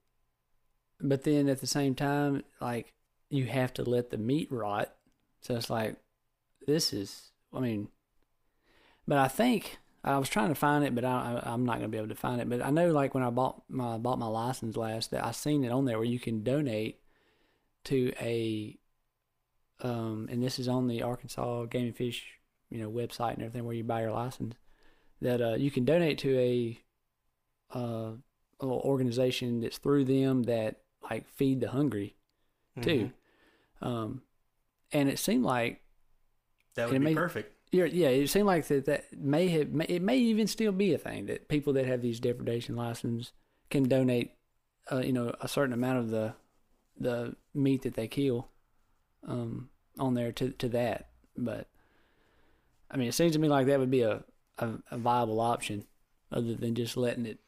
but 1.00 1.24
then 1.24 1.48
at 1.48 1.60
the 1.60 1.66
same 1.66 1.94
time, 1.94 2.44
like 2.60 2.94
you 3.28 3.46
have 3.46 3.72
to 3.74 3.82
let 3.82 4.10
the 4.10 4.18
meat 4.18 4.48
rot. 4.50 4.94
So 5.40 5.56
it's 5.56 5.70
like 5.70 5.96
this 6.66 6.92
is. 6.92 7.30
I 7.54 7.60
mean, 7.60 7.88
but 9.06 9.18
I 9.18 9.28
think 9.28 9.78
I 10.04 10.16
was 10.18 10.28
trying 10.28 10.48
to 10.48 10.54
find 10.54 10.84
it, 10.84 10.94
but 10.94 11.04
I, 11.04 11.40
I 11.44 11.52
I'm 11.52 11.64
not 11.64 11.76
gonna 11.76 11.88
be 11.88 11.98
able 11.98 12.08
to 12.08 12.14
find 12.14 12.40
it. 12.40 12.48
But 12.48 12.62
I 12.62 12.70
know, 12.70 12.90
like 12.92 13.14
when 13.14 13.22
I 13.22 13.30
bought 13.30 13.62
my 13.68 13.98
bought 13.98 14.18
my 14.18 14.26
license 14.26 14.76
last, 14.76 15.10
that 15.10 15.24
I 15.24 15.32
seen 15.32 15.64
it 15.64 15.70
on 15.70 15.84
there 15.84 15.98
where 15.98 16.06
you 16.06 16.18
can 16.18 16.42
donate 16.42 17.00
to 17.84 18.12
a 18.20 18.78
um 19.82 20.28
and 20.30 20.42
this 20.42 20.58
is 20.58 20.68
on 20.68 20.86
the 20.88 21.02
Arkansas 21.02 21.64
Game 21.66 21.86
and 21.86 21.96
Fish, 21.96 22.24
you 22.70 22.78
know, 22.78 22.90
website 22.90 23.34
and 23.34 23.42
everything 23.42 23.64
where 23.64 23.74
you 23.74 23.84
buy 23.84 24.02
your 24.02 24.12
license 24.12 24.54
that 25.20 25.40
uh 25.40 25.54
you 25.54 25.70
can 25.70 25.84
donate 25.84 26.18
to 26.18 26.38
a 26.38 26.78
uh 27.74 28.12
a 28.60 28.62
little 28.66 28.80
organization 28.84 29.60
that's 29.60 29.78
through 29.78 30.04
them 30.04 30.44
that 30.44 30.80
like 31.10 31.26
feed 31.28 31.60
the 31.60 31.68
hungry 31.70 32.16
too. 32.80 33.10
Mhm. 33.82 33.86
Um 33.86 34.22
and 34.92 35.08
it 35.08 35.18
seemed 35.18 35.44
like 35.44 35.82
That 36.74 36.88
would 36.88 36.92
be 37.00 37.04
may- 37.06 37.14
perfect. 37.14 37.52
yeah, 37.72 37.84
yeah, 37.84 38.08
it 38.08 38.28
seemed 38.28 38.46
like 38.46 38.66
that 38.68 38.84
that 38.86 39.12
may 39.16 39.48
have 39.48 39.70
may, 39.72 39.84
it 39.86 40.02
may 40.02 40.18
even 40.18 40.46
still 40.46 40.72
be 40.72 40.92
a 40.94 40.98
thing 40.98 41.26
that 41.26 41.48
people 41.48 41.72
that 41.74 41.86
have 41.86 42.02
these 42.02 42.20
depredation 42.20 42.76
licenses 42.76 43.32
can 43.70 43.84
donate, 43.88 44.32
uh, 44.92 44.98
you 44.98 45.12
know, 45.12 45.34
a 45.40 45.48
certain 45.48 45.72
amount 45.72 45.98
of 45.98 46.10
the 46.10 46.34
the 46.98 47.34
meat 47.54 47.82
that 47.82 47.94
they 47.94 48.06
kill, 48.06 48.48
um, 49.26 49.70
on 49.98 50.14
there 50.14 50.32
to 50.32 50.50
to 50.50 50.68
that. 50.70 51.08
But 51.36 51.66
I 52.90 52.96
mean, 52.96 53.08
it 53.08 53.12
seems 53.12 53.32
to 53.32 53.38
me 53.38 53.48
like 53.48 53.66
that 53.66 53.78
would 53.78 53.90
be 53.90 54.02
a 54.02 54.24
a, 54.58 54.70
a 54.90 54.98
viable 54.98 55.40
option, 55.40 55.84
other 56.30 56.54
than 56.54 56.74
just 56.74 56.96
letting 56.96 57.26
it. 57.26 57.38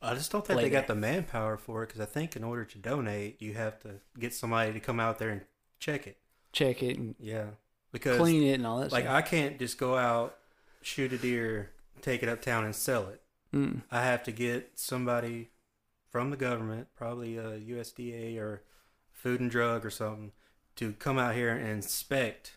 I 0.00 0.14
just 0.14 0.30
don't 0.30 0.46
think 0.46 0.58
they 0.58 0.64
later. 0.64 0.80
got 0.80 0.86
the 0.86 0.94
manpower 0.94 1.56
for 1.56 1.82
it 1.82 1.88
because 1.88 2.00
I 2.00 2.06
think 2.06 2.36
in 2.36 2.44
order 2.44 2.64
to 2.64 2.78
donate, 2.78 3.40
you 3.40 3.54
have 3.54 3.80
to 3.80 4.00
get 4.18 4.34
somebody 4.34 4.72
to 4.72 4.80
come 4.80 5.00
out 5.00 5.18
there 5.18 5.30
and 5.30 5.40
check 5.78 6.06
it. 6.06 6.18
Check 6.52 6.82
it 6.82 6.98
and 6.98 7.14
Yeah, 7.18 7.46
because 7.92 8.18
clean 8.18 8.42
it 8.42 8.54
and 8.54 8.66
all 8.66 8.80
that 8.80 8.92
like 8.92 9.04
stuff. 9.04 9.16
I 9.16 9.22
can't 9.22 9.58
just 9.58 9.78
go 9.78 9.96
out, 9.96 10.36
shoot 10.82 11.12
a 11.12 11.18
deer, 11.18 11.70
take 12.02 12.22
it 12.22 12.28
uptown 12.28 12.64
and 12.64 12.74
sell 12.74 13.08
it. 13.08 13.20
Mm, 13.54 13.82
I 13.90 14.02
have 14.04 14.22
to 14.24 14.32
get 14.32 14.72
somebody 14.78 15.50
from 16.10 16.30
the 16.30 16.36
government, 16.36 16.88
probably 16.94 17.36
a 17.36 17.58
USDA 17.58 18.38
or 18.38 18.62
Food 19.12 19.40
and 19.40 19.50
Drug 19.50 19.84
or 19.84 19.90
something, 19.90 20.32
to 20.76 20.92
come 20.94 21.18
out 21.18 21.34
here 21.34 21.50
and 21.50 21.68
inspect 21.68 22.56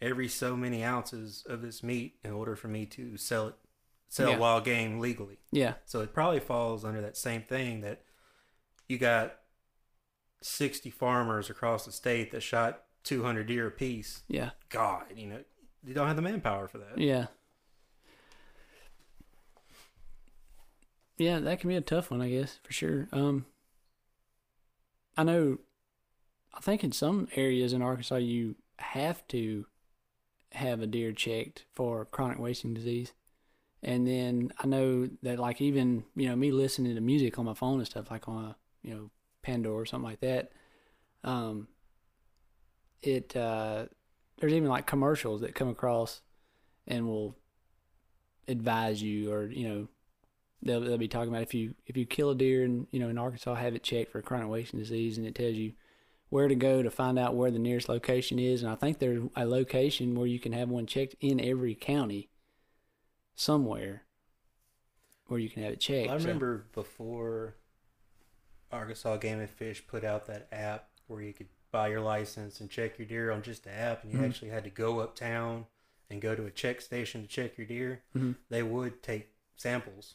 every 0.00 0.28
so 0.28 0.56
many 0.56 0.82
ounces 0.84 1.44
of 1.48 1.62
this 1.62 1.82
meat 1.82 2.16
in 2.24 2.32
order 2.32 2.56
for 2.56 2.68
me 2.68 2.84
to 2.86 3.16
sell 3.16 3.48
it, 3.48 3.54
sell 4.08 4.30
Yeah. 4.32 4.38
wild 4.38 4.64
game 4.64 4.98
legally. 4.98 5.38
yeah, 5.52 5.74
So 5.84 6.00
it 6.00 6.12
probably 6.12 6.40
falls 6.40 6.84
under 6.84 7.00
that 7.00 7.16
same 7.16 7.42
thing 7.42 7.80
that 7.82 8.02
you 8.88 8.98
got 8.98 9.38
60 10.40 10.90
farmers 10.90 11.48
across 11.48 11.84
the 11.84 11.92
state 11.92 12.32
that 12.32 12.42
shot 12.42 12.82
200 13.04 13.46
deer 13.46 13.68
apiece. 13.68 14.22
yeah, 14.28 14.50
God, 14.68 15.04
you 15.14 15.26
know, 15.28 15.44
you 15.84 15.94
don't 15.94 16.08
have 16.08 16.16
the 16.16 16.22
manpower 16.22 16.66
for 16.68 16.78
that. 16.78 16.98
yeah. 16.98 17.26
Yeah, 21.18 21.38
that 21.40 21.60
can 21.60 21.68
be 21.68 21.76
a 21.76 21.80
tough 21.80 22.10
one, 22.10 22.20
I 22.20 22.28
guess, 22.30 22.58
for 22.64 22.72
sure. 22.72 23.06
Um, 23.12 23.46
I 25.16 25.22
know, 25.24 25.58
I 26.54 26.60
think 26.60 26.84
in 26.84 26.92
some 26.92 27.28
areas 27.34 27.72
in 27.72 27.82
Arkansas, 27.82 28.16
you 28.16 28.56
have 28.78 29.26
to 29.28 29.66
have 30.52 30.80
a 30.80 30.86
deer 30.86 31.12
checked 31.12 31.64
for 31.72 32.04
chronic 32.04 32.38
wasting 32.38 32.74
disease. 32.74 33.12
And 33.82 34.06
then 34.06 34.52
I 34.58 34.66
know 34.66 35.08
that, 35.22 35.38
like, 35.38 35.60
even, 35.60 36.04
you 36.14 36.28
know, 36.28 36.36
me 36.36 36.52
listening 36.52 36.94
to 36.94 37.00
music 37.00 37.38
on 37.38 37.46
my 37.46 37.54
phone 37.54 37.78
and 37.78 37.86
stuff, 37.86 38.10
like 38.10 38.28
on 38.28 38.44
a, 38.44 38.56
you 38.82 38.94
know, 38.94 39.10
Pandora 39.42 39.82
or 39.82 39.86
something 39.86 40.08
like 40.08 40.20
that, 40.20 40.52
um, 41.24 41.68
it, 43.02 43.34
uh, 43.34 43.86
there's 44.38 44.52
even 44.52 44.68
like 44.68 44.86
commercials 44.86 45.40
that 45.40 45.54
come 45.54 45.68
across 45.68 46.20
and 46.86 47.08
will 47.08 47.36
advise 48.46 49.02
you 49.02 49.32
or, 49.32 49.46
you 49.46 49.68
know, 49.68 49.88
they'll, 50.62 50.80
they'll 50.80 50.98
be 50.98 51.08
talking 51.08 51.30
about 51.30 51.42
if 51.42 51.54
you 51.54 51.74
if 51.86 51.96
you 51.96 52.06
kill 52.06 52.30
a 52.30 52.34
deer 52.34 52.64
in 52.64 52.86
you 52.90 53.00
know 53.00 53.08
in 53.08 53.18
Arkansas, 53.18 53.54
have 53.54 53.74
it 53.74 53.82
checked 53.82 54.12
for 54.12 54.22
chronic 54.22 54.48
wasting 54.48 54.78
disease, 54.78 55.18
and 55.18 55.26
it 55.26 55.34
tells 55.34 55.54
you 55.54 55.72
where 56.32 56.48
to 56.48 56.54
go 56.54 56.82
to 56.82 56.90
find 56.90 57.18
out 57.18 57.34
where 57.34 57.50
the 57.50 57.58
nearest 57.58 57.90
location 57.90 58.38
is. 58.38 58.62
And 58.62 58.72
I 58.72 58.74
think 58.74 58.98
there's 58.98 59.22
a 59.36 59.44
location 59.44 60.14
where 60.14 60.26
you 60.26 60.40
can 60.40 60.52
have 60.54 60.70
one 60.70 60.86
checked 60.86 61.14
in 61.20 61.38
every 61.38 61.74
county 61.74 62.30
somewhere 63.34 64.04
where 65.26 65.38
you 65.38 65.50
can 65.50 65.62
have 65.62 65.74
it 65.74 65.80
checked. 65.80 66.08
I 66.08 66.16
So- 66.16 66.24
remember 66.24 66.64
before 66.72 67.56
Arkansas 68.70 69.18
Game 69.18 69.40
and 69.40 69.50
Fish 69.50 69.86
put 69.86 70.04
out 70.04 70.24
that 70.24 70.48
app 70.50 70.88
where 71.06 71.20
you 71.20 71.34
could 71.34 71.48
buy 71.70 71.88
your 71.88 72.00
license 72.00 72.62
and 72.62 72.70
check 72.70 72.98
your 72.98 73.06
deer 73.06 73.30
on 73.30 73.42
just 73.42 73.64
the 73.64 73.70
app, 73.70 74.02
and 74.02 74.10
you 74.14 74.18
Mhm. 74.18 74.24
actually 74.26 74.48
had 74.48 74.64
to 74.64 74.70
go 74.70 75.00
uptown 75.00 75.66
and 76.08 76.22
go 76.22 76.34
to 76.34 76.46
a 76.46 76.50
check 76.50 76.80
station 76.80 77.20
to 77.20 77.28
check 77.28 77.58
your 77.58 77.66
deer. 77.66 78.04
Mhm. 78.16 78.36
They 78.48 78.62
would 78.62 79.02
take 79.02 79.34
samples 79.56 80.14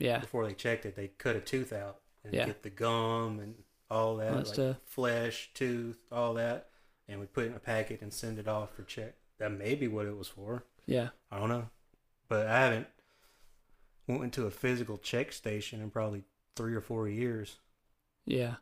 yeah, 0.00 0.18
before 0.18 0.44
they 0.44 0.54
checked 0.54 0.84
it. 0.86 0.96
They'd 0.96 1.18
cut 1.18 1.36
a 1.36 1.40
tooth 1.40 1.72
out 1.72 2.02
and 2.24 2.34
Yeah. 2.34 2.46
get 2.46 2.64
the 2.64 2.70
gum 2.70 3.38
and 3.38 3.62
all 3.90 4.16
that, 4.16 4.28
All 4.28 4.34
that 4.38 4.46
like 4.46 4.54
stuff. 4.54 4.76
flesh, 4.84 5.50
tooth, 5.54 5.98
all 6.10 6.34
that, 6.34 6.68
and 7.08 7.20
we 7.20 7.26
put 7.26 7.44
it 7.44 7.48
in 7.48 7.54
a 7.54 7.60
packet 7.60 8.00
and 8.02 8.12
send 8.12 8.38
it 8.38 8.48
off 8.48 8.74
for 8.74 8.82
check. 8.82 9.14
That 9.38 9.52
may 9.52 9.74
be 9.74 9.86
what 9.88 10.06
it 10.06 10.16
was 10.16 10.28
for. 10.28 10.64
yeah, 10.86 11.08
I 11.30 11.38
don't 11.38 11.48
know, 11.48 11.68
but 12.28 12.46
I 12.46 12.58
haven't 12.60 12.86
went 14.08 14.22
into 14.24 14.46
a 14.46 14.50
physical 14.50 14.98
check 14.98 15.32
station 15.32 15.80
in 15.82 15.90
probably 15.90 16.24
three 16.56 16.74
or 16.74 16.80
four 16.80 17.08
years. 17.08 17.56
yeah. 18.24 18.54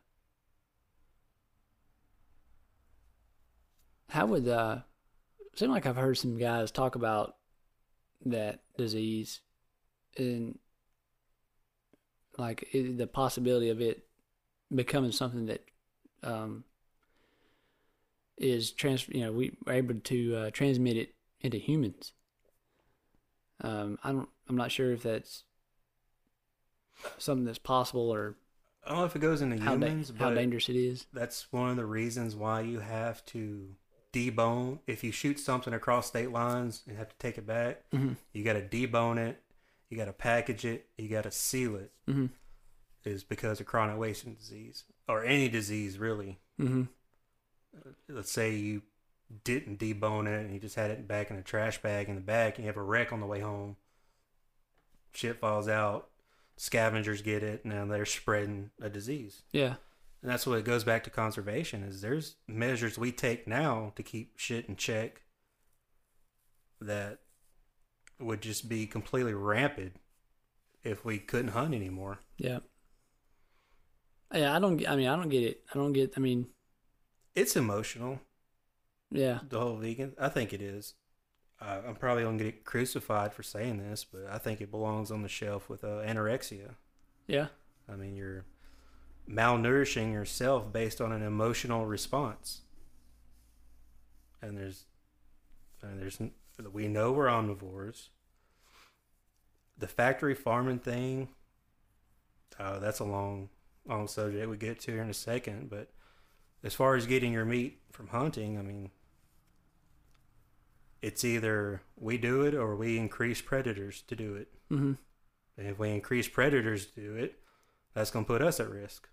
How 4.09 4.25
would 4.27 4.47
uh? 4.47 4.79
Seem 5.55 5.71
like 5.71 5.85
I've 5.85 5.95
heard 5.95 6.17
some 6.17 6.37
guys 6.37 6.69
talk 6.71 6.95
about 6.95 7.35
that 8.25 8.61
disease 8.77 9.39
and 10.17 10.57
like 12.37 12.67
it, 12.73 12.97
the 12.97 13.07
possibility 13.07 13.69
of 13.69 13.79
it 13.81 14.04
becoming 14.75 15.11
something 15.11 15.45
that 15.45 15.63
um, 16.23 16.63
is 18.37 18.71
trans 18.71 19.07
you 19.09 19.21
know 19.21 19.31
we 19.31 19.55
are 19.67 19.73
able 19.73 19.95
to 19.95 20.35
uh, 20.35 20.49
transmit 20.51 20.97
it 20.97 21.13
into 21.41 21.57
humans 21.57 22.13
um, 23.61 23.97
I 24.03 24.11
don't 24.11 24.29
I'm 24.49 24.57
not 24.57 24.71
sure 24.71 24.91
if 24.91 25.03
that's 25.03 25.43
something 27.17 27.45
that's 27.45 27.59
possible 27.59 28.09
or 28.09 28.35
I 28.85 28.89
don't 28.89 28.99
know 28.99 29.05
if 29.05 29.15
it 29.15 29.19
goes 29.19 29.41
into 29.41 29.61
how, 29.61 29.75
da- 29.75 29.87
humans, 29.87 30.13
how 30.17 30.31
dangerous 30.31 30.69
it 30.69 30.75
is 30.75 31.05
that's 31.13 31.51
one 31.51 31.69
of 31.69 31.75
the 31.75 31.85
reasons 31.85 32.35
why 32.35 32.61
you 32.61 32.79
have 32.79 33.25
to 33.27 33.75
debone. 34.15 34.79
If 34.87 35.03
you 35.03 35.11
shoot 35.11 35.39
something 35.39 35.73
across 35.73 36.07
state 36.07 36.31
lines 36.31 36.83
and 36.87 36.97
have 36.97 37.09
to 37.09 37.15
take 37.19 37.37
it 37.37 37.45
back, 37.45 37.83
mm-hmm. 37.93 38.13
you 38.31 38.43
got 38.43 38.53
to 38.53 38.61
debone 38.61 39.17
it, 39.17 39.41
you 39.89 39.97
got 39.97 40.05
to 40.05 40.13
package 40.13 40.65
it, 40.65 40.87
you 40.97 41.09
got 41.09 41.23
to 41.23 41.31
seal 41.31 41.75
it. 41.75 41.91
Mm-hmm. 42.09 42.27
Is 43.05 43.23
because 43.23 43.59
of 43.59 43.67
chronic 43.67 43.97
wasting 43.99 44.33
disease 44.33 44.83
or 45.07 45.23
any 45.23 45.47
disease 45.47 45.99
really. 45.99 46.39
Mm-hmm. 46.59 46.83
Let's 48.09 48.31
say 48.31 48.55
you 48.55 48.81
didn't 49.43 49.79
debone 49.79 50.27
it 50.27 50.43
and 50.45 50.53
you 50.53 50.59
just 50.59 50.75
had 50.75 50.89
it 50.91 51.07
back 51.07 51.29
in 51.29 51.35
a 51.37 51.43
trash 51.43 51.81
bag 51.81 52.09
in 52.09 52.15
the 52.15 52.21
back 52.21 52.55
and 52.55 52.65
you 52.65 52.67
have 52.67 52.77
a 52.77 52.83
wreck 52.83 53.13
on 53.13 53.19
the 53.19 53.27
way 53.27 53.41
home. 53.41 53.75
Shit 55.13 55.39
falls 55.39 55.67
out, 55.67 56.09
scavengers 56.57 57.21
get 57.21 57.43
it, 57.43 57.63
now 57.65 57.85
they're 57.85 58.05
spreading 58.05 58.71
a 58.81 58.89
disease. 58.89 59.43
yeah 59.51 59.75
And 60.21 60.31
that's 60.31 60.47
what 60.47 60.57
it 60.57 60.65
goes 60.65 60.83
back 60.83 61.03
to 61.03 61.09
conservation 61.09 61.83
is 61.83 62.01
there's 62.01 62.35
measures 62.47 62.97
we 62.97 63.11
take 63.11 63.47
now 63.47 63.93
to 63.97 64.03
keep 64.03 64.37
shit 64.37 64.65
in 64.67 64.75
check 64.75 65.21
that 66.81 67.19
would 68.19 68.41
just 68.41 68.67
be 68.67 68.87
completely 68.87 69.33
rampant 69.33 69.97
if 70.83 71.05
we 71.05 71.19
couldn't 71.19 71.51
hunt 71.51 71.73
anymore. 71.75 72.19
yeah 72.37 72.59
yeah 74.33 74.55
I 74.55 74.59
don't 74.59 74.77
get- 74.77 74.89
I 74.89 74.95
mean 74.95 75.07
I 75.07 75.15
don't 75.15 75.29
get 75.29 75.43
it 75.43 75.63
I 75.73 75.77
don't 75.77 75.93
get 75.93 76.13
I 76.17 76.19
mean 76.19 76.47
It's 77.35 77.55
emotional, 77.55 78.19
yeah 79.11 79.39
the 79.49 79.59
whole 79.59 79.77
vegan. 79.77 80.13
I 80.19 80.29
think 80.29 80.53
it 80.53 80.61
is. 80.61 80.93
Uh, 81.61 81.81
I'm 81.87 81.95
probably 81.95 82.23
gonna 82.23 82.37
get 82.37 82.65
crucified 82.65 83.33
for 83.33 83.43
saying 83.43 83.77
this, 83.77 84.03
but 84.03 84.25
I 84.29 84.37
think 84.37 84.59
it 84.61 84.71
belongs 84.71 85.09
on 85.11 85.21
the 85.21 85.29
shelf 85.29 85.69
with 85.69 85.83
uh, 85.83 86.01
anorexia. 86.05 86.75
yeah 87.27 87.47
I 87.87 87.95
mean, 87.95 88.15
you're 88.15 88.45
malnourishing 89.29 90.11
yourself 90.11 90.71
based 90.73 90.99
on 91.01 91.11
an 91.11 91.21
emotional 91.21 91.85
response. 91.85 92.61
And 94.41 94.57
there's, 94.57 94.85
there's, 95.81 96.19
we 96.73 96.87
know 96.87 97.11
we're 97.11 97.27
omnivores. 97.27 98.09
The 99.77 99.87
factory 99.87 100.33
farming 100.35 100.79
thing, 100.79 101.29
uh, 102.59 102.79
that's 102.79 102.99
a 102.99 103.03
long, 103.03 103.49
long 103.87 104.07
subject 104.07 104.49
we 104.49 104.57
get 104.57 104.79
to 104.81 104.91
here 104.91 105.01
in 105.01 105.09
a 105.09 105.13
second. 105.13 105.69
But 105.69 105.89
as 106.63 106.73
far 106.73 106.95
as 106.95 107.05
getting 107.05 107.33
your 107.33 107.45
meat 107.45 107.79
from 107.91 108.07
hunting, 108.07 108.57
I 108.57 108.61
mean, 108.61 108.91
it's 111.01 111.23
either 111.23 111.81
we 111.95 112.17
do 112.17 112.41
it 112.41 112.53
or 112.55 112.75
we 112.75 112.97
increase 112.97 113.41
predators 113.41 114.01
to 114.03 114.15
do 114.15 114.35
it. 114.35 114.47
mm-hmm. 114.71 114.93
And 115.57 115.67
if 115.67 115.79
we 115.79 115.91
increase 115.91 116.27
predators 116.27 116.87
to 116.87 116.99
do 116.99 117.15
it, 117.15 117.39
that's 117.93 118.11
going 118.11 118.25
to 118.25 118.27
put 118.27 118.41
us 118.41 118.59
at 118.59 118.69
risk. 118.69 119.07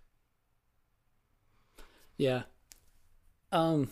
Yeah. 2.17 2.43
Um 3.51 3.89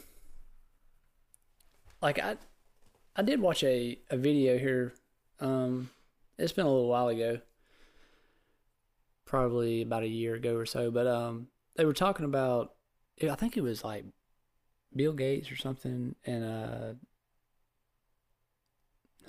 like 2.02 2.20
I 2.20 2.38
I 3.16 3.22
did 3.22 3.40
watch 3.40 3.64
a, 3.64 4.00
a 4.10 4.18
video 4.18 4.58
here. 4.58 4.94
Um 5.40 5.90
it's 6.38 6.52
been 6.52 6.66
a 6.66 6.70
little 6.70 6.88
while 6.88 7.08
ago. 7.10 7.40
Probably 9.32 9.82
about 9.82 10.04
a 10.04 10.08
year 10.10 10.36
ago 10.36 10.56
or 10.58 10.66
so, 10.66 10.92
but 10.92 11.08
um 11.08 11.48
they 11.78 11.86
were 11.86 11.94
talking 11.94 12.26
about 12.26 12.74
I 13.24 13.36
think 13.36 13.56
it 13.56 13.62
was 13.62 13.82
like 13.82 14.04
Bill 14.94 15.14
Gates 15.14 15.50
or 15.50 15.56
something 15.56 16.16
and 16.26 16.44
uh 16.44 16.94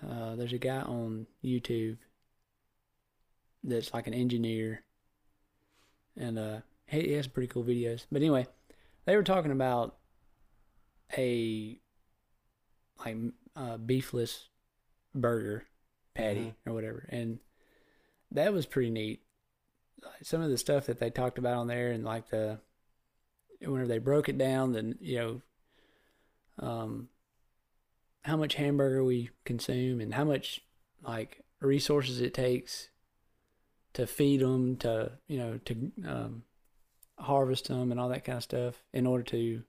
uh 0.05 0.35
there's 0.35 0.53
a 0.53 0.59
guy 0.59 0.81
on 0.81 1.29
YouTube 1.45 1.99
that's 3.63 3.95
like 3.95 4.09
an 4.09 4.15
engineer 4.15 4.83
and 6.17 6.37
uh 6.37 6.61
he 6.87 7.03
he 7.03 7.13
has 7.13 7.29
pretty 7.29 7.47
cool 7.47 7.63
videos. 7.63 8.07
But 8.11 8.23
anyway, 8.23 8.49
they 9.05 9.15
were 9.15 9.23
talking 9.23 9.53
about 9.53 9.99
a 11.17 11.79
like 12.99 13.17
uh, 13.55 13.77
beefless 13.79 14.49
burger 15.15 15.63
patty 16.13 16.55
or 16.67 16.73
whatever, 16.73 17.07
and 17.09 17.39
that 18.33 18.53
was 18.53 18.67
pretty 18.67 18.91
neat. 18.91 19.23
Some 20.23 20.43
of 20.43 20.51
the 20.51 20.59
stuff 20.59 20.87
that 20.87 20.99
they 20.99 21.11
talked 21.11 21.39
about 21.39 21.55
on 21.55 21.67
there, 21.67 21.91
and 21.91 22.05
like 22.05 22.29
the 22.31 22.59
whenever 23.61 23.89
they 23.89 23.99
broke 23.99 24.29
it 24.29 24.39
down, 24.39 24.73
then 24.73 24.97
you 25.01 25.19
know, 26.61 26.67
um, 26.67 27.09
how 28.23 28.37
much 28.37 28.55
hamburger 28.55 29.05
we 29.05 29.31
consume 29.45 30.01
and 30.01 30.15
how 30.15 30.25
much 30.25 30.61
like 31.03 31.43
resources 31.61 32.21
it 32.21 32.35
takes 32.35 32.89
to 33.95 34.07
feed 34.07 34.41
them, 34.41 34.77
to 34.77 35.13
you 35.29 35.39
know, 35.39 35.59
to 35.65 35.93
um, 36.07 36.43
harvest 37.19 37.69
them 37.69 37.91
and 37.91 38.01
all 38.01 38.09
that 38.09 38.25
kind 38.25 38.39
of 38.39 38.45
stuff 38.45 38.83
in 38.93 39.07
order 39.07 39.25
to 39.25 39.63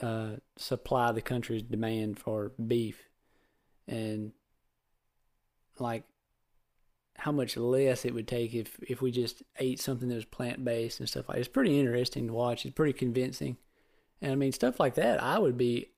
uh, 0.00 0.30
supply 0.56 1.12
the 1.12 1.22
country's 1.22 1.62
demand 1.62 2.18
for 2.18 2.52
beef. 2.66 3.08
And 3.86 4.32
like 5.78 6.04
how 7.16 7.32
much 7.32 7.56
less 7.56 8.04
it 8.04 8.14
would 8.14 8.28
take 8.28 8.54
if 8.54 8.78
if 8.82 9.00
we 9.00 9.10
just 9.10 9.42
ate 9.58 9.80
something 9.80 10.08
that 10.08 10.14
was 10.14 10.24
plant 10.24 10.64
based 10.64 11.00
and 11.00 11.08
stuff 11.08 11.28
like 11.28 11.38
it's 11.38 11.48
pretty 11.48 11.78
interesting 11.78 12.26
to 12.26 12.32
watch. 12.32 12.64
It's 12.64 12.74
pretty 12.74 12.92
convincing. 12.92 13.56
And 14.20 14.32
i 14.32 14.34
mean 14.36 14.52
stuff 14.52 14.80
like 14.80 14.94
that 14.94 15.22
i 15.22 15.38
would 15.38 15.58
be 15.58 15.90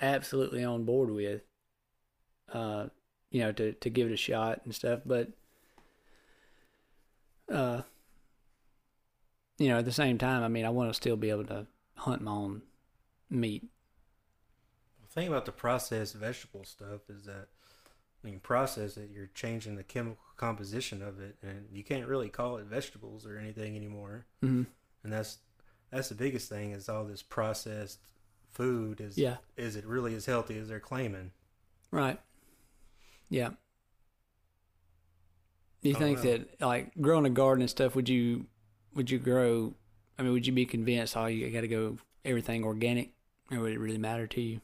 absolutely 0.00 0.62
on 0.62 0.84
board 0.84 1.10
with 1.10 1.42
uh 2.52 2.86
you 3.30 3.40
know 3.40 3.50
to 3.52 3.72
to 3.72 3.90
give 3.90 4.08
it 4.08 4.14
a 4.14 4.16
shot 4.16 4.60
and 4.64 4.74
stuff. 4.74 5.00
But 5.04 5.30
uh 7.52 7.82
you 9.58 9.68
know, 9.68 9.78
at 9.78 9.84
the 9.84 9.92
same 9.92 10.18
time, 10.18 10.42
I 10.42 10.48
mean, 10.48 10.64
I 10.64 10.70
want 10.70 10.90
to 10.90 10.94
still 10.94 11.16
be 11.16 11.30
able 11.30 11.46
to 11.46 11.66
hunt 11.94 12.22
my 12.22 12.30
own 12.30 12.62
meat. 13.30 13.64
The 15.02 15.08
thing 15.08 15.28
about 15.28 15.46
the 15.46 15.52
processed 15.52 16.14
vegetable 16.14 16.64
stuff 16.64 17.08
is 17.08 17.24
that 17.24 17.48
when 18.22 18.32
you 18.32 18.38
process 18.38 18.96
it, 18.96 19.10
you're 19.12 19.30
changing 19.34 19.76
the 19.76 19.84
chemical 19.84 20.18
composition 20.36 21.02
of 21.02 21.20
it, 21.20 21.36
and 21.42 21.66
you 21.72 21.84
can't 21.84 22.06
really 22.06 22.28
call 22.28 22.56
it 22.56 22.64
vegetables 22.64 23.26
or 23.26 23.38
anything 23.38 23.76
anymore. 23.76 24.26
Mm-hmm. 24.42 24.64
And 25.04 25.12
that's 25.12 25.38
that's 25.90 26.08
the 26.08 26.14
biggest 26.14 26.48
thing 26.48 26.72
is 26.72 26.88
all 26.88 27.04
this 27.04 27.22
processed 27.22 28.00
food 28.50 29.00
is 29.00 29.16
Yeah. 29.16 29.36
is 29.56 29.76
it 29.76 29.86
really 29.86 30.14
as 30.14 30.26
healthy 30.26 30.58
as 30.58 30.68
they're 30.68 30.80
claiming? 30.80 31.32
Right. 31.90 32.18
Yeah. 33.28 33.50
Do 35.82 35.90
you 35.90 35.94
think 35.94 36.24
know. 36.24 36.30
that 36.32 36.60
like 36.60 36.92
growing 37.00 37.26
a 37.26 37.30
garden 37.30 37.62
and 37.62 37.70
stuff? 37.70 37.94
Would 37.94 38.08
you 38.08 38.46
would 38.94 39.10
you 39.10 39.18
grow? 39.18 39.74
I 40.18 40.22
mean, 40.22 40.32
would 40.32 40.46
you 40.46 40.52
be 40.52 40.66
convinced? 40.66 41.16
Oh, 41.16 41.26
you 41.26 41.48
got 41.50 41.60
to 41.60 41.68
go 41.68 41.98
everything 42.24 42.64
organic, 42.64 43.12
or 43.52 43.60
would 43.60 43.72
it 43.72 43.78
really 43.78 43.98
matter 43.98 44.26
to 44.26 44.40
you? 44.40 44.60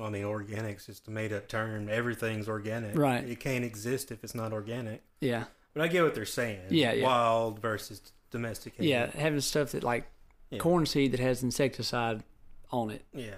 I 0.00 0.10
mean, 0.10 0.24
organic's 0.24 0.86
just 0.86 1.08
a 1.08 1.10
made 1.10 1.32
up 1.32 1.48
term. 1.48 1.88
Everything's 1.88 2.48
organic. 2.48 2.96
Right. 2.96 3.24
It 3.24 3.40
can't 3.40 3.64
exist 3.64 4.10
if 4.12 4.22
it's 4.22 4.34
not 4.34 4.52
organic. 4.52 5.02
Yeah. 5.20 5.44
But 5.72 5.82
I 5.84 5.88
get 5.88 6.02
what 6.04 6.14
they're 6.14 6.24
saying. 6.26 6.60
Yeah, 6.70 6.92
yeah. 6.92 7.04
Wild 7.04 7.60
versus 7.60 8.00
domesticated. 8.30 8.84
Yeah, 8.86 9.10
having 9.10 9.40
stuff 9.40 9.72
that 9.72 9.82
like 9.84 10.06
Yeah. 10.50 10.58
corn 10.58 10.84
seed 10.86 11.12
that 11.12 11.20
has 11.20 11.42
insecticide 11.42 12.22
on 12.70 12.90
it. 12.90 13.04
Yeah. 13.12 13.34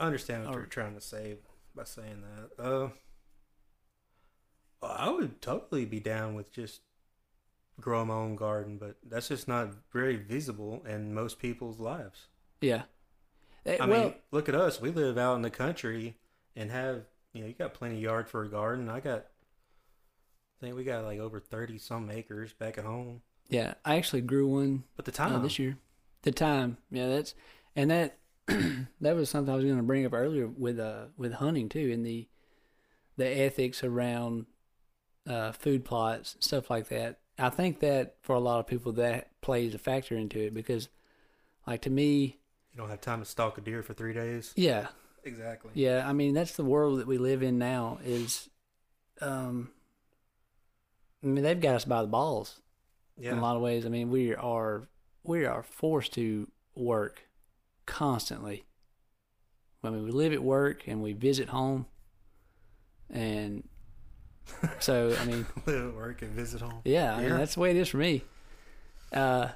I 0.00 0.06
understand 0.06 0.44
what 0.46 0.54
Or- 0.54 0.58
they're 0.58 0.66
trying 0.66 0.94
to 0.94 1.00
say 1.00 1.36
by 1.74 1.84
saying 1.84 2.22
that. 2.22 2.62
Uh, 2.64 2.88
I 4.82 5.10
would 5.10 5.40
totally 5.40 5.84
be 5.84 6.00
down 6.00 6.34
with 6.34 6.52
just 6.52 6.82
growing 7.80 8.08
my 8.08 8.14
own 8.14 8.36
garden, 8.36 8.76
but 8.78 8.96
that's 9.04 9.28
just 9.28 9.48
not 9.48 9.70
very 9.92 10.16
visible 10.16 10.84
in 10.86 11.14
most 11.14 11.38
people's 11.38 11.78
lives. 11.78 12.26
Yeah. 12.60 12.82
I 13.66 13.86
well, 13.86 14.02
mean, 14.04 14.14
look 14.30 14.48
at 14.48 14.54
us. 14.54 14.80
We 14.80 14.90
live 14.90 15.16
out 15.18 15.36
in 15.36 15.42
the 15.42 15.50
country 15.50 16.16
and 16.56 16.70
have, 16.70 17.04
you 17.32 17.40
know, 17.42 17.48
you 17.48 17.54
got 17.54 17.74
plenty 17.74 17.96
of 17.96 18.02
yard 18.02 18.28
for 18.28 18.42
a 18.42 18.48
garden. 18.48 18.88
I 18.88 19.00
got, 19.00 19.26
I 20.58 20.60
think 20.60 20.76
we 20.76 20.84
got 20.84 21.04
like 21.04 21.18
over 21.18 21.40
30 21.40 21.78
some 21.78 22.10
acres 22.10 22.52
back 22.52 22.78
at 22.78 22.84
home. 22.84 23.22
yeah, 23.48 23.74
I 23.84 23.96
actually 23.96 24.22
grew 24.22 24.46
one 24.48 24.84
But 24.96 25.04
the 25.06 25.12
uh, 25.26 25.28
time, 25.28 25.42
this 25.42 25.58
year. 25.58 25.78
The 26.22 26.32
time, 26.32 26.78
yeah, 26.90 27.08
that's 27.08 27.34
and 27.76 27.90
that 27.90 28.18
that 28.46 29.16
was 29.16 29.30
something 29.30 29.52
I 29.52 29.56
was 29.56 29.64
going 29.64 29.76
to 29.76 29.82
bring 29.82 30.06
up 30.06 30.12
earlier 30.14 30.46
with 30.48 30.78
uh 30.78 31.06
with 31.16 31.34
hunting 31.34 31.68
too, 31.68 31.90
and 31.92 32.04
the 32.04 32.28
the 33.16 33.26
ethics 33.26 33.84
around 33.84 34.46
uh, 35.26 35.52
food 35.52 35.84
plots 35.84 36.36
stuff 36.40 36.70
like 36.70 36.88
that. 36.88 37.18
I 37.38 37.48
think 37.50 37.80
that 37.80 38.16
for 38.22 38.34
a 38.34 38.40
lot 38.40 38.60
of 38.60 38.66
people 38.66 38.92
that 38.92 39.28
plays 39.40 39.74
a 39.74 39.78
factor 39.78 40.16
into 40.16 40.38
it 40.40 40.54
because, 40.54 40.88
like 41.66 41.82
to 41.82 41.90
me, 41.90 42.38
you 42.74 42.80
don't 42.80 42.90
have 42.90 43.00
time 43.00 43.20
to 43.20 43.24
stalk 43.24 43.56
a 43.56 43.60
deer 43.60 43.82
for 43.82 43.94
three 43.94 44.12
days. 44.12 44.52
yeah, 44.56 44.88
Exactly. 45.22 45.70
yeah. 45.74 46.04
I 46.06 46.12
mean 46.12 46.34
that's 46.34 46.56
the 46.56 46.64
world 46.64 46.98
that 46.98 47.06
we 47.06 47.18
live 47.18 47.42
in 47.42 47.56
now. 47.58 47.98
Is 48.04 48.48
um, 49.20 49.70
I 51.22 51.26
mean, 51.28 51.42
they've 51.44 51.60
got 51.60 51.76
us 51.76 51.84
by 51.84 52.02
the 52.02 52.08
balls 52.08 52.60
Yeah. 53.16 53.32
in 53.32 53.38
a 53.38 53.42
lot 53.42 53.56
of 53.56 53.62
ways. 53.62 53.86
I 53.86 53.88
mean, 53.88 54.10
we 54.10 54.34
are 54.34 54.88
we 55.22 55.44
are 55.46 55.62
forced 55.62 56.12
to 56.14 56.48
work 56.74 57.22
constantly. 57.86 58.64
I 59.82 59.90
mean, 59.90 60.02
we 60.04 60.10
live 60.10 60.32
at 60.32 60.42
work 60.42 60.88
and 60.88 61.02
we 61.02 61.12
visit 61.12 61.50
home, 61.50 61.86
and 63.10 63.66
so 64.80 65.14
I 65.18 65.24
mean, 65.24 65.46
Live 65.66 65.88
at 65.90 65.94
work 65.94 66.22
and 66.22 66.32
visit 66.32 66.60
home. 66.60 66.80
yeah, 66.84 67.14
I 67.14 67.20
mean, 67.20 67.28
Yeah. 67.30 67.36
that's 67.38 67.54
the 67.54 67.60
way 67.60 67.70
it 67.70 67.76
is 67.76 67.88
for 67.88 67.98
me. 67.98 68.22
Uh, 69.12 69.48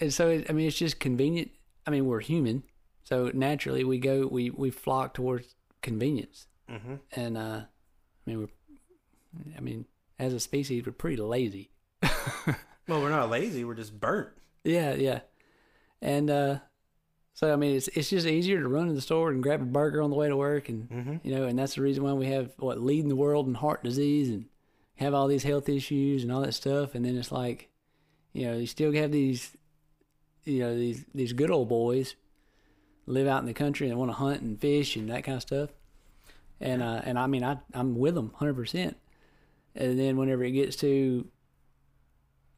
and 0.00 0.12
so 0.12 0.30
it, 0.30 0.46
I 0.48 0.52
mean, 0.52 0.66
it's 0.68 0.76
just 0.78 1.00
convenient. 1.00 1.50
I 1.86 1.90
mean, 1.90 2.06
we're 2.06 2.20
human, 2.20 2.62
so 3.04 3.30
naturally 3.32 3.84
we 3.84 3.98
go 3.98 4.26
we 4.26 4.50
we 4.50 4.70
flock 4.70 5.14
towards 5.14 5.54
convenience, 5.82 6.46
Mm-hmm. 6.70 6.94
and 7.12 7.38
uh, 7.38 7.60
I 7.62 8.30
mean, 8.30 8.40
we're, 8.40 9.54
I 9.56 9.60
mean, 9.60 9.84
as 10.18 10.32
a 10.32 10.40
species, 10.40 10.84
we're 10.86 10.92
pretty 10.92 11.16
lazy. 11.16 11.70
Well, 12.88 13.02
we're 13.02 13.10
not 13.10 13.30
lazy. 13.30 13.64
We're 13.64 13.74
just 13.74 13.98
burnt. 13.98 14.28
Yeah, 14.62 14.94
yeah. 14.94 15.20
And 16.00 16.30
uh 16.30 16.58
so 17.34 17.52
I 17.52 17.56
mean 17.56 17.74
it's 17.76 17.88
it's 17.88 18.10
just 18.10 18.28
easier 18.28 18.60
to 18.62 18.68
run 18.68 18.86
to 18.86 18.92
the 18.92 19.00
store 19.00 19.30
and 19.32 19.42
grab 19.42 19.60
a 19.60 19.64
burger 19.64 20.00
on 20.00 20.10
the 20.10 20.14
way 20.16 20.28
to 20.28 20.36
work 20.36 20.68
and 20.68 20.88
Mm-hmm. 20.88 21.16
you 21.24 21.34
know, 21.34 21.44
and 21.46 21.58
that's 21.58 21.74
the 21.74 21.82
reason 21.82 22.04
why 22.04 22.12
we 22.12 22.26
have 22.26 22.52
what 22.58 22.80
leading 22.80 23.08
the 23.08 23.16
world 23.16 23.48
in 23.48 23.54
heart 23.54 23.82
disease 23.82 24.28
and 24.30 24.44
have 24.98 25.14
all 25.14 25.26
these 25.26 25.42
health 25.42 25.68
issues 25.68 26.22
and 26.22 26.30
all 26.30 26.42
that 26.42 26.52
stuff 26.54 26.94
and 26.94 27.04
then 27.04 27.16
it's 27.18 27.32
like 27.32 27.70
you 28.32 28.46
know, 28.46 28.56
you 28.56 28.66
still 28.68 28.92
have 28.92 29.10
these 29.10 29.56
you 30.46 30.60
know, 30.60 30.74
these 30.74 31.04
these 31.14 31.32
good 31.32 31.50
old 31.50 31.68
boys 31.68 32.14
live 33.06 33.26
out 33.26 33.40
in 33.40 33.46
the 33.46 33.54
country 33.54 33.88
and 33.88 33.98
want 33.98 34.10
to 34.10 34.16
hunt 34.16 34.40
and 34.40 34.58
fish 34.58 34.96
and 34.96 35.10
that 35.10 35.24
kind 35.24 35.36
of 35.36 35.42
stuff. 35.42 35.70
And 36.60 36.82
uh 36.82 37.02
and 37.04 37.18
I 37.18 37.26
mean 37.26 37.44
I 37.44 37.58
I'm 37.74 37.96
with 37.96 38.14
them 38.14 38.32
100%. 38.40 38.94
And 39.74 39.98
then 39.98 40.16
whenever 40.16 40.42
it 40.44 40.52
gets 40.52 40.76
to 40.76 41.26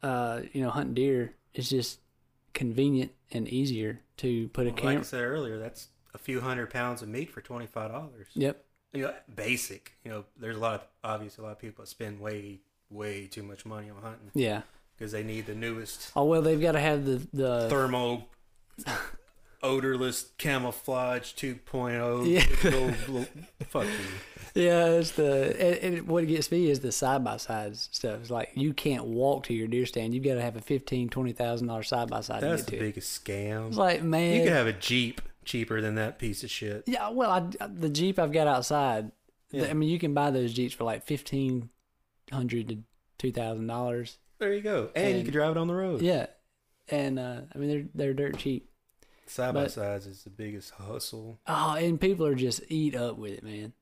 uh 0.03 0.43
you 0.53 0.63
know, 0.63 0.71
hunting 0.71 0.95
deer, 0.95 1.35
it's 1.55 1.69
just 1.69 2.01
convenient 2.55 3.13
and 3.33 3.49
easier 3.49 4.01
to 4.19 4.49
put 4.49 4.67
a 4.67 4.73
can. 4.73 4.87
Like 4.87 4.99
I 4.99 5.03
said 5.03 5.23
earlier, 5.23 5.59
that's 5.59 5.89
a 6.15 6.19
few 6.19 6.41
hundred 6.41 6.71
pounds 6.71 7.03
of 7.03 7.09
meat 7.09 7.31
for 7.31 7.41
twenty 7.41 7.67
five 7.67 7.91
dollars. 7.91 8.27
Yep. 8.35 8.65
You 8.93 9.03
know, 9.03 9.15
basic. 9.35 9.93
You 10.05 10.11
know, 10.11 10.25
there's 10.39 10.57
a 10.57 10.61
lot 10.61 10.75
of 10.75 10.87
obviously 11.05 11.43
a 11.43 11.47
lot 11.47 11.53
of 11.53 11.59
people 11.59 11.85
that 11.85 11.89
spend 11.89 12.21
way 12.21 12.61
way 12.91 13.27
too 13.27 13.43
much 13.43 13.67
money 13.67 13.91
on 13.91 14.01
hunting 14.03 14.31
Yeah. 14.35 14.63
Because 14.99 15.13
they 15.13 15.23
need 15.23 15.47
the 15.47 15.55
newest 15.55 16.11
Oh 16.17 16.25
well, 16.25 16.43
they've 16.43 16.61
got 16.61 16.73
to 16.73 16.81
have 16.81 17.05
the 17.05 17.27
the 17.33 17.69
thermo 17.69 18.25
odorless 19.63 20.31
camouflage 20.39 21.33
2.0 21.35 22.27
Yeah. 23.61 23.65
Fuck 23.69 23.87
you 23.87 24.63
yeah. 24.63 24.87
It's 24.87 25.13
the 25.13 25.57
and, 25.61 25.95
and 25.97 26.09
what 26.09 26.27
gets 26.27 26.51
me 26.51 26.71
is 26.71 26.81
the 26.81 26.93
side 26.93 27.23
by 27.25 27.37
sides 27.37 27.89
stuff. 27.93 28.21
It's 28.21 28.31
like 28.31 28.51
you 28.55 28.73
can't 28.73 29.05
walk 29.05 29.45
to 29.45 29.55
your 29.55 29.69
deer 29.69 29.85
stand. 29.87 30.15
You've 30.15 30.25
got 30.25 30.35
to 30.35 30.43
have 30.43 30.57
a 30.57 30.61
fifteen 30.61 31.09
twenty 31.09 31.33
thousand 31.33 31.67
dollar 31.69 31.83
side 31.83 32.09
by 32.09 32.21
side 32.23 32.43
that's 32.43 32.65
the 32.65 32.73
to. 32.73 32.79
biggest 32.79 33.25
scam 33.25 33.69
It's 33.69 33.77
like 33.77 34.03
man, 34.03 34.37
you 34.37 34.43
could 34.45 34.53
have 34.53 34.67
a 34.67 34.73
jeep 34.73 35.21
cheaper 35.45 35.81
than 35.81 35.95
that 35.97 36.19
piece 36.19 36.43
of 36.45 36.51
shit 36.51 36.85
yeah. 36.87 37.09
Well, 37.11 37.31
I, 37.31 37.67
the 37.67 37.89
Jeep 37.89 38.19
I've 38.19 38.33
got 38.33 38.47
outside. 38.47 39.13
Yeah. 39.51 39.67
I 39.67 39.73
mean, 39.73 39.89
you 39.89 39.99
can 39.99 40.13
buy 40.13 40.31
those 40.31 40.53
Jeeps 40.53 40.75
for 40.75 40.85
like 40.85 41.05
fifteen 41.07 41.71
hundred 42.31 42.69
to 42.69 42.79
two 43.19 43.33
thousand 43.33 43.67
dollars. 43.67 44.19
There 44.39 44.53
you 44.53 44.61
go 44.61 44.91
and, 44.95 45.19
you 45.19 45.25
can 45.25 45.33
drive 45.33 45.53
it 45.53 45.57
on 45.57 45.69
the 45.69 45.75
road 45.75 46.01
Yeah, 46.03 46.27
and 46.89 47.19
uh, 47.19 47.41
I 47.55 47.59
mean 47.59 47.69
they're 47.69 47.85
they're 47.95 48.15
dirt 48.15 48.39
cheap. 48.39 48.71
Side 49.27 49.53
by 49.53 49.67
sides 49.67 50.07
is 50.07 50.25
the 50.25 50.31
biggest 50.31 50.71
hustle 50.71 51.39
Oh, 51.47 51.75
and 51.75 52.01
people 52.01 52.25
are 52.25 52.35
just 52.35 52.63
eat 52.69 52.97
up 52.97 53.19
with 53.19 53.33
it, 53.33 53.45
man. 53.45 53.75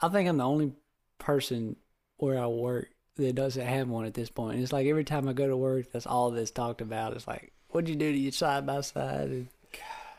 I 0.00 0.08
think 0.08 0.28
I'm 0.28 0.36
the 0.36 0.44
only 0.44 0.72
person 1.18 1.76
where 2.18 2.38
I 2.38 2.46
work 2.46 2.88
that 3.16 3.34
doesn't 3.34 3.66
have 3.66 3.88
one 3.88 4.04
at 4.04 4.12
this 4.12 4.28
point. 4.28 4.54
And 4.54 4.62
it's 4.62 4.72
like 4.72 4.86
every 4.86 5.04
time 5.04 5.28
I 5.28 5.32
go 5.32 5.48
to 5.48 5.56
work, 5.56 5.90
that's 5.90 6.06
all 6.06 6.30
that's 6.30 6.50
talked 6.50 6.82
about. 6.82 7.14
It's 7.14 7.26
like, 7.26 7.52
what'd 7.68 7.88
you 7.88 7.96
do 7.96 8.12
to 8.12 8.18
your 8.18 8.32
side 8.32 8.66
by 8.66 8.82
side? 8.82 9.28
And 9.28 9.48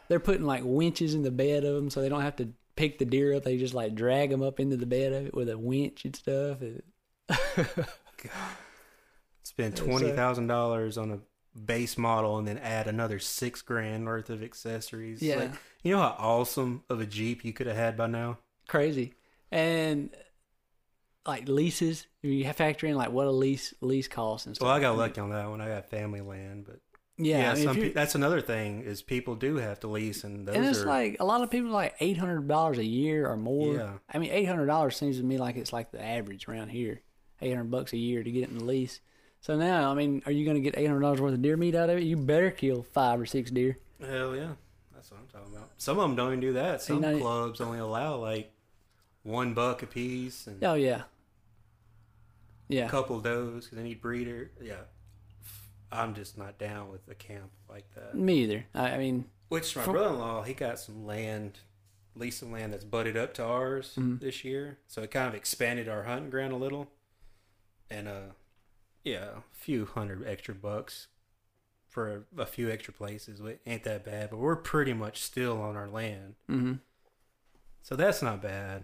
they're 0.07 0.19
putting 0.19 0.45
like 0.45 0.63
winches 0.65 1.13
in 1.13 1.21
the 1.21 1.29
bed 1.29 1.63
of 1.63 1.75
them 1.75 1.89
so 1.91 2.01
they 2.01 2.09
don't 2.09 2.21
have 2.21 2.37
to 2.37 2.49
pick 2.75 2.97
the 2.97 3.05
deer 3.05 3.35
up. 3.35 3.43
They 3.43 3.57
just 3.57 3.75
like 3.75 3.93
drag 3.93 4.31
them 4.31 4.41
up 4.41 4.59
into 4.59 4.77
the 4.77 4.85
bed 4.87 5.13
of 5.13 5.27
it 5.27 5.35
with 5.35 5.49
a 5.49 5.57
winch 5.57 6.05
and 6.05 6.15
stuff. 6.15 6.61
And 6.61 6.81
spend 9.57 9.75
twenty 9.75 10.11
thousand 10.11 10.47
dollars 10.47 10.97
on 10.97 11.11
a 11.11 11.19
base 11.59 11.97
model 11.97 12.37
and 12.37 12.47
then 12.47 12.59
add 12.59 12.87
another 12.87 13.17
six 13.17 13.63
grand 13.63 14.05
worth 14.05 14.29
of 14.29 14.43
accessories 14.43 15.21
Yeah. 15.23 15.37
Like, 15.37 15.51
you 15.83 15.91
know 15.91 15.99
how 15.99 16.15
awesome 16.19 16.83
of 16.89 17.01
a 17.01 17.05
jeep 17.07 17.43
you 17.43 17.51
could 17.53 17.65
have 17.67 17.75
had 17.75 17.97
by 17.97 18.05
now 18.07 18.37
crazy. 18.67 19.13
And 19.51 20.09
like 21.25 21.47
leases, 21.49 22.05
you 22.21 22.43
have 22.45 22.55
to 22.57 22.63
factor 22.63 22.87
in 22.87 22.95
like 22.95 23.11
what 23.11 23.25
a 23.27 23.31
lease 23.31 23.73
lease 23.81 24.07
costs 24.07 24.45
and 24.45 24.55
stuff. 24.55 24.65
well 24.67 24.75
i 24.75 24.79
got 24.79 24.97
lucky 24.97 25.19
on 25.19 25.29
that 25.31 25.49
one 25.49 25.59
i 25.61 25.67
got 25.67 25.89
family 25.89 26.21
land 26.21 26.65
but 26.65 26.79
Yeah, 27.17 27.39
Yeah, 27.39 27.51
I 27.51 27.55
mean, 27.55 27.63
some 27.63 27.75
pe- 27.75 27.91
that's 27.93 28.15
another 28.15 28.39
thing 28.41 28.81
is 28.81 29.01
people 29.01 29.35
do 29.35 29.55
have 29.57 29.79
to 29.81 29.87
lease, 29.87 30.23
and 30.23 30.47
those 30.47 30.55
and 30.55 30.65
it's 30.65 30.81
are 30.81 30.85
like 30.85 31.17
a 31.19 31.25
lot 31.25 31.41
of 31.41 31.49
people 31.49 31.71
like 31.71 31.95
eight 31.99 32.17
hundred 32.17 32.47
dollars 32.47 32.77
a 32.77 32.85
year 32.85 33.27
or 33.27 33.35
more. 33.35 33.73
Yeah. 33.73 33.93
I 34.13 34.19
mean, 34.19 34.29
eight 34.31 34.45
hundred 34.45 34.67
dollars 34.67 34.95
seems 34.95 35.17
to 35.17 35.23
me 35.23 35.37
like 35.39 35.55
it's 35.57 35.73
like 35.73 35.91
the 35.91 36.01
average 36.03 36.47
around 36.47 36.69
here. 36.69 37.01
Eight 37.41 37.49
hundred 37.51 37.71
bucks 37.71 37.91
a 37.93 37.97
year 37.97 38.23
to 38.23 38.31
get 38.31 38.43
it 38.43 38.49
in 38.49 38.59
the 38.59 38.63
lease. 38.65 38.99
So 39.41 39.55
now, 39.55 39.91
I 39.91 39.93
mean, 39.93 40.21
are 40.25 40.31
you 40.31 40.43
going 40.45 40.55
to 40.55 40.61
get 40.61 40.77
eight 40.77 40.85
hundred 40.87 41.01
dollars 41.01 41.21
worth 41.21 41.33
of 41.33 41.41
deer 41.41 41.55
meat 41.57 41.75
out 41.75 41.89
of 41.89 41.97
it? 41.97 42.03
You 42.03 42.17
better 42.17 42.51
kill 42.51 42.83
five 42.83 43.19
or 43.19 43.25
six 43.25 43.49
deer. 43.51 43.77
hell 44.01 44.35
yeah, 44.35 44.53
that's 44.93 45.09
what 45.11 45.19
I'm 45.21 45.27
talking 45.27 45.55
about. 45.55 45.69
Some 45.77 45.97
of 45.99 46.03
them 46.07 46.15
don't 46.15 46.27
even 46.29 46.39
do 46.39 46.53
that. 46.53 46.81
Some 46.81 47.01
know- 47.01 47.17
clubs 47.19 47.61
only 47.61 47.79
allow 47.79 48.17
like 48.17 48.51
one 49.23 49.53
buck 49.53 49.83
a 49.83 49.87
piece 49.87 50.47
and 50.47 50.63
Oh 50.63 50.73
yeah, 50.73 51.03
yeah. 52.67 52.85
a 52.85 52.89
couple 52.89 53.19
does 53.21 53.65
because 53.65 53.77
they 53.77 53.83
need 53.83 54.01
breeder. 54.01 54.51
Yeah, 54.61 54.81
I'm 55.91 56.13
just 56.13 56.37
not 56.37 56.57
down 56.57 56.89
with 56.89 57.07
a 57.09 57.15
camp 57.15 57.51
like 57.69 57.85
that. 57.95 58.15
Me 58.15 58.43
either. 58.43 58.65
I, 58.73 58.91
I 58.91 58.97
mean, 58.97 59.25
Which 59.49 59.75
my 59.75 59.85
brother-in-law, 59.85 60.43
he 60.43 60.53
got 60.53 60.79
some 60.79 61.05
land, 61.05 61.59
leased 62.15 62.39
some 62.39 62.51
land 62.51 62.73
that's 62.73 62.83
butted 62.85 63.15
up 63.15 63.33
to 63.35 63.43
ours 63.45 63.93
Mhm. 63.97 64.19
this 64.19 64.43
year, 64.43 64.79
so 64.87 65.01
it 65.03 65.11
kind 65.11 65.27
of 65.27 65.35
expanded 65.35 65.87
our 65.87 66.03
hunting 66.03 66.29
ground 66.29 66.51
a 66.53 66.57
little, 66.57 66.87
and 67.89 68.07
uh, 68.07 68.21
yeah, 69.07 69.29
a 69.37 69.41
few 69.51 69.85
hundred 69.85 70.25
extra 70.27 70.53
bucks 70.53 71.07
for 71.87 72.25
a, 72.37 72.45
few 72.45 72.69
extra 72.69 72.93
places. 72.93 73.39
It 73.39 73.61
ain't 73.65 73.83
that 73.83 74.03
bad, 74.05 74.29
but 74.29 74.37
we're 74.39 74.55
pretty 74.55 74.93
much 74.93 75.21
still 75.21 75.61
on 75.61 75.75
our 75.75 75.87
land, 75.89 76.35
hmm 76.47 76.73
so 77.81 77.95
that's 77.95 78.21
not 78.21 78.41
bad. 78.41 78.83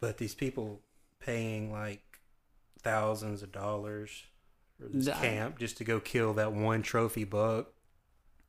But 0.00 0.18
these 0.18 0.34
people 0.34 0.80
paying 1.20 1.70
like 1.70 2.02
thousands 2.82 3.42
of 3.44 3.52
dollars 3.52 4.24
for 4.76 4.88
this 4.88 5.06
That- 5.06 5.22
camp 5.22 5.58
just 5.60 5.76
to 5.78 5.84
go 5.84 6.00
kill 6.00 6.34
that 6.34 6.52
one 6.52 6.82
trophy 6.82 7.22
buck. 7.24 7.72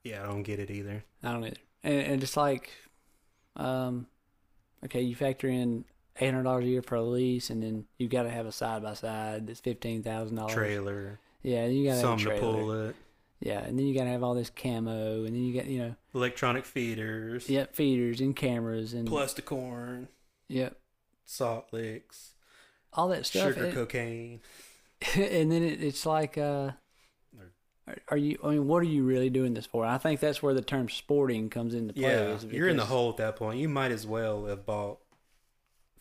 Yeah, 0.03 0.23
I 0.23 0.25
don't 0.25 0.41
get 0.43 0.59
it 0.59 0.71
either. 0.71 1.03
I 1.23 1.33
don't 1.33 1.43
either. 1.45 1.57
And, 1.83 1.99
and 2.13 2.23
it's 2.23 2.35
like, 2.35 2.71
um, 3.57 4.07
okay, 4.85 5.01
you 5.01 5.15
factor 5.15 5.47
in 5.47 5.85
eight 6.19 6.31
hundred 6.31 6.43
dollars 6.43 6.65
a 6.65 6.67
year 6.67 6.81
for 6.81 6.95
a 6.95 7.03
lease, 7.03 7.49
and 7.49 7.61
then 7.61 7.85
you 7.97 8.07
got 8.07 8.23
to 8.23 8.29
have 8.29 8.45
a 8.45 8.51
side 8.51 8.83
by 8.83 8.93
side 8.93 9.47
that's 9.47 9.59
fifteen 9.59 10.03
thousand 10.03 10.35
dollars. 10.37 10.53
Trailer, 10.53 11.19
Yeah, 11.43 11.65
you 11.65 11.85
got 11.85 11.91
to 11.91 11.95
have 11.97 12.05
a 12.05 12.19
something 12.19 12.35
to 12.35 12.39
pull 12.39 12.71
it. 12.87 12.95
Yeah, 13.39 13.59
and 13.59 13.77
then 13.77 13.85
you 13.85 13.93
got 13.93 14.05
to 14.05 14.09
have 14.09 14.23
all 14.23 14.33
this 14.33 14.49
camo, 14.49 15.23
and 15.23 15.27
then 15.27 15.43
you 15.43 15.53
got 15.53 15.67
you 15.67 15.79
know, 15.79 15.95
electronic 16.15 16.65
feeders, 16.65 17.49
yep, 17.49 17.75
feeders 17.75 18.19
and 18.19 18.35
cameras 18.35 18.93
and 18.93 19.07
plus 19.07 19.33
the 19.33 19.43
corn, 19.43 20.07
yep, 20.47 20.79
salt 21.23 21.67
licks, 21.71 22.33
all 22.93 23.07
that 23.09 23.25
stuff. 23.27 23.53
sugar 23.53 23.65
and, 23.65 23.73
cocaine. 23.75 24.41
and 25.15 25.51
then 25.51 25.61
it, 25.61 25.83
it's 25.83 26.03
like, 26.07 26.35
uh, 26.39 26.71
are, 27.87 27.97
are 28.09 28.17
you? 28.17 28.39
I 28.43 28.49
mean, 28.49 28.67
what 28.67 28.79
are 28.79 28.87
you 28.87 29.03
really 29.03 29.29
doing 29.29 29.53
this 29.53 29.67
for? 29.67 29.85
I 29.85 29.99
think 29.99 30.19
that's 30.19 30.41
where 30.41 30.55
the 30.55 30.61
term 30.61 30.89
sporting 30.89 31.49
comes 31.49 31.75
into 31.75 31.93
play. 31.93 32.03
Yeah, 32.03 32.37
you're 32.49 32.69
in 32.69 32.77
the 32.77 32.85
hole 32.85 33.11
at 33.11 33.17
that 33.17 33.35
point. 33.35 33.59
You 33.59 33.69
might 33.69 33.91
as 33.91 34.07
well 34.07 34.45
have 34.45 34.65
bought 34.65 34.99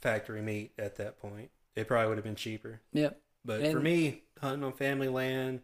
factory 0.06 0.40
meat 0.40 0.72
at 0.78 0.94
that 0.96 1.18
point. 1.20 1.50
It 1.74 1.88
probably 1.88 2.08
would 2.08 2.16
have 2.18 2.24
been 2.24 2.36
cheaper. 2.36 2.80
Yep. 2.92 3.20
But 3.44 3.66
for 3.72 3.80
me, 3.80 4.22
hunting 4.40 4.62
on 4.62 4.72
family 4.72 5.08
land, 5.08 5.60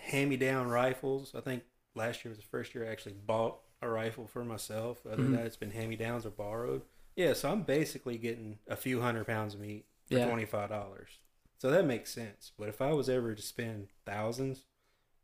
hand 0.00 0.30
me 0.30 0.36
down 0.36 0.68
rifles. 0.68 1.32
I 1.34 1.40
think 1.40 1.64
last 1.94 2.24
year 2.24 2.30
was 2.30 2.38
the 2.38 2.44
first 2.46 2.74
year 2.74 2.86
I 2.86 2.92
actually 2.92 3.14
bought 3.26 3.58
a 3.82 3.88
rifle 3.88 4.26
for 4.26 4.44
myself. 4.44 5.04
Other 5.06 5.16
than 5.22 5.32
that, 5.32 5.46
it's 5.46 5.56
been 5.56 5.70
hand 5.72 5.90
me 5.90 5.96
downs 5.96 6.24
or 6.24 6.30
borrowed. 6.30 6.82
Yeah, 7.16 7.32
so 7.32 7.50
I'm 7.50 7.62
basically 7.62 8.18
getting 8.18 8.58
a 8.68 8.76
few 8.76 9.00
hundred 9.00 9.26
pounds 9.26 9.54
of 9.54 9.60
meat 9.60 9.84
for 10.06 10.14
Yeah. 10.18 10.26
twenty 10.26 10.46
five 10.46 10.68
dollars. 10.68 11.18
So 11.58 11.70
that 11.70 11.84
makes 11.84 12.10
sense. 12.12 12.52
But 12.58 12.68
if 12.68 12.80
I 12.80 12.92
was 12.92 13.08
ever 13.08 13.34
to 13.34 13.42
spend 13.42 13.88
thousands, 14.06 14.64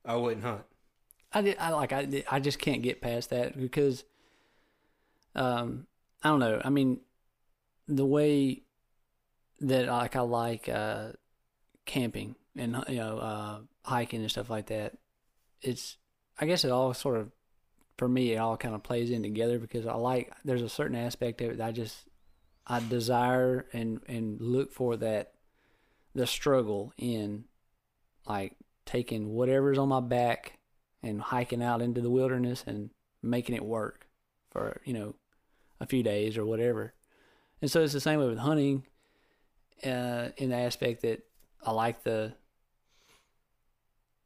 I 0.05 0.17
wouldn't 0.17 0.43
hunt. 0.45 0.65
I 1.33 1.43
did. 1.43 1.57
I 1.59 1.71
like. 1.71 1.93
I. 1.93 2.05
did- 2.05 2.25
I 2.31 2.41
just 2.41 2.59
can't 2.59 2.83
get 2.83 3.01
past 3.01 3.31
that 3.31 3.57
because, 3.59 4.05
um, 5.35 5.87
I 6.27 6.31
don't 6.31 6.41
know. 6.41 6.61
I 6.65 6.71
mean, 6.71 6.99
the 7.87 8.05
way 8.05 8.63
that 9.61 9.87
like 9.87 10.17
I 10.17 10.23
like 10.23 10.69
uh, 10.69 11.13
camping 11.85 12.35
and 12.57 12.83
you 12.89 12.97
know 12.97 13.19
uh, 13.19 13.59
hiking 13.85 14.23
and 14.23 14.31
stuff 14.31 14.51
like 14.51 14.67
that. 14.67 14.95
It's. 15.63 15.99
I 16.39 16.47
guess 16.47 16.65
it 16.65 16.71
all 16.73 16.93
sort 16.93 17.17
of, 17.17 17.31
for 17.97 18.07
me, 18.09 18.33
it 18.33 18.37
all 18.39 18.59
kind 18.59 18.75
of 18.75 18.83
plays 18.83 19.11
in 19.11 19.23
together 19.23 19.61
because 19.61 19.87
I 19.87 19.95
like. 19.95 20.33
There's 20.45 20.63
a 20.63 20.69
certain 20.69 20.97
aspect 20.97 21.41
of 21.43 21.53
it 21.53 21.59
that 21.59 21.69
I 21.69 21.71
just, 21.71 21.97
I 22.67 22.81
desire 22.81 23.67
and 23.73 24.01
and 24.09 24.41
look 24.41 24.73
for 24.73 24.97
that 24.97 25.33
the 26.13 26.27
struggle 26.27 26.93
in 26.99 27.45
like 28.27 28.57
taking 28.85 29.29
whatever's 29.29 29.79
on 29.79 29.91
my 29.91 30.01
back 30.01 30.59
and 31.05 31.21
hiking 31.21 31.63
out 31.63 31.83
into 31.83 32.01
the 32.01 32.11
wilderness 32.11 32.65
and 32.67 32.91
making 33.23 33.55
it 33.55 33.65
work 33.65 34.09
for 34.51 34.81
you 34.85 34.93
know 34.93 35.15
a 35.81 35.87
few 35.87 36.03
days 36.03 36.37
or 36.37 36.45
whatever. 36.45 36.95
And 37.61 37.71
so 37.71 37.83
it's 37.83 37.93
the 37.93 38.01
same 38.01 38.21
way 38.21 38.29
with 38.29 38.39
hunting, 38.39 38.85
uh, 39.85 40.29
in 40.37 40.51
the 40.51 40.57
aspect 40.57 41.03
that 41.03 41.23
I 41.65 41.73
like 41.73 42.03
the 42.03 42.35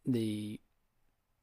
the 0.06 0.60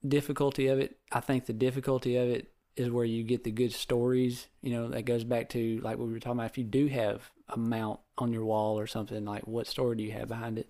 difficulty 0.08 0.68
of 0.68 0.80
it. 0.80 0.98
I 1.12 1.20
think 1.20 1.46
the 1.46 1.54
difficulty 1.54 2.18
of 2.18 2.28
it 2.30 2.52
is 2.76 2.90
where 2.90 3.06
you 3.06 3.24
get 3.24 3.44
the 3.44 3.52
good 3.52 3.74
stories. 3.74 4.48
You 4.62 4.72
know, 4.72 4.90
that 4.90 5.04
goes 5.04 5.24
back 5.24 5.50
to 5.50 5.80
like 5.82 5.98
what 5.98 6.08
we 6.08 6.14
were 6.14 6.20
talking 6.20 6.40
about. 6.40 6.52
If 6.52 6.58
you 6.58 6.64
do 6.64 6.88
have 6.88 7.32
a 7.50 7.58
mount 7.58 8.00
on 8.18 8.34
your 8.34 8.46
wall 8.46 8.80
or 8.80 8.88
something, 8.88 9.26
like 9.26 9.48
what 9.48 9.68
story 9.68 9.96
do 9.96 10.04
you 10.04 10.12
have 10.12 10.28
behind 10.28 10.60
it? 10.60 10.70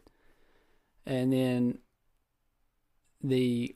And 1.05 1.31
then 1.31 1.79
the 3.21 3.75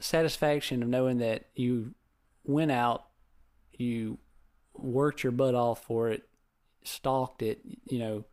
satisfaction 0.00 0.82
of 0.82 0.88
knowing 0.88 1.18
that 1.18 1.46
you 1.54 1.94
went 2.44 2.70
out, 2.70 3.06
you 3.72 4.18
worked 4.74 5.22
your 5.22 5.32
butt 5.32 5.54
off 5.54 5.82
for 5.84 6.08
it, 6.10 6.28
stalked 6.84 7.42
it, 7.42 7.60
you 7.84 7.98
know, 7.98 8.24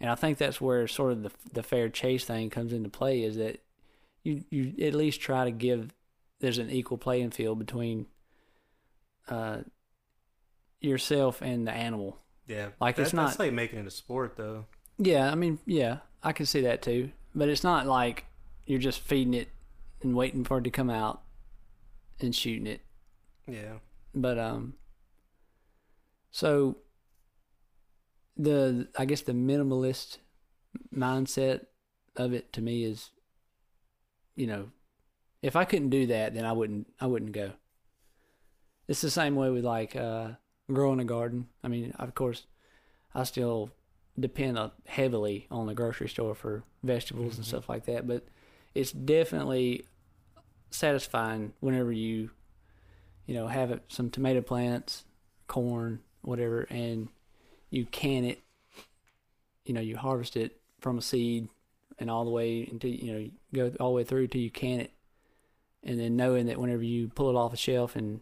and 0.00 0.08
I 0.10 0.14
think 0.14 0.38
that's 0.38 0.60
where 0.60 0.86
sort 0.86 1.12
of 1.12 1.22
the 1.22 1.30
the 1.52 1.62
fair 1.62 1.88
chase 1.88 2.24
thing 2.24 2.50
comes 2.50 2.72
into 2.72 2.88
play 2.88 3.22
is 3.22 3.36
that 3.36 3.62
you 4.22 4.44
you 4.50 4.74
at 4.86 4.94
least 4.94 5.20
try 5.20 5.44
to 5.44 5.50
give 5.50 5.90
there's 6.40 6.58
an 6.58 6.70
equal 6.70 6.98
playing 6.98 7.30
field 7.30 7.58
between 7.58 8.06
uh 9.28 9.58
yourself 10.80 11.42
and 11.42 11.66
the 11.66 11.72
animal. 11.72 12.18
Yeah, 12.46 12.68
Like, 12.80 12.96
that- 12.96 13.02
it's 13.02 13.12
not- 13.12 13.26
That's 13.26 13.38
like 13.40 13.52
making 13.52 13.80
it 13.80 13.86
a 13.86 13.90
sport, 13.90 14.36
though. 14.36 14.66
Yeah, 14.96 15.30
I 15.30 15.34
mean, 15.34 15.58
yeah, 15.66 15.98
I 16.22 16.32
can 16.32 16.46
see 16.46 16.60
that 16.62 16.80
too. 16.82 17.10
But 17.34 17.48
it's 17.48 17.62
not 17.64 17.86
like 17.86 18.24
you're 18.66 18.78
just 18.78 19.00
feeding 19.00 19.34
it 19.34 19.48
and 20.02 20.14
waiting 20.14 20.44
for 20.44 20.58
it 20.58 20.64
to 20.64 20.70
come 20.70 20.88
out 20.90 21.22
and 22.20 22.34
shooting 22.34 22.66
it. 22.66 22.80
Yeah, 23.46 23.78
But 24.14 24.38
um 24.38 24.74
so 26.30 26.76
the 28.36 28.88
I 28.96 29.04
guess 29.04 29.22
the 29.22 29.32
minimalist 29.32 30.18
mindset 30.94 31.66
of 32.16 32.32
it 32.32 32.52
to 32.52 32.60
me 32.60 32.84
is 32.84 33.10
you 34.36 34.46
know, 34.46 34.70
if 35.42 35.56
I 35.56 35.64
couldn't 35.64 35.90
do 35.90 36.06
that 36.06 36.34
then 36.34 36.44
I 36.44 36.52
wouldn't 36.52 36.86
I 37.00 37.06
wouldn't 37.06 37.32
go. 37.32 37.52
It's 38.86 39.00
the 39.00 39.10
same 39.10 39.34
way 39.34 39.50
with 39.50 39.64
like 39.64 39.96
uh 39.96 40.30
growing 40.72 41.00
a 41.00 41.04
garden. 41.04 41.48
I 41.64 41.68
mean, 41.68 41.92
of 41.98 42.14
course, 42.14 42.46
I 43.14 43.24
still 43.24 43.70
depend 44.18 44.58
heavily 44.86 45.46
on 45.50 45.66
the 45.66 45.74
grocery 45.74 46.08
store 46.08 46.34
for 46.34 46.64
vegetables 46.82 47.36
and 47.36 47.44
Mhm. 47.44 47.48
stuff 47.48 47.68
like 47.68 47.84
that, 47.86 48.06
but 48.06 48.26
it's 48.74 48.92
definitely 48.92 49.84
satisfying 50.70 51.52
whenever 51.60 51.90
you 51.92 52.30
you 53.26 53.34
know 53.34 53.46
have 53.48 53.70
it, 53.70 53.82
some 53.88 54.10
tomato 54.10 54.40
plants, 54.40 55.04
corn, 55.46 56.00
whatever, 56.28 56.66
and 56.70 57.08
you 57.70 57.86
can 57.86 58.24
it. 58.24 58.40
You 59.64 59.74
know, 59.74 59.80
you 59.80 59.96
harvest 59.96 60.36
it 60.36 60.60
from 60.80 60.98
a 60.98 61.02
seed 61.02 61.48
and 61.98 62.10
all 62.10 62.24
the 62.24 62.30
way 62.30 62.66
until 62.70 62.90
you 62.90 63.12
know 63.12 63.30
go 63.54 63.76
all 63.80 63.90
the 63.90 63.96
way 63.96 64.04
through 64.04 64.28
till 64.28 64.40
you 64.40 64.50
can 64.50 64.80
it, 64.80 64.92
and 65.82 65.98
then 65.98 66.16
knowing 66.16 66.46
that 66.46 66.58
whenever 66.58 66.82
you 66.82 67.08
pull 67.08 67.30
it 67.30 67.36
off 67.36 67.50
the 67.50 67.56
shelf 67.56 67.96
and 67.96 68.20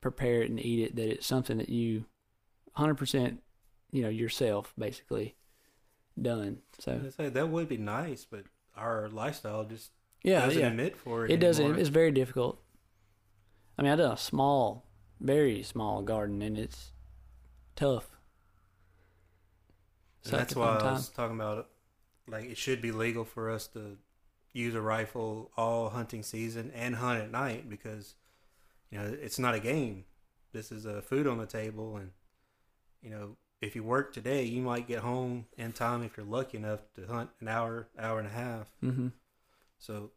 prepare 0.00 0.42
it 0.42 0.50
and 0.50 0.60
eat 0.64 0.84
it, 0.84 0.96
that 0.96 1.10
it's 1.10 1.26
something 1.26 1.58
that 1.58 1.68
you, 1.68 2.04
hundred 2.74 2.96
percent, 2.96 3.42
you 3.90 4.02
know, 4.02 4.08
yourself 4.08 4.72
basically 4.78 5.34
done. 6.20 6.58
So 6.78 7.00
I 7.06 7.10
say 7.10 7.28
that 7.28 7.48
would 7.48 7.68
be 7.68 7.78
nice, 7.78 8.24
but 8.24 8.44
our 8.76 9.08
lifestyle 9.08 9.64
just 9.64 9.90
yeah, 10.22 10.44
doesn't 10.44 10.60
yeah. 10.60 10.68
admit 10.68 10.96
for 10.96 11.24
it. 11.24 11.30
It 11.30 11.40
doesn't. 11.40 11.78
It's 11.78 11.88
very 11.88 12.12
difficult. 12.12 12.60
I 13.78 13.82
mean, 13.82 13.92
I 13.92 13.96
done 13.96 14.12
a 14.12 14.16
small, 14.16 14.86
very 15.20 15.62
small 15.62 16.02
garden, 16.02 16.42
and 16.42 16.58
it's 16.58 16.92
tough. 17.76 18.08
That's 20.24 20.54
why 20.54 20.76
I 20.76 20.92
was 20.92 21.08
talking 21.08 21.36
about 21.36 21.68
like 22.28 22.44
it 22.44 22.56
should 22.56 22.80
be 22.80 22.92
legal 22.92 23.24
for 23.24 23.50
us 23.50 23.66
to 23.68 23.98
use 24.52 24.74
a 24.74 24.80
rifle 24.80 25.50
all 25.56 25.90
hunting 25.90 26.22
season 26.22 26.70
and 26.74 26.96
hunt 26.96 27.20
at 27.20 27.30
night 27.30 27.68
because 27.68 28.14
you 28.90 28.98
know 28.98 29.16
it's 29.20 29.38
not 29.38 29.54
a 29.54 29.60
game. 29.60 30.04
This 30.52 30.70
is 30.70 30.84
a 30.84 31.02
food 31.02 31.26
on 31.26 31.38
the 31.38 31.46
table, 31.46 31.96
and 31.96 32.10
you 33.02 33.10
know 33.10 33.36
if 33.62 33.76
you 33.76 33.84
work 33.84 34.12
today, 34.12 34.42
you 34.42 34.60
might 34.60 34.88
get 34.88 34.98
home 34.98 35.46
in 35.56 35.72
time 35.72 36.02
if 36.02 36.16
you're 36.16 36.26
lucky 36.26 36.58
enough 36.58 36.80
to 36.96 37.06
hunt 37.06 37.30
an 37.40 37.46
hour, 37.46 37.88
hour 37.96 38.18
and 38.18 38.26
a 38.26 38.32
half. 38.32 38.68
Mm-hmm. 38.82 39.08
So, 39.78 40.10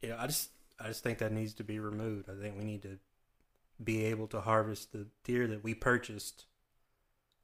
you 0.00 0.08
know, 0.08 0.16
I 0.18 0.26
just 0.26 0.50
I 0.80 0.88
just 0.88 1.02
think 1.02 1.18
that 1.18 1.30
needs 1.30 1.52
to 1.54 1.64
be 1.64 1.78
removed. 1.78 2.28
I 2.30 2.40
think 2.40 2.58
we 2.58 2.64
need 2.64 2.82
to 2.82 2.98
be 3.82 4.04
able 4.06 4.26
to 4.28 4.40
harvest 4.40 4.92
the 4.92 5.06
deer 5.24 5.46
that 5.46 5.62
we 5.62 5.74
purchased 5.74 6.46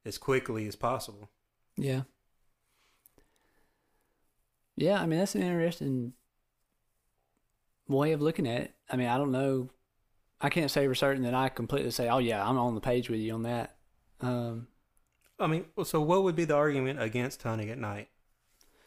as 0.04 0.18
quickly 0.18 0.66
as 0.66 0.76
possible. 0.76 1.30
Yeah. 1.76 2.02
Yeah, 4.76 5.00
I 5.00 5.06
mean 5.06 5.18
that's 5.18 5.34
an 5.34 5.42
interesting 5.42 6.14
way 7.88 8.12
of 8.12 8.22
looking 8.22 8.46
at 8.46 8.62
it. 8.62 8.74
I 8.90 8.96
mean, 8.96 9.08
I 9.08 9.18
don't 9.18 9.32
know. 9.32 9.68
I 10.40 10.48
can't 10.48 10.70
say 10.70 10.86
for 10.86 10.94
certain 10.94 11.22
that 11.22 11.34
I 11.34 11.48
completely 11.48 11.90
say, 11.90 12.08
"Oh 12.08 12.18
yeah, 12.18 12.46
I'm 12.46 12.58
on 12.58 12.74
the 12.74 12.80
page 12.80 13.08
with 13.08 13.20
you 13.20 13.34
on 13.34 13.42
that." 13.44 13.76
Um, 14.20 14.68
I 15.38 15.46
mean, 15.46 15.66
well, 15.76 15.84
so 15.84 16.00
what 16.00 16.22
would 16.24 16.36
be 16.36 16.44
the 16.44 16.54
argument 16.56 17.00
against 17.02 17.42
hunting 17.42 17.70
at 17.70 17.78
night 17.78 18.08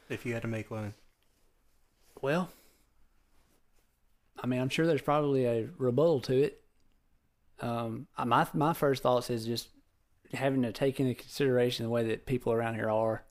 if 0.09 0.25
you 0.25 0.33
had 0.33 0.41
to 0.43 0.47
make 0.47 0.71
one? 0.71 0.93
well, 2.21 2.49
I 4.41 4.47
mean, 4.47 4.59
I'm 4.59 4.69
sure 4.69 4.87
there's 4.87 5.01
probably 5.01 5.45
a 5.45 5.69
rebuttal 5.77 6.21
to 6.21 6.43
it. 6.43 6.61
Um, 7.61 8.07
my 8.23 8.47
my 8.53 8.73
first 8.73 9.03
thoughts 9.03 9.29
is 9.29 9.45
just 9.45 9.69
having 10.35 10.61
to 10.63 10.71
take 10.71 10.99
into 10.99 11.13
consideration 11.15 11.83
the 11.85 11.89
way 11.89 12.03
that 12.07 12.25
people 12.25 12.53
around 12.53 12.75
here 12.75 12.89
are, 12.89 13.23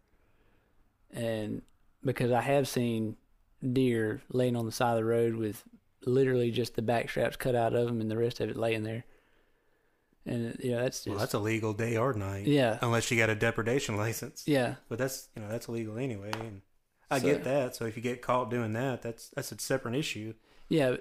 and 1.12 1.62
because 2.04 2.30
I 2.32 2.40
have 2.42 2.68
seen 2.68 3.16
deer 3.72 4.20
laying 4.30 4.56
on 4.56 4.66
the 4.66 4.72
side 4.72 4.90
of 4.92 4.96
the 4.96 5.04
road 5.04 5.34
with 5.36 5.64
literally 6.04 6.50
just 6.50 6.74
the 6.76 6.82
back 6.82 7.08
straps 7.08 7.36
cut 7.36 7.54
out 7.54 7.74
of 7.74 7.86
them 7.86 8.00
and 8.00 8.10
the 8.10 8.16
rest 8.18 8.40
of 8.40 8.50
it 8.50 8.56
laying 8.56 8.82
there, 8.82 9.04
and 10.26 10.56
you 10.62 10.72
know 10.72 10.82
that's 10.82 10.98
just 10.98 11.08
Well, 11.08 11.18
that's 11.18 11.34
illegal 11.34 11.72
day 11.72 11.96
or 11.96 12.12
night, 12.12 12.46
yeah 12.46 12.78
unless 12.82 13.10
you 13.10 13.16
got 13.16 13.30
a 13.30 13.34
depredation 13.34 13.96
license. 13.96 14.44
yeah 14.46 14.74
But 14.88 14.98
that's 14.98 15.28
you 15.34 15.42
know 15.42 15.48
that's 15.48 15.68
illegal 15.68 15.96
anyway, 15.98 16.32
and 16.34 16.62
I 17.10 17.18
So- 17.20 17.26
get 17.26 17.44
that. 17.44 17.76
So 17.76 17.84
if 17.86 17.96
you 17.96 18.02
get 18.02 18.22
caught 18.22 18.50
doing 18.50 18.72
that, 18.74 19.02
that's 19.02 19.28
that's 19.30 19.52
a 19.52 19.58
separate 19.58 19.94
issue. 19.94 20.34
Yeah, 20.68 20.96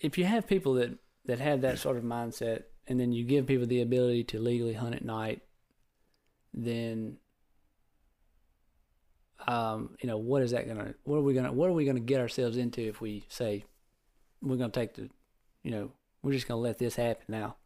if 0.00 0.18
you 0.18 0.24
have 0.24 0.46
people 0.46 0.74
that 0.74 0.98
that 1.26 1.38
have 1.38 1.60
that 1.62 1.78
sort 1.78 1.96
of 1.96 2.04
mindset, 2.04 2.64
and 2.86 2.98
then 2.98 3.12
you 3.12 3.24
give 3.24 3.46
people 3.46 3.66
the 3.66 3.82
ability 3.82 4.24
to 4.24 4.38
legally 4.38 4.74
hunt 4.74 4.94
at 4.94 5.04
night, 5.04 5.42
then, 6.52 7.16
um, 9.46 9.96
you 10.00 10.08
know, 10.08 10.18
what 10.18 10.42
is 10.42 10.52
that 10.52 10.66
gonna? 10.66 10.94
What 11.04 11.16
are 11.16 11.22
we 11.22 11.34
gonna? 11.34 11.52
What 11.52 11.68
are 11.68 11.74
we 11.74 11.84
gonna 11.84 12.00
get 12.00 12.20
ourselves 12.20 12.56
into 12.56 12.80
if 12.82 13.00
we 13.00 13.24
say 13.28 13.64
we're 14.42 14.56
gonna 14.56 14.70
take 14.70 14.94
the, 14.94 15.08
you 15.62 15.70
know, 15.70 15.92
we're 16.22 16.32
just 16.32 16.48
gonna 16.48 16.60
let 16.60 16.78
this 16.78 16.96
happen 16.96 17.24
now? 17.28 17.56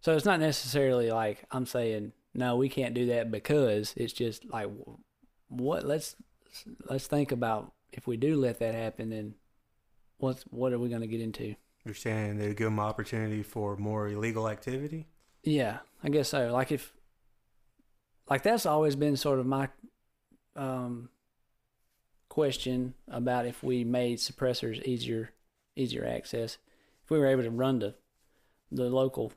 So 0.00 0.14
it's 0.14 0.24
not 0.24 0.40
necessarily 0.40 1.10
like 1.10 1.44
I'm 1.50 1.66
saying 1.66 2.12
no, 2.34 2.56
we 2.56 2.68
can't 2.68 2.94
do 2.94 3.06
that 3.06 3.30
because 3.30 3.94
it's 3.96 4.12
just 4.12 4.44
like 4.46 4.68
what 5.48 5.86
let's 5.86 6.16
let's 6.90 7.06
think 7.06 7.32
about 7.32 7.72
if 7.92 8.06
we 8.06 8.16
do 8.16 8.36
let 8.36 8.58
that 8.58 8.74
happen 8.74 9.10
then 9.10 9.34
what's 10.18 10.42
what 10.44 10.72
are 10.72 10.78
we 10.78 10.88
going 10.88 11.00
to 11.00 11.06
get 11.06 11.20
into 11.20 11.54
You're 11.84 11.94
saying 11.94 12.38
they 12.38 12.48
give 12.48 12.66
them 12.66 12.80
opportunity 12.80 13.42
for 13.42 13.76
more 13.76 14.08
illegal 14.08 14.48
activity. 14.48 15.06
yeah 15.42 15.78
i 16.02 16.08
guess 16.08 16.28
so 16.30 16.50
like 16.52 16.72
if 16.72 16.92
like 18.30 18.42
that's 18.42 18.64
always 18.66 18.96
been 18.96 19.16
sort 19.16 19.38
of 19.38 19.46
my 19.46 19.68
um 20.56 21.08
question 22.28 22.94
about 23.08 23.46
if 23.46 23.62
we 23.62 23.84
made 23.84 24.18
suppressors 24.18 24.82
easier 24.84 25.30
easier 25.76 26.04
access 26.06 26.58
if 27.04 27.10
we 27.10 27.18
were 27.18 27.26
able 27.26 27.42
to 27.42 27.50
run 27.50 27.80
to 27.80 27.94
the 28.72 28.84
local 28.84 29.32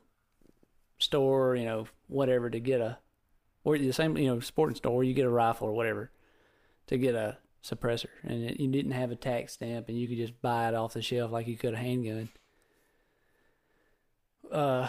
store 0.98 1.54
you 1.54 1.64
know 1.64 1.86
whatever 2.08 2.50
to 2.50 2.58
get 2.58 2.80
a 2.80 2.98
or 3.62 3.78
the 3.78 3.92
same 3.92 4.16
you 4.16 4.26
know 4.26 4.40
sporting 4.40 4.74
store 4.76 5.04
you 5.04 5.14
get 5.14 5.26
a 5.26 5.30
rifle 5.30 5.68
or 5.68 5.72
whatever 5.72 6.10
to 6.86 6.96
get 6.98 7.14
a 7.14 7.36
suppressor 7.62 8.06
and 8.22 8.44
it, 8.44 8.60
you 8.60 8.68
didn't 8.68 8.92
have 8.92 9.10
a 9.10 9.16
tax 9.16 9.54
stamp 9.54 9.88
and 9.88 9.98
you 9.98 10.06
could 10.06 10.16
just 10.16 10.40
buy 10.40 10.68
it 10.68 10.74
off 10.74 10.94
the 10.94 11.02
shelf 11.02 11.30
like 11.32 11.46
you 11.46 11.56
could 11.56 11.74
a 11.74 11.78
handgun. 11.78 12.28
Uh 14.50 14.88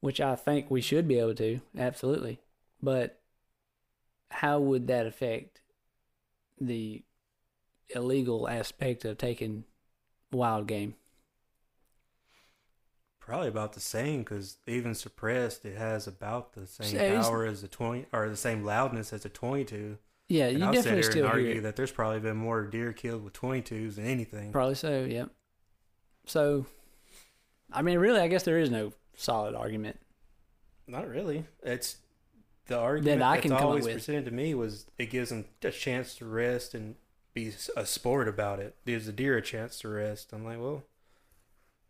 which 0.00 0.20
i 0.20 0.36
think 0.36 0.70
we 0.70 0.82
should 0.82 1.08
be 1.08 1.18
able 1.18 1.34
to 1.34 1.60
absolutely. 1.78 2.38
But 2.82 3.20
how 4.30 4.60
would 4.60 4.86
that 4.88 5.06
affect 5.06 5.62
the 6.60 7.02
illegal 7.94 8.48
aspect 8.48 9.04
of 9.04 9.16
taking 9.16 9.64
wild 10.32 10.66
game? 10.66 10.94
Probably 13.20 13.48
about 13.48 13.72
the 13.72 13.80
same 13.80 14.20
because 14.20 14.58
even 14.66 14.94
suppressed, 14.94 15.64
it 15.64 15.78
has 15.78 16.06
about 16.06 16.52
the 16.52 16.66
same 16.66 16.88
So 16.88 17.22
power 17.22 17.46
as 17.46 17.62
a 17.62 17.68
twenty 17.68 18.04
or 18.12 18.28
the 18.28 18.36
same 18.36 18.64
loudness 18.64 19.14
as 19.14 19.24
a 19.24 19.30
twenty-two. 19.30 19.96
Yeah, 20.28 20.46
And 20.46 20.58
you 20.58 20.64
I'll 20.64 20.72
sit 20.72 20.76
definitely 20.84 21.02
here 21.02 21.10
still 21.10 21.24
and 21.24 21.32
argue 21.32 21.58
it. 21.58 21.60
that 21.62 21.76
there's 21.76 21.92
probably 21.92 22.20
been 22.20 22.36
more 22.36 22.64
deer 22.64 22.92
killed 22.92 23.24
with 23.24 23.34
twenty-twos 23.34 23.96
than 23.96 24.06
anything. 24.06 24.52
Probably 24.52 24.74
so. 24.74 25.04
Yep. 25.04 25.30
So, 26.26 26.64
I 27.72 27.82
mean, 27.82 27.98
really, 27.98 28.20
I 28.20 28.28
guess 28.28 28.42
there 28.44 28.58
is 28.58 28.70
no 28.70 28.92
solid 29.16 29.54
argument. 29.54 30.00
Not 30.86 31.08
really. 31.08 31.44
It's 31.62 31.98
the 32.66 32.78
argument 32.78 33.18
that 33.20 33.26
I 33.26 33.34
that's 33.36 33.42
can 33.42 33.50
come 33.56 33.66
always 33.66 33.84
with. 33.84 33.94
presented 33.94 34.24
to 34.24 34.30
me 34.30 34.54
was 34.54 34.86
it 34.98 35.10
gives 35.10 35.28
them 35.30 35.44
a 35.62 35.70
chance 35.70 36.14
to 36.16 36.24
rest 36.24 36.72
and 36.74 36.94
be 37.34 37.52
a 37.76 37.84
sport 37.84 38.26
about 38.28 38.60
it. 38.60 38.74
Gives 38.86 39.04
the 39.06 39.12
deer 39.12 39.36
a 39.36 39.42
chance 39.42 39.78
to 39.80 39.88
rest. 39.88 40.32
I'm 40.32 40.44
like, 40.44 40.58
well, 40.58 40.84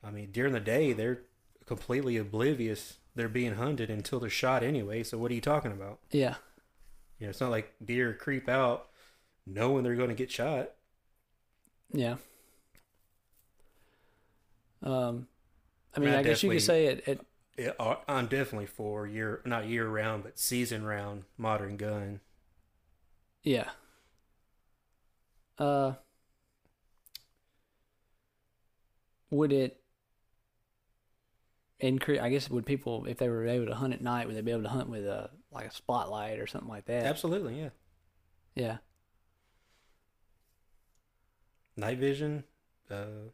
I 0.02 0.10
mean, 0.10 0.30
during 0.32 0.52
the 0.52 0.60
day 0.60 0.92
they're 0.92 1.20
completely 1.66 2.16
oblivious. 2.16 2.94
They're 3.14 3.28
being 3.28 3.54
hunted 3.54 3.90
until 3.90 4.18
they're 4.18 4.28
shot 4.28 4.64
anyway. 4.64 5.04
So 5.04 5.18
what 5.18 5.30
are 5.30 5.34
you 5.34 5.40
talking 5.40 5.70
about? 5.70 6.00
Yeah. 6.10 6.34
You 7.24 7.28
know, 7.28 7.30
it's 7.30 7.40
not 7.40 7.50
like 7.50 7.72
deer 7.82 8.12
creep 8.12 8.50
out 8.50 8.90
knowing 9.46 9.82
they're 9.82 9.96
going 9.96 10.10
to 10.10 10.14
get 10.14 10.30
shot. 10.30 10.72
Yeah. 11.92 12.16
Um, 14.82 15.28
I 15.96 16.00
mean, 16.00 16.14
I 16.14 16.20
I, 16.20 16.22
guess 16.22 16.42
you 16.42 16.50
could 16.50 16.62
say 16.62 16.86
it. 16.86 17.08
it 17.08 17.20
Yeah, 17.58 17.72
I- 17.80 17.98
I'm 18.08 18.26
definitely 18.28 18.66
for 18.66 19.06
year, 19.08 19.40
not 19.44 19.66
year 19.66 19.88
round, 19.88 20.22
but 20.24 20.38
season 20.38 20.84
round 20.84 21.24
modern 21.36 21.76
gun. 21.76 22.20
yeah. 23.44 23.70
Uh, 25.58 25.94
would 29.30 29.52
it 29.52 29.80
increase? 31.80 32.20
I 32.20 32.30
guess 32.30 32.50
would 32.50 32.66
people, 32.66 33.06
if 33.06 33.18
they 33.18 33.28
were 33.28 33.46
able 33.46 33.66
to 33.66 33.74
hunt 33.74 33.94
at 33.94 34.00
night, 34.00 34.26
would 34.26 34.36
they 34.36 34.40
be 34.40 34.50
able 34.50 34.62
to 34.62 34.68
hunt 34.68 34.88
with 34.88 35.04
a 35.06 35.30
like 35.54 35.66
a 35.66 35.70
spotlight 35.72 36.38
or 36.38 36.46
something 36.46 36.68
like 36.68 36.86
that? 36.86 37.06
Absolutely, 37.06 37.60
yeah. 37.60 37.68
Yeah. 38.54 38.76
night 41.76 41.98
vision 41.98 42.44
uh 42.90 43.30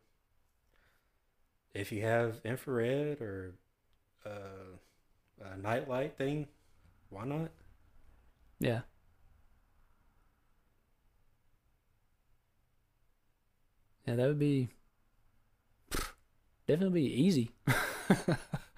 if 1.75 1.93
you 1.93 2.03
have 2.03 2.41
infrared 2.45 3.21
or 3.21 3.55
uh 4.25 4.77
a 5.53 5.57
night 5.59 5.89
light 5.89 6.17
thing 6.17 6.47
why 7.11 7.25
not 7.25 7.51
Yeah. 8.59 8.81
Yeah, 14.07 14.17
that 14.17 14.27
would 14.27 14.39
be 14.39 14.69
definitely 16.67 17.03
be 17.03 17.23
easy. 17.23 17.51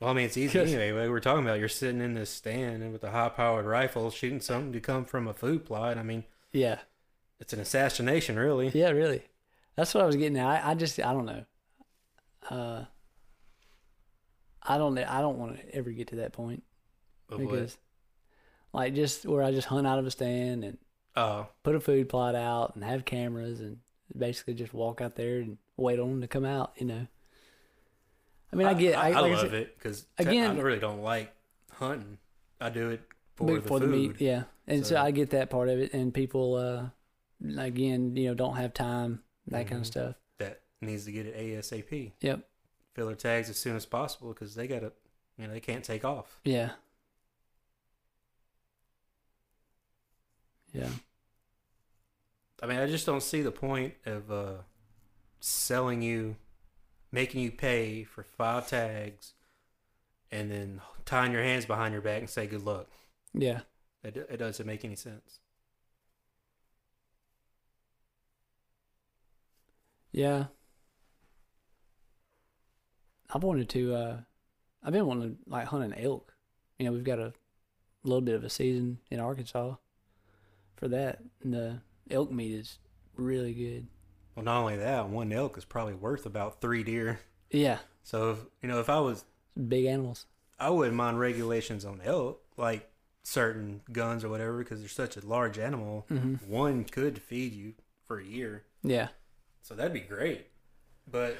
well 0.00 0.10
i 0.10 0.12
mean 0.12 0.24
it's 0.26 0.36
easy 0.36 0.58
anyway 0.60 0.92
what 0.92 1.08
we're 1.10 1.20
talking 1.20 1.44
about 1.44 1.58
you're 1.58 1.68
sitting 1.68 2.00
in 2.00 2.14
this 2.14 2.30
stand 2.30 2.82
and 2.82 2.92
with 2.92 3.02
a 3.04 3.10
high 3.10 3.28
powered 3.28 3.66
rifle 3.66 4.10
shooting 4.10 4.40
something 4.40 4.72
to 4.72 4.80
come 4.80 5.04
from 5.04 5.26
a 5.28 5.34
food 5.34 5.64
plot 5.64 5.98
i 5.98 6.02
mean 6.02 6.24
Yeah. 6.52 6.78
it's 7.40 7.52
an 7.52 7.60
assassination 7.60 8.36
really 8.38 8.68
Yeah, 8.68 8.90
really. 8.90 9.22
That's 9.76 9.94
what 9.94 10.02
I 10.02 10.06
was 10.06 10.16
getting 10.16 10.36
at. 10.38 10.64
I, 10.64 10.70
I 10.72 10.74
just 10.74 10.98
I 10.98 11.12
don't 11.12 11.24
know. 11.26 11.44
Uh 12.50 12.84
I 14.62 14.76
don't 14.76 14.98
I 14.98 15.20
don't 15.20 15.38
want 15.38 15.56
to 15.56 15.74
ever 15.74 15.90
get 15.90 16.08
to 16.08 16.16
that 16.16 16.32
point 16.32 16.62
Of 17.30 17.38
what? 17.40 17.48
because 17.50 17.78
like 18.72 18.94
just 18.94 19.24
where 19.24 19.42
I 19.42 19.52
just 19.52 19.68
hunt 19.68 19.86
out 19.86 19.98
of 20.00 20.06
a 20.06 20.10
stand 20.10 20.64
and 20.64 20.78
oh 21.16 21.46
put 21.62 21.74
a 21.76 21.80
food 21.80 22.08
plot 22.08 22.34
out 22.34 22.74
and 22.74 22.82
have 22.84 23.04
cameras 23.04 23.60
and 23.60 23.78
basically 24.16 24.54
just 24.54 24.74
walk 24.74 25.00
out 25.00 25.14
there 25.14 25.38
and 25.38 25.58
wait 25.76 26.00
on 26.00 26.08
them 26.10 26.20
to 26.22 26.26
come 26.28 26.44
out, 26.44 26.72
you 26.76 26.86
know. 26.86 27.06
I 28.52 28.56
mean, 28.56 28.66
I, 28.66 28.74
get 28.74 28.96
i, 28.96 29.08
like 29.10 29.16
I 29.16 29.20
love 29.20 29.40
said, 29.40 29.54
it 29.54 29.76
because 29.78 30.06
again- 30.18 30.56
i 30.58 30.60
really 30.60 30.78
don't 30.80 31.02
like 31.02 31.32
hunting 31.72 32.18
i 32.60 32.70
do 32.70 32.90
it 32.90 33.02
for 33.34 33.46
the 33.54 33.60
for 33.62 33.78
food 33.78 33.82
the 33.82 33.86
meat, 33.86 34.16
yeah. 34.20 34.44
And 34.66 34.84
so, 34.84 34.94
So- 34.96 35.02
I 35.02 35.10
get 35.12 35.30
that 35.30 35.48
part 35.50 35.68
of 35.68 35.78
it, 35.78 35.92
and 35.94 36.12
people, 36.12 36.56
uh, 36.56 36.88
again, 37.56 38.16
you 38.16 38.26
know, 38.28 38.34
don't 38.34 38.56
have 38.56 38.74
time, 38.74 39.22
that 39.46 39.66
kind 39.68 39.78
Mhm. 39.78 39.80
of 39.82 39.86
stuff. 39.86 40.14
that 40.38 40.62
needs 40.80 41.04
to 41.04 41.12
get 41.12 41.26
it 41.26 41.36
asap 41.36 42.12
Yep. 42.20 42.48
filler 42.94 43.14
tags 43.14 43.48
as 43.50 43.56
soon 43.56 43.76
as 43.76 43.86
possible 43.86 44.32
because 44.32 44.54
they 44.56 44.66
gotta 44.66 44.92
you 45.36 45.46
know 45.46 45.52
they 45.52 45.60
can't 45.60 45.84
take 45.84 46.04
off 46.04 46.40
Yeah. 46.44 46.72
Yeah. 50.72 50.90
I 52.62 52.66
mean, 52.66 52.78
I 52.78 52.86
just 52.86 53.06
don't 53.06 53.22
see 53.22 53.42
the 53.42 53.52
point 53.52 53.94
of 54.04 54.30
uh, 54.30 54.54
selling 55.40 56.02
you, 56.02 56.36
making 57.10 57.42
you 57.42 57.50
pay 57.50 58.04
for 58.04 58.22
five 58.22 58.68
tags, 58.68 59.34
and 60.30 60.50
then 60.50 60.80
tying 61.04 61.32
your 61.32 61.42
hands 61.42 61.64
behind 61.66 61.92
your 61.92 62.02
back 62.02 62.20
and 62.20 62.30
say 62.30 62.46
good 62.46 62.64
luck. 62.64 62.88
Yeah. 63.32 63.60
It, 64.04 64.16
it 64.16 64.36
doesn't 64.36 64.66
make 64.66 64.84
any 64.84 64.96
sense. 64.96 65.40
Yeah. 70.12 70.46
I've 73.32 73.42
wanted 73.42 73.68
to 73.70 73.94
uh 73.94 74.16
I've 74.82 74.92
been 74.92 75.06
wanting 75.06 75.30
to 75.30 75.36
like 75.46 75.66
hunt 75.66 75.84
an 75.84 75.94
elk. 75.94 76.32
You 76.78 76.86
know, 76.86 76.92
we've 76.92 77.04
got 77.04 77.18
a 77.18 77.32
little 78.04 78.20
bit 78.20 78.34
of 78.34 78.44
a 78.44 78.50
season 78.50 78.98
in 79.10 79.20
Arkansas 79.20 79.74
for 80.76 80.88
that. 80.88 81.18
And 81.42 81.52
the 81.52 81.80
elk 82.10 82.30
meat 82.30 82.52
is 82.52 82.78
really 83.16 83.52
good. 83.52 83.86
Well, 84.38 84.44
not 84.44 84.60
only 84.60 84.76
that, 84.76 85.08
one 85.08 85.32
elk 85.32 85.58
is 85.58 85.64
probably 85.64 85.94
worth 85.94 86.24
about 86.24 86.60
three 86.60 86.84
deer. 86.84 87.18
Yeah. 87.50 87.78
So, 88.04 88.30
if, 88.30 88.38
you 88.62 88.68
know, 88.68 88.78
if 88.78 88.88
I 88.88 89.00
was, 89.00 89.24
Big 89.68 89.86
animals. 89.86 90.26
I 90.60 90.70
wouldn't 90.70 90.94
mind 90.96 91.18
regulations 91.18 91.84
on 91.84 92.00
elk, 92.04 92.40
like 92.56 92.88
certain 93.24 93.80
guns 93.90 94.22
or 94.22 94.28
whatever, 94.28 94.58
because 94.58 94.78
they're 94.78 94.88
such 94.88 95.16
a 95.16 95.26
large 95.26 95.58
animal. 95.58 96.06
hmm 96.08 96.34
One 96.46 96.84
could 96.84 97.20
feed 97.20 97.52
you 97.52 97.74
for 98.04 98.20
a 98.20 98.24
year. 98.24 98.62
Yeah. 98.84 99.08
So 99.62 99.74
that'd 99.74 99.92
be 99.92 99.98
great. 99.98 100.46
But 101.10 101.36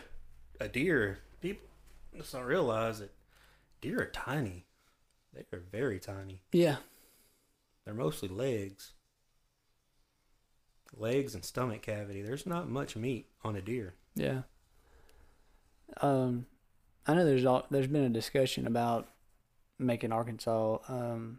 a 0.58 0.66
deer, 0.66 1.20
people 1.40 1.68
just 2.16 2.32
don't 2.32 2.42
realize 2.42 2.98
that 2.98 3.12
deer 3.80 4.00
are 4.00 4.06
tiny. 4.06 4.66
They 5.32 5.44
are 5.56 5.62
very 5.70 6.00
tiny. 6.00 6.42
Yeah. 6.50 6.76
They're 7.84 7.94
mostly 7.94 8.28
legs. 8.28 8.94
Legs 10.96 11.34
and 11.34 11.44
stomach 11.44 11.82
cavity. 11.82 12.22
There's 12.22 12.46
not 12.46 12.68
much 12.68 12.96
meat 12.96 13.26
on 13.44 13.56
a 13.56 13.60
deer. 13.62 13.94
Yeah. 14.14 14.42
Um, 16.00 16.46
I 17.06 17.14
know 17.14 17.24
there's 17.24 17.44
all, 17.44 17.66
there's 17.70 17.86
been 17.86 18.04
a 18.04 18.08
discussion 18.08 18.66
about 18.66 19.08
making 19.78 20.10
Arkansas 20.12 20.78
um 20.88 21.38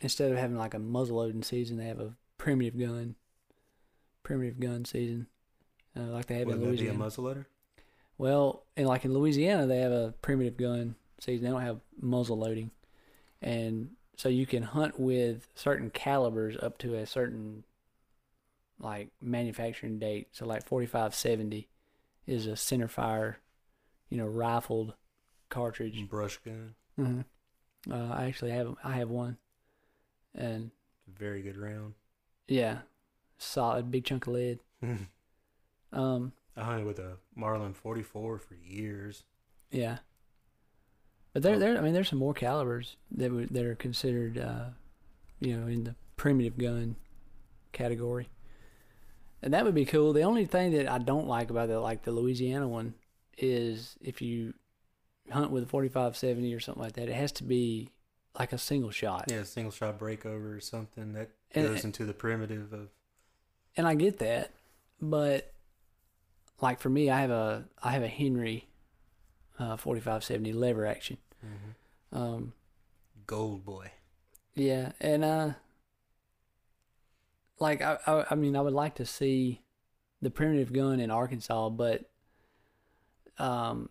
instead 0.00 0.30
of 0.32 0.38
having 0.38 0.56
like 0.56 0.74
a 0.74 0.78
muzzleloading 0.78 1.44
season, 1.44 1.76
they 1.76 1.86
have 1.86 2.00
a 2.00 2.14
primitive 2.38 2.78
gun, 2.78 3.14
primitive 4.22 4.58
gun 4.60 4.84
season, 4.84 5.26
uh, 5.96 6.02
like 6.04 6.26
they 6.26 6.38
have 6.38 6.46
Would 6.46 6.56
in 6.56 6.60
that 6.60 6.66
be 6.78 6.86
a 6.88 6.92
Louisiana. 6.92 6.98
muzzleloader? 7.04 7.44
well, 8.16 8.64
and 8.76 8.86
like 8.86 9.04
in 9.04 9.12
Louisiana, 9.12 9.66
they 9.66 9.78
have 9.80 9.92
a 9.92 10.14
primitive 10.22 10.56
gun 10.56 10.94
season. 11.20 11.44
They 11.44 11.50
don't 11.50 11.62
have 11.62 11.80
muzzle 12.00 12.38
loading, 12.38 12.70
and 13.42 13.90
so 14.16 14.28
you 14.28 14.46
can 14.46 14.62
hunt 14.62 14.98
with 14.98 15.48
certain 15.54 15.90
calibers 15.90 16.56
up 16.62 16.78
to 16.78 16.94
a 16.94 17.06
certain 17.06 17.64
like 18.80 19.08
manufacturing 19.20 19.98
date. 19.98 20.28
So 20.32 20.46
like 20.46 20.64
forty 20.66 20.86
five 20.86 21.14
seventy 21.14 21.68
is 22.26 22.46
a 22.46 22.56
center 22.56 22.88
fire, 22.88 23.38
you 24.10 24.18
know, 24.18 24.26
rifled 24.26 24.94
cartridge. 25.48 26.08
Brush 26.08 26.38
gun. 26.38 26.74
hmm 26.96 27.20
Uh, 27.90 28.12
I 28.12 28.26
actually 28.26 28.50
have 28.52 28.74
I 28.84 28.92
have 28.92 29.08
one, 29.10 29.38
and 30.34 30.70
Very 31.06 31.42
good 31.42 31.56
round. 31.56 31.94
yeah, 32.46 32.78
solid 33.38 33.90
big 33.90 34.04
chunk 34.04 34.26
of 34.26 34.32
lead. 34.34 34.58
Um, 35.90 36.32
I 36.54 36.64
hunted 36.64 36.84
with 36.86 36.98
a 36.98 37.16
Marlin 37.34 37.72
44 37.72 38.38
for 38.38 38.54
years. 38.54 39.22
Yeah. 39.70 39.98
But 41.32 41.42
there, 41.42 41.58
there. 41.58 41.78
I 41.78 41.80
mean, 41.80 41.94
there's 41.94 42.10
some 42.10 42.18
more 42.18 42.34
calibers 42.34 42.96
that 43.10 43.32
would 43.32 43.48
that 43.54 43.64
are 43.64 43.74
considered, 43.74 44.36
uh, 44.36 44.66
you 45.40 45.56
know, 45.56 45.66
in 45.66 45.84
the 45.84 45.94
primitive 46.16 46.58
gun 46.58 46.96
category, 47.72 48.28
and 49.42 49.54
that 49.54 49.64
would 49.64 49.74
be 49.74 49.84
cool. 49.84 50.12
The 50.12 50.22
only 50.22 50.44
thing 50.46 50.72
that 50.72 50.88
I 50.90 50.98
don't 50.98 51.26
like 51.28 51.50
about 51.50 51.68
that, 51.68 51.80
like 51.80 52.02
the 52.04 52.12
Louisiana 52.12 52.66
one, 52.68 52.94
is 53.36 53.96
if 54.00 54.20
you 54.22 54.54
hunt 55.30 55.50
with 55.50 55.62
a 55.64 55.66
45-70 55.66 56.54
or 56.56 56.60
something 56.60 56.82
like 56.82 56.94
that, 56.94 57.08
it 57.08 57.14
has 57.14 57.32
to 57.32 57.44
be 57.44 57.90
like 58.38 58.52
a 58.52 58.58
single 58.58 58.90
shot. 58.90 59.26
Yeah, 59.28 59.42
single 59.44 59.72
shot 59.72 59.98
breakover 59.98 60.56
or 60.56 60.60
something 60.60 61.12
that 61.14 61.30
And- 61.52 61.66
goes 61.68 61.84
into 61.84 62.04
the 62.04 62.14
primitive 62.14 62.72
of. 62.72 62.88
and 63.76 63.86
I 63.86 63.94
get 63.94 64.18
that, 64.18 64.52
but 65.00 65.52
like 66.60 66.80
for 66.80 66.88
me, 66.90 67.10
I 67.10 67.20
have 67.20 67.30
a 67.30 67.64
I 67.82 67.92
have 67.92 68.02
a 68.02 68.08
Henry 68.08 68.68
uh, 69.58 69.76
45-70 69.76 70.54
lever 70.54 70.86
action. 70.86 71.18
Um, 72.12 72.52
Gold 73.26 73.64
boy. 73.64 73.90
Yeah, 74.54 74.92
and 75.00 75.24
uh, 75.24 75.50
like 77.60 77.82
I, 77.82 77.98
I, 78.06 78.26
I 78.30 78.34
mean, 78.34 78.56
I 78.56 78.60
would 78.60 78.72
like 78.74 78.96
to 78.96 79.06
see 79.06 79.62
the 80.20 80.30
primitive 80.30 80.72
gun 80.72 81.00
in 81.00 81.10
Arkansas, 81.10 81.70
but 81.70 82.10
um, 83.38 83.90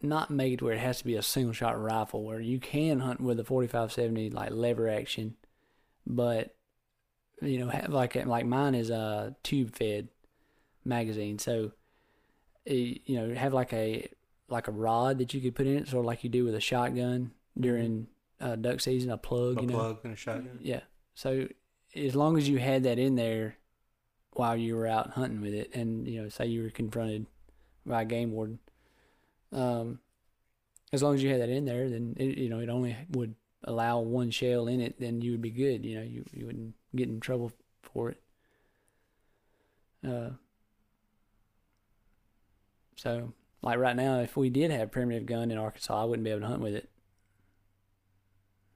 not 0.00 0.30
made 0.30 0.62
where 0.62 0.74
it 0.74 0.80
has 0.80 0.98
to 0.98 1.04
be 1.04 1.14
a 1.14 1.22
single 1.22 1.52
shot 1.52 1.80
rifle 1.80 2.24
where 2.24 2.40
you 2.40 2.58
can 2.58 3.00
hunt 3.00 3.20
with 3.20 3.40
a 3.40 3.44
4570 3.44 4.30
like 4.30 4.50
lever 4.50 4.88
action, 4.88 5.34
but 6.06 6.54
you 7.42 7.58
know 7.58 7.68
have 7.68 7.90
like 7.90 8.14
like 8.26 8.46
mine 8.46 8.74
is 8.74 8.90
a 8.90 9.34
tube 9.42 9.74
fed 9.76 10.08
magazine, 10.84 11.38
so 11.38 11.72
eh, 12.66 12.94
you 13.04 13.16
know 13.20 13.34
have 13.34 13.52
like 13.52 13.72
a 13.72 14.08
like 14.48 14.68
a 14.68 14.72
rod 14.72 15.18
that 15.18 15.34
you 15.34 15.40
could 15.40 15.54
put 15.54 15.66
in 15.66 15.78
it, 15.78 15.88
sort 15.88 16.00
of 16.00 16.06
like 16.06 16.24
you 16.24 16.30
do 16.30 16.44
with 16.44 16.54
a 16.54 16.60
shotgun 16.60 17.32
during 17.58 18.06
uh, 18.40 18.56
duck 18.56 18.80
season, 18.80 19.10
a 19.10 19.18
plug, 19.18 19.58
A 19.58 19.62
you 19.62 19.66
know. 19.66 19.74
plug 19.74 19.98
and 20.04 20.12
a 20.12 20.16
shotgun. 20.16 20.58
Yeah. 20.62 20.80
So 21.14 21.48
as 21.96 22.14
long 22.14 22.36
as 22.36 22.48
you 22.48 22.58
had 22.58 22.82
that 22.84 22.98
in 22.98 23.14
there 23.16 23.56
while 24.32 24.56
you 24.56 24.76
were 24.76 24.86
out 24.86 25.10
hunting 25.10 25.40
with 25.40 25.54
it, 25.54 25.74
and 25.74 26.06
you 26.06 26.22
know, 26.22 26.28
say 26.28 26.46
you 26.46 26.62
were 26.62 26.70
confronted 26.70 27.26
by 27.84 28.02
a 28.02 28.04
game 28.04 28.32
warden, 28.32 28.58
um, 29.52 30.00
as 30.92 31.02
long 31.02 31.14
as 31.14 31.22
you 31.22 31.30
had 31.30 31.40
that 31.40 31.48
in 31.48 31.64
there, 31.64 31.88
then 31.88 32.14
it, 32.18 32.38
you 32.38 32.48
know 32.48 32.60
it 32.60 32.68
only 32.68 32.96
would 33.10 33.34
allow 33.64 34.00
one 34.00 34.30
shell 34.30 34.68
in 34.68 34.80
it. 34.80 35.00
Then 35.00 35.20
you 35.20 35.32
would 35.32 35.42
be 35.42 35.50
good. 35.50 35.84
You 35.84 35.96
know, 35.96 36.02
you 36.02 36.24
you 36.32 36.46
wouldn't 36.46 36.74
get 36.94 37.08
in 37.08 37.20
trouble 37.20 37.52
for 37.82 38.10
it. 38.10 38.20
Uh. 40.06 40.30
So, 42.96 43.34
like 43.62 43.78
right 43.78 43.96
now, 43.96 44.20
if 44.20 44.36
we 44.36 44.48
did 44.48 44.70
have 44.70 44.90
primitive 44.90 45.26
gun 45.26 45.50
in 45.50 45.58
Arkansas, 45.58 46.02
I 46.02 46.04
wouldn't 46.04 46.24
be 46.24 46.30
able 46.30 46.40
to 46.40 46.46
hunt 46.46 46.62
with 46.62 46.74
it. 46.74 46.88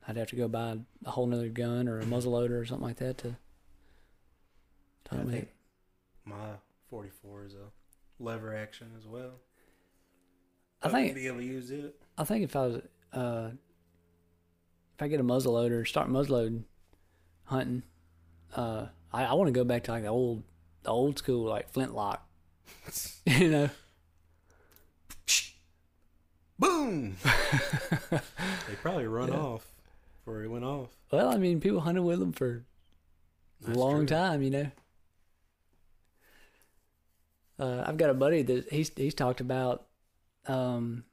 I'd 0.08 0.16
have 0.16 0.28
to 0.28 0.36
go 0.36 0.48
buy 0.48 0.78
a 1.04 1.10
whole 1.10 1.26
nother 1.26 1.48
gun 1.48 1.88
or 1.88 2.00
a 2.00 2.06
muzzle 2.06 2.32
loader 2.32 2.58
or 2.58 2.64
something 2.64 2.86
like 2.86 2.96
that 2.96 3.18
to, 3.18 3.36
to 5.06 5.14
I 5.20 5.24
think 5.24 5.48
my 6.24 6.54
44 6.88 7.44
is 7.44 7.54
a 7.54 8.22
lever 8.22 8.54
action 8.54 8.88
as 8.98 9.06
well. 9.06 9.32
I 10.82 10.86
wouldn't 10.88 11.04
think 11.04 11.14
be 11.16 11.26
able 11.26 11.38
to 11.38 11.44
use 11.44 11.70
it. 11.70 11.94
I 12.16 12.24
think 12.24 12.44
if 12.44 12.56
I 12.56 12.66
was 12.66 12.82
uh 13.12 13.50
if 14.94 15.02
I 15.02 15.08
get 15.08 15.20
a 15.20 15.24
muzzle 15.24 15.54
loader, 15.54 15.84
start 15.84 16.08
muzzleloading 16.08 16.64
hunting, 17.44 17.82
uh 18.56 18.86
I, 19.12 19.24
I 19.24 19.34
want 19.34 19.48
to 19.48 19.52
go 19.52 19.64
back 19.64 19.84
to 19.84 19.92
like 19.92 20.02
the 20.02 20.08
old 20.08 20.42
the 20.82 20.90
old 20.90 21.18
school 21.18 21.44
like 21.48 21.70
flintlock. 21.70 22.26
you 23.26 23.50
know. 23.50 23.70
Boom! 26.58 27.16
they 28.10 28.74
probably 28.82 29.06
run 29.06 29.28
Yeah. 29.28 29.38
off 29.38 29.66
before 30.24 30.42
it 30.42 30.48
went 30.48 30.64
off. 30.64 30.90
Well, 31.10 31.28
I 31.28 31.36
mean, 31.36 31.60
people 31.60 31.80
hunted 31.80 32.02
with 32.02 32.20
them 32.20 32.32
for 32.32 32.64
a 33.66 33.70
long 33.70 34.06
true. 34.06 34.16
time, 34.16 34.42
you 34.42 34.50
know. 34.50 34.70
Uh, 37.58 37.84
I've 37.86 37.98
got 37.98 38.10
a 38.10 38.14
buddy 38.14 38.42
that 38.42 38.72
he's 38.72 38.90
he's 38.96 39.14
talked 39.14 39.40
about 39.40 39.86
um, 40.46 41.04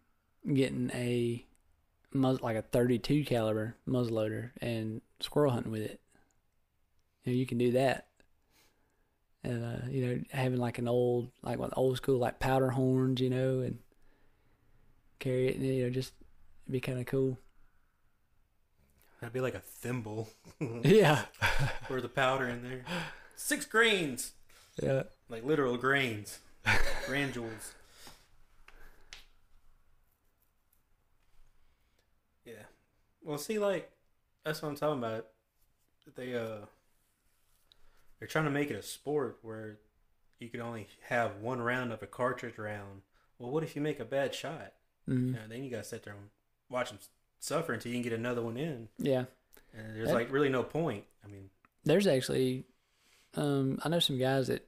getting 0.53 0.89
a 0.93 1.45
mus 2.13 2.41
like 2.41 2.55
a 2.55 2.61
32 2.61 3.25
caliber 3.25 3.75
muzzleloader 3.87 4.51
and 4.61 5.01
squirrel 5.19 5.51
hunting 5.51 5.71
with 5.71 5.81
it. 5.81 5.99
You 7.23 7.33
know, 7.33 7.37
you 7.37 7.45
can 7.45 7.57
do 7.57 7.71
that, 7.71 8.07
and 9.43 9.65
uh, 9.65 9.87
you 9.89 10.05
know, 10.05 10.21
having 10.31 10.59
like 10.59 10.77
an 10.77 10.87
old 10.87 11.31
like 11.43 11.59
one 11.59 11.71
old 11.75 11.97
school 11.97 12.17
like 12.17 12.39
powder 12.39 12.69
horns, 12.69 13.19
you 13.19 13.29
know, 13.29 13.59
and 13.59 13.79
carry 15.19 15.49
it, 15.49 15.57
and 15.57 15.65
you 15.65 15.83
know, 15.83 15.89
just 15.89 16.13
be 16.69 16.79
kind 16.79 16.99
of 16.99 17.05
cool. 17.05 17.37
That'd 19.19 19.33
be 19.33 19.39
like 19.41 19.55
a 19.55 19.59
thimble 19.59 20.29
yeah, 20.83 21.23
for 21.87 22.01
the 22.01 22.07
powder 22.09 22.47
in 22.47 22.61
there. 22.63 22.83
Six 23.35 23.65
grains, 23.65 24.33
yeah. 24.81 25.03
like 25.29 25.43
literal 25.43 25.77
grains, 25.77 26.39
granules. 27.07 27.73
Yeah. 32.45 32.53
Well, 33.23 33.37
see, 33.37 33.57
like 33.59 33.91
that's 34.45 34.61
what 34.61 34.69
I'm 34.69 34.75
talking 34.75 34.99
about. 34.99 35.27
They 36.15 36.35
uh, 36.35 36.65
they're 38.19 38.27
trying 38.27 38.45
to 38.45 38.51
make 38.51 38.69
it 38.69 38.75
a 38.75 38.83
sport 38.83 39.39
where 39.41 39.77
you 40.39 40.49
can 40.49 40.61
only 40.61 40.87
have 41.09 41.37
one 41.37 41.59
round 41.61 41.91
of 41.91 42.01
a 42.03 42.07
cartridge 42.07 42.57
round. 42.57 43.01
Well, 43.39 43.51
what 43.51 43.63
if 43.63 43.75
you 43.75 43.81
make 43.81 43.99
a 43.99 44.05
bad 44.05 44.33
shot? 44.33 44.73
hmm 45.05 45.27
You 45.29 45.33
know, 45.33 45.39
then 45.49 45.63
you 45.63 45.69
gotta 45.71 45.83
sit 45.83 46.03
there 46.03 46.13
and 46.13 46.29
watch 46.69 46.89
them 46.89 46.99
suffer 47.39 47.73
until 47.73 47.91
you 47.91 47.97
can 47.97 48.03
get 48.03 48.13
another 48.13 48.41
one 48.41 48.57
in. 48.57 48.89
yeah. 48.97 49.25
And 49.73 49.95
there's 49.95 50.07
That- 50.07 50.15
like 50.15 50.31
really 50.31 50.49
no 50.49 50.63
point. 50.63 51.05
I 51.23 51.27
mean, 51.27 51.49
there's 51.83 52.07
actually 52.07 52.65
um 53.35 53.79
I 53.83 53.89
know 53.89 53.99
some 53.99 54.17
guys 54.17 54.47
that 54.47 54.67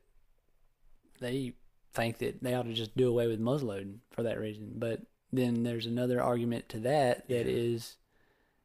they 1.20 1.54
think 1.94 2.20
that 2.20 2.42
they 2.44 2.54
ought 2.54 2.64
to 2.64 2.74
just 2.74 2.96
do 2.96 3.10
away 3.10 3.28
with 3.28 3.40
muzzleloading 3.42 3.98
for 4.12 4.24
that 4.24 4.40
reason. 4.40 4.74
But 4.76 5.02
then 5.34 5.64
there's 5.64 5.86
another 5.86 6.22
argument 6.22 6.70
to 6.70 6.80
that 6.82 7.28
that 7.30 7.46
Yeah. 7.48 7.52
is, 7.52 7.98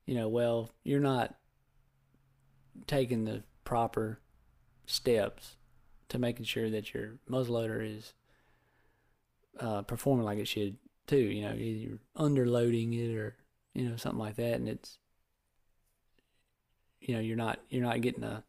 you 0.07 0.15
know, 0.15 0.29
well, 0.29 0.71
you're 0.85 1.01
not 1.01 1.35
taking 2.87 3.25
the 3.25 3.43
proper 3.65 4.21
steps 4.87 5.57
to 6.11 6.19
making 6.19 6.45
sure 6.45 6.69
that 6.71 6.93
your 6.93 7.19
muzzleloader 7.29 7.97
is 7.97 8.13
uh, 9.59 9.83
performing 9.83 10.25
like 10.25 10.39
it 10.39 10.49
should 10.49 10.77
too. 11.07 11.17
You 11.17 11.43
know, 11.43 11.55
either 11.55 11.61
you're 11.89 11.99
underloading 12.17 12.93
it 12.99 13.15
or 13.17 13.37
you 13.75 13.89
know 13.89 13.97
something 13.97 14.19
like 14.21 14.37
that, 14.37 14.55
and 14.55 14.69
it's 14.69 14.99
you 17.01 17.15
know 17.15 17.21
you're 17.21 17.37
not 17.37 17.61
you're 17.71 17.83
not 17.83 18.01
getting 18.01 18.25
a 18.25 18.43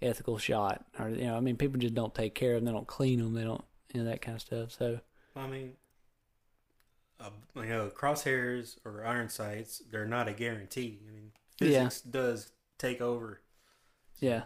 ethical 0.00 0.38
shot 0.38 0.84
or 0.98 1.08
you 1.10 1.24
know 1.24 1.36
I 1.36 1.40
mean 1.40 1.56
people 1.56 1.78
just 1.78 1.94
don't 1.94 2.14
take 2.14 2.34
care 2.34 2.54
of 2.54 2.58
them 2.58 2.64
they 2.66 2.72
don't 2.72 2.86
clean 2.86 3.20
them 3.20 3.34
they 3.34 3.44
don't 3.44 3.64
you 3.92 4.00
know 4.02 4.10
that 4.10 4.20
kind 4.20 4.34
of 4.34 4.42
stuff 4.42 4.72
so 4.72 5.00
I 5.36 5.46
mean, 5.46 5.72
uh, 7.20 7.30
you 7.56 7.64
know, 7.66 7.88
crosshairs 7.88 8.76
or 8.84 9.04
iron 9.06 9.28
sights, 9.30 9.80
they're 9.90 10.04
not 10.06 10.28
a 10.28 10.32
guarantee. 10.32 10.98
I 11.02 11.10
mean, 11.10 11.32
Yeah. 11.58 11.84
physics 11.88 12.00
does 12.02 12.52
take 12.78 13.00
over. 13.00 13.40
yeah 14.18 14.42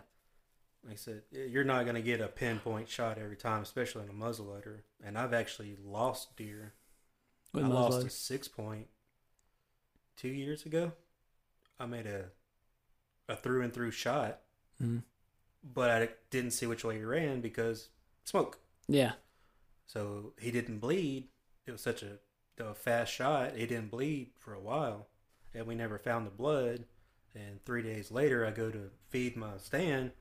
Like 0.84 0.92
I 0.92 0.96
said, 0.96 1.22
you're 1.32 1.64
not 1.64 1.84
going 1.84 1.96
to 1.96 2.02
get 2.02 2.20
a 2.20 2.28
pinpoint 2.28 2.88
shot 2.88 3.18
every 3.18 3.36
time, 3.36 3.62
especially 3.62 4.04
in 4.04 4.10
a 4.10 4.12
muzzleloader. 4.12 4.82
And 5.04 5.18
I've 5.18 5.34
actually 5.34 5.76
lost 5.82 6.36
deer. 6.36 6.74
with 7.52 7.64
I 7.64 7.68
lost 7.68 8.06
a 8.06 8.10
six 8.10 8.46
point 8.46 8.86
two 10.16 10.28
years 10.28 10.64
ago. 10.66 10.92
I 11.78 11.86
made 11.86 12.06
a 12.06 12.26
a 13.28 13.36
through 13.36 13.62
and 13.62 13.72
through 13.74 13.90
shot, 13.90 14.40
Mhm. 14.80 15.02
but 15.64 15.90
I 15.90 16.08
didn't 16.30 16.52
see 16.52 16.66
which 16.66 16.84
way 16.84 16.96
he 16.98 17.04
ran 17.04 17.40
because 17.40 17.88
smoke. 18.24 18.60
yeah 18.88 19.14
So 19.86 20.32
he 20.40 20.50
didn't 20.52 20.78
bleed. 20.78 21.28
It 21.66 21.72
was 21.72 21.80
such 21.80 22.02
a, 22.04 22.18
a 22.58 22.74
fast 22.74 23.12
shot. 23.12 23.56
He 23.56 23.66
didn't 23.66 23.90
bleed 23.90 24.30
for 24.38 24.54
a 24.54 24.60
while, 24.60 25.08
and 25.54 25.66
we 25.66 25.74
never 25.74 25.98
found 25.98 26.26
the 26.26 26.30
blood. 26.30 26.84
And 27.34 27.62
three 27.64 27.82
days 27.82 28.10
later, 28.10 28.46
I 28.46 28.50
go 28.52 28.70
to 28.70 28.90
feed 29.08 29.36
my 29.36 29.58
stand. 29.58 30.12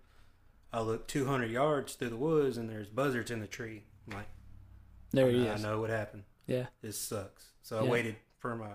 I 0.73 0.81
look 0.81 1.07
200 1.07 1.49
yards 1.51 1.93
through 1.93 2.09
the 2.09 2.17
woods, 2.17 2.57
and 2.57 2.67
there's 2.69 2.89
buzzards 2.89 3.31
in 3.31 3.39
the 3.39 3.47
tree. 3.47 3.83
I'm 4.07 4.17
like, 4.17 4.27
there 5.11 5.27
I, 5.27 5.31
he 5.31 5.45
is. 5.47 5.63
I 5.63 5.67
know 5.69 5.79
what 5.79 5.89
happened. 5.91 6.23
yeah 6.47 6.67
This 6.81 6.97
sucks. 6.99 7.51
So 7.61 7.79
I 7.79 7.83
waited 7.83 8.15
for 8.39 8.55
my 8.55 8.73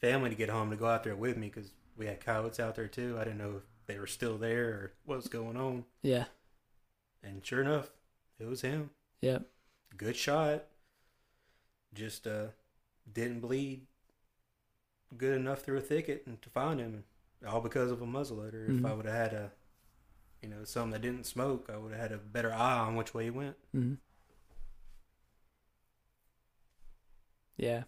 family 0.00 0.30
to 0.30 0.36
get 0.36 0.48
home 0.48 0.70
to 0.70 0.76
go 0.76 0.86
out 0.86 1.04
there 1.04 1.16
with 1.16 1.36
me 1.36 1.48
because 1.48 1.72
we 1.96 2.06
had 2.06 2.20
coyotes 2.20 2.60
out 2.60 2.74
there 2.76 2.88
too. 2.88 3.16
I 3.20 3.24
didn't 3.24 3.38
know 3.38 3.56
if 3.56 3.62
they 3.86 3.98
were 3.98 4.06
still 4.06 4.38
there 4.38 4.66
or 4.68 4.92
what 5.04 5.16
was 5.16 5.28
going 5.28 5.56
on. 5.56 5.84
yeah 6.02 6.24
And 7.22 7.44
sure 7.44 7.60
enough, 7.60 7.90
it 8.38 8.46
was 8.46 8.62
him. 8.62 8.90
yep 9.20 9.42
good 9.96 10.16
shot. 10.16 10.64
Just 11.94 12.26
uh, 12.26 12.48
didn't 13.12 13.40
bleed 13.40 13.86
good 15.16 15.36
enough 15.38 15.62
through 15.62 15.78
a 15.78 15.80
thicket 15.80 16.22
and 16.26 16.40
to 16.42 16.50
find 16.50 16.78
him, 16.78 17.04
all 17.46 17.60
because 17.62 17.90
of 17.90 18.02
a 18.02 18.06
muzzleloader. 18.06 18.68
If 18.76 18.82
Mhm. 18.82 18.86
I 18.86 18.92
would 18.92 19.06
have 19.06 19.14
had 19.14 19.32
a, 19.32 19.52
you 20.42 20.48
know, 20.50 20.64
something 20.64 20.90
that 20.92 21.02
didn't 21.02 21.24
smoke, 21.24 21.70
I 21.72 21.78
would 21.78 21.92
have 21.92 22.00
had 22.00 22.12
a 22.12 22.18
better 22.18 22.52
eye 22.52 22.78
on 22.78 22.94
which 22.94 23.14
way 23.14 23.24
he 23.24 23.30
went. 23.30 23.56
Mm-hmm. 23.74 23.94
yeah 27.56 27.82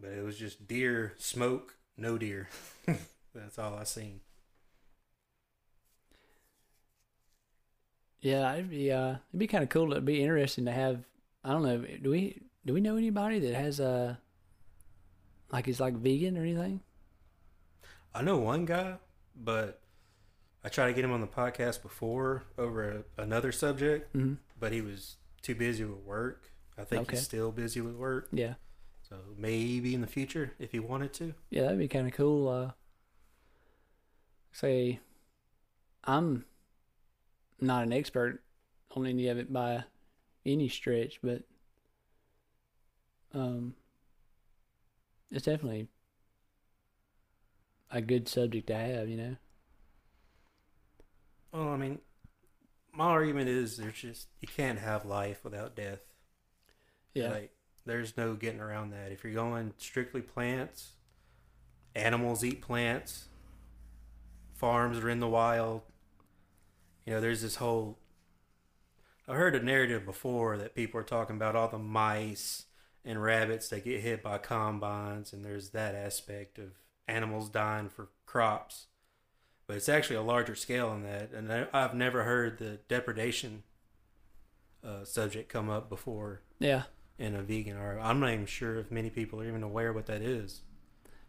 But 0.00 0.10
it 0.10 0.24
was 0.24 0.36
just 0.38 0.66
deer, 0.66 1.14
smoke, 1.18 1.76
no 1.96 2.18
deer. 2.18 2.48
That's 3.34 3.58
all 3.58 3.74
I 3.74 3.84
seen. 3.84 4.20
yeah 8.20 8.54
it'd 8.54 8.70
be 8.70 8.90
uh 8.90 9.16
it'd 9.30 9.38
be 9.38 9.46
kind 9.46 9.62
of 9.62 9.68
cool 9.68 9.90
it'd 9.92 10.04
be 10.04 10.22
interesting 10.22 10.64
to 10.64 10.72
have 10.72 11.04
I 11.44 11.50
don't 11.52 11.62
know 11.62 11.84
do 12.02 12.10
we 12.10 12.40
do 12.64 12.72
we 12.72 12.80
know 12.80 12.96
anybody 12.96 13.38
that 13.40 13.54
has 13.54 13.80
a 13.80 14.18
like 15.52 15.68
is 15.68 15.78
like 15.78 15.94
vegan 15.94 16.38
or 16.38 16.40
anything 16.42 16.80
I 18.16 18.22
know 18.22 18.38
one 18.38 18.64
guy, 18.64 18.94
but 19.34 19.80
I 20.64 20.68
tried 20.68 20.86
to 20.86 20.92
get 20.94 21.04
him 21.04 21.10
on 21.10 21.20
the 21.20 21.26
podcast 21.26 21.82
before 21.82 22.44
over 22.56 23.04
a, 23.18 23.22
another 23.22 23.50
subject, 23.50 24.16
mm-hmm. 24.16 24.34
but 24.58 24.70
he 24.72 24.80
was 24.80 25.16
too 25.42 25.56
busy 25.56 25.84
with 25.84 25.98
work. 25.98 26.52
I 26.78 26.84
think 26.84 27.02
Okay. 27.02 27.16
he's 27.16 27.24
still 27.24 27.50
busy 27.50 27.80
with 27.80 27.96
work. 27.96 28.28
yeah 28.32 28.54
So 29.14 29.20
maybe 29.38 29.94
in 29.94 30.00
the 30.00 30.08
future, 30.08 30.52
if 30.58 30.72
he 30.72 30.80
wanted 30.80 31.12
to. 31.14 31.34
Yeah, 31.50 31.62
that'd 31.62 31.78
be 31.78 31.86
kind 31.86 32.08
of 32.08 32.14
cool. 32.14 32.48
Uh, 32.48 32.70
say, 34.50 34.98
I'm 36.02 36.44
not 37.60 37.84
an 37.84 37.92
expert 37.92 38.42
on 38.96 39.06
any 39.06 39.28
of 39.28 39.38
it 39.38 39.52
by 39.52 39.84
any 40.44 40.68
stretch, 40.68 41.20
but 41.22 41.42
um, 43.32 43.74
it's 45.30 45.44
definitely 45.44 45.86
a 47.92 48.00
good 48.00 48.28
subject 48.28 48.66
to 48.66 48.74
have. 48.74 49.08
You 49.08 49.16
know. 49.16 49.36
Well, 51.52 51.68
I 51.68 51.76
mean, 51.76 52.00
my 52.92 53.04
argument 53.04 53.48
is 53.48 53.76
there's 53.76 53.94
just 53.94 54.26
you 54.40 54.48
can't 54.48 54.80
have 54.80 55.06
life 55.06 55.44
without 55.44 55.76
death. 55.76 56.00
Yeah. 57.14 57.30
Like, 57.30 57.52
there's 57.86 58.16
no 58.16 58.34
getting 58.34 58.60
around 58.60 58.90
that. 58.90 59.12
If 59.12 59.24
you're 59.24 59.32
going 59.32 59.74
strictly 59.78 60.20
plants, 60.20 60.92
animals 61.94 62.44
eat 62.44 62.62
plants, 62.62 63.28
farms 64.54 64.98
are 64.98 65.10
in 65.10 65.20
the 65.20 65.28
wild. 65.28 65.82
You 67.06 67.14
know, 67.14 67.20
there's 67.20 67.42
this 67.42 67.56
whole. 67.56 67.98
I 69.26 69.34
heard 69.34 69.54
a 69.54 69.62
narrative 69.62 70.04
before 70.04 70.56
that 70.58 70.74
people 70.74 71.00
are 71.00 71.04
talking 71.04 71.36
about 71.36 71.56
all 71.56 71.68
the 71.68 71.78
mice 71.78 72.64
and 73.04 73.22
rabbits 73.22 73.68
that 73.68 73.84
get 73.84 74.00
hit 74.00 74.22
by 74.22 74.38
combines, 74.38 75.32
and 75.32 75.44
there's 75.44 75.70
that 75.70 75.94
aspect 75.94 76.58
of 76.58 76.70
animals 77.08 77.48
dying 77.48 77.88
for 77.88 78.08
crops. 78.26 78.86
But 79.66 79.76
it's 79.76 79.88
actually 79.88 80.16
a 80.16 80.22
larger 80.22 80.54
scale 80.54 80.90
than 80.90 81.04
that, 81.04 81.32
and 81.32 81.68
I've 81.72 81.94
never 81.94 82.24
heard 82.24 82.58
the 82.58 82.80
depredation 82.88 83.62
uh, 84.82 85.04
subject 85.04 85.48
come 85.48 85.70
up 85.70 85.88
before 85.88 86.42
yeah. 86.58 86.82
In 87.18 87.34
a 87.34 87.42
vegan 87.42 87.76
or 87.76 87.98
I'm 88.00 88.20
not 88.20 88.32
even 88.32 88.46
sure 88.46 88.78
if 88.78 88.90
many 88.90 89.10
people 89.10 89.40
are 89.40 89.46
even 89.46 89.62
aware 89.62 89.92
what 89.92 90.06
that 90.06 90.22
is. 90.22 90.62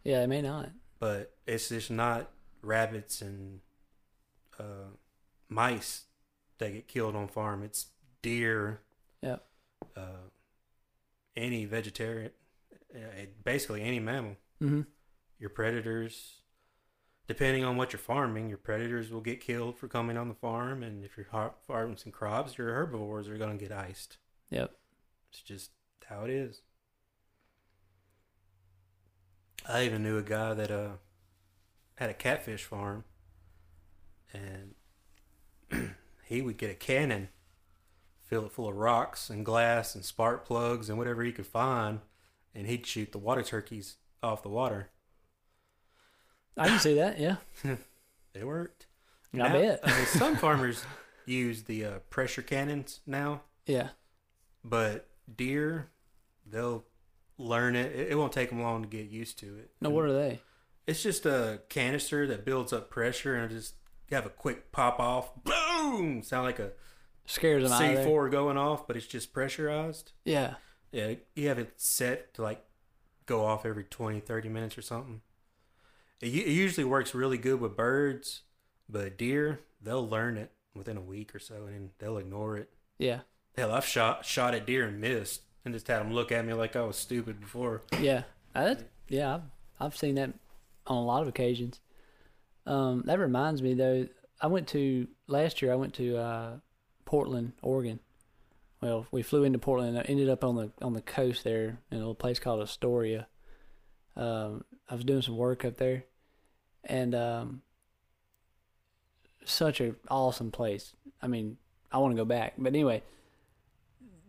Yeah. 0.04 0.22
It 0.22 0.28
may 0.28 0.42
not. 0.42 0.70
But 0.98 1.34
it's 1.46 1.68
just 1.68 1.90
not 1.90 2.30
rabbits 2.62 3.20
and 3.20 3.60
uh, 4.58 4.90
mice 5.48 6.04
that 6.58 6.72
get 6.72 6.88
killed 6.88 7.14
on 7.14 7.28
farm. 7.28 7.62
It's 7.62 7.86
deer. 8.22 8.80
Yep. 9.22 9.44
Uh, 9.96 10.30
any 11.36 11.64
vegetarian, 11.66 12.30
uh, 12.94 13.26
basically 13.44 13.82
any 13.82 14.00
mammal. 14.00 14.36
Mm-hmm. 14.62 14.82
Your 15.38 15.50
predators, 15.50 16.36
depending 17.28 17.62
on 17.62 17.76
what 17.76 17.92
you're 17.92 18.00
farming, 18.00 18.48
your 18.48 18.58
predators 18.58 19.10
will 19.10 19.20
get 19.20 19.40
killed 19.40 19.76
for 19.76 19.86
coming 19.86 20.16
on 20.16 20.28
the 20.28 20.34
farm, 20.34 20.82
and 20.82 21.04
if 21.04 21.16
you're 21.16 21.26
har- 21.30 21.54
farming 21.66 21.98
some 21.98 22.10
crops, 22.10 22.56
your 22.56 22.72
herbivores 22.72 23.28
are 23.28 23.36
going 23.36 23.58
to 23.58 23.62
get 23.62 23.76
iced. 23.76 24.16
Yep. 24.50 24.72
It's 25.30 25.42
just 25.42 25.70
how 26.08 26.24
it 26.24 26.30
is. 26.30 26.60
I 29.68 29.84
even 29.84 30.02
knew 30.02 30.18
a 30.18 30.22
guy 30.22 30.54
that 30.54 30.70
uh 30.70 30.90
had 31.96 32.10
a 32.10 32.14
catfish 32.14 32.64
farm, 32.64 33.04
and 34.32 34.74
he 36.24 36.42
would 36.42 36.58
get 36.58 36.70
a 36.70 36.74
cannon, 36.74 37.28
fill 38.24 38.44
it 38.46 38.52
full 38.52 38.68
of 38.68 38.76
rocks 38.76 39.30
and 39.30 39.44
glass 39.44 39.94
and 39.94 40.04
spark 40.04 40.44
plugs 40.46 40.88
and 40.90 40.98
whatever 40.98 41.22
he 41.22 41.32
could 41.32 41.46
find, 41.46 42.00
and 42.54 42.66
he'd 42.66 42.86
shoot 42.86 43.12
the 43.12 43.18
water 43.18 43.42
turkeys 43.42 43.96
off 44.22 44.42
the 44.42 44.48
water. 44.50 44.90
I 46.56 46.68
can 46.68 46.78
see 46.78 46.94
that. 46.94 47.18
Yeah. 47.18 47.36
It 48.34 48.46
worked. 48.46 48.84
I 49.32 49.38
Now- 49.38 49.52
bet. 49.54 49.80
I 49.82 49.96
mean, 49.96 50.04
some 50.04 50.36
farmers 50.44 50.84
use 51.24 51.62
the 51.62 51.86
uh, 51.86 51.98
pressure 52.10 52.42
cannons 52.42 53.00
now. 53.06 53.40
Yeah. 53.64 53.88
But 54.62 55.08
deer, 55.34 55.88
they'll 56.48 56.84
learn 57.38 57.76
it. 57.76 57.94
It, 57.94 58.12
it 58.12 58.14
won't 58.16 58.32
take 58.32 58.50
them 58.50 58.62
long 58.62 58.82
to 58.82 58.88
get 58.88 59.08
used 59.08 59.38
to 59.40 59.58
it. 59.58 59.70
No, 59.80 59.90
what 59.90 60.04
are 60.04 60.12
they? 60.12 60.40
It's 60.86 61.02
just 61.02 61.26
a 61.26 61.60
canister 61.68 62.26
that 62.28 62.44
builds 62.44 62.72
up 62.72 62.90
pressure 62.90 63.34
and 63.34 63.50
just 63.50 63.74
have 64.10 64.26
a 64.26 64.30
quick 64.30 64.70
pop 64.72 65.00
off. 65.00 65.30
Boom! 65.44 66.22
Sound 66.22 66.44
like 66.44 66.58
a 66.58 66.72
Scares 67.26 67.64
of 67.64 67.70
there. 67.70 68.06
C4 68.06 68.30
going 68.30 68.56
off, 68.56 68.86
but 68.86 68.96
it's 68.96 69.06
just 69.06 69.32
pressurized. 69.32 70.12
Yeah. 70.24 70.54
Yeah, 70.92 71.14
you 71.34 71.48
have 71.48 71.58
it 71.58 71.74
set 71.76 72.32
to 72.34 72.42
like 72.42 72.64
go 73.26 73.44
off 73.44 73.66
every 73.66 73.84
20, 73.84 74.20
30 74.20 74.48
minutes 74.48 74.78
or 74.78 74.82
something. 74.82 75.20
It, 76.20 76.28
it 76.28 76.52
usually 76.52 76.84
works 76.84 77.14
really 77.14 77.36
good 77.36 77.60
with 77.60 77.76
birds, 77.76 78.42
but 78.88 79.18
deer, 79.18 79.60
they'll 79.82 80.08
learn 80.08 80.36
it 80.36 80.52
within 80.74 80.96
a 80.96 81.02
week 81.02 81.34
or 81.34 81.38
so 81.38 81.64
and 81.66 81.74
then 81.74 81.90
they'll 81.98 82.18
ignore 82.18 82.56
it. 82.56 82.70
Yeah. 82.98 83.20
Hell, 83.56 83.72
I've 83.72 83.86
shot 83.86 84.24
shot 84.24 84.54
at 84.54 84.66
deer 84.66 84.86
and 84.86 85.00
missed, 85.00 85.42
and 85.66 85.74
just 85.74 85.88
had 85.88 85.98
them 85.98 86.12
look 86.12 86.30
at 86.32 86.46
me 86.46 86.54
like 86.54 86.76
I 86.76 86.82
was 86.82 86.96
stupid 86.96 87.40
before. 87.40 87.82
Yeah. 88.00 88.22
That, 88.54 88.84
yeah. 89.08 89.34
I've, 89.34 89.42
I've 89.80 89.96
seen 89.96 90.14
that 90.14 90.32
on 90.86 90.96
a 90.96 91.04
lot 91.04 91.22
of 91.22 91.28
occasions. 91.28 91.80
Um, 92.64 93.02
that 93.06 93.18
reminds 93.18 93.60
me 93.60 93.74
though. 93.74 94.06
I 94.40 94.46
went 94.46 94.68
to 94.68 95.08
last 95.26 95.60
year. 95.60 95.72
I 95.72 95.76
went 95.76 95.94
to 95.94 96.16
uh, 96.16 96.50
Portland, 97.04 97.52
Oregon. 97.62 97.98
Well, 98.80 99.06
we 99.10 99.22
flew 99.22 99.42
into 99.42 99.58
Portland. 99.58 99.96
and 99.96 99.98
I 99.98 100.02
ended 100.08 100.28
up 100.28 100.44
on 100.44 100.54
the 100.54 100.70
on 100.80 100.92
the 100.92 101.00
coast 101.02 101.42
there 101.42 101.80
in 101.90 101.96
a 101.96 102.00
little 102.00 102.14
place 102.14 102.38
called 102.38 102.62
Astoria. 102.62 103.26
Um, 104.14 104.64
I 104.88 104.94
was 104.94 105.04
doing 105.04 105.22
some 105.22 105.36
work 105.36 105.64
up 105.64 105.78
there, 105.78 106.04
and 106.84 107.14
um, 107.14 107.62
such 109.44 109.80
a 109.80 109.94
awesome 110.10 110.50
place. 110.50 110.94
I 111.20 111.26
mean, 111.26 111.56
I 111.90 111.98
want 111.98 112.12
to 112.12 112.16
go 112.16 112.24
back. 112.26 112.54
But 112.58 112.68
anyway, 112.68 113.02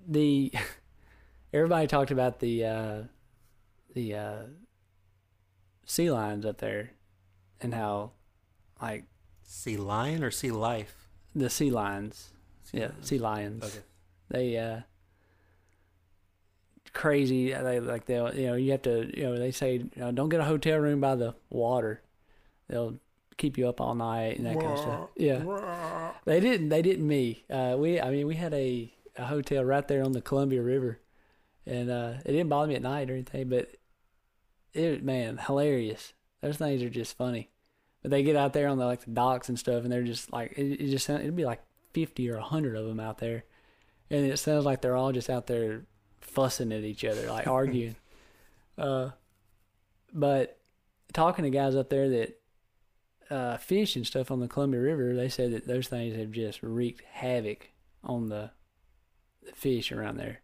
the 0.08 0.52
everybody 1.54 1.88
talked 1.88 2.12
about 2.12 2.40
the 2.40 2.66
uh, 2.66 3.02
the 3.94 4.14
uh, 4.16 4.42
sea 5.86 6.12
lions 6.12 6.46
up 6.46 6.58
there, 6.58 6.92
and 7.62 7.74
how 7.74 8.12
like 8.82 9.06
Sea 9.44 9.78
lion 9.78 10.24
or 10.24 10.32
sea 10.32 10.52
life? 10.52 11.08
the 11.36 11.50
sea 11.50 11.70
lions, 11.72 12.30
Sea 12.64 12.80
yeah, 12.80 12.86
lion. 12.88 13.04
sea 13.04 13.20
lions. 13.20 13.64
Okay. 13.64 13.80
They 14.30 14.58
uh, 14.58 14.80
crazy. 16.94 17.52
They 17.54 17.80
like 17.80 18.06
they'll 18.06 18.34
you 18.34 18.48
know 18.48 18.56
you 18.56 18.72
have 18.72 18.82
to 18.84 19.12
you 19.18 19.24
know 19.24 19.38
they 19.38 19.52
say 19.52 19.74
you 19.76 19.90
know, 19.96 20.12
don't 20.12 20.30
get 20.30 20.40
a 20.40 20.46
hotel 20.46 20.78
room 20.80 21.00
by 21.00 21.16
the 21.16 21.36
water. 21.50 22.02
They'll 22.70 23.00
keep 23.38 23.58
you 23.58 23.70
up 23.70 23.80
all 23.80 23.96
night 23.96 24.38
and 24.38 24.46
that 24.48 24.60
kind 24.60 24.74
of 24.74 24.80
stuff. 24.80 25.10
Yeah. 25.16 26.12
They 26.26 26.40
didn't. 26.40 26.70
They 26.70 26.82
didn't. 26.82 27.08
Me. 27.08 27.46
Uh, 27.50 27.76
we. 27.78 28.02
I 28.02 28.10
mean, 28.10 28.28
we 28.28 28.36
had 28.36 28.54
a, 28.54 28.92
a 29.16 29.26
hotel 29.26 29.64
right 29.64 29.88
there 29.88 30.04
on 30.04 30.12
the 30.12 30.22
Columbia 30.22 30.62
River, 30.62 31.00
and 31.68 31.90
uh, 31.92 32.14
it 32.26 32.32
didn't 32.32 32.50
bother 32.50 32.68
me 32.68 32.76
at 32.76 32.82
night 32.82 33.10
or 33.10 33.14
anything. 33.14 33.50
But 33.50 33.76
it, 34.74 35.04
man, 35.04 35.38
hilarious. 35.38 36.14
Those 36.42 36.58
things 36.58 36.82
are 36.82 36.90
just 36.90 37.18
funny. 37.18 37.50
But 38.02 38.12
they 38.12 38.24
get 38.24 38.36
out 38.36 38.54
there 38.54 38.68
on 38.68 38.78
the 38.78 38.86
like 38.86 39.04
the 39.04 39.12
docks 39.12 39.50
and 39.50 39.60
stuff, 39.60 39.84
and 39.84 39.92
they're 39.92 40.04
just 40.04 40.32
like 40.32 40.54
it, 40.58 40.82
it 40.82 40.90
just 40.90 41.06
sound, 41.06 41.22
it'd 41.22 41.36
be 41.36 41.46
like 41.46 41.62
fifty 41.94 42.30
or 42.30 42.40
hundred 42.40 42.76
of 42.76 42.86
them 42.86 43.00
out 43.00 43.18
there, 43.18 43.44
and 44.10 44.26
it 44.26 44.38
sounds 44.38 44.66
like 44.66 44.82
they're 44.82 44.96
all 44.96 45.12
just 45.12 45.30
out 45.30 45.48
there 45.48 45.86
fussing 46.22 46.72
at 46.72 46.84
each 46.84 47.04
other, 47.04 47.28
like 47.30 47.48
arguing. 47.48 47.96
Uh, 48.78 49.10
but 50.14 50.60
talking 51.14 51.44
to 51.44 51.50
guys 51.50 51.76
up 51.76 51.90
there 51.90 52.08
that 52.08 52.40
uh, 53.32 53.58
fish 53.58 53.96
and 53.96 54.06
stuff 54.06 54.30
on 54.30 54.40
the 54.40 54.48
Columbia 54.48 54.80
River, 54.80 55.16
they 55.16 55.30
said 55.30 55.52
that 55.52 55.66
those 55.66 55.88
things 55.88 56.16
have 56.16 56.30
just 56.30 56.62
wreaked 56.62 57.02
havoc 57.02 57.72
on 58.04 58.30
the, 58.30 58.52
the 59.44 59.52
fish 59.54 59.92
around 59.92 60.18
there. 60.18 60.42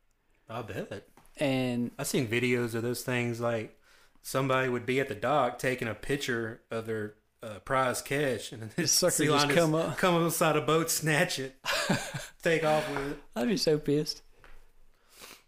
I 0.49 0.63
bet. 0.63 1.07
And 1.39 1.91
I've 1.97 2.07
seen 2.07 2.27
videos 2.27 2.75
of 2.75 2.83
those 2.83 3.01
things 3.03 3.39
like 3.39 3.79
somebody 4.21 4.69
would 4.69 4.85
be 4.85 4.99
at 4.99 5.07
the 5.07 5.15
dock 5.15 5.57
taking 5.59 5.87
a 5.87 5.95
picture 5.95 6.61
of 6.71 6.85
their 6.85 7.15
uh, 7.41 7.59
prize 7.59 8.01
catch, 8.01 8.51
and 8.51 8.61
then 8.61 8.71
this 8.75 8.91
sucker 8.99 9.11
sea 9.11 9.25
just 9.27 9.49
come 9.49 9.75
up. 9.75 9.97
come 9.97 10.23
inside 10.23 10.55
a 10.55 10.61
boat, 10.61 10.89
snatch 10.89 11.39
it, 11.39 11.55
take 12.43 12.63
off 12.63 12.87
with 12.89 13.11
it. 13.13 13.17
I'd 13.35 13.47
be 13.47 13.57
so 13.57 13.77
pissed. 13.77 14.21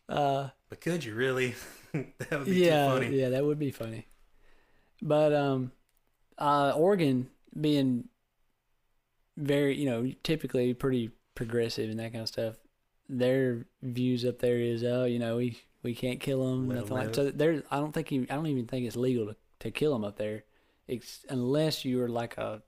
Uh, 0.10 0.50
But 0.70 0.82
could 0.82 1.04
you 1.04 1.16
really? 1.16 1.56
that 1.94 2.32
would 2.32 2.46
be 2.46 2.56
yeah, 2.56 2.88
too 2.88 2.94
funny. 2.94 3.20
yeah, 3.20 3.30
that 3.30 3.46
would 3.46 3.60
be 3.60 3.72
funny. 3.72 4.08
But 5.02 5.34
um, 5.34 5.72
uh, 6.38 6.72
Oregon 6.76 7.30
being 7.60 8.10
very, 9.38 9.76
you 9.78 9.86
know, 9.90 10.12
typically 10.24 10.74
pretty 10.74 11.12
progressive 11.36 11.90
and 11.90 12.00
that 12.00 12.12
kind 12.12 12.22
of 12.24 12.28
stuff. 12.28 12.56
Their 13.08 13.66
views 13.82 14.26
up 14.26 14.40
there 14.40 14.58
is, 14.60 14.84
oh, 14.84 15.06
you 15.06 15.20
know, 15.20 15.38
we 15.38 15.58
we 15.86 15.96
can't 15.96 16.20
kill 16.20 16.46
them, 16.46 16.68
Let 16.68 16.80
nothing 16.80 16.98
like. 16.98 17.06
live. 17.08 17.16
So 17.16 17.32
there, 17.32 17.64
I 17.72 17.78
don't 17.78 17.94
think 17.94 18.12
you, 18.12 18.28
I 18.30 18.36
don't 18.36 18.48
even 18.48 18.68
think 18.68 18.86
it's 18.86 18.98
legal 18.98 19.28
to 19.28 19.36
to 19.60 19.72
kill 19.72 19.94
them 19.94 20.04
up 20.04 20.18
there, 20.18 20.44
it's, 20.86 21.26
unless 21.30 21.86
you 21.86 22.02
are 22.04 22.10
like 22.10 22.38
a 22.38 22.62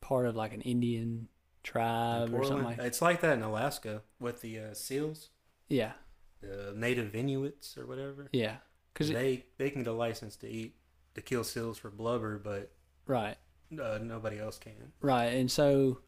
part 0.00 0.26
of 0.26 0.34
like 0.34 0.52
an 0.52 0.60
Indian 0.62 1.28
tribe 1.62 2.34
or 2.34 2.44
something 2.44 2.64
like. 2.64 2.78
It's 2.78 3.00
like 3.00 3.20
that 3.20 3.34
in 3.34 3.42
Alaska 3.42 4.02
with 4.18 4.40
the 4.40 4.58
uh, 4.58 4.74
seals, 4.74 5.30
Yeah, 5.68 5.92
the 6.40 6.72
native 6.76 7.14
Inuits 7.14 7.78
or 7.78 7.86
whatever. 7.86 8.28
yeah, 8.32 8.56
because 8.92 9.08
they 9.10 9.44
they 9.58 9.70
can 9.70 9.84
get 9.84 9.90
a 9.90 9.96
license 9.96 10.34
to 10.36 10.48
eat 10.48 10.74
to 11.14 11.22
kill 11.22 11.44
seals 11.44 11.78
for 11.78 11.90
blubber, 11.90 12.38
but 12.38 12.72
right. 13.06 13.36
uh, 13.80 13.98
nobody 14.02 14.40
else 14.40 14.58
can. 14.58 14.92
Right, 15.00 15.26
and 15.26 15.48
so, 15.50 16.00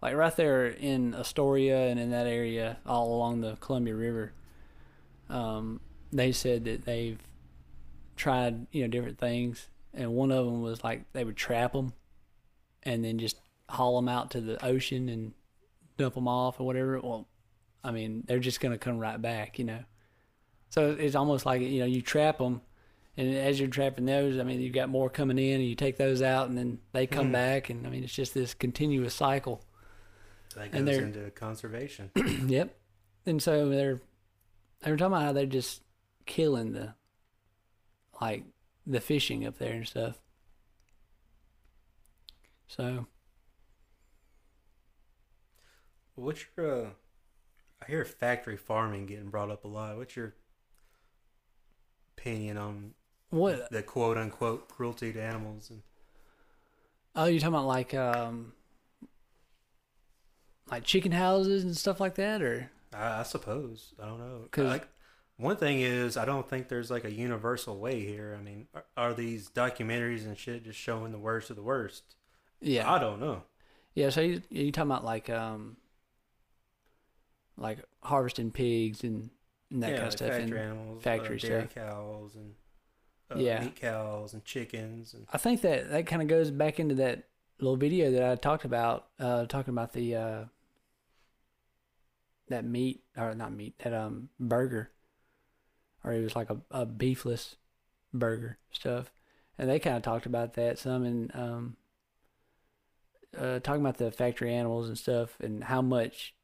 like 0.00 0.14
right 0.14 0.36
there 0.36 0.66
in 0.66 1.12
Astoria 1.14 1.88
and 1.88 1.98
in 1.98 2.10
that 2.12 2.28
area, 2.28 2.78
all 2.86 3.12
along 3.14 3.40
the 3.40 3.56
Columbia 3.56 3.96
River, 3.96 4.32
um, 5.28 5.80
they 6.12 6.32
said 6.32 6.64
that 6.64 6.84
they've 6.84 7.18
tried, 8.16 8.66
you 8.72 8.82
know, 8.82 8.88
different 8.88 9.18
things, 9.18 9.68
and 9.94 10.12
one 10.12 10.30
of 10.30 10.44
them 10.46 10.62
was 10.62 10.82
like 10.84 11.10
they 11.12 11.24
would 11.24 11.36
trap 11.36 11.72
them, 11.72 11.92
and 12.82 13.04
then 13.04 13.18
just 13.18 13.36
haul 13.68 13.96
them 13.96 14.08
out 14.08 14.30
to 14.32 14.40
the 14.40 14.64
ocean 14.64 15.08
and 15.08 15.32
dump 15.96 16.14
them 16.14 16.28
off 16.28 16.60
or 16.60 16.66
whatever. 16.66 17.00
Well, 17.00 17.26
I 17.82 17.90
mean, 17.90 18.24
they're 18.26 18.38
just 18.38 18.60
gonna 18.60 18.78
come 18.78 18.98
right 18.98 19.20
back, 19.20 19.58
you 19.58 19.64
know. 19.64 19.80
So 20.68 20.90
it's 20.98 21.14
almost 21.14 21.46
like 21.46 21.60
you 21.62 21.80
know 21.80 21.86
you 21.86 22.02
trap 22.02 22.38
them, 22.38 22.60
and 23.16 23.34
as 23.34 23.58
you're 23.58 23.68
trapping 23.68 24.06
those, 24.06 24.38
I 24.38 24.42
mean 24.44 24.60
you've 24.60 24.74
got 24.74 24.88
more 24.88 25.10
coming 25.10 25.38
in, 25.38 25.60
and 25.60 25.68
you 25.68 25.74
take 25.74 25.96
those 25.96 26.22
out, 26.22 26.48
and 26.48 26.56
then 26.56 26.78
they 26.92 27.06
come 27.06 27.28
Mhm. 27.28 27.32
back, 27.32 27.70
and 27.70 27.86
I 27.86 27.90
mean 27.90 28.04
it's 28.04 28.14
just 28.14 28.34
this 28.34 28.54
continuous 28.54 29.14
cycle. 29.14 29.62
That 30.54 30.72
goes 30.72 30.84
they're- 30.84 31.02
into 31.04 31.30
conservation. 31.32 32.10
yep. 32.46 32.74
And 33.26 33.42
so 33.42 33.68
they're 33.68 34.00
they 34.86 34.92
were 34.92 34.96
talking 34.96 35.14
about 35.14 35.24
how 35.24 35.32
they're 35.32 35.46
just 35.46 35.82
killing 36.26 36.72
the 36.72 36.94
like 38.20 38.44
the 38.86 39.00
fishing 39.00 39.44
up 39.44 39.58
there 39.58 39.72
and 39.72 39.86
stuff. 39.86 40.16
So 42.68 43.06
What's 46.14 46.44
your? 46.56 46.86
Uh, 46.86 46.88
I 47.82 47.86
hear 47.86 48.04
factory 48.04 48.56
farming 48.56 49.06
getting 49.06 49.28
brought 49.28 49.50
up 49.50 49.64
a 49.64 49.68
lot. 49.68 49.96
What's 49.96 50.14
your 50.14 50.34
opinion 52.16 52.56
on 52.56 52.94
what? 53.30 53.68
the 53.72 53.82
quote 53.82 54.16
unquote 54.16 54.68
cruelty 54.68 55.12
to 55.12 55.20
animals? 55.20 55.68
And 55.68 55.82
Oh, 57.16 57.24
you're 57.24 57.40
talking 57.40 57.54
about 57.54 57.66
like 57.66 57.92
um 57.92 58.52
like 60.70 60.84
chicken 60.84 61.10
houses 61.10 61.64
and 61.64 61.76
stuff 61.76 61.98
like 61.98 62.14
that, 62.14 62.40
or 62.40 62.70
I, 62.96 63.20
I 63.20 63.22
suppose 63.22 63.94
I 64.02 64.06
don't 64.06 64.18
know. 64.18 64.48
'Cause- 64.50 64.64
Like 64.64 64.88
one 65.36 65.56
thing 65.56 65.80
is, 65.80 66.16
I 66.16 66.24
don't 66.24 66.48
think 66.48 66.68
there's 66.68 66.90
like 66.90 67.04
a 67.04 67.10
universal 67.12 67.78
way 67.78 68.00
here. 68.04 68.34
I 68.38 68.42
mean, 68.42 68.68
are, 68.74 68.84
are 68.96 69.14
these 69.14 69.50
documentaries 69.50 70.24
and 70.24 70.36
shit 70.38 70.64
just 70.64 70.78
showing 70.78 71.12
the 71.12 71.18
worst 71.18 71.50
of 71.50 71.56
the 71.56 71.62
worst? 71.62 72.14
yeah, 72.60 72.90
I 72.90 72.98
don't 72.98 73.20
know. 73.20 73.42
yeah. 73.94 74.08
So 74.10 74.20
you 74.22 74.40
you 74.50 74.72
talking 74.72 74.90
about 74.90 75.04
like 75.04 75.28
um 75.30 75.76
like 77.58 77.78
harvesting 78.02 78.50
pigs 78.50 79.02
and, 79.04 79.30
and 79.70 79.82
that 79.82 79.90
yeah, 79.92 79.96
kind 79.96 80.06
of 80.06 80.12
like 80.12 80.18
stuff. 80.18 80.28
factory 80.32 80.58
And 80.60 80.70
animals, 80.70 81.02
factory 81.02 81.36
uh, 81.36 81.40
dairy 81.46 81.62
stuff. 81.68 81.74
cows, 81.74 82.36
and 82.36 82.54
uh, 83.30 83.38
Yeah. 83.38 83.60
meat 83.60 83.76
cows 83.76 84.34
and 84.34 84.44
chickens, 84.44 85.14
and 85.14 85.26
I 85.32 85.38
think 85.38 85.60
that 85.62 85.90
that 85.90 86.06
kind 86.06 86.22
of 86.22 86.28
goes 86.28 86.50
back 86.50 86.78
into 86.80 86.94
that 86.96 87.24
little 87.58 87.76
video 87.76 88.10
that 88.12 88.22
I 88.22 88.34
talked 88.36 88.64
about, 88.64 89.08
uh, 89.18 89.46
talking 89.46 89.72
about 89.74 89.92
the 89.92 90.14
uh, 90.14 90.44
that 92.48 92.64
meat 92.64 93.02
or 93.16 93.34
not 93.34 93.52
meat 93.52 93.74
that 93.80 93.92
um 93.92 94.28
burger, 94.38 94.90
or 96.04 96.12
it 96.12 96.22
was 96.22 96.36
like 96.36 96.50
a, 96.50 96.58
a 96.70 96.86
beefless 96.86 97.56
burger 98.12 98.58
stuff, 98.70 99.10
and 99.58 99.68
they 99.68 99.78
kind 99.78 99.96
of 99.96 100.02
talked 100.02 100.26
about 100.26 100.54
that 100.54 100.78
some 100.78 101.04
and 101.04 101.30
um 101.34 101.76
uh, 103.36 103.58
talking 103.60 103.82
about 103.82 103.98
the 103.98 104.10
factory 104.10 104.54
animals 104.54 104.88
and 104.88 104.96
stuff 104.96 105.36
and 105.40 105.64
how 105.64 105.82
much 105.82 106.34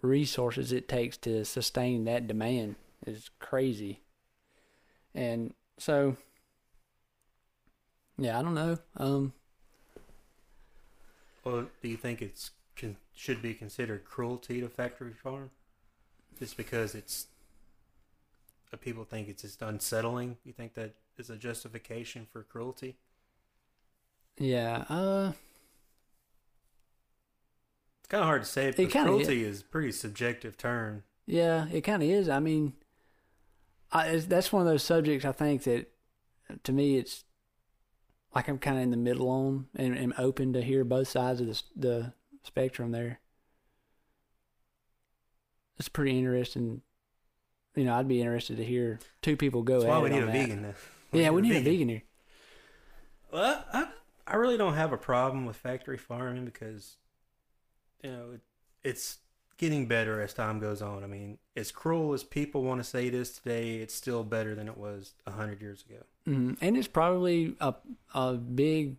resources 0.00 0.72
it 0.72 0.88
takes 0.88 1.18
to 1.18 1.44
sustain 1.44 2.04
that 2.04 2.26
demand 2.26 2.76
is 3.06 3.30
crazy, 3.38 4.00
and 5.14 5.52
so 5.78 6.16
yeah, 8.18 8.38
I 8.38 8.42
don't 8.42 8.54
know. 8.54 8.78
Um, 8.96 9.32
well, 11.44 11.66
do 11.82 11.88
you 11.88 11.96
think 11.96 12.22
it's 12.22 12.50
can, 12.76 12.96
should 13.14 13.42
be 13.42 13.54
considered 13.54 14.04
cruelty 14.04 14.60
to 14.60 14.68
factory 14.68 15.12
farm, 15.12 15.50
just 16.38 16.56
because 16.56 16.94
it's 16.94 17.26
uh, 18.72 18.76
people 18.76 19.04
think 19.04 19.28
it's 19.28 19.42
just 19.42 19.62
unsettling? 19.62 20.36
You 20.44 20.52
think 20.52 20.74
that 20.74 20.94
is 21.18 21.30
a 21.30 21.36
justification 21.36 22.26
for 22.32 22.42
cruelty? 22.42 22.96
yeah. 24.38 24.84
Uh, 24.88 25.32
It's 28.00 28.08
kind 28.08 28.22
of 28.22 28.26
hard 28.26 28.42
to 28.42 28.48
say 28.48 28.70
because 28.72 29.04
cruelty 29.04 29.44
is 29.44 29.60
a 29.60 29.64
pretty 29.64 29.92
subjective 29.92 30.56
term. 30.56 31.04
yeah. 31.26 31.66
It 31.70 31.82
kind 31.82 32.02
of 32.02 32.08
is. 32.08 32.28
I 32.28 32.40
mean, 32.40 32.72
I 33.92 34.16
that's 34.16 34.52
one 34.52 34.62
of 34.62 34.68
those 34.68 34.82
subjects. 34.82 35.24
I 35.24 35.32
think 35.32 35.64
that 35.64 35.90
to 36.64 36.72
me, 36.72 36.96
it's 36.96 37.24
like 38.34 38.48
I'm 38.48 38.58
kind 38.58 38.78
of 38.78 38.82
in 38.84 38.90
the 38.90 38.96
middle 38.96 39.28
on 39.28 39.66
and 39.76 39.96
am 39.96 40.14
open 40.18 40.52
to 40.54 40.62
hear 40.62 40.82
both 40.84 41.08
sides 41.08 41.40
of 41.40 41.46
the 41.46 41.62
the 41.76 42.12
spectrum. 42.42 42.90
There, 42.92 43.20
it's 45.78 45.88
pretty 45.88 46.18
interesting. 46.18 46.82
You 47.74 47.84
know, 47.84 47.94
I'd 47.94 48.08
be 48.08 48.20
interested 48.20 48.58
to 48.58 48.64
hear 48.64 48.98
two 49.22 49.36
people 49.36 49.62
go 49.62 49.80
That's 49.80 49.84
at 49.84 49.88
why 49.90 49.98
we 50.02 50.10
need 50.10 50.22
a 50.22 50.26
that. 50.26 50.32
vegan. 50.32 50.62
now. 50.62 50.74
Yeah, 51.12 51.30
we 51.30 51.42
need 51.42 51.56
a 51.56 51.60
vegan 51.60 51.88
here. 51.88 52.02
Well, 53.32 53.64
I, 53.72 53.88
I 54.26 54.36
really 54.36 54.58
don't 54.58 54.74
have 54.74 54.92
a 54.92 54.98
problem 54.98 55.46
with 55.46 55.56
factory 55.56 55.96
farming 55.96 56.44
because, 56.44 56.96
you 58.02 58.10
know, 58.10 58.24
it, 58.34 58.40
it's 58.84 59.18
getting 59.56 59.86
better 59.86 60.20
as 60.20 60.34
time 60.34 60.58
goes 60.58 60.82
on. 60.82 61.02
I 61.02 61.06
mean, 61.06 61.38
as 61.56 61.72
cruel 61.72 62.12
as 62.12 62.24
people 62.24 62.62
want 62.62 62.80
to 62.80 62.84
say 62.84 63.06
it 63.06 63.14
is 63.14 63.30
today, 63.30 63.76
it's 63.76 63.94
still 63.94 64.22
better 64.22 64.54
than 64.54 64.68
it 64.68 64.76
was 64.76 65.14
a 65.26 65.30
hundred 65.30 65.62
years 65.62 65.82
ago. 65.88 66.02
Mm, 66.28 66.58
and 66.60 66.76
it's 66.76 66.88
probably 66.88 67.54
a 67.60 67.74
a 68.14 68.34
big 68.34 68.96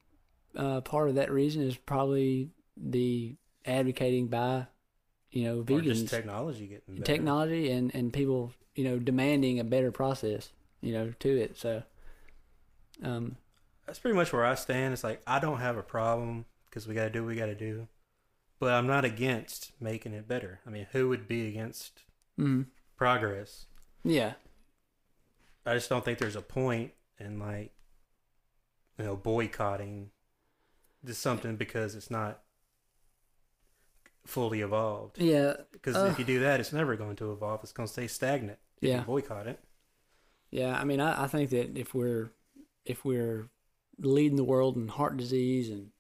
uh, 0.56 0.82
part 0.82 1.10
of 1.10 1.16
that 1.16 1.32
reason 1.32 1.62
is 1.62 1.78
probably 1.78 2.50
the 2.78 3.36
advocating 3.66 4.28
by 4.28 4.68
you 5.32 5.44
know 5.46 5.64
Or 5.70 5.82
vegans, 5.82 6.08
just 6.08 6.08
technology 6.10 6.68
getting 6.68 6.98
better. 7.00 7.06
technology, 7.06 7.70
and 7.72 7.94
and 7.96 8.14
people 8.14 8.54
you 8.76 8.84
know 8.84 9.00
demanding 9.00 9.60
a 9.60 9.64
better 9.64 9.92
process 9.92 10.52
you 10.82 10.94
know 10.94 11.14
to 11.20 11.30
it. 11.38 11.58
So, 11.58 11.84
um, 13.04 13.38
That's 13.86 14.00
pretty 14.00 14.16
much 14.16 14.34
where 14.34 14.46
I 14.46 14.56
stand. 14.56 14.94
It's 14.94 15.04
like 15.04 15.22
I 15.28 15.40
don't 15.40 15.60
have 15.60 15.78
a 15.78 15.84
problem 15.84 16.46
because 16.66 16.88
we 16.88 16.96
got 16.96 17.04
to 17.06 17.10
do 17.10 17.22
what 17.24 17.30
we 17.30 17.36
got 17.36 17.46
to 17.48 17.56
do, 17.56 17.88
but 18.60 18.74
I'm 18.74 18.88
not 18.88 19.06
against 19.06 19.72
making 19.82 20.14
it 20.14 20.28
better. 20.28 20.62
I 20.68 20.72
mean, 20.72 20.88
who 20.94 21.10
would 21.10 21.28
be 21.28 21.48
against 21.50 22.04
mm, 22.38 22.66
progress? 22.98 23.66
yeah, 24.04 24.34
I 25.66 25.74
just 25.74 25.90
don't 25.90 26.04
think 26.06 26.20
there's 26.20 26.36
a 26.38 26.42
point 26.42 26.94
in 27.20 27.38
like 27.40 27.74
you 28.98 29.06
know 29.06 29.16
boycotting 29.16 30.12
just 31.06 31.22
something 31.22 31.58
because 31.58 31.96
it's 31.96 32.12
not 32.12 32.43
fully 34.26 34.62
evolved. 34.62 35.18
yeah, 35.20 35.54
Because 35.72 35.96
Uh. 35.96 36.06
if 36.12 36.20
you 36.20 36.26
do 36.26 36.40
that, 36.42 36.60
it's 36.60 36.72
never 36.74 36.96
going 36.96 37.16
to 37.18 37.32
evolve. 37.32 37.62
It's 37.64 37.72
going 37.74 37.88
to 37.88 37.92
stay 37.94 38.08
stagnant. 38.08 38.60
Yeah. 38.82 39.00
you 39.00 39.06
boycott 39.06 39.48
it. 39.48 39.60
yeah. 40.52 40.78
I 40.80 40.84
mean, 40.84 41.00
I, 41.00 41.24
I 41.24 41.28
think 41.28 41.50
that 41.52 41.78
if 41.78 41.94
we're 41.94 42.32
if 42.86 43.06
we're 43.06 43.50
leading 44.00 44.36
the 44.36 44.44
world 44.44 44.76
in 44.76 44.88
heart 44.90 45.16
disease 45.18 45.70
and 45.70 45.92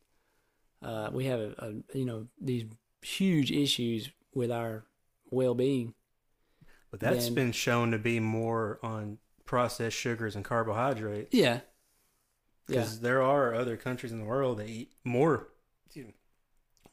uh, 0.81 1.09
we 1.13 1.25
have 1.25 1.39
a, 1.39 1.53
a 1.93 1.97
you 1.97 2.05
know 2.05 2.27
these 2.41 2.65
huge 3.01 3.51
issues 3.51 4.09
with 4.33 4.51
our 4.51 4.83
well 5.31 5.55
being. 5.55 5.93
But 6.91 6.99
that's 6.99 7.25
Then- 7.25 7.35
been 7.35 7.51
shown 7.53 7.91
to 7.91 7.97
be 7.97 8.19
more 8.19 8.79
on 8.83 9.17
processed 9.45 9.97
sugars 9.97 10.35
and 10.35 10.43
carbohydrates. 10.45 11.33
Yeah. 11.33 11.61
Yeah. 12.67 12.79
Because 12.79 12.99
there 13.01 13.21
are 13.21 13.53
other 13.53 13.75
countries 13.77 14.11
in 14.11 14.19
the 14.19 14.25
world 14.25 14.57
that 14.59 14.69
eat 14.69 14.91
more 15.03 15.49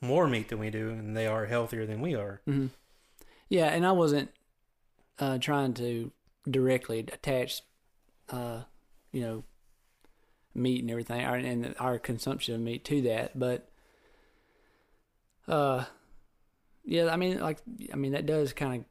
more 0.00 0.26
meat 0.26 0.48
than 0.48 0.58
we 0.58 0.70
do, 0.70 0.90
and 0.90 1.16
they 1.16 1.26
are 1.26 1.46
healthier 1.46 1.86
than 1.86 2.00
we 2.00 2.14
are. 2.14 2.40
hmm 2.46 2.66
Yeah, 3.48 3.66
and 3.66 3.86
I 3.86 3.92
wasn't 3.92 4.30
uh, 5.18 5.38
trying 5.38 5.74
to 5.74 6.10
directly 6.48 7.00
attach, 7.00 7.62
uh, 8.30 8.62
you 9.12 9.20
know, 9.22 9.44
meat 10.54 10.80
and 10.80 10.90
everything, 10.90 11.24
our, 11.24 11.36
and 11.36 11.74
our 11.78 11.98
consumption 11.98 12.54
of 12.54 12.60
meat 12.60 12.84
to 12.86 13.02
that. 13.02 13.38
But, 13.38 13.68
uh, 15.46 15.84
yeah, 16.84 17.08
I 17.08 17.16
mean, 17.16 17.40
like, 17.40 17.58
I 17.92 17.96
mean, 17.96 18.12
that 18.12 18.26
does 18.26 18.52
kind 18.52 18.84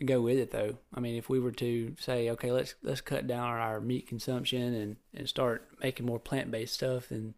of 0.00 0.06
go 0.06 0.20
with 0.20 0.38
it, 0.38 0.52
though. 0.52 0.78
I 0.94 1.00
mean, 1.00 1.16
if 1.16 1.28
we 1.28 1.40
were 1.40 1.52
to 1.52 1.96
say, 1.98 2.30
okay, 2.30 2.52
let's 2.52 2.74
let's 2.82 3.00
cut 3.00 3.26
down 3.26 3.48
our 3.48 3.80
meat 3.80 4.06
consumption 4.06 4.74
and 4.74 4.96
and 5.12 5.28
start 5.28 5.68
making 5.82 6.06
more 6.06 6.20
plant 6.20 6.50
based 6.50 6.74
stuff, 6.74 7.10
and 7.10 7.34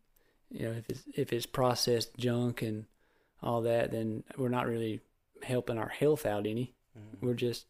you 0.50 0.66
know, 0.66 0.72
if 0.72 0.88
it's 0.90 1.02
if 1.14 1.32
it's 1.32 1.46
processed 1.46 2.16
junk 2.18 2.60
and 2.62 2.84
all 3.42 3.62
that, 3.62 3.90
then 3.92 4.24
we're 4.36 4.48
not 4.48 4.66
really 4.66 5.00
helping 5.42 5.78
our 5.78 5.88
health 5.88 6.26
out 6.26 6.46
any. 6.46 6.74
Mhm. 6.96 7.22
We're 7.22 7.34
just 7.34 7.66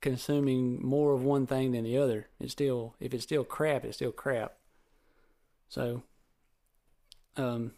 consuming 0.00 0.84
more 0.84 1.12
of 1.14 1.22
one 1.24 1.46
thing 1.46 1.72
than 1.72 1.84
the 1.84 1.96
other. 1.96 2.28
It's 2.40 2.52
still 2.52 2.94
if 3.00 3.14
it's 3.14 3.24
still 3.24 3.44
crap, 3.44 3.84
it's 3.84 3.96
still 3.96 4.12
crap. 4.12 4.58
So 5.68 6.02
um 7.36 7.72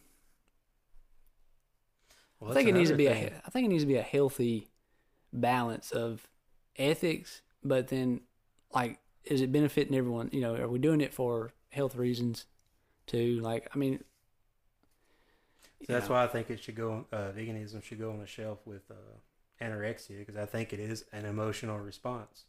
Well, 2.39 2.51
I 2.51 2.53
think 2.53 2.69
it 2.69 2.73
needs 2.73 2.89
to 2.89 2.95
be 2.95 3.07
thing. 3.07 3.33
I 3.45 3.49
think 3.49 3.65
it 3.65 3.69
needs 3.69 3.83
to 3.83 3.87
be 3.87 3.95
a 3.97 4.01
healthy 4.01 4.69
balance 5.33 5.91
of 5.91 6.27
ethics, 6.77 7.41
but 7.63 7.87
then 7.89 8.21
like 8.73 8.99
is 9.25 9.41
it 9.41 9.51
benefiting 9.51 9.95
everyone? 9.95 10.29
You 10.31 10.41
know, 10.41 10.55
are 10.55 10.67
we 10.67 10.79
doing 10.79 11.01
it 11.01 11.13
for 11.13 11.51
health 11.69 11.95
reasons 11.95 12.45
too? 13.07 13.39
Like 13.41 13.67
I 13.73 13.77
mean 13.77 14.03
So 15.87 15.93
that's 15.93 16.09
why 16.09 16.23
I 16.23 16.27
think 16.27 16.49
it 16.49 16.61
should 16.61 16.75
go. 16.75 17.05
Uh, 17.11 17.31
veganism 17.35 17.81
should 17.81 17.99
go 17.99 18.11
on 18.11 18.19
the 18.19 18.27
shelf 18.27 18.59
with 18.65 18.83
uh, 18.91 19.63
anorexia 19.63 20.19
because 20.19 20.35
I 20.37 20.45
think 20.45 20.73
it 20.73 20.79
is 20.79 21.05
an 21.13 21.25
emotional 21.25 21.79
response. 21.79 22.43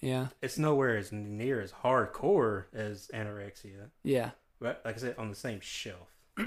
Yeah. 0.00 0.28
It's 0.40 0.56
nowhere 0.58 0.96
as 0.96 1.10
near 1.10 1.60
as 1.60 1.72
hardcore 1.72 2.66
as 2.72 3.10
anorexia, 3.12 3.90
Yeah. 4.04 4.30
but 4.60 4.80
like 4.84 4.94
I 4.94 4.98
said, 4.98 5.16
on 5.18 5.28
the 5.30 5.34
same 5.34 5.60
shelf. 5.60 6.12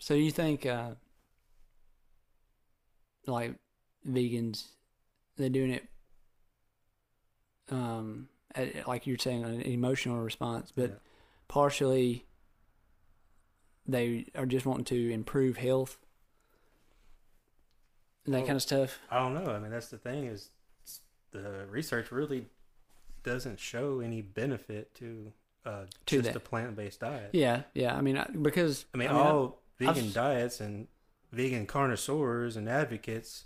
So 0.00 0.12
you 0.14 0.30
think 0.32 0.66
uh 0.66 0.90
like 3.26 3.54
vegans 4.06 4.64
they're 5.36 5.48
doing 5.48 5.70
it 5.70 5.84
um, 7.70 8.28
a- 8.56 8.82
like 8.86 9.06
you're 9.06 9.16
saying, 9.18 9.42
an 9.44 9.62
emotional 9.62 10.18
response, 10.18 10.70
but 10.74 10.90
Yeah. 10.90 10.96
partially 11.48 12.26
they 13.86 14.26
are 14.34 14.46
just 14.46 14.66
wanting 14.66 14.84
to 14.86 15.10
improve 15.12 15.56
health 15.58 15.98
and 18.24 18.34
that 18.34 18.38
Well, 18.38 18.46
kind 18.46 18.56
of 18.56 18.62
stuff. 18.62 18.98
I 19.10 19.18
don't 19.18 19.34
know. 19.34 19.50
I 19.52 19.58
mean, 19.58 19.70
that's 19.70 19.88
the 19.88 19.98
thing 19.98 20.24
is 20.26 20.50
the 21.32 21.66
research 21.68 22.10
really 22.12 22.46
doesn't 23.22 23.58
show 23.58 24.00
any 24.00 24.22
benefit 24.22 24.94
to 24.96 25.32
uh, 25.66 25.84
To 26.06 26.16
just 26.16 26.24
that. 26.24 26.36
a 26.36 26.40
plant 26.40 26.76
based 26.76 27.00
diet. 27.00 27.30
Yeah, 27.32 27.62
yeah. 27.74 27.96
I 27.96 28.02
mean, 28.02 28.18
I- 28.18 28.26
because 28.26 28.84
I 28.94 28.98
mean, 28.98 29.08
I- 29.08 29.12
all 29.18 29.60
I've- 29.80 29.86
vegan 29.86 30.12
diets 30.12 30.60
and 30.60 30.88
vegan 31.32 31.66
carnivores 31.66 32.56
and 32.56 32.68
advocates 32.68 33.44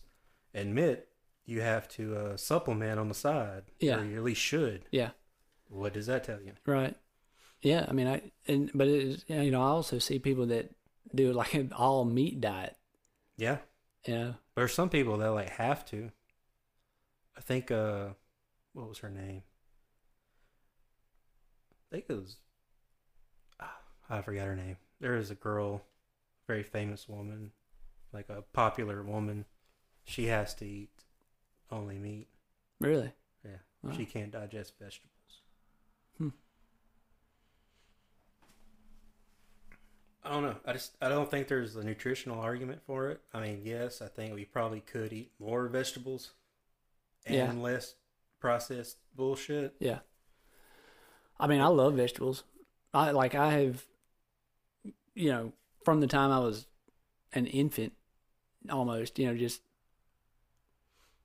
admit 0.53 1.09
you 1.47 1.61
have 1.63 1.89
to 1.89 2.17
uh, 2.17 2.37
supplement 2.37 2.99
on 2.99 3.09
the 3.09 3.15
side. 3.15 3.63
Yeah. 3.81 4.01
Or 4.01 4.05
you 4.05 4.17
at 4.19 4.25
least 4.25 4.41
should. 4.41 4.85
Yeah. 4.91 5.11
What 5.69 5.95
does 5.95 6.07
that 6.07 6.25
tell 6.25 6.41
you? 6.43 6.53
Right. 6.67 6.97
Yeah, 7.63 7.87
I 7.89 7.93
mean, 7.93 8.07
I 8.07 8.31
and 8.47 8.71
but 8.75 8.89
it 8.89 9.03
is 9.03 9.25
you 9.29 9.51
know 9.51 9.63
I 9.63 9.69
also 9.69 9.99
see 9.99 10.19
people 10.19 10.47
that 10.47 10.71
do 11.15 11.33
like 11.33 11.55
an 11.55 11.73
all 11.77 12.05
meat 12.05 12.41
diet. 12.41 12.77
Yeah. 13.37 13.59
You 14.07 14.15
know, 14.15 14.35
There 14.55 14.69
some 14.69 14.89
people 14.89 15.19
that 15.19 15.29
like 15.29 15.51
have 15.51 15.85
to. 15.87 16.11
I 17.37 17.41
think 17.41 17.71
uh 17.71 18.09
what 18.73 18.89
was 18.89 18.99
her 18.99 19.11
name? 19.11 19.43
I 21.87 21.95
think 21.95 22.05
it 22.09 22.13
was 22.15 22.37
ah, 23.61 23.79
I 24.11 24.23
forgot 24.23 24.47
her 24.47 24.57
name. 24.57 24.77
There 25.01 25.17
is 25.17 25.31
a 25.31 25.35
girl, 25.35 25.83
very 26.47 26.63
famous 26.63 27.09
woman, 27.09 27.53
like 28.13 28.29
a 28.29 28.43
popular 28.53 29.03
woman. 29.03 29.45
She 30.05 30.27
has 30.27 30.55
to 30.57 30.65
eat 30.67 30.91
only 31.71 31.99
meat. 31.99 32.29
really. 32.81 33.13
Yeah. 33.45 33.59
Wow. 33.83 33.93
She 33.97 34.07
can't 34.07 34.31
digest 34.33 34.75
vegetables. 34.81 35.43
Hmm. 36.19 36.29
I 40.29 40.33
don't 40.33 40.43
know. 40.43 40.57
I 40.67 40.73
just 40.75 40.95
I 41.01 41.09
don't 41.09 41.31
think 41.31 41.49
there's 41.49 41.75
a 41.77 41.83
nutritional 41.83 42.39
argument 42.41 42.83
for 42.87 43.09
it. 43.09 43.21
I 43.33 43.41
mean, 43.41 43.63
yes, 43.65 44.03
I 44.03 44.09
think 44.09 44.35
we 44.35 44.45
probably 44.45 44.81
could 44.81 45.13
eat 45.13 45.33
more 45.39 45.67
vegetables 45.69 46.33
and 47.25 47.37
Yeah. 47.37 47.53
less 47.53 47.95
processed 48.39 48.99
bullshit. 49.17 49.75
Yeah. 49.81 50.01
I 51.41 51.47
mean, 51.47 51.61
I 51.61 51.69
love 51.69 51.95
vegetables. 51.95 52.45
I 52.93 53.11
like 53.13 53.35
I 53.35 53.53
have, 53.53 53.87
you 55.15 55.31
know, 55.31 55.53
from 55.85 56.01
the 56.01 56.07
time 56.07 56.31
I 56.31 56.41
was 56.41 56.67
an 57.33 57.47
infant, 57.47 57.95
almost, 58.71 59.19
you 59.19 59.27
know, 59.27 59.37
just 59.37 59.63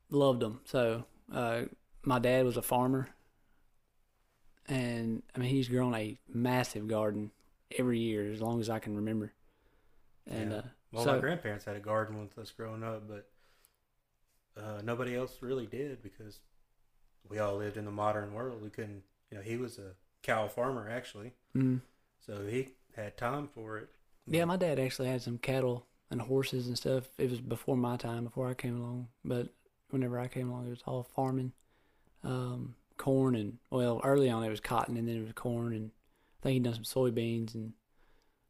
loved 0.10 0.40
them. 0.40 0.62
So, 0.66 1.06
uh, 1.32 1.64
my 2.04 2.20
dad 2.20 2.46
was 2.46 2.58
a 2.58 2.62
farmer, 2.62 3.10
and 4.68 5.24
I 5.36 5.40
mean, 5.40 5.50
he's 5.50 5.68
grown 5.68 5.94
a 5.96 6.18
massive 6.28 6.88
garden 6.88 7.32
every 7.78 8.00
year 8.00 8.32
as 8.32 8.42
long 8.42 8.60
as 8.60 8.70
I 8.70 8.80
can 8.80 8.96
remember. 8.96 9.34
And 10.28 10.52
Yeah. 10.52 10.58
uh, 10.58 10.62
Well, 10.92 11.04
so 11.06 11.14
my 11.14 11.20
grandparents 11.20 11.66
had 11.66 11.76
a 11.76 11.80
garden 11.80 12.20
with 12.20 12.38
us 12.38 12.52
growing 12.52 12.84
up, 12.84 13.08
but 13.08 13.30
uh, 14.58 14.82
nobody 14.84 15.16
else 15.16 15.38
really 15.42 15.66
did 15.66 16.02
because 16.04 16.40
we 17.28 17.40
all 17.40 17.58
lived 17.58 17.78
in 17.78 17.86
the 17.86 17.92
modern 17.92 18.34
world. 18.34 18.62
We 18.62 18.70
couldn't, 18.70 19.04
you 19.32 19.38
know, 19.38 19.44
he 19.44 19.58
was 19.58 19.78
a 19.78 19.96
cow 20.22 20.48
farmer 20.48 20.90
actually, 20.90 21.34
mm, 21.56 21.82
so 22.26 22.46
he 22.46 22.70
had 22.96 23.18
time 23.18 23.48
for 23.54 23.78
it. 23.78 23.90
Yeah, 24.28 24.46
my 24.46 24.56
dad 24.58 24.80
actually 24.80 25.10
had 25.10 25.22
some 25.22 25.38
cattle 25.38 25.86
and 26.10 26.22
horses 26.22 26.68
and 26.68 26.78
stuff. 26.78 27.10
It 27.18 27.30
was 27.30 27.42
before 27.42 27.76
my 27.76 27.98
time, 27.98 28.24
before 28.24 28.48
I 28.48 28.54
came 28.54 28.80
along. 28.80 29.08
But 29.26 29.50
whenever 29.90 30.20
I 30.20 30.28
came 30.28 30.50
along, 30.50 30.68
it 30.68 30.70
was 30.70 30.84
all 30.86 31.04
farming, 31.04 31.52
um, 32.24 32.76
corn 32.98 33.36
and 33.36 33.58
well, 33.70 34.00
early 34.04 34.30
on 34.30 34.44
it 34.44 34.50
was 34.50 34.60
cotton, 34.62 34.96
and 34.96 35.08
then 35.08 35.18
it 35.18 35.24
was 35.24 35.34
corn, 35.34 35.74
and 35.74 35.92
think 36.44 36.54
he'd 36.54 36.64
done 36.64 36.74
some 36.74 36.84
soybeans 36.84 37.56
and 37.56 37.74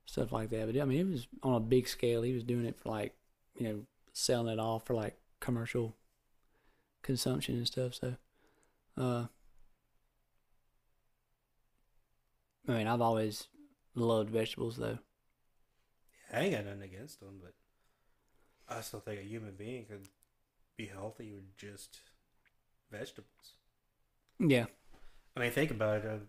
stuff 0.05 0.31
like 0.31 0.49
that. 0.49 0.65
But 0.65 0.81
I 0.81 0.85
mean, 0.85 0.99
it 0.99 1.11
was 1.11 1.27
on 1.43 1.55
a 1.55 1.59
big 1.59 1.87
scale. 1.87 2.23
He 2.23 2.33
was 2.33 2.43
doing 2.43 2.65
it 2.65 2.77
for 2.79 2.89
like, 2.89 3.13
you 3.55 3.67
know, 3.67 3.79
selling 4.11 4.51
it 4.51 4.59
off 4.59 4.85
for 4.85 4.95
like 4.95 5.15
commercial 5.39 5.95
consumption 7.03 7.55
and 7.55 7.67
stuff. 7.67 7.93
So, 7.93 8.15
uh, 8.97 9.25
I 12.67 12.71
mean, 12.71 12.87
I've 12.87 13.01
always 13.01 13.47
loved 13.95 14.29
vegetables 14.29 14.77
though. 14.77 14.99
I 16.31 16.39
ain't 16.41 16.55
got 16.55 16.65
nothing 16.65 16.81
against 16.81 17.19
them, 17.19 17.39
but 17.41 17.53
I 18.67 18.81
still 18.81 19.01
think 19.01 19.19
a 19.19 19.23
human 19.23 19.53
being 19.55 19.85
could 19.85 20.07
be 20.75 20.87
healthy 20.87 21.31
with 21.31 21.55
just 21.57 21.99
vegetables. 22.91 23.55
Yeah. 24.39 24.65
I 25.35 25.39
mean, 25.39 25.51
think 25.51 25.71
about 25.71 26.03
it. 26.03 26.21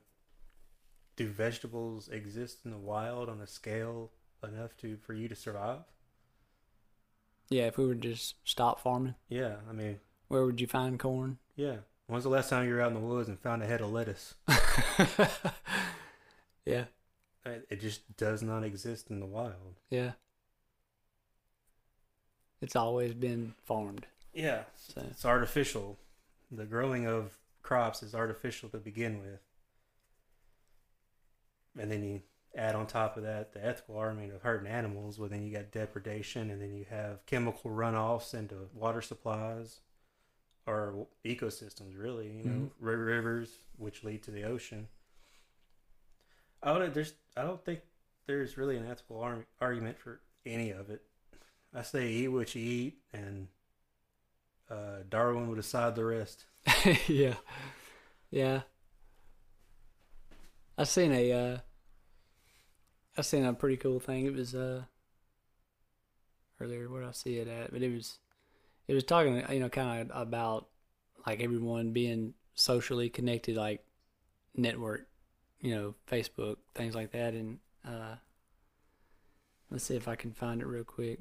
Uh, 1.15 1.23
do 1.25 1.29
vegetables 1.29 2.09
exist 2.09 2.59
in 2.65 2.71
the 2.71 2.77
wild 2.79 3.29
on 3.29 3.41
a 3.41 3.47
scale 3.47 4.11
enough 4.43 4.77
to 4.79 4.97
for 4.97 5.15
you 5.15 5.29
to 5.29 5.37
survive? 5.37 5.81
Yeah, 7.51 7.65
if 7.67 7.77
we 7.79 7.87
were 7.87 7.95
to 7.95 8.01
just 8.01 8.37
stop 8.45 8.81
farming, 8.81 9.15
Yeah, 9.29 9.57
I 9.69 9.73
mean, 9.73 10.01
where 10.29 10.45
would 10.45 10.61
you 10.61 10.67
find 10.67 10.99
corn? 10.99 11.39
yeah. 11.57 11.77
When's 12.07 12.25
the 12.25 12.31
last 12.31 12.51
time 12.51 12.69
you 12.69 12.75
were 12.75 12.83
out 12.83 12.89
in 12.89 12.95
the 12.95 13.01
woods 13.01 13.31
and 13.31 13.39
found 13.41 13.63
a 13.63 13.67
head 13.67 13.81
of 13.81 13.91
lettuce? 13.91 14.35
yeah, 16.67 16.85
It 17.47 17.67
it 17.71 17.81
just 17.81 18.15
does 18.19 18.43
not 18.43 18.63
exist 18.63 19.09
in 19.11 19.21
the 19.21 19.27
wild. 19.27 19.81
yeah. 19.91 20.13
It's 22.61 22.77
always 22.77 23.15
been 23.15 23.55
farmed. 23.63 24.07
Yeah, 24.35 24.65
So 24.77 25.03
it's 25.11 25.25
artificial. 25.25 25.99
The 26.51 26.65
growing 26.65 27.07
of 27.07 27.39
crops 27.63 28.03
is 28.03 28.15
artificial 28.15 28.69
to 28.71 28.79
begin 28.79 29.21
with. 29.21 29.41
And 31.79 31.91
then 31.91 32.03
you 32.03 32.23
add 32.57 32.75
on 32.75 32.87
top 32.87 33.17
of 33.17 33.25
that 33.25 33.53
the 33.53 33.65
ethical 33.65 33.97
argument 33.97 34.33
of 34.33 34.43
hurting 34.43 34.71
animals, 34.71 35.19
well, 35.19 35.29
then 35.29 35.43
you 35.43 35.53
got 35.53 35.73
depredation, 35.73 36.51
and 36.51 36.61
then 36.61 36.75
you 36.75 36.87
have 36.89 37.25
chemical 37.27 37.71
runoffs 37.71 38.35
into 38.35 38.55
water 38.75 39.03
supplies 39.03 39.81
or 40.67 41.07
ecosystems, 41.25 41.99
really, 41.99 42.29
you 42.29 42.45
know, 42.45 42.71
ri- 42.79 42.95
rivers, 42.97 43.51
which 43.77 44.03
lead 44.05 44.23
to 44.23 44.31
the 44.31 44.45
ocean. 44.45 44.89
I 46.63 46.73
don't, 46.73 46.95
there's, 46.95 47.13
I 47.37 47.43
don't 47.43 47.63
think 47.65 47.81
there's 48.27 48.57
really 48.57 48.77
an 48.77 48.87
ethical 48.87 49.21
ar- 49.21 49.47
argument 49.61 49.99
for 49.99 50.21
any 50.47 50.71
of 50.71 50.89
it. 50.89 51.03
I 51.75 51.83
say 51.83 52.09
eat 52.09 52.29
what 52.29 52.55
you 52.55 52.63
eat, 52.63 52.99
and 53.13 53.49
uh, 54.71 55.03
Darwin 55.09 55.49
will 55.49 55.57
decide 55.57 55.97
the 55.97 56.05
rest. 56.05 56.47
yeah, 57.09 57.35
yeah. 58.31 58.63
I 60.77 60.85
seen 60.85 61.13
a, 61.13 61.33
uh, 61.33 61.59
I 63.17 63.23
seen 63.23 63.45
a 63.45 63.53
pretty 63.53 63.77
cool 63.77 64.01
thing. 64.01 64.27
It 64.27 64.35
was 64.35 64.55
uh 64.55 64.83
earlier. 66.61 66.89
Where 66.89 67.05
I 67.05 67.13
see 67.13 67.37
it 67.39 67.49
at? 67.49 67.73
But 67.73 67.83
it 67.83 67.93
was, 67.93 68.19
it 68.89 68.95
was 68.95 69.05
talking, 69.05 69.43
you 69.51 69.61
know, 69.61 69.69
kind 69.69 70.11
of 70.11 70.23
about 70.23 70.69
like 71.27 71.41
everyone 71.41 71.93
being 71.93 72.35
socially 72.55 73.09
connected, 73.09 73.57
like 73.57 73.85
network, 74.55 75.07
you 75.61 75.75
know, 75.75 75.95
Facebook, 76.11 76.57
things 76.75 76.95
like 76.95 77.13
that. 77.13 77.35
And 77.35 77.59
uh, 77.87 78.17
let's 79.71 79.85
see 79.85 79.97
if 79.97 80.09
I 80.09 80.17
can 80.17 80.33
find 80.33 80.61
it 80.61 80.67
real 80.67 80.85
quick. 80.85 81.21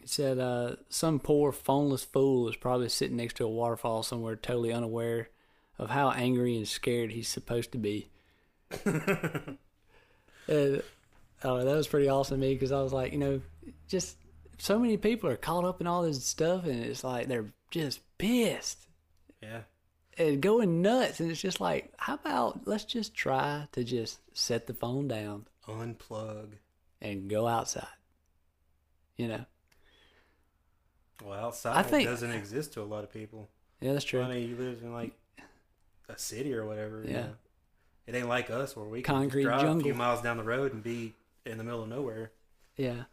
It 0.00 0.08
said, 0.08 0.38
uh, 0.38 0.76
some 0.88 1.20
poor 1.20 1.52
phoneless 1.52 2.04
fool 2.04 2.48
is 2.48 2.56
probably 2.56 2.88
sitting 2.88 3.16
next 3.16 3.36
to 3.36 3.44
a 3.44 3.48
waterfall 3.48 4.02
somewhere, 4.02 4.34
totally 4.34 4.72
unaware 4.72 5.28
of 5.82 5.90
how 5.90 6.10
angry 6.10 6.56
and 6.56 6.66
scared 6.66 7.10
he's 7.12 7.28
supposed 7.28 7.72
to 7.72 7.78
be. 7.78 8.08
Uh, 10.48 10.52
and, 10.52 10.82
oh, 11.44 11.64
that 11.64 11.76
was 11.76 11.86
pretty 11.86 12.08
awesome 12.08 12.40
to 12.40 12.40
me 12.46 12.52
because 12.52 12.72
I 12.72 12.82
was 12.82 12.92
like, 12.92 13.12
you 13.12 13.18
know, 13.18 13.40
just 13.88 14.16
so 14.58 14.76
many 14.78 14.96
people 14.96 15.30
are 15.30 15.36
caught 15.36 15.64
up 15.64 15.80
in 15.80 15.86
all 15.86 16.02
this 16.02 16.24
stuff, 16.24 16.64
and 16.64 16.82
it's 16.84 17.04
like 17.04 17.28
they're 17.28 17.52
just 17.70 18.00
pissed 18.18 18.86
Yeah. 19.40 19.60
and 20.18 20.40
going 20.40 20.82
nuts. 20.82 21.20
And 21.20 21.30
it's 21.30 21.40
just 21.40 21.60
like, 21.60 21.92
how 21.96 22.14
about 22.14 22.66
let's 22.66 22.84
just 22.84 23.14
try 23.14 23.68
to 23.70 23.84
just 23.84 24.18
set 24.36 24.66
the 24.66 24.74
phone 24.74 25.06
down 25.06 25.46
Unplug. 25.68 26.54
and 27.00 27.30
go 27.30 27.46
outside? 27.46 27.86
You 29.16 29.28
know? 29.28 29.44
Well, 31.24 31.38
outside 31.46 31.76
I 31.76 31.82
think- 31.84 32.08
doesn't 32.08 32.32
exist 32.32 32.72
to 32.72 32.82
a 32.82 32.84
lot 32.84 33.04
of 33.04 33.12
people. 33.12 33.48
Yeah, 33.80 33.92
that's 33.92 34.04
true. 34.04 34.22
I 34.22 34.28
mean, 34.28 34.48
you 34.48 34.56
live 34.56 34.82
in 34.82 34.92
like 34.92 35.12
a 36.14 36.18
city 36.18 36.54
or 36.54 36.64
whatever. 36.66 37.02
you 37.04 37.10
Yeah. 37.10 37.22
know. 37.22 37.34
It 38.06 38.14
ain't 38.16 38.28
like 38.28 38.50
us 38.50 38.74
where 38.76 38.84
we 38.86 39.02
Concrete 39.02 39.44
drive 39.44 39.76
a 39.76 39.80
few 39.80 39.94
miles 39.94 40.22
down 40.22 40.36
the 40.36 40.42
road 40.42 40.72
and 40.72 40.82
be 40.82 41.14
in 41.46 41.56
the 41.58 41.64
middle 41.64 41.82
of 41.82 41.88
nowhere. 41.88 42.32
Yeah. 42.76 43.04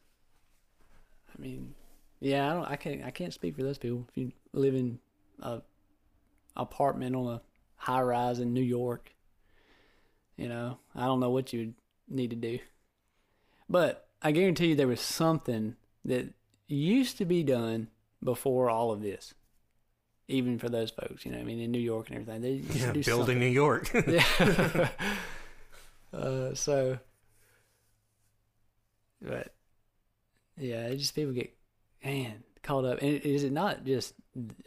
I 1.37 1.41
mean, 1.41 1.75
yeah, 2.19 2.49
I 2.49 2.53
don't. 2.55 2.65
I 2.65 2.75
can't. 2.75 3.03
I 3.03 3.11
can't 3.11 3.33
speak 3.33 3.55
for 3.55 3.63
those 3.63 3.77
people. 3.77 4.05
If 4.09 4.17
you 4.17 4.31
live 4.51 4.73
in 4.75 4.99
a 5.41 5.61
apartment 6.55 7.15
on 7.15 7.27
a 7.27 7.41
high 7.75 8.01
rise 8.01 8.39
in 8.39 8.53
New 8.53 8.63
York, 8.63 9.13
you 10.35 10.49
know, 10.49 10.79
I 10.95 11.05
don't 11.05 11.19
know 11.19 11.29
what 11.29 11.53
you 11.53 11.59
would 11.59 11.73
need 12.09 12.31
to 12.31 12.35
do. 12.35 12.59
But 13.69 14.07
I 14.21 14.31
guarantee 14.31 14.69
you, 14.69 14.75
there 14.75 14.87
was 14.87 14.99
something 15.01 15.75
that 16.03 16.33
used 16.67 17.17
to 17.19 17.25
be 17.25 17.43
done 17.43 17.89
before 18.23 18.69
all 18.69 18.91
of 18.91 19.01
this. 19.01 19.33
Even 20.29 20.59
for 20.59 20.69
those 20.69 20.91
folks. 20.91 21.25
You 21.25 21.31
know, 21.31 21.39
I 21.39 21.43
mean, 21.43 21.59
in 21.59 21.71
New 21.71 21.79
York 21.79 22.09
and 22.09 22.19
everything, 22.19 22.41
they 22.41 22.79
Yeah, 22.79 22.91
building 22.91 23.39
New 23.39 23.47
York. 23.47 23.91
Yeah. 24.07 24.23
uh, 26.13 26.53
so, 26.53 26.99
but 29.21 29.53
yeah, 30.57 30.87
it 30.87 30.97
just 30.97 31.15
people 31.15 31.33
get 31.33 31.53
man 32.03 32.43
caught 32.63 32.85
up. 32.85 33.01
And 33.01 33.21
is 33.21 33.43
it 33.43 33.51
not 33.51 33.83
just 33.85 34.13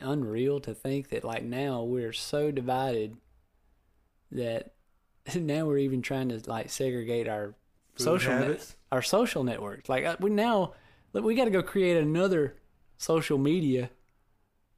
unreal 0.00 0.60
to 0.60 0.74
think 0.74 1.08
that 1.10 1.24
like 1.24 1.44
now 1.44 1.82
we're 1.82 2.12
so 2.12 2.50
divided 2.50 3.16
that 4.32 4.74
now 5.34 5.66
we're 5.66 5.78
even 5.78 6.02
trying 6.02 6.28
to 6.30 6.42
like 6.46 6.70
segregate 6.70 7.28
our 7.28 7.54
Food 7.94 8.04
social 8.04 8.38
net, 8.38 8.74
our 8.90 9.02
social 9.02 9.44
networks. 9.44 9.88
Like 9.88 10.04
uh, 10.04 10.16
we 10.18 10.30
now 10.30 10.72
look, 11.12 11.24
we 11.24 11.34
got 11.34 11.44
to 11.44 11.50
go 11.50 11.62
create 11.62 11.96
another 11.98 12.56
social 12.96 13.36
media 13.36 13.90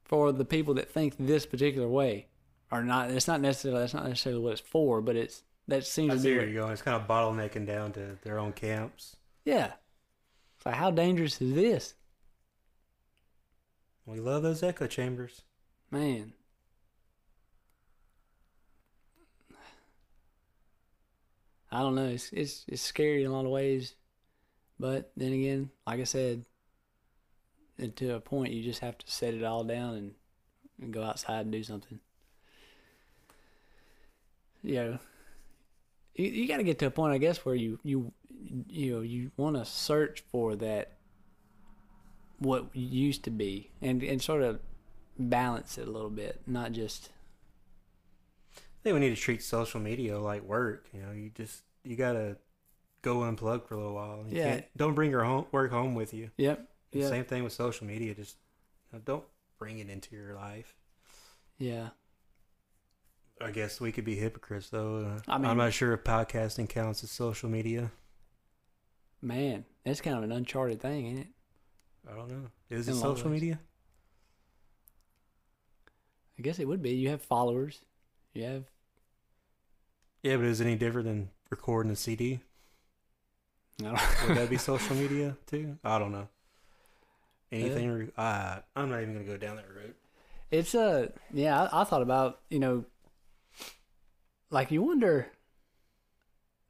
for 0.05 0.31
the 0.31 0.45
people 0.45 0.73
that 0.75 0.89
think 0.89 1.15
this 1.19 1.45
particular 1.45 1.87
way, 1.89 2.27
are 2.71 2.83
not. 2.83 3.11
It's 3.11 3.27
not 3.27 3.41
necessarily 3.41 3.81
that's 3.81 3.93
not 3.93 4.07
necessarily 4.07 4.41
what 4.41 4.53
it's 4.53 4.61
for, 4.61 5.01
but 5.01 5.15
it's 5.15 5.43
that 5.67 5.85
seems 5.85 6.11
I 6.11 6.15
to 6.15 6.21
see 6.21 6.29
be 6.29 6.37
where 6.37 6.47
you're 6.47 6.61
going. 6.61 6.73
It's 6.73 6.81
kind 6.81 6.99
of 7.01 7.07
bottlenecking 7.07 7.65
down 7.67 7.91
to 7.93 8.17
their 8.23 8.39
own 8.39 8.53
camps. 8.53 9.17
yeah. 9.43 9.73
It's 10.57 10.65
like 10.65 10.75
how 10.75 10.89
dangerous 10.91 11.41
is 11.41 11.53
this, 11.53 11.93
We 14.05 14.19
love 14.19 14.41
those 14.43 14.63
echo 14.63 14.87
chambers. 14.87 15.41
man? 15.91 16.33
I 21.71 21.79
don't 21.79 21.95
know. 21.95 22.07
It's 22.07 22.31
it's 22.31 22.63
it's 22.67 22.81
scary 22.81 23.23
in 23.23 23.29
a 23.31 23.33
lot 23.33 23.45
of 23.45 23.51
ways, 23.51 23.95
but 24.79 25.11
then 25.17 25.33
again, 25.33 25.69
like 25.85 25.99
I 25.99 26.03
said, 26.05 26.45
and 27.77 27.95
to 27.97 28.15
a 28.15 28.19
point, 28.19 28.53
you 28.53 28.63
just 28.63 28.79
have 28.79 28.97
to 28.97 29.09
set 29.11 29.33
it 29.33 29.43
all 29.43 29.63
down 29.63 29.95
and, 29.95 30.11
and 30.81 30.93
go 30.93 31.03
outside 31.03 31.41
and 31.41 31.51
do 31.51 31.63
something. 31.63 31.99
You 34.63 34.75
know, 34.75 34.99
you, 36.15 36.25
you 36.25 36.47
got 36.47 36.57
to 36.57 36.63
get 36.63 36.79
to 36.79 36.87
a 36.87 36.91
point, 36.91 37.13
I 37.13 37.17
guess, 37.17 37.45
where 37.45 37.55
you 37.55 37.79
you 37.83 38.11
you 38.67 38.93
know 38.95 39.01
you 39.01 39.31
want 39.37 39.55
to 39.57 39.65
search 39.65 40.23
for 40.31 40.55
that 40.57 40.93
what 42.39 42.75
used 42.75 43.23
to 43.23 43.31
be 43.31 43.71
and 43.81 44.03
and 44.03 44.21
sort 44.21 44.41
of 44.41 44.59
balance 45.17 45.77
it 45.77 45.87
a 45.87 45.91
little 45.91 46.09
bit, 46.09 46.41
not 46.47 46.71
just 46.71 47.09
I 48.55 48.59
think 48.83 48.93
we 48.95 48.99
need 48.99 49.15
to 49.15 49.21
treat 49.21 49.41
social 49.43 49.79
media 49.79 50.19
like 50.19 50.43
work. 50.43 50.87
You 50.93 51.01
know, 51.01 51.11
you 51.11 51.31
just 51.33 51.63
you 51.83 51.95
gotta 51.95 52.37
go 53.01 53.17
unplug 53.17 53.67
for 53.67 53.75
a 53.75 53.77
little 53.77 53.93
while. 53.93 54.25
You 54.29 54.37
Yeah. 54.37 54.61
don't 54.75 54.95
bring 54.95 55.11
your 55.11 55.23
home, 55.23 55.45
work 55.51 55.71
home 55.71 55.95
with 55.95 56.13
you. 56.13 56.31
yep 56.37 56.67
yeah 56.95 57.09
Same 57.09 57.25
thing 57.25 57.43
with 57.43 57.53
social 57.53 57.85
media. 57.87 58.13
Just 58.15 58.37
you 58.91 58.97
know, 58.97 59.01
don't 59.05 59.23
bring 59.59 59.79
it 59.79 59.89
into 59.89 60.15
your 60.15 60.33
life. 60.35 60.75
yeah 61.57 61.89
I 63.41 63.51
guess 63.51 63.81
we 63.81 63.91
could 63.91 64.05
be 64.05 64.15
hypocrites 64.15 64.69
though. 64.69 64.97
Uh, 64.97 65.19
I 65.27 65.37
mean- 65.37 65.47
I'm 65.47 65.57
not 65.57 65.73
sure 65.73 65.91
if 65.93 66.03
podcasting 66.03 66.69
counts 66.69 67.03
as 67.03 67.11
social 67.11 67.49
media. 67.49 67.91
man, 69.21 69.65
that's 69.83 69.99
kind 70.01 70.15
of 70.17 70.23
an 70.23 70.31
uncharted 70.31 70.79
thing, 70.81 71.05
ain't 71.07 71.19
it? 71.19 71.27
I 72.09 72.15
don't 72.15 72.29
know. 72.29 72.47
Is 72.69 72.87
In 72.87 72.93
it 72.93 72.97
a 72.97 72.99
lot 73.01 73.09
of 73.11 73.17
social 73.17 73.31
ways. 73.31 73.41
media? 73.41 73.59
I 76.37 76.41
guess 76.41 76.59
it 76.59 76.67
would 76.67 76.81
be. 76.81 76.91
You 76.91 77.09
have 77.09 77.21
followers. 77.21 77.79
You 78.33 78.43
have 78.43 78.63
Yeah, 80.21 80.37
but 80.37 80.45
is 80.45 80.59
it 80.61 80.65
any 80.65 80.75
different 80.75 81.07
than 81.07 81.29
recording 81.49 81.91
a 81.91 81.95
CD? 81.95 82.41
I 83.81 83.83
don't 83.83 84.27
Would 84.29 84.37
that 84.37 84.49
be 84.49 84.57
social 84.71 84.95
media 84.95 85.37
too? 85.47 85.77
I 85.83 85.97
don't 85.99 86.11
know. 86.11 86.27
Anything? 87.55 88.11
Uh, 88.17 88.59
I'm 88.75 88.89
not 88.89 89.01
even 89.01 89.13
gonna 89.13 89.25
go 89.25 89.37
down 89.37 89.55
that 89.57 89.69
road. 89.69 89.93
It's 90.51 90.75
a 90.75 91.11
yeah. 91.33 91.63
I, 91.63 91.81
I 91.81 91.83
thought 91.83 92.01
about 92.01 92.39
you 92.49 92.59
know, 92.59 92.85
like 94.49 94.71
you 94.71 94.81
wonder 94.81 95.27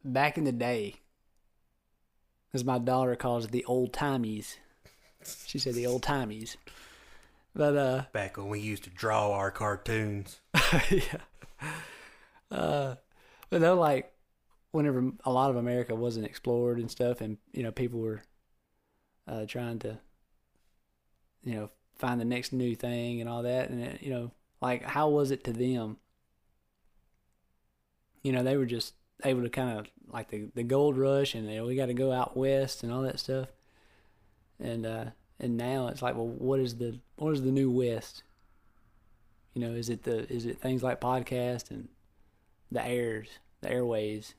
back 0.04 0.38
in 0.38 0.44
the 0.44 0.52
day, 0.52 0.96
as 2.54 2.64
my 2.64 2.78
daughter 2.78 3.16
calls 3.16 3.46
it, 3.46 3.52
the 3.52 3.66
old 3.66 3.92
timies. 3.92 4.58
She 5.48 5.58
said 5.58 5.74
the 5.74 5.88
old 5.88 6.04
timies, 6.04 6.56
but 7.56 7.76
uh, 7.76 8.04
Back 8.14 8.38
when 8.38 8.50
we 8.50 8.60
used 8.60 8.84
to 8.84 8.90
draw 8.90 9.32
our 9.32 9.50
cartoons. 9.50 10.40
yeah. 10.92 11.18
Uh, 12.52 12.96
but 13.50 13.62
though, 13.62 13.76
like, 13.76 14.12
whenever 14.72 15.12
a 15.24 15.32
lot 15.32 15.50
of 15.50 15.56
America 15.56 15.96
wasn't 15.96 16.26
explored 16.26 16.80
and 16.80 16.92
stuff, 16.92 17.22
and 17.22 17.38
you 17.54 17.64
know, 17.64 17.72
people 17.72 18.00
were 18.00 18.22
uh, 19.28 19.46
trying 19.48 19.80
to, 19.80 19.98
you 21.46 21.54
know, 21.54 21.70
find 21.98 22.20
the 22.20 22.26
next 22.26 22.52
new 22.52 22.76
thing 22.76 23.22
and 23.22 23.30
all 23.30 23.44
that, 23.44 23.70
and 23.70 23.82
it, 23.82 24.02
you 24.02 24.10
know, 24.10 24.32
like, 24.62 24.84
how 24.84 25.10
was 25.10 25.32
it 25.32 25.44
to 25.46 25.54
them? 25.54 25.98
You 28.24 28.32
know, 28.32 28.44
they 28.44 28.58
were 28.58 28.66
just 28.66 28.96
able 29.24 29.44
to 29.44 29.50
kind 29.50 29.80
of 29.80 29.88
like 30.12 30.30
the 30.30 30.50
the 30.56 30.64
gold 30.64 30.98
rush, 30.98 31.36
and 31.36 31.48
you 31.50 31.58
know, 31.58 31.66
we 31.66 31.76
got 31.76 31.86
to 31.86 31.94
go 31.94 32.12
out 32.12 32.36
west 32.36 32.84
and 32.84 32.92
all 32.92 33.04
that 33.04 33.20
stuff, 33.20 33.48
and 34.60 34.86
uh, 34.86 35.06
and 35.40 35.56
now 35.56 35.88
it's 35.88 36.02
like, 36.02 36.16
well, 36.16 36.28
what 36.28 36.60
is 36.60 36.78
the 36.78 37.00
what 37.18 37.32
is 37.32 37.44
the 37.44 37.52
new 37.52 37.70
west? 37.70 38.24
You 39.54 39.62
know, 39.62 39.72
is 39.72 39.90
it 39.90 40.04
the 40.04 40.30
is 40.32 40.46
it 40.46 40.60
things 40.60 40.84
like 40.84 41.00
podcast 41.00 41.70
and 41.70 41.88
the 42.72 42.86
airs, 42.86 43.28
the 43.62 43.72
airways? 43.72 44.34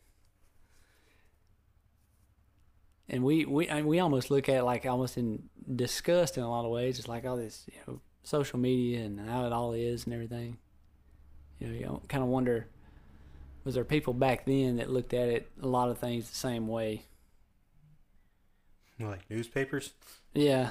And 3.09 3.23
we 3.23 3.45
we 3.45 3.71
I 3.71 3.77
mean, 3.77 3.87
we 3.87 4.01
almost 4.01 4.31
look 4.31 4.49
at 4.49 4.57
it 4.57 4.63
like 4.65 4.85
almost 4.87 5.17
in 5.17 5.45
disgust 5.75 6.37
in 6.37 6.43
a 6.43 6.51
lot 6.51 6.65
of 6.65 6.71
ways. 6.71 6.99
It's 6.99 7.09
like 7.09 7.25
all 7.25 7.37
this 7.37 7.65
you 7.73 7.79
know 7.87 8.01
social 8.23 8.59
media 8.59 9.05
and 9.05 9.21
how 9.21 9.47
it 9.47 9.53
all 9.53 9.73
is 9.73 10.05
and 10.05 10.15
everything. 10.15 10.59
You 11.59 11.69
know, 11.69 11.75
you 11.75 12.01
kind 12.09 12.23
of 12.23 12.29
wonder 12.29 12.69
was 13.65 13.75
there 13.75 13.85
people 13.85 14.15
back 14.15 14.45
then 14.45 14.77
that 14.77 14.91
looked 14.91 15.13
at 15.13 15.29
it 15.29 15.51
a 15.61 15.67
lot 15.67 15.91
of 15.91 15.99
things 15.99 16.29
the 16.29 16.37
same 16.37 16.69
way? 16.69 17.03
Like 18.99 19.29
newspapers. 19.29 19.93
Yeah, 20.35 20.71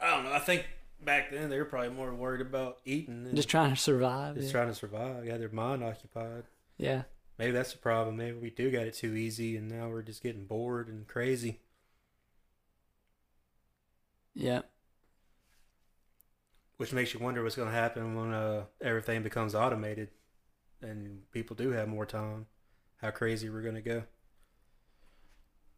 I 0.00 0.10
don't 0.10 0.24
know. 0.24 0.32
I 0.32 0.40
think 0.40 0.66
back 1.00 1.30
then 1.30 1.50
they 1.50 1.58
were 1.58 1.64
probably 1.64 1.90
more 1.90 2.12
worried 2.12 2.40
about 2.40 2.78
eating 2.84 3.24
than 3.24 3.34
just 3.34 3.48
trying 3.48 3.70
to 3.70 3.76
survive. 3.76 4.34
just 4.34 4.48
yeah. 4.48 4.52
trying 4.52 4.68
to 4.68 4.74
survive. 4.74 5.24
Got 5.24 5.38
their 5.38 5.48
mind 5.48 5.82
occupied. 5.82 6.44
yeah. 6.76 7.02
Maybe 7.42 7.54
that's 7.54 7.72
the 7.72 7.78
problem. 7.78 8.18
Maybe 8.18 8.38
we 8.38 8.50
do 8.50 8.70
got 8.70 8.86
it 8.86 8.94
too 8.94 9.16
easy, 9.16 9.56
and 9.56 9.68
now 9.68 9.88
we're 9.88 10.02
just 10.02 10.22
getting 10.22 10.44
bored 10.44 10.86
and 10.86 11.08
crazy. 11.08 11.58
Yeah. 14.32 14.62
Which 16.76 16.92
makes 16.92 17.12
you 17.12 17.18
wonder 17.18 17.42
what's 17.42 17.56
going 17.56 17.66
to 17.66 17.74
happen 17.74 18.14
when 18.14 18.32
uh, 18.32 18.66
everything 18.80 19.24
becomes 19.24 19.56
automated, 19.56 20.10
and 20.82 21.28
people 21.32 21.56
do 21.56 21.70
have 21.70 21.88
more 21.88 22.06
time. 22.06 22.46
How 22.98 23.10
crazy 23.10 23.50
we're 23.50 23.62
going 23.62 23.74
to 23.74 23.80
go. 23.80 24.04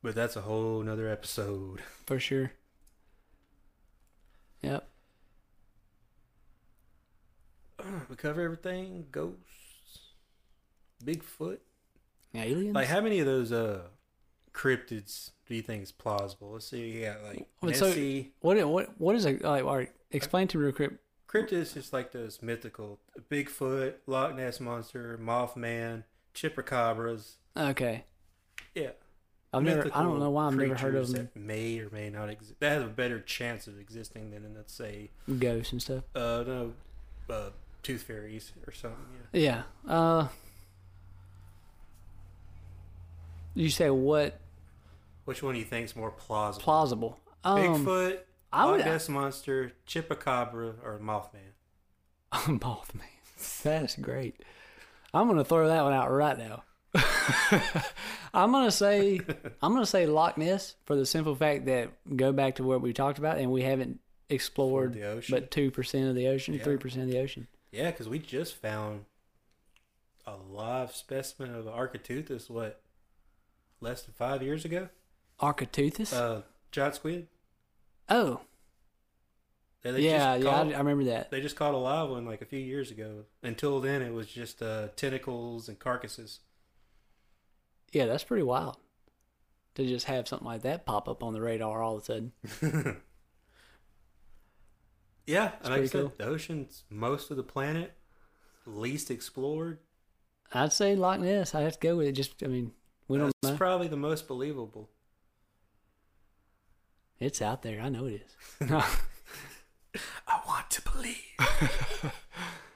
But 0.02 0.14
that's 0.14 0.36
a 0.36 0.42
whole 0.42 0.82
nother 0.82 1.08
episode. 1.08 1.80
For 2.04 2.20
sure. 2.20 2.52
Yep. 4.60 4.86
we 8.10 8.16
cover 8.16 8.42
everything. 8.42 9.06
Ghosts, 9.10 9.63
Bigfoot. 11.02 11.58
Aliens. 12.34 12.74
Like, 12.74 12.88
how 12.88 13.00
many 13.00 13.20
of 13.20 13.26
those 13.26 13.52
uh 13.52 13.82
cryptids 14.52 15.30
do 15.46 15.54
you 15.54 15.62
think 15.62 15.82
is 15.82 15.92
plausible? 15.92 16.52
Let's 16.52 16.66
see. 16.66 16.90
You 16.90 17.04
got 17.06 17.22
like 17.22 17.46
Well, 17.60 17.72
so- 17.74 17.88
Nessie. 17.88 18.32
What 18.40 18.62
what 18.68 19.00
what 19.00 19.14
is 19.16 19.24
a 19.26 19.32
like? 19.38 19.64
All 19.64 19.76
right, 19.76 19.92
explain 20.10 20.48
to 20.48 20.58
me 20.58 20.64
real 20.64 20.72
quick. 20.74 20.92
Cryptids 21.28 21.52
is 21.52 21.74
just 21.74 21.92
like 21.92 22.12
those 22.12 22.40
mythical 22.42 23.00
Bigfoot, 23.30 23.94
Loch 24.06 24.36
Ness 24.36 24.60
monster, 24.60 25.18
Mothman, 25.20 26.04
chupacabras. 26.32 27.34
Okay, 27.56 28.04
Yeah, 28.74 28.90
I've 29.52 29.62
never. 29.62 29.88
I 29.94 30.02
don't 30.02 30.18
know 30.20 30.30
why 30.30 30.46
I've 30.46 30.54
never 30.56 30.74
heard 30.76 30.94
of 30.96 31.12
them. 31.12 31.30
May 31.34 31.78
or 31.80 31.88
may 31.90 32.08
not 32.10 32.30
exist. 32.30 32.58
That 32.60 32.72
has 32.72 32.82
a 32.82 32.86
better 32.88 33.20
chance 33.20 33.66
of 33.66 33.78
existing 33.80 34.30
than 34.30 34.54
let's 34.56 34.72
say, 34.72 35.10
Ghosts 35.38 35.72
and 35.72 35.82
stuff. 35.82 36.04
uh, 36.14 36.44
no, 36.46 36.72
uh, 37.30 37.50
tooth 37.82 38.02
fairies 38.02 38.52
or 38.66 38.72
something. 38.72 38.98
Yeah. 39.32 39.62
Yeah. 39.86 39.92
Uh. 39.92 40.28
You 43.54 43.70
say 43.70 43.90
what 43.90 44.38
Which 45.24 45.42
one 45.42 45.54
do 45.54 45.60
you 45.60 45.64
think 45.66 45.84
is 45.86 45.96
more 45.96 46.10
plausible? 46.10 46.62
plausible? 46.62 47.20
Um, 47.44 47.84
Bigfoot, 47.84 48.18
I 48.52 48.64
Loch 48.64 48.76
would. 48.78 48.84
Ness 48.86 49.08
monster, 49.08 49.72
chupacabra, 49.86 50.74
or 50.82 50.98
Mothman? 51.02 51.52
Mothman. 52.32 53.62
That's 53.62 53.96
great. 53.96 54.42
I'm 55.12 55.28
gonna 55.28 55.44
throw 55.44 55.68
that 55.68 55.82
one 55.84 55.92
out 55.92 56.10
right 56.10 56.36
now. 56.38 56.64
I'm 58.34 58.50
gonna 58.52 58.70
say 58.70 59.20
I'm 59.62 59.72
gonna 59.72 59.86
say 59.86 60.06
Loch 60.06 60.36
Ness 60.38 60.74
for 60.84 60.96
the 60.96 61.06
simple 61.06 61.34
fact 61.34 61.66
that 61.66 61.90
go 62.16 62.32
back 62.32 62.56
to 62.56 62.64
what 62.64 62.80
we 62.80 62.92
talked 62.92 63.18
about 63.18 63.38
and 63.38 63.50
we 63.52 63.62
haven't 63.62 64.00
explored 64.30 64.94
the 64.94 65.04
ocean. 65.04 65.34
but 65.34 65.50
two 65.50 65.70
percent 65.70 66.08
of 66.08 66.14
the 66.14 66.28
ocean, 66.28 66.54
Yeah. 66.54 66.62
three 66.64 66.76
percent 66.76 67.04
of 67.04 67.10
the 67.10 67.18
ocean. 67.18 67.46
Yeah, 67.72 67.90
because 67.90 68.08
we 68.08 68.18
just 68.18 68.54
found 68.54 69.04
a 70.26 70.34
live 70.36 70.94
specimen 70.94 71.54
of 71.54 71.66
Architeuthis, 71.66 72.48
what, 72.48 72.80
less 73.84 74.02
than 74.02 74.14
five 74.14 74.42
years 74.42 74.64
ago? 74.64 74.88
Architeuthis. 75.40 76.12
Uh, 76.12 76.42
giant 76.72 76.96
squid. 76.96 77.28
oh, 78.08 78.40
They- 79.82 79.90
they 79.92 80.00
yeah, 80.00 80.34
just 80.36 80.44
yeah, 80.46 80.50
caught- 80.50 80.66
I, 80.68 80.72
I 80.72 80.78
remember 80.78 81.04
that. 81.04 81.30
They 81.30 81.40
just 81.40 81.54
caught 81.56 81.74
a 81.74 81.76
live 81.78 82.08
one 82.10 82.24
like 82.26 82.40
a 82.42 82.46
few 82.46 82.58
years 82.58 82.90
ago. 82.90 83.24
Until 83.42 83.80
then, 83.80 84.02
it 84.02 84.12
was 84.12 84.26
just 84.26 84.62
uh, 84.62 84.88
tentacles 84.96 85.68
and 85.68 85.78
carcasses. 85.78 86.40
Yeah, 87.92 88.06
that's 88.06 88.24
pretty 88.24 88.42
wild 88.42 88.76
to 89.76 89.86
just 89.86 90.06
have 90.06 90.26
something 90.26 90.46
like 90.46 90.62
that 90.62 90.84
pop 90.86 91.08
up 91.08 91.22
on 91.22 91.32
the 91.34 91.40
radar 91.40 91.82
all 91.82 91.96
of 91.96 92.02
a 92.02 92.04
sudden. 92.04 92.32
Yeah, 95.26 95.52
and 95.62 95.70
like 95.72 95.82
I 95.82 95.86
said, 95.86 96.00
cool. 96.02 96.12
the 96.18 96.26
ocean's 96.26 96.84
most 96.90 97.30
of 97.30 97.38
the 97.38 97.42
planet, 97.42 97.94
least 98.66 99.10
explored. 99.10 99.78
I'd 100.52 100.72
say 100.72 100.94
Loch 100.94 101.18
Ness. 101.20 101.54
I 101.54 101.62
have 101.62 101.74
to 101.74 101.86
go 101.86 101.96
with 101.96 102.08
it. 102.08 102.12
Just, 102.12 102.42
I 102.42 102.46
mean, 102.46 102.72
we 103.08 103.18
don't 103.18 103.32
That's 103.42 103.52
know. 103.52 103.58
probably 103.58 103.88
the 103.88 103.96
most 103.96 104.26
believable. 104.28 104.90
It's 107.20 107.40
out 107.40 107.62
there. 107.62 107.80
I 107.80 107.88
know 107.88 108.06
it 108.06 108.22
is. 108.26 108.70
I 110.26 110.40
want 110.46 110.70
to 110.70 110.82
believe. 110.82 111.16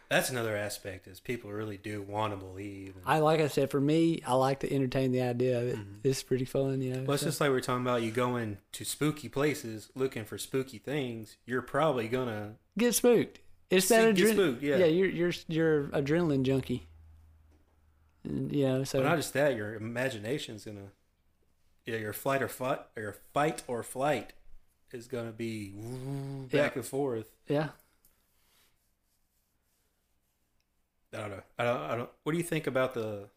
That's 0.08 0.30
another 0.30 0.56
aspect 0.56 1.06
is 1.06 1.20
people 1.20 1.50
really 1.52 1.76
do 1.76 2.00
want 2.00 2.32
to 2.32 2.38
believe. 2.38 2.94
And- 2.96 3.04
I 3.04 3.18
like 3.18 3.40
I 3.40 3.48
said, 3.48 3.70
for 3.70 3.80
me, 3.80 4.22
I 4.26 4.34
like 4.34 4.60
to 4.60 4.72
entertain 4.72 5.12
the 5.12 5.20
idea 5.20 5.60
of 5.60 5.68
it. 5.68 5.76
Mm-hmm. 5.76 5.94
It's 6.04 6.22
pretty 6.22 6.46
fun, 6.46 6.80
you 6.80 6.94
know. 6.94 7.02
well, 7.02 7.12
it's 7.14 7.22
so- 7.22 7.28
just 7.28 7.40
like 7.42 7.50
we 7.50 7.56
are 7.56 7.60
talking 7.60 7.82
about. 7.82 8.02
You 8.02 8.10
going 8.10 8.58
to 8.72 8.84
spooky 8.84 9.28
places 9.28 9.90
looking 9.94 10.24
for 10.24 10.38
spooky 10.38 10.78
things. 10.78 11.36
You're 11.44 11.60
probably 11.62 12.08
gonna 12.08 12.54
get 12.78 12.94
spooked. 12.94 13.40
It's 13.70 13.88
that 13.88 14.14
adrenaline. 14.14 14.62
yeah. 14.62 14.76
yeah, 14.78 14.86
you're 14.86 15.10
you're 15.10 15.32
you're 15.46 15.84
adrenaline 15.88 16.42
junkie. 16.42 16.88
And, 18.24 18.52
you 18.52 18.66
know, 18.66 18.84
so 18.84 18.98
But 18.98 19.08
not 19.08 19.16
just 19.16 19.32
that, 19.34 19.56
your 19.56 19.74
imagination's 19.74 20.64
gonna, 20.64 20.92
yeah, 21.84 21.96
your 21.96 22.12
flight 22.12 22.42
or 22.42 22.48
fight, 22.48 22.80
or 22.96 23.02
your 23.02 23.16
fight 23.32 23.62
or 23.66 23.82
flight 23.82 24.32
is 24.92 25.06
gonna 25.08 25.32
be 25.32 25.72
woo, 25.74 26.46
back 26.48 26.76
and 26.76 26.84
forth. 26.84 27.30
yeah. 27.48 27.70
I 31.12 31.18
don't 31.18 31.30
know. 31.30 31.42
I 31.58 31.64
don't. 31.64 31.80
I 31.80 31.96
don't. 31.96 32.10
What 32.22 32.32
do 32.32 32.38
you 32.38 32.44
think 32.44 32.66
about 32.66 32.94
the 32.94 33.28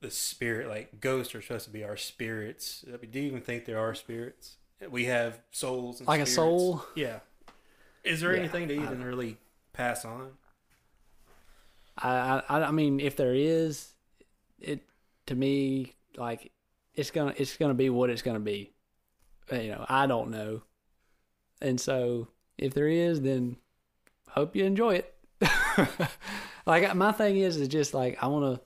the 0.00 0.10
spirit? 0.10 0.68
Like 0.68 1.00
ghosts 1.00 1.34
are 1.34 1.42
supposed 1.42 1.64
to 1.66 1.70
be 1.70 1.84
our 1.84 1.96
spirits. 1.96 2.84
I 2.88 2.96
mean, 2.98 3.10
do 3.10 3.20
you 3.20 3.26
even 3.26 3.40
think 3.40 3.64
there 3.64 3.78
are 3.78 3.94
spirits? 3.94 4.56
We 4.90 5.06
have 5.06 5.40
souls. 5.50 5.98
And 6.00 6.06
Like 6.08 6.20
a 6.20 6.26
soul? 6.26 6.84
Yeah. 6.94 7.20
Is 8.04 8.20
there 8.20 8.32
Yeah, 8.32 8.40
anything 8.40 8.68
to 8.68 8.74
even 8.74 9.02
really 9.02 9.38
pass 9.72 10.04
on? 10.04 10.32
I, 11.98 12.42
I 12.48 12.62
I 12.64 12.70
mean, 12.70 13.00
if 13.00 13.16
there 13.16 13.34
is, 13.34 13.94
it 14.60 14.82
to 15.26 15.34
me 15.34 15.94
like 16.16 16.52
it's 16.94 17.10
gonna 17.10 17.34
it's 17.36 17.56
gonna 17.56 17.74
be 17.74 17.90
what 17.90 18.10
it's 18.10 18.22
gonna 18.22 18.40
be. 18.40 18.72
Uh, 19.52 19.56
You 19.56 19.70
know, 19.72 19.86
I 19.88 20.06
don't 20.06 20.30
know, 20.30 20.62
and 21.60 21.80
so 21.80 22.28
if 22.58 22.74
there 22.74 22.88
is, 22.88 23.20
then 23.22 23.56
hope 24.30 24.56
you 24.56 24.64
enjoy 24.64 24.96
it. 24.96 25.14
like 26.66 26.94
my 26.94 27.12
thing 27.12 27.38
is, 27.38 27.56
is 27.56 27.68
just 27.68 27.94
like 27.94 28.22
I 28.22 28.26
want 28.28 28.60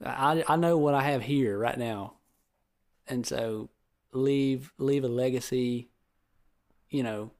to. 0.00 0.08
I 0.08 0.44
I 0.48 0.56
know 0.56 0.78
what 0.78 0.94
I 0.94 1.02
have 1.02 1.22
here 1.22 1.58
right 1.58 1.78
now, 1.78 2.14
and 3.06 3.26
so 3.26 3.70
leave 4.12 4.72
leave 4.78 5.04
a 5.04 5.08
legacy. 5.08 5.88
You 6.90 7.02
know, 7.02 7.32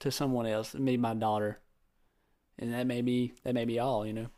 to 0.00 0.10
someone 0.10 0.46
else, 0.46 0.74
me, 0.74 0.96
my 0.98 1.14
daughter 1.14 1.61
and 2.62 2.72
that 2.72 2.86
may 2.86 3.02
be 3.02 3.34
that 3.44 3.54
may 3.54 3.64
be 3.64 3.78
all 3.78 4.06
you 4.06 4.12
know 4.12 4.28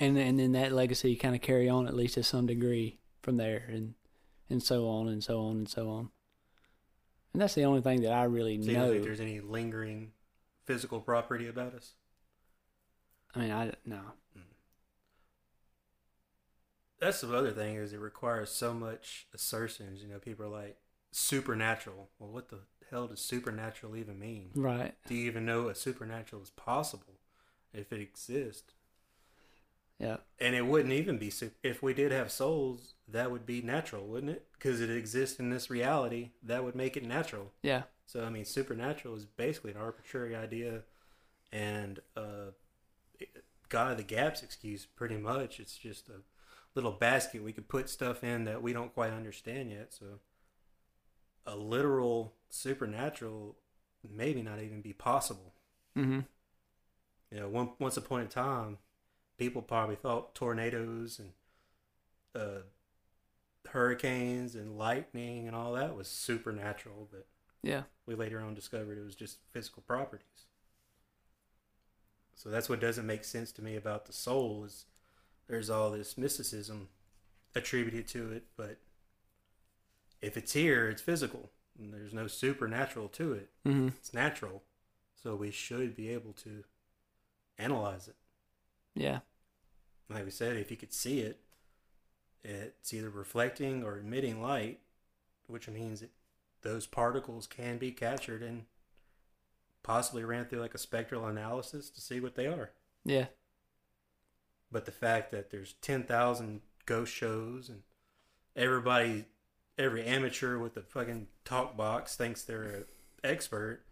and 0.00 0.16
and 0.18 0.38
then 0.38 0.52
that 0.52 0.72
legacy 0.72 1.14
kind 1.16 1.34
of 1.34 1.40
carry 1.40 1.68
on 1.68 1.86
at 1.86 1.94
least 1.94 2.14
to 2.14 2.22
some 2.22 2.46
degree 2.46 2.98
from 3.22 3.36
there 3.36 3.64
and 3.68 3.94
and 4.50 4.62
so 4.62 4.88
on 4.88 5.08
and 5.08 5.22
so 5.22 5.40
on 5.40 5.56
and 5.58 5.68
so 5.68 5.88
on 5.90 6.08
and 7.32 7.42
that's 7.42 7.54
the 7.54 7.64
only 7.64 7.80
thing 7.82 8.00
that 8.02 8.12
i 8.12 8.24
really 8.24 8.60
So 8.62 8.70
you 8.70 8.76
know 8.76 8.90
think 8.90 9.04
there's 9.04 9.20
any 9.20 9.40
lingering 9.40 10.12
physical 10.64 11.00
property 11.00 11.46
about 11.46 11.74
us? 11.74 11.92
i 13.34 13.38
mean 13.40 13.50
i 13.52 13.72
no 13.84 14.00
mm. 14.36 14.42
That's 17.00 17.20
the 17.20 17.32
other 17.36 17.52
thing 17.52 17.76
is 17.76 17.92
it 17.92 18.00
requires 18.00 18.50
so 18.50 18.74
much 18.74 19.28
assertions. 19.32 20.02
You 20.02 20.08
know, 20.08 20.18
people 20.18 20.46
are 20.46 20.48
like 20.48 20.78
supernatural. 21.12 22.10
Well, 22.18 22.30
what 22.30 22.48
the 22.48 22.58
hell 22.90 23.06
does 23.06 23.20
supernatural 23.20 23.96
even 23.96 24.18
mean? 24.18 24.50
right 24.54 24.94
Do 25.06 25.14
you 25.14 25.26
even 25.26 25.44
know 25.46 25.68
a 25.68 25.74
supernatural 25.74 26.42
is 26.42 26.50
possible 26.50 27.17
if 27.78 27.92
it 27.92 28.00
exists? 28.00 28.72
yeah 29.98 30.18
And 30.40 30.54
it 30.54 30.66
wouldn't 30.66 30.92
even 30.92 31.18
be 31.18 31.32
if 31.62 31.82
we 31.82 31.94
did 31.94 32.12
have 32.12 32.30
souls. 32.30 32.94
That 33.08 33.30
would 33.30 33.46
be 33.46 33.62
natural, 33.62 34.06
wouldn't 34.06 34.32
it? 34.32 34.46
Because 34.52 34.80
it 34.80 34.90
exists 34.90 35.40
in 35.40 35.50
this 35.50 35.70
reality. 35.70 36.30
That 36.42 36.64
would 36.64 36.74
make 36.74 36.96
it 36.96 37.04
natural. 37.04 37.52
yeah 37.62 37.82
So 38.06 38.24
I 38.24 38.30
mean, 38.30 38.44
supernatural 38.44 39.16
is 39.16 39.24
basically 39.24 39.72
an 39.72 39.78
arbitrary 39.78 40.36
idea, 40.36 40.82
and 41.52 42.00
uh, 42.16 42.52
God 43.68 43.92
of 43.92 43.96
the 43.96 44.02
gaps 44.02 44.42
excuse. 44.42 44.86
Pretty 44.86 45.16
much, 45.16 45.60
it's 45.60 45.76
just 45.76 46.08
a 46.08 46.20
little 46.74 46.92
basket 46.92 47.42
we 47.42 47.52
could 47.52 47.68
put 47.68 47.88
stuff 47.88 48.22
in 48.22 48.44
that 48.44 48.62
we 48.62 48.72
don't 48.72 48.94
quite 48.94 49.12
understand 49.12 49.70
yet. 49.70 49.92
So 49.92 50.20
a 51.46 51.56
literal 51.56 52.34
supernatural 52.50 53.56
maybe 54.08 54.42
not 54.42 54.60
even 54.60 54.80
be 54.80 54.92
possible. 54.92 55.54
mm-hmm 55.96 56.20
You 57.32 57.40
know, 57.40 57.48
one, 57.48 57.70
once 57.78 57.96
upon 57.96 58.20
a 58.20 58.26
time, 58.26 58.78
people 59.36 59.62
probably 59.62 59.96
thought 59.96 60.34
tornadoes 60.34 61.18
and 61.18 61.32
uh, 62.34 62.62
hurricanes 63.68 64.54
and 64.54 64.78
lightning 64.78 65.46
and 65.46 65.54
all 65.54 65.72
that 65.74 65.94
was 65.94 66.08
supernatural, 66.08 67.08
but 67.10 67.26
yeah 67.62 67.82
we 68.08 68.14
later 68.14 68.40
on 68.40 68.54
discovered 68.54 68.96
it 68.96 69.04
was 69.04 69.14
just 69.14 69.38
physical 69.52 69.82
properties. 69.86 70.46
So 72.34 72.48
that's 72.48 72.68
what 72.68 72.80
doesn't 72.80 73.06
make 73.06 73.22
sense 73.22 73.52
to 73.52 73.62
me 73.62 73.76
about 73.76 74.06
the 74.06 74.12
soul 74.14 74.64
is 74.64 74.86
there's 75.46 75.68
all 75.68 75.90
this 75.90 76.16
mysticism 76.16 76.88
attributed 77.54 78.08
to 78.08 78.32
it, 78.32 78.44
but 78.56 78.78
if 80.22 80.36
it's 80.36 80.54
here, 80.54 80.88
it's 80.88 81.02
physical. 81.02 81.50
And 81.78 81.92
there's 81.92 82.14
no 82.14 82.26
supernatural 82.26 83.08
to 83.08 83.34
it. 83.34 83.50
mm-hmm 83.66 83.88
It's 83.88 84.14
natural. 84.14 84.62
So 85.22 85.34
we 85.34 85.50
should 85.50 85.94
be 85.94 86.08
able 86.08 86.32
to 86.44 86.64
analyze 87.58 88.08
it. 88.08 88.16
yeah 88.94 89.20
Like 90.08 90.24
we 90.24 90.30
said, 90.30 90.56
if 90.56 90.70
you 90.70 90.76
could 90.76 90.92
see 90.92 91.20
it, 91.20 91.40
it's 92.44 92.94
either 92.94 93.10
reflecting 93.10 93.82
or 93.82 93.98
emitting 93.98 94.40
light, 94.40 94.80
which 95.46 95.68
means 95.68 96.00
that 96.00 96.10
those 96.62 96.86
particles 96.86 97.46
can 97.46 97.78
be 97.78 97.90
captured 97.90 98.42
and 98.42 98.64
possibly 99.82 100.24
ran 100.24 100.44
through 100.44 100.60
like 100.60 100.74
a 100.74 100.78
spectral 100.78 101.26
analysis 101.26 101.90
to 101.90 102.00
see 102.00 102.20
what 102.20 102.34
they 102.34 102.46
are. 102.46 102.70
yeah 103.04 103.26
But 104.70 104.84
the 104.84 104.92
fact 104.92 105.30
that 105.30 105.50
there's 105.50 105.74
10,000 105.80 106.60
ghost 106.86 107.12
shows 107.12 107.68
and 107.68 107.82
everybody, 108.56 109.26
every 109.76 110.04
amateur 110.04 110.58
with 110.58 110.76
a 110.76 110.82
fucking 110.82 111.28
talk 111.44 111.76
box 111.76 112.16
thinks 112.16 112.42
they're 112.42 112.62
an 112.62 112.84
expert, 113.24 113.82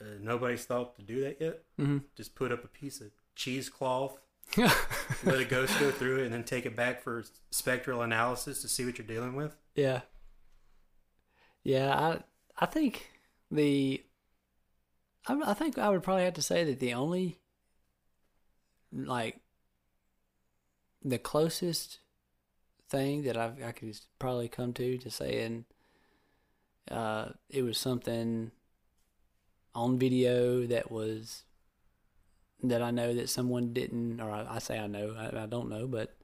uh, 0.00 0.04
nobody's 0.20 0.64
thought 0.64 0.96
to 0.96 1.02
do 1.02 1.22
that 1.22 1.40
yet. 1.40 1.62
mm-hmm 1.80 1.98
Just 2.16 2.34
put 2.34 2.52
up 2.52 2.64
a 2.64 2.68
piece 2.68 3.00
of 3.00 3.08
cheesecloth 3.34 4.18
let 5.24 5.40
a 5.40 5.44
ghost 5.44 5.78
go 5.80 5.90
through 5.90 6.18
it 6.20 6.24
and 6.24 6.32
then 6.32 6.44
take 6.44 6.66
it 6.66 6.76
back 6.76 7.02
for 7.02 7.24
spectral 7.50 8.02
analysis 8.02 8.62
to 8.62 8.68
see 8.68 8.84
what 8.84 8.98
you're 8.98 9.06
dealing 9.06 9.34
with. 9.34 9.56
Yeah. 9.74 10.02
Yeah, 11.62 11.94
I 11.94 12.20
I 12.58 12.66
think 12.66 13.10
the 13.50 14.02
I, 15.26 15.40
I 15.44 15.54
think 15.54 15.78
I 15.78 15.90
would 15.90 16.02
probably 16.02 16.24
have 16.24 16.34
to 16.34 16.42
say 16.42 16.64
that 16.64 16.78
the 16.78 16.94
only 16.94 17.40
like 18.92 19.40
the 21.04 21.18
closest 21.18 21.98
thing 22.88 23.24
that 23.24 23.36
I've, 23.36 23.62
I 23.62 23.72
could 23.72 23.98
probably 24.18 24.48
come 24.48 24.72
to 24.74 24.96
to 24.98 25.10
saying 25.10 25.64
uh, 26.90 27.30
it 27.50 27.62
was 27.62 27.78
something 27.78 28.52
on 29.76 29.98
video 29.98 30.66
that 30.66 30.90
was 30.90 31.44
that 32.62 32.80
I 32.80 32.90
know 32.90 33.12
that 33.12 33.28
someone 33.28 33.74
didn't, 33.74 34.20
or 34.20 34.30
I, 34.30 34.56
I 34.56 34.58
say 34.58 34.78
I 34.78 34.86
know, 34.86 35.14
I, 35.16 35.42
I 35.42 35.46
don't 35.46 35.68
know, 35.68 35.86
but 35.86 36.16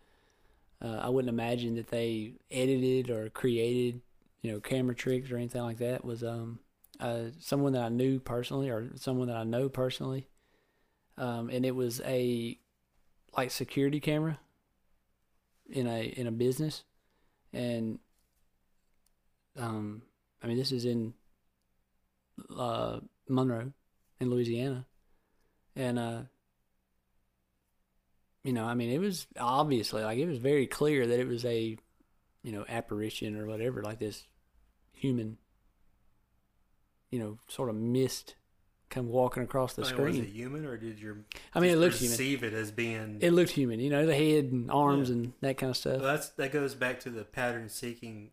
uh, 0.82 0.98
I 1.02 1.10
wouldn't 1.10 1.28
imagine 1.28 1.76
that 1.76 1.88
they 1.88 2.32
edited 2.50 3.10
or 3.10 3.28
created, 3.28 4.00
you 4.40 4.50
know, 4.50 4.58
camera 4.58 4.94
tricks 4.94 5.30
or 5.30 5.36
anything 5.36 5.62
like 5.62 5.76
that. 5.78 6.02
Was 6.02 6.24
um, 6.24 6.60
uh, 6.98 7.24
someone 7.38 7.74
that 7.74 7.82
I 7.82 7.90
knew 7.90 8.18
personally, 8.18 8.70
or 8.70 8.88
someone 8.96 9.28
that 9.28 9.36
I 9.36 9.44
know 9.44 9.68
personally, 9.68 10.26
um, 11.18 11.50
and 11.50 11.66
it 11.66 11.76
was 11.76 12.00
a 12.06 12.58
like 13.36 13.50
security 13.50 14.00
camera 14.00 14.38
in 15.70 15.86
a 15.86 16.04
in 16.04 16.26
a 16.26 16.32
business, 16.32 16.84
and 17.52 17.98
um, 19.58 20.02
I 20.42 20.46
mean 20.46 20.56
this 20.56 20.72
is 20.72 20.86
in 20.86 21.12
uh, 22.56 23.00
Monroe, 23.32 23.72
in 24.20 24.30
Louisiana, 24.30 24.86
and 25.74 25.98
uh, 25.98 26.22
you 28.44 28.52
know, 28.52 28.64
I 28.64 28.74
mean, 28.74 28.90
it 28.90 28.98
was 28.98 29.26
obviously 29.38 30.02
like 30.02 30.18
it 30.18 30.26
was 30.26 30.38
very 30.38 30.66
clear 30.66 31.06
that 31.06 31.20
it 31.20 31.28
was 31.28 31.44
a, 31.44 31.76
you 32.42 32.52
know, 32.52 32.64
apparition 32.68 33.36
or 33.38 33.46
whatever, 33.46 33.82
like 33.82 33.98
this 34.00 34.24
human, 34.92 35.38
you 37.10 37.18
know, 37.18 37.38
sort 37.48 37.68
of 37.68 37.76
mist 37.76 38.34
come 38.90 39.08
walking 39.08 39.42
across 39.42 39.72
the 39.74 39.82
I 39.82 39.84
mean, 39.92 40.02
was 40.04 40.14
screen. 40.16 40.24
it 40.24 40.30
human 40.30 40.66
or 40.66 40.76
did 40.76 40.98
your 40.98 41.18
I 41.54 41.60
mean, 41.60 41.70
it 41.70 41.76
looked 41.76 41.96
human. 41.96 42.12
perceive 42.16 42.42
it 42.44 42.52
as 42.52 42.70
being? 42.70 43.18
It 43.20 43.30
looked 43.32 43.52
human, 43.52 43.80
you 43.80 43.90
know, 43.90 44.04
the 44.06 44.14
head 44.14 44.46
and 44.52 44.70
arms 44.70 45.08
Yeah. 45.08 45.14
and 45.14 45.32
that 45.40 45.56
kind 45.56 45.70
of 45.70 45.76
stuff. 45.76 46.00
well, 46.00 46.12
that's 46.12 46.28
that 46.30 46.52
goes 46.52 46.74
back 46.74 47.00
to 47.00 47.10
the 47.10 47.24
pattern 47.24 47.68
seeking 47.68 48.30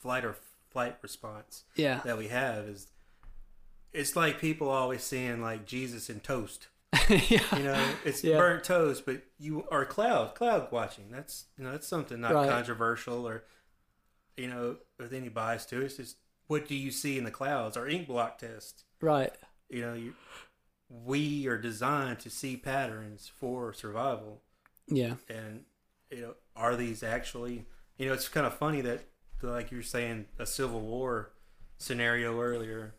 flight 0.00 0.24
or 0.24 0.36
flight 0.70 0.96
response 1.02 1.64
yeah, 1.76 2.00
that 2.04 2.16
we 2.18 2.28
have. 2.28 2.64
Is 2.64 2.86
it's 3.92 4.16
like 4.16 4.40
people 4.40 4.68
always 4.68 5.02
saying 5.02 5.40
like 5.42 5.66
Jesus 5.66 6.08
and 6.08 6.22
toast. 6.22 6.68
yeah, 7.08 7.42
You 7.56 7.62
know, 7.64 7.88
it's 8.04 8.22
Yeah. 8.22 8.36
burnt 8.38 8.64
toast, 8.64 9.06
but 9.06 9.22
you 9.38 9.64
are 9.70 9.84
cloud 9.86 10.34
cloud 10.34 10.70
watching. 10.70 11.10
That's 11.10 11.46
you 11.56 11.64
know 11.64 11.72
that's 11.72 11.88
something 11.88 12.20
not 12.20 12.34
Right. 12.34 12.48
controversial 12.48 13.26
or 13.26 13.44
you 14.36 14.48
know 14.48 14.76
with 14.98 15.12
any 15.12 15.28
bias 15.28 15.64
to 15.66 15.80
it. 15.80 15.84
It's 15.84 15.96
just 15.96 16.16
what 16.48 16.68
do 16.68 16.74
you 16.74 16.90
see 16.90 17.16
in 17.18 17.24
the 17.24 17.30
clouds? 17.30 17.76
Our 17.76 17.86
inkblot 17.86 18.38
test. 18.38 18.84
right. 19.00 19.32
You 19.70 19.80
know, 19.80 19.94
you, 19.94 20.14
we 20.90 21.46
are 21.46 21.56
designed 21.56 22.20
to 22.20 22.28
see 22.30 22.58
patterns 22.58 23.30
for 23.34 23.72
survival, 23.72 24.42
Yeah, 24.86 25.14
and 25.30 25.64
you 26.10 26.20
know, 26.20 26.34
are 26.54 26.76
these 26.76 27.02
actually? 27.02 27.64
You 27.96 28.06
know, 28.08 28.12
it's 28.12 28.28
kind 28.28 28.46
of 28.46 28.52
funny 28.54 28.82
that 28.82 29.04
like 29.40 29.70
you 29.70 29.78
were 29.78 29.82
saying 29.82 30.26
a 30.38 30.44
civil 30.44 30.80
war 30.80 31.32
scenario 31.78 32.38
earlier. 32.40 32.94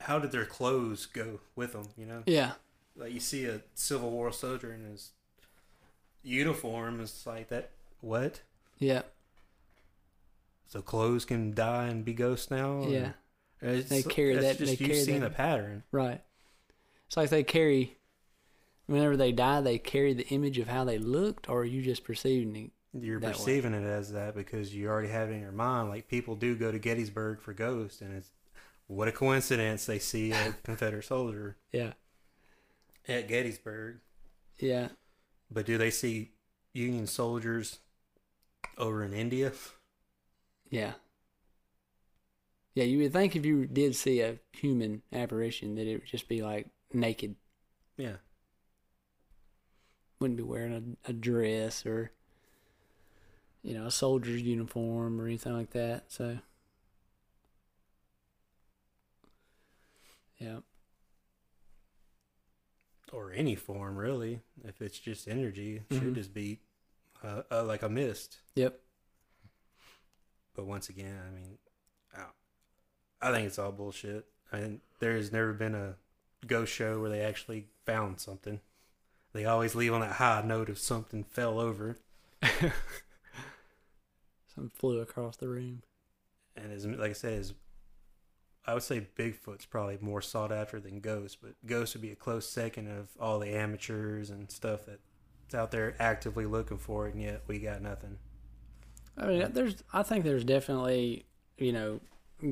How 0.00 0.18
did 0.18 0.32
their 0.32 0.46
clothes 0.46 1.06
go 1.06 1.40
with 1.56 1.72
them? 1.72 1.88
You 1.96 2.06
know, 2.06 2.22
yeah, 2.26 2.52
like 2.96 3.12
you 3.12 3.20
see 3.20 3.44
a 3.44 3.60
Civil 3.74 4.10
War 4.10 4.32
soldier 4.32 4.72
in 4.72 4.84
his 4.84 5.10
uniform, 6.22 7.00
it's 7.00 7.26
like 7.26 7.48
that. 7.48 7.70
What? 8.00 8.40
yeah, 8.78 9.02
So 10.66 10.80
clothes 10.80 11.24
can 11.26 11.52
die 11.54 11.88
and 11.88 12.04
be 12.04 12.14
ghosts 12.14 12.50
now? 12.50 12.86
Yeah. 12.86 13.12
They 13.60 14.02
carry 14.02 14.36
that- 14.36 14.56
Just 14.56 14.78
they 14.78 14.84
you've 14.84 14.90
carry 14.90 15.02
seen 15.04 15.20
that- 15.20 15.32
a 15.32 15.34
pattern. 15.34 15.82
Right. 15.92 16.22
It's 17.06 17.16
like 17.18 17.28
they 17.28 17.42
carry, 17.42 17.98
whenever 18.86 19.16
they 19.18 19.32
die, 19.32 19.60
they 19.60 19.78
carry 19.78 20.14
the 20.14 20.26
image 20.28 20.58
of 20.58 20.68
how 20.68 20.84
they 20.84 20.96
looked, 20.98 21.48
or 21.50 21.60
are 21.60 21.64
you 21.64 21.82
just 21.82 22.04
perceiving 22.04 22.56
it? 22.56 22.70
You're 22.98 23.20
That 23.20 23.26
way. 23.26 23.32
perceiving 23.34 23.74
it 23.74 23.84
as 23.84 24.12
that 24.12 24.34
because 24.34 24.74
you 24.74 24.88
already 24.88 25.08
have 25.08 25.28
it 25.28 25.34
in 25.34 25.40
your 25.40 25.52
mind. 25.52 25.90
Like 25.90 26.08
people 26.08 26.36
do 26.36 26.56
go 26.56 26.72
to 26.72 26.78
Gettysburg 26.78 27.40
for 27.42 27.52
ghosts, 27.52 28.00
and 28.00 28.16
it's 28.16 28.30
what 28.90 29.06
a 29.06 29.12
coincidence 29.12 29.86
they 29.86 30.00
see 30.00 30.32
a 30.32 30.52
Confederate 30.64 31.04
soldier 31.04 31.56
Yeah. 31.70 31.92
at 33.06 33.28
Gettysburg. 33.28 34.00
Yeah. 34.58 34.88
But 35.48 35.64
do 35.64 35.78
they 35.78 35.90
see 35.90 36.32
Union 36.72 37.06
soldiers 37.06 37.78
over 38.76 39.04
in 39.04 39.14
India? 39.14 39.52
Yeah. 40.70 40.94
Yeah, 42.74 42.84
you 42.84 42.98
would 42.98 43.12
think 43.12 43.36
if 43.36 43.44
you 43.44 43.66
did 43.66 43.94
see 43.94 44.20
a 44.22 44.38
human 44.52 45.02
apparition 45.12 45.76
that 45.76 45.86
it 45.86 45.94
would 46.00 46.06
just 46.06 46.28
be 46.28 46.42
like 46.42 46.66
naked. 46.92 47.36
Yeah. 47.96 48.16
Wouldn't 50.18 50.36
be 50.36 50.42
wearing 50.42 50.98
a, 51.06 51.10
a 51.10 51.12
dress 51.12 51.86
or, 51.86 52.10
you 53.62 53.74
know, 53.74 53.86
a 53.86 53.90
soldier's 53.92 54.42
uniform 54.42 55.20
or 55.20 55.26
anything 55.26 55.52
like 55.56 55.70
that. 55.70 56.04
So, 56.08 56.38
yeah. 60.40 60.60
or 63.12 63.32
any 63.32 63.54
form 63.56 63.96
really. 63.96 64.40
If 64.64 64.80
it's 64.80 64.98
just 64.98 65.26
energy, 65.28 65.76
it 65.78 65.88
Mhm. 65.88 65.98
should 66.00 66.14
just 66.14 66.32
be 66.34 66.60
uh, 67.22 67.42
uh, 67.50 67.64
like 67.64 67.82
a 67.82 67.88
mist. 67.88 68.40
Yep. 68.54 68.80
But 70.54 70.64
once 70.66 70.88
again, 70.88 71.20
I 71.26 71.30
mean, 71.30 71.58
I- 72.14 72.30
I 73.20 73.32
think 73.32 73.46
it's 73.48 73.58
all 73.58 73.72
bullshit. 73.72 74.26
And 74.52 74.80
there's 75.00 75.30
never 75.32 75.52
been 75.52 75.74
a 75.74 75.96
ghost 76.46 76.72
show 76.72 77.00
where 77.00 77.10
they 77.10 77.20
actually 77.20 77.68
found 77.84 78.20
something. 78.20 78.60
They 79.32 79.44
always 79.44 79.74
leave 79.74 79.92
on 79.92 80.00
that 80.00 80.14
high 80.14 80.40
note 80.42 80.70
if 80.70 80.78
something 80.78 81.24
fell 81.24 81.58
over. 81.60 81.98
Something 84.54 84.70
flew 84.74 84.98
across 85.00 85.36
the 85.36 85.48
room. 85.48 85.82
And 86.56 86.72
as 86.72 86.84
like 86.86 87.10
I 87.10 87.12
said, 87.12 87.34
is 87.34 87.54
I 88.66 88.74
would 88.74 88.82
say 88.82 89.06
Bigfoot's 89.16 89.64
probably 89.64 89.98
more 90.00 90.20
sought 90.20 90.52
after 90.52 90.80
than 90.80 91.00
ghosts, 91.00 91.36
but 91.40 91.54
ghosts 91.66 91.94
would 91.94 92.02
be 92.02 92.12
a 92.12 92.16
close 92.16 92.48
second 92.48 92.88
of 92.88 93.08
all 93.18 93.38
the 93.38 93.54
amateurs 93.54 94.30
and 94.30 94.50
stuff 94.50 94.86
that's 94.86 95.54
out 95.54 95.70
there 95.70 95.94
actively 95.98 96.46
looking 96.46 96.78
for 96.78 97.08
it, 97.08 97.14
and 97.14 97.22
yet 97.22 97.42
we 97.46 97.58
got 97.58 97.82
nothing. 97.82 98.18
I 99.16 99.26
mean, 99.26 99.52
there's. 99.52 99.82
I 99.92 100.02
think 100.02 100.24
there's 100.24 100.44
definitely, 100.44 101.26
you 101.58 101.72
know, 101.72 102.00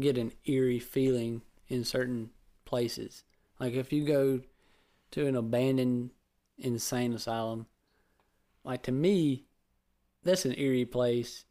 get 0.01 0.19
an 0.19 0.33
eerie 0.45 0.79
feeling 0.79 1.43
in 1.69 1.85
certain 1.85 2.31
places. 2.65 3.25
Like 3.61 3.75
if 3.75 3.93
you 3.93 4.05
go 4.05 4.41
to 5.13 5.27
an 5.27 5.37
abandoned 5.37 6.11
insane 6.59 7.13
asylum, 7.13 7.67
like 8.65 8.83
to 8.85 8.93
me, 8.93 9.45
that's 10.23 10.45
an 10.45 10.55
eerie 10.59 10.85
place. 10.85 11.45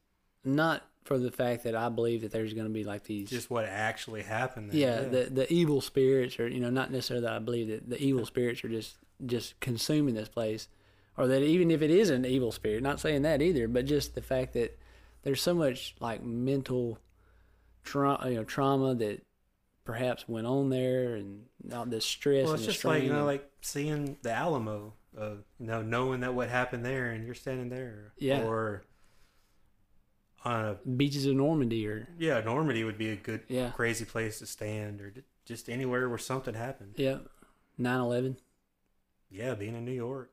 Not 0.43 0.84
for 1.07 1.17
the 1.17 1.31
fact 1.31 1.63
that 1.63 1.73
I 1.73 1.88
believe 1.88 2.21
that 2.21 2.31
there's 2.31 2.53
going 2.53 2.67
to 2.67 2.73
be 2.73 2.84
like 2.84 3.05
these. 3.05 3.29
Just 3.29 3.49
what 3.49 3.63
actually 3.65 4.23
happened. 4.23 4.71
There. 4.71 4.79
yeah, 4.79 5.01
the 5.01 5.29
the 5.31 5.51
evil 5.51 5.79
spirits, 5.79 6.38
or 6.39 6.47
you 6.47 6.59
know, 6.59 6.69
not 6.69 6.91
necessarily 6.91 7.25
that 7.25 7.34
I 7.34 7.39
believe 7.39 7.69
that 7.69 7.89
the 7.89 8.01
evil 8.01 8.25
spirits 8.25 8.63
are 8.63 8.69
just 8.69 8.97
just 9.25 9.59
consuming 9.61 10.15
this 10.15 10.27
place, 10.27 10.67
or 11.15 11.27
that 11.27 11.41
even 11.41 11.71
if 11.71 11.81
it 11.81 11.89
is 11.89 12.09
an 12.09 12.25
evil 12.25 12.51
spirit, 12.51 12.84
not 12.84 12.99
saying 12.99 13.21
that 13.21 13.41
either, 13.41 13.67
but 13.69 13.85
just 13.85 14.15
the 14.15 14.21
fact 14.21 14.53
that 14.53 14.77
there's 15.23 15.41
so 15.41 15.53
much 15.53 15.95
like 16.01 16.21
mental 16.23 16.99
trauma, 17.84 18.29
you 18.29 18.35
know, 18.35 18.43
trauma 18.43 18.93
that 18.95 19.23
perhaps 19.85 20.27
went 20.27 20.45
on 20.45 20.69
there, 20.69 21.15
and 21.15 21.45
all 21.73 21.85
this 21.85 22.05
stress 22.05 22.43
Well, 22.43 22.53
and 22.53 22.59
it's 22.59 22.73
just 22.73 22.84
like 22.85 23.03
you 23.03 23.13
know, 23.13 23.23
like 23.25 23.49
seeing 23.61 24.17
the 24.23 24.31
Alamo, 24.31 24.93
uh, 25.17 25.35
you 25.57 25.67
know, 25.67 25.81
knowing 25.81 26.19
that 26.19 26.34
what 26.34 26.49
happened 26.49 26.84
there, 26.85 27.11
and 27.11 27.25
you're 27.25 27.34
standing 27.34 27.69
there, 27.69 28.11
Yeah. 28.17 28.43
or 28.43 28.84
on 30.45 30.65
a 30.65 30.73
beaches 30.88 31.26
of 31.26 31.35
Normandy, 31.35 31.88
or 31.88 32.07
yeah, 32.18 32.41
Normandy 32.41 32.84
would 32.84 32.97
be 32.97 33.09
a 33.09 33.15
good 33.15 33.41
yeah, 33.47 33.72
crazy 33.72 34.05
place 34.05 34.39
to 34.39 34.45
stand, 34.45 35.01
or 35.01 35.14
just 35.45 35.69
anywhere 35.69 36.07
where 36.09 36.18
something 36.18 36.53
happened. 36.53 36.93
yeah, 36.97 37.18
9/11. 37.80 38.38
Yeah, 39.30 39.55
being 39.55 39.76
in 39.76 39.84
New 39.85 39.91
York, 39.91 40.31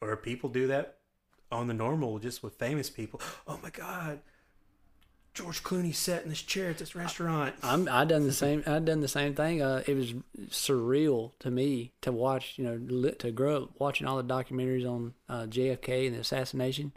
or 0.00 0.16
people 0.16 0.48
do 0.50 0.66
that 0.66 0.98
on 1.52 1.66
the 1.68 1.74
normal, 1.74 2.18
just 2.18 2.42
with 2.42 2.54
famous 2.54 2.90
people. 2.90 3.20
Oh 3.46 3.58
my 3.62 3.70
God, 3.70 4.20
George 5.34 5.64
Clooney 5.64 5.92
sat 5.92 6.22
in 6.22 6.28
this 6.28 6.42
chair 6.42 6.70
at 6.70 6.78
this 6.78 6.94
restaurant. 6.94 7.56
I'm 7.62 7.88
I 7.88 8.04
done 8.04 8.24
the 8.24 8.32
same. 8.32 8.62
I 8.66 8.78
done 8.78 9.00
the 9.00 9.08
same 9.08 9.34
thing. 9.34 9.60
Uh, 9.60 9.82
it 9.86 9.94
was 9.94 10.14
surreal 10.48 11.32
to 11.40 11.50
me 11.50 11.92
to 12.02 12.12
watch. 12.12 12.54
You 12.56 12.64
know, 12.64 13.10
to 13.10 13.32
grow 13.32 13.64
up 13.64 13.70
watching 13.80 14.06
all 14.06 14.16
the 14.16 14.22
documentaries 14.22 14.88
on 14.88 15.14
uh, 15.28 15.46
JFK 15.46 16.06
and 16.06 16.14
the 16.14 16.20
assassination, 16.20 16.92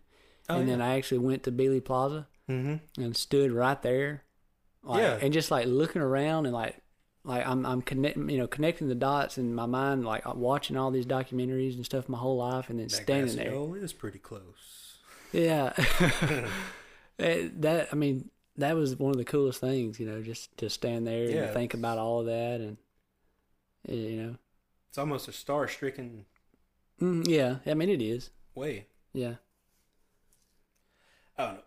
Oh, 0.50 0.60
and 0.60 0.70
then 0.70 0.82
I 0.82 0.98
actually 0.98 1.18
went 1.18 1.44
to 1.44 1.52
Dealey 1.52 1.84
Plaza 1.84 2.28
mm-hmm. 2.48 3.02
and 3.02 3.18
stood 3.18 3.52
right 3.52 3.82
there, 3.82 4.24
like, 4.84 5.02
Yeah. 5.02 5.18
and 5.20 5.34
just 5.34 5.50
like 5.50 5.66
looking 5.66 6.04
around 6.04 6.46
and 6.46 6.54
like 6.54 6.80
like 7.24 7.46
I'm 7.46 7.66
I'm 7.66 7.82
connecting 7.82 8.30
you 8.30 8.38
know 8.38 8.48
connecting 8.48 8.88
the 8.88 8.94
dots 8.96 9.40
in 9.40 9.56
my 9.56 9.66
mind, 9.66 10.06
like 10.06 10.28
uh, 10.28 10.34
watching 10.36 10.78
all 10.78 10.92
these 10.92 11.08
documentaries 11.08 11.76
and 11.76 11.84
stuff 11.84 12.08
my 12.08 12.20
whole 12.20 12.38
life, 12.38 12.70
and 12.70 12.78
then 12.78 12.88
That 12.88 12.96
standing 12.96 13.36
there. 13.36 13.52
knoll 13.52 13.74
is 13.74 13.94
pretty 13.94 14.20
close. 14.20 15.00
Yeah. 15.34 15.74
That 17.18 17.90
I 17.92 17.96
mean, 17.96 18.30
that 18.58 18.76
was 18.76 18.96
one 18.96 19.12
of 19.12 19.18
the 19.18 19.26
coolest 19.26 19.60
things, 19.62 20.00
you 20.00 20.06
know, 20.08 20.22
just 20.22 20.56
to 20.58 20.70
stand 20.70 21.06
there 21.08 21.30
Yeah. 21.30 21.44
and 21.46 21.54
think 21.54 21.74
about 21.74 21.98
all 21.98 22.20
of 22.22 22.26
that, 22.28 22.60
and 22.62 22.78
you 23.88 24.22
know, 24.22 24.36
It's 24.90 24.98
almost 24.98 25.28
a 25.28 25.32
star-stricken 25.32 26.26
mm, 27.02 27.28
yeah. 27.28 27.58
I 27.66 27.74
mean, 27.74 27.90
it 27.90 28.02
is. 28.02 28.30
way. 28.56 28.88
Yeah. 29.14 29.36
I 31.38 31.46
don't 31.46 31.54
know. 31.56 31.62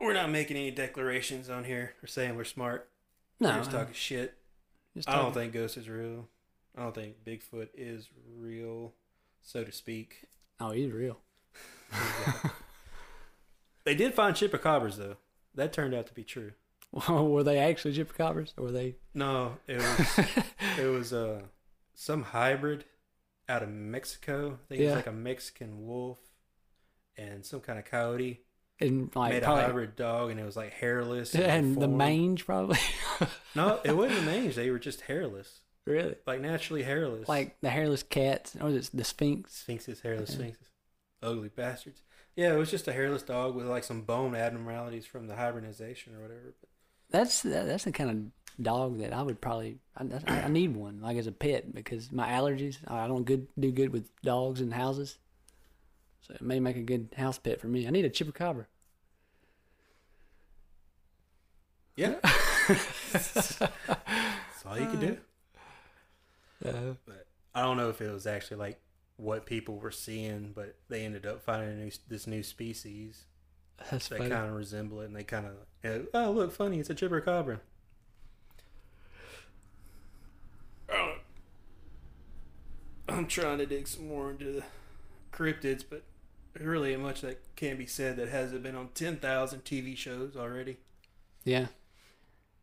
We're 0.00 0.12
not 0.14 0.30
making 0.30 0.56
any 0.56 0.70
declarations 0.70 1.48
on 1.50 1.64
here 1.64 1.94
or 2.02 2.06
saying 2.06 2.34
we're 2.36 2.44
smart. 2.44 2.88
No, 3.38 3.50
we're 3.50 3.56
just 3.58 3.70
talking 3.70 3.94
shit. 3.94 4.34
just 4.96 5.08
I 5.08 5.16
don't 5.16 5.32
think 5.32 5.52
ghost 5.52 5.76
is 5.76 5.88
real. 5.88 6.28
I 6.76 6.82
don't 6.82 6.94
think 6.94 7.24
Bigfoot 7.24 7.68
is 7.74 8.08
real, 8.36 8.92
so 9.42 9.62
to 9.64 9.72
speak. 9.72 10.24
Oh, 10.58 10.70
he's 10.72 10.90
real. 10.92 11.18
They 13.84 13.94
did 13.94 14.14
find 14.14 14.34
chupacabras 14.36 14.96
though. 14.96 15.16
That 15.54 15.72
turned 15.72 15.94
out 15.94 16.06
to 16.06 16.14
be 16.14 16.24
true. 16.24 16.52
were 17.08 17.42
they 17.44 17.58
actually 17.58 17.94
chupacabras, 17.94 18.52
or 18.56 18.64
were 18.64 18.72
they? 18.72 18.96
No, 19.14 19.56
it 19.66 19.76
was 19.78 20.26
it 20.78 20.86
was 20.86 21.12
uh 21.12 21.42
some 21.94 22.22
hybrid 22.24 22.84
out 23.48 23.62
of 23.62 23.68
Mexico. 23.68 24.58
I 24.64 24.68
think 24.68 24.80
it 24.80 24.84
Yeah. 24.84 24.90
was 24.90 24.96
like 24.96 25.06
a 25.06 25.12
Mexican 25.12 25.86
wolf 25.86 26.18
and 27.16 27.44
some 27.44 27.60
kind 27.60 27.78
of 27.78 27.84
coyote. 27.84 28.40
And 28.82 29.14
like 29.14 29.32
made 29.34 29.42
a 29.42 29.44
probably, 29.44 29.64
hybrid 29.64 29.96
dog, 29.96 30.30
and 30.30 30.40
it 30.40 30.44
was 30.44 30.56
like 30.56 30.72
hairless. 30.72 31.34
and 31.34 31.74
the 31.76 31.80
deformed. 31.80 31.98
mange 31.98 32.46
probably. 32.46 32.78
No, 33.54 33.78
it 33.84 33.94
wasn't 33.94 34.20
the 34.20 34.26
mange. 34.26 34.54
They 34.54 34.70
were 34.70 34.78
just 34.78 35.02
hairless, 35.02 35.60
really, 35.84 36.14
like 36.26 36.40
naturally 36.40 36.82
hairless. 36.84 37.28
like 37.28 37.60
the 37.60 37.68
hairless 37.68 38.02
cats, 38.02 38.56
or 38.58 38.68
is 38.70 38.88
it 38.88 38.96
the 38.96 39.04
Sphynx? 39.04 39.52
sphinxes, 39.54 40.00
hairless 40.00 40.32
sphinxes, 40.32 40.68
ugly 41.22 41.48
bastards. 41.50 42.00
Yeah, 42.40 42.54
it 42.54 42.56
was 42.56 42.70
just 42.70 42.88
a 42.88 42.92
hairless 42.94 43.22
dog 43.22 43.54
with 43.54 43.66
like 43.66 43.84
some 43.84 44.00
bone 44.00 44.34
abnormalities 44.34 45.04
from 45.04 45.26
the 45.26 45.34
hibernization 45.34 46.16
or 46.16 46.22
whatever. 46.22 46.54
But 46.58 46.68
That's 47.10 47.42
that, 47.42 47.66
that's 47.66 47.84
the 47.84 47.92
kind 47.92 48.08
of 48.08 48.64
dog 48.64 48.98
that 49.00 49.12
I 49.12 49.20
would 49.20 49.42
probably 49.42 49.76
I, 49.94 50.06
I 50.26 50.48
need 50.48 50.74
one 50.74 51.02
like 51.02 51.18
as 51.18 51.26
a 51.26 51.32
pet 51.32 51.74
because 51.74 52.10
my 52.10 52.30
allergies 52.30 52.78
I 52.88 53.06
don't 53.06 53.24
good 53.24 53.46
do 53.58 53.70
good 53.70 53.92
with 53.92 54.08
dogs 54.22 54.62
in 54.62 54.70
houses, 54.70 55.18
so 56.22 56.32
it 56.32 56.40
may 56.40 56.60
make 56.60 56.76
a 56.76 56.82
good 56.82 57.10
house 57.14 57.36
pet 57.36 57.60
for 57.60 57.66
me. 57.66 57.86
I 57.86 57.90
need 57.90 58.06
a 58.06 58.10
chupacabra. 58.10 58.64
yeah, 61.94 62.14
that's 63.12 63.60
all 64.64 64.78
you 64.78 64.86
could 64.86 65.00
do. 65.00 65.16
Uh, 66.64 66.94
But 67.04 67.26
I 67.54 67.60
don't 67.60 67.76
know 67.76 67.90
if 67.90 68.00
it 68.00 68.10
was 68.10 68.26
actually 68.26 68.56
like 68.56 68.80
what 69.20 69.46
people 69.46 69.76
were 69.76 69.90
seeing, 69.90 70.52
but 70.54 70.76
they 70.88 71.04
ended 71.04 71.26
up 71.26 71.42
finding 71.42 71.70
a 71.70 71.84
new, 71.84 71.90
this 72.08 72.26
new 72.26 72.42
species 72.42 73.26
that's 73.90 74.08
that 74.08 74.18
funny. 74.18 74.30
kind 74.30 74.48
of 74.48 74.54
resemble 74.54 75.00
it, 75.00 75.06
and 75.06 75.16
they 75.16 75.24
kind 75.24 75.46
of 75.46 75.52
you 75.82 75.90
know, 75.90 76.06
oh 76.14 76.30
look 76.32 76.52
funny, 76.52 76.78
it's 76.78 76.90
a 76.90 76.94
chupacabra. 76.94 77.60
Oh. 80.92 81.14
I'm 83.08 83.26
trying 83.26 83.58
to 83.58 83.66
dig 83.66 83.88
some 83.88 84.08
more 84.08 84.30
into 84.30 84.52
the 84.52 84.62
cryptids, 85.32 85.84
but 85.88 86.04
really 86.58 86.96
much 86.96 87.22
that 87.22 87.40
can 87.56 87.76
be 87.76 87.86
said 87.86 88.16
that 88.16 88.28
hasn't 88.28 88.62
been 88.62 88.76
on 88.76 88.88
ten 88.94 89.16
thousand 89.16 89.64
TV 89.64 89.96
shows 89.96 90.36
already. 90.36 90.76
Yeah. 91.44 91.66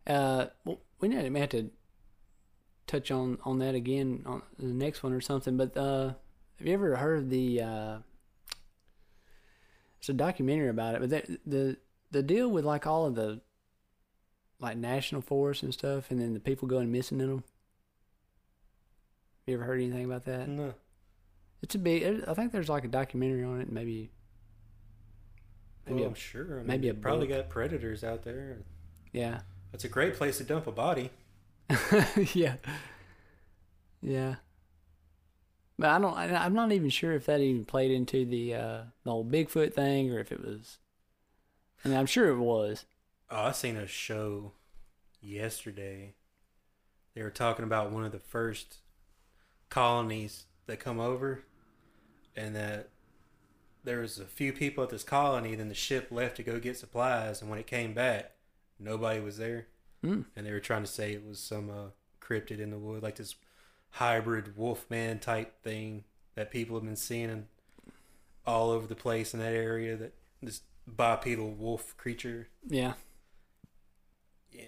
Uh, 0.06 0.48
well, 0.64 0.80
we 1.00 1.10
may 1.10 1.30
may 1.30 1.40
have 1.42 1.50
to 1.50 1.70
touch 2.86 3.12
on 3.12 3.38
on 3.44 3.60
that 3.60 3.76
again 3.76 4.24
on 4.26 4.42
the 4.58 4.66
next 4.66 5.04
one 5.04 5.14
or 5.14 5.22
something. 5.22 5.58
But 5.58 5.76
uh, 5.76 6.14
have 6.58 6.68
you 6.68 6.74
ever 6.74 6.96
heard 6.96 7.30
the? 7.30 7.62
Uh, 7.62 7.98
it's 10.00 10.10
a 10.10 10.14
documentary 10.14 10.70
about 10.70 10.96
it, 10.96 11.02
but 11.02 11.10
the 11.10 11.40
the 11.46 11.78
the 12.12 12.24
deal 12.24 12.50
with 12.50 12.66
like 12.66 12.86
all 12.88 13.06
of 13.06 13.16
the 13.16 13.42
like 14.60 14.78
national 14.78 15.22
forests 15.22 15.64
and 15.64 15.74
stuff, 15.74 16.10
and 16.12 16.20
then 16.22 16.34
the 16.34 16.40
people 16.40 16.68
going 16.68 16.92
missing 16.92 17.20
in 17.20 17.28
them. 17.28 17.38
Have 19.46 19.48
you 19.48 19.54
ever 19.56 19.64
heard 19.64 19.80
anything 19.80 20.06
about 20.06 20.26
that? 20.26 20.48
No. 20.48 20.74
It's 21.62 21.76
a 21.76 21.80
big. 21.80 22.24
I 22.28 22.34
think 22.34 22.52
there's 22.52 22.70
like 22.70 22.86
a 22.86 22.90
documentary 22.90 23.44
on 23.44 23.62
it. 23.62 23.72
Maybe. 23.72 24.12
Maybe 25.86 25.96
well, 26.00 26.06
a- 26.06 26.10
I'm 26.10 26.16
sure. 26.16 26.56
I 26.56 26.58
mean, 26.58 26.68
maybe 26.68 26.90
a 26.90 26.94
probably 26.94 27.28
book. 27.28 27.38
got 27.38 27.50
predators 27.50 28.04
out 28.04 28.24
there. 28.24 28.58
yeah. 29.14 29.40
That's 29.72 29.84
a 29.84 29.90
great 29.90 30.16
place 30.16 30.38
to 30.38 30.44
dump 30.44 30.68
a 30.68 30.72
body. 30.72 31.12
yeah, 32.34 32.56
yeah. 34.02 34.36
But 35.80 35.90
I 35.92 36.00
don't. 36.00 36.16
I, 36.16 36.46
I'm 36.46 36.54
not 36.54 36.72
even 36.72 36.90
sure 36.90 37.14
if 37.14 37.26
that 37.28 37.40
even 37.40 37.66
played 37.66 37.92
into 37.92 38.26
the 38.26 38.56
uh, 38.56 38.82
the 39.04 39.12
whole 39.12 39.26
Bigfoot 39.26 39.74
thing, 39.74 40.12
or 40.12 40.20
if 40.20 40.32
it 40.32 40.44
was. 40.44 40.80
I 41.86 41.90
mean, 41.90 41.98
I'm 41.98 42.08
sure 42.08 42.30
it 42.30 42.40
was. 42.40 42.86
Oh, 43.30 43.46
I 43.46 43.52
seen 43.52 43.78
a 43.78 43.88
show 43.88 44.54
yesterday. 45.22 46.16
They 47.14 47.22
were 47.22 47.30
talking 47.30 47.64
about 47.64 47.92
one 47.92 48.04
of 48.04 48.12
the 48.12 48.20
first 48.20 48.78
colonies 49.70 50.46
that 50.66 50.80
come 50.80 51.00
over, 51.00 51.44
and 52.36 52.56
that 52.56 52.90
there 53.84 54.00
was 54.00 54.20
a 54.20 54.26
few 54.26 54.54
people 54.54 54.84
at 54.84 54.90
this 54.90 55.04
colony. 55.04 55.54
Then 55.54 55.70
the 55.70 55.76
ship 55.76 56.08
left 56.10 56.38
to 56.38 56.44
go 56.44 56.60
get 56.60 56.78
supplies, 56.78 57.42
and 57.42 57.50
when 57.52 57.60
it 57.60 57.68
came 57.68 57.94
back, 57.94 58.32
nobody 58.80 59.20
was 59.20 59.38
there. 59.38 59.68
Mm. 60.04 60.26
And 60.36 60.46
they 60.46 60.52
were 60.52 60.60
trying 60.60 60.84
to 60.84 60.92
say 60.92 61.12
it 61.14 61.26
was 61.26 61.40
some 61.40 61.70
uh, 61.70 61.90
cryptid 62.22 62.60
in 62.60 62.72
the 62.72 62.78
wood, 62.80 63.04
like 63.04 63.16
this 63.16 63.36
hybrid 63.92 64.56
wolfman 64.58 65.20
type 65.20 65.62
thing 65.64 66.04
that 66.36 66.52
people 66.52 66.76
have 66.78 66.86
been 66.86 66.96
seeing 66.96 67.48
all 68.46 68.70
over 68.70 68.88
the 68.88 68.96
place 68.96 69.34
in 69.34 69.40
that 69.40 69.54
area. 69.54 69.96
That 69.98 70.14
this 70.42 70.62
bipedal 70.86 71.52
wolf 71.52 71.96
creature. 71.98 72.48
Yeah. 72.68 72.94
Yeah. 74.52 74.64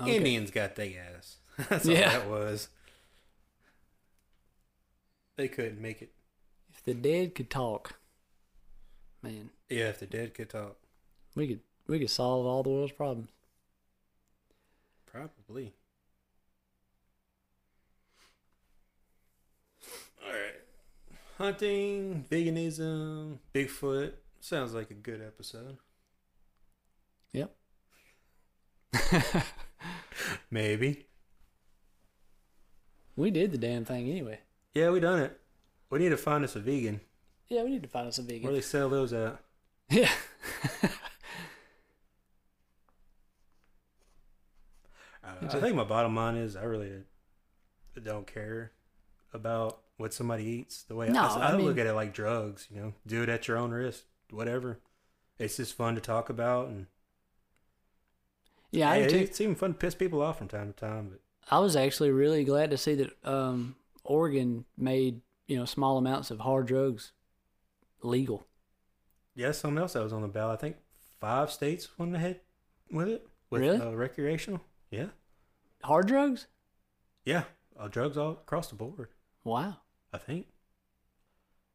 Okay. 0.00 0.16
Indians 0.16 0.50
got 0.50 0.76
they 0.76 0.96
ass. 0.96 1.36
That's 1.68 1.86
all 1.86 1.92
Yeah. 1.92 2.10
that 2.18 2.28
was. 2.28 2.68
They 5.36 5.48
couldn't 5.48 5.80
make 5.80 6.02
it. 6.02 6.12
If 6.72 6.82
the 6.84 6.94
dead 6.94 7.34
could 7.34 7.50
talk, 7.50 7.98
man, 9.22 9.50
Yeah, 9.68 9.88
if 9.88 9.98
the 10.00 10.06
dead 10.06 10.34
could 10.34 10.50
talk. 10.50 10.76
we 11.34 11.46
could 11.48 11.60
we 11.86 11.98
could 11.98 12.10
solve 12.10 12.46
all 12.46 12.62
the 12.62 12.70
world's 12.70 12.92
problems. 12.92 13.30
Probably. 15.06 15.74
Alright. 20.24 20.60
Hunting, 21.38 22.24
veganism, 22.30 23.38
Bigfoot. 23.54 24.12
Sounds 24.40 24.74
like 24.74 24.90
a 24.90 24.94
good 24.94 25.22
episode. 25.22 25.78
Yep. 27.32 27.54
Maybe. 30.50 31.06
We 33.16 33.30
did 33.30 33.52
the 33.52 33.58
damn 33.58 33.84
thing 33.84 34.08
anyway. 34.08 34.40
Yeah, 34.74 34.90
we 34.90 35.00
done 35.00 35.20
it. 35.20 35.38
We 35.90 35.98
need 35.98 36.10
to 36.10 36.16
find 36.16 36.44
us 36.44 36.56
a 36.56 36.60
vegan. 36.60 37.00
Yeah, 37.48 37.64
we 37.64 37.70
need 37.70 37.82
to 37.82 37.88
find 37.88 38.08
us 38.08 38.18
a 38.18 38.22
vegan. 38.22 38.44
Where 38.44 38.52
they 38.52 38.60
sell 38.60 38.88
those 38.88 39.12
at? 39.12 39.40
Yeah. 39.90 40.10
Uh, 45.22 45.46
I 45.46 45.60
think 45.60 45.76
my 45.76 45.84
bottom 45.84 46.16
line 46.16 46.36
is 46.36 46.56
I 46.56 46.62
really 46.62 46.90
don't 48.02 48.26
care 48.26 48.72
about 49.32 49.80
what 50.00 50.14
somebody 50.14 50.44
eats. 50.44 50.82
The 50.84 50.94
way 50.94 51.08
No, 51.08 51.22
I, 51.22 51.26
I 51.26 51.52
I 51.52 51.56
mean- 51.56 51.66
look 51.66 51.78
at 51.78 51.86
it 51.86 51.92
like 51.94 52.12
drugs, 52.12 52.66
you 52.70 52.80
know, 52.80 52.92
do 53.06 53.22
it 53.22 53.28
at 53.28 53.46
your 53.48 53.56
own 53.56 53.70
risk, 53.70 54.04
whatever. 54.30 54.78
It's 55.38 55.56
just 55.56 55.74
fun 55.74 55.94
to 55.94 56.00
talk 56.00 56.28
about, 56.30 56.68
and 56.68 56.86
Yeah, 58.70 58.90
I 58.90 59.00
Hey, 59.02 59.08
do 59.08 59.16
it's 59.18 59.40
even 59.40 59.54
fun 59.54 59.72
to 59.72 59.78
piss 59.78 59.94
people 59.94 60.22
off 60.22 60.38
from 60.38 60.48
time 60.48 60.72
to 60.72 60.78
time. 60.78 61.08
But 61.10 61.20
I 61.50 61.58
was 61.60 61.76
actually 61.76 62.10
really 62.10 62.44
glad 62.44 62.70
to 62.70 62.76
see 62.76 62.94
that 62.96 63.10
um, 63.24 63.76
Oregon 64.04 64.64
made 64.76 65.20
you 65.46 65.56
know 65.56 65.64
small 65.64 65.98
amounts 65.98 66.30
of 66.30 66.40
hard 66.40 66.66
drugs 66.66 67.12
legal. 68.02 68.46
yeah, 69.34 69.52
something 69.52 69.78
else 69.78 69.94
that 69.94 70.02
was 70.02 70.12
on 70.12 70.22
the 70.22 70.28
ballot. 70.28 70.58
I 70.58 70.60
think 70.60 70.76
five 71.20 71.50
states 71.50 71.88
went 71.98 72.14
ahead 72.14 72.40
with 72.90 73.08
it. 73.08 73.26
With, 73.50 73.62
Really? 73.62 73.80
Uh, 73.80 73.90
recreational. 73.92 74.60
Yeah, 74.90 75.06
Hard 75.82 76.06
drugs? 76.06 76.46
yeah, 77.24 77.44
uh, 77.78 77.88
drugs 77.88 78.16
all 78.16 78.32
across 78.32 78.68
the 78.68 78.74
board. 78.76 79.08
Wow. 79.44 79.78
I 80.12 80.18
think. 80.18 80.46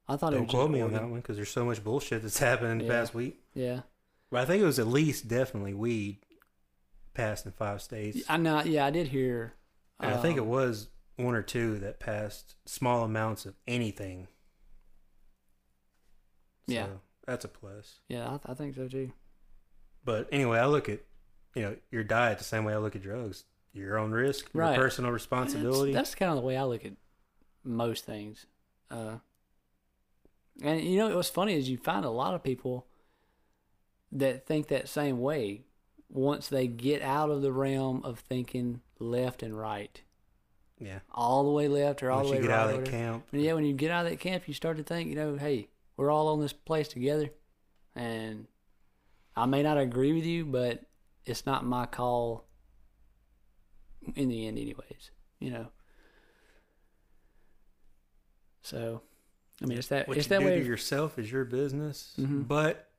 I 0.08 0.18
thought 0.18 0.34
it 0.34 0.38
Don't 0.38 0.46
was 0.46 0.52
quote 0.52 0.72
me 0.72 0.82
on 0.82 0.94
that 0.94 1.04
one 1.10 1.16
because 1.22 1.36
there's 1.36 1.50
so 1.50 1.66
much 1.66 1.84
bullshit 1.84 2.22
that's 2.22 2.38
happened 2.38 2.72
in 2.74 2.78
the 2.80 2.86
Yeah. 2.86 2.92
past 2.92 3.14
week. 3.16 3.42
Yeah. 3.54 3.82
But 4.30 4.42
I 4.42 4.46
think 4.46 4.62
it 4.62 4.66
was 4.66 4.78
at 4.80 4.88
least 4.88 5.28
definitely 5.28 5.74
weed 5.74 6.20
passed 7.14 7.46
in 7.46 7.52
five 7.54 7.82
states. 7.82 8.24
I 8.30 8.38
know. 8.38 8.62
Yeah, 8.64 8.86
I 8.86 8.92
did 8.92 9.08
hear. 9.08 9.54
And 10.00 10.14
I 10.14 10.22
think 10.22 10.38
it 10.38 10.42
um, 10.42 10.48
was 10.50 10.90
one 11.16 11.34
or 11.34 11.42
two 11.42 11.80
that 11.80 12.00
passed 12.00 12.56
small 12.66 13.04
amounts 13.04 13.46
of 13.46 13.56
anything. 13.68 14.28
So 16.68 16.74
Yeah. 16.74 16.88
That's 17.26 17.46
a 17.46 17.48
plus. 17.48 18.02
Yeah, 18.08 18.26
I, 18.26 18.30
th- 18.30 18.42
I 18.46 18.54
think 18.54 18.76
so 18.76 18.88
too. 18.88 19.12
But 20.04 20.28
anyway, 20.32 20.60
I 20.60 20.68
look 20.68 20.90
at 20.90 21.00
you 21.56 21.64
know 21.64 21.76
your 21.90 22.04
diet 22.04 22.38
the 22.38 22.44
same 22.44 22.66
way 22.66 22.74
I 22.74 22.78
look 22.78 22.96
at 22.96 23.02
drugs. 23.02 23.46
Your 23.74 23.98
own 23.98 24.12
risk, 24.12 24.50
your 24.54 24.64
Right. 24.64 24.76
personal 24.78 25.12
That's, 25.12 25.24
responsibility. 25.24 25.92
that's 25.94 26.14
kind 26.16 26.30
of 26.32 26.38
the 26.38 26.44
way 26.44 26.56
I 26.56 26.64
look 26.64 26.86
at 26.86 26.94
most 27.66 28.06
things. 28.06 28.46
Uh, 28.90 29.16
and 30.64 30.82
you 30.82 30.98
know 30.98 31.16
what's 31.16 31.30
funny 31.30 31.54
is 31.54 31.70
you 31.70 31.78
find 31.78 32.06
a 32.06 32.10
lot 32.10 32.34
of 32.34 32.44
people 32.44 32.88
that 34.12 34.46
think 34.46 34.68
that 34.68 34.88
same 34.88 35.20
way 35.20 35.64
once 36.10 36.48
they 36.48 36.68
get 36.68 37.02
out 37.02 37.30
of 37.30 37.42
the 37.42 37.52
realm 37.52 38.02
of 38.06 38.20
thinking 38.20 38.80
left 39.00 39.44
and 39.44 39.58
right, 39.58 40.02
yeah. 40.80 41.00
all 41.14 41.44
the 41.44 41.52
way 41.52 41.68
left 41.68 42.02
or 42.04 42.12
all 42.12 42.20
Once 42.20 42.30
the 42.30 42.36
you 42.36 42.42
way 42.42 42.48
get 42.48 42.54
right. 42.54 42.60
out 42.60 42.74
of 42.76 42.86
that 42.86 42.92
camp, 42.92 43.26
And 43.34 43.42
yeah, 43.42 43.54
when 43.54 43.66
you 43.66 43.74
get 43.74 43.92
out 43.92 44.06
of 44.06 44.12
that 44.12 44.20
camp, 44.20 44.48
you 44.48 44.54
start 44.54 44.78
to 44.78 44.84
think, 44.84 45.10
you 45.10 45.16
know, 45.16 45.36
hey, 45.36 45.68
we're 45.98 46.12
all 46.12 46.28
on 46.30 46.40
this 46.40 46.54
place 46.54 46.88
together, 46.88 47.30
and 47.96 48.48
I 49.36 49.46
may 49.46 49.64
not 49.64 49.78
agree 49.78 50.14
with 50.14 50.26
you, 50.26 50.46
but 50.46 50.84
it's 51.26 51.46
not 51.46 51.66
my 51.66 51.86
call 51.86 52.46
in 54.16 54.30
the 54.30 54.48
end, 54.48 54.58
anyways. 54.60 55.12
You 55.40 55.52
know. 55.52 55.68
So, 58.66 59.02
I 59.62 59.68
mean, 59.68 59.78
it's 59.78 59.90
that 59.90 60.08
what 60.08 60.18
it's 60.18 60.26
you 60.26 60.30
that 60.30 60.40
do 60.40 60.46
way. 60.48 60.60
to 60.60 60.66
yourself 60.66 61.20
is 61.20 61.32
your 61.32 61.46
business. 61.46 62.14
Mhm. 62.20 62.48
But, 62.48 62.90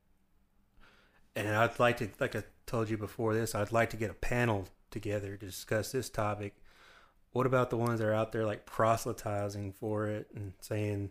and 1.35 1.49
I'd 1.49 1.79
like 1.81 1.97
to, 1.97 2.09
like 2.21 2.37
I 2.37 2.45
told 2.67 2.89
you 2.89 2.97
before 2.97 3.35
this, 3.35 3.53
I'd 3.55 3.73
like 3.73 3.91
to 3.91 3.97
get 3.97 4.09
a 4.11 4.15
panel 4.15 4.69
together 4.93 5.37
to 5.37 5.45
discuss 5.47 5.91
this 5.91 6.09
topic. 6.09 6.55
What 7.33 7.47
about 7.47 7.71
the 7.71 7.77
ones 7.77 7.99
that 7.99 8.07
are 8.07 8.15
out 8.15 8.31
there 8.31 8.47
like 8.47 8.65
proselytizing 8.65 9.73
for 9.73 10.07
it 10.07 10.29
and 10.37 10.53
saying, 10.61 11.11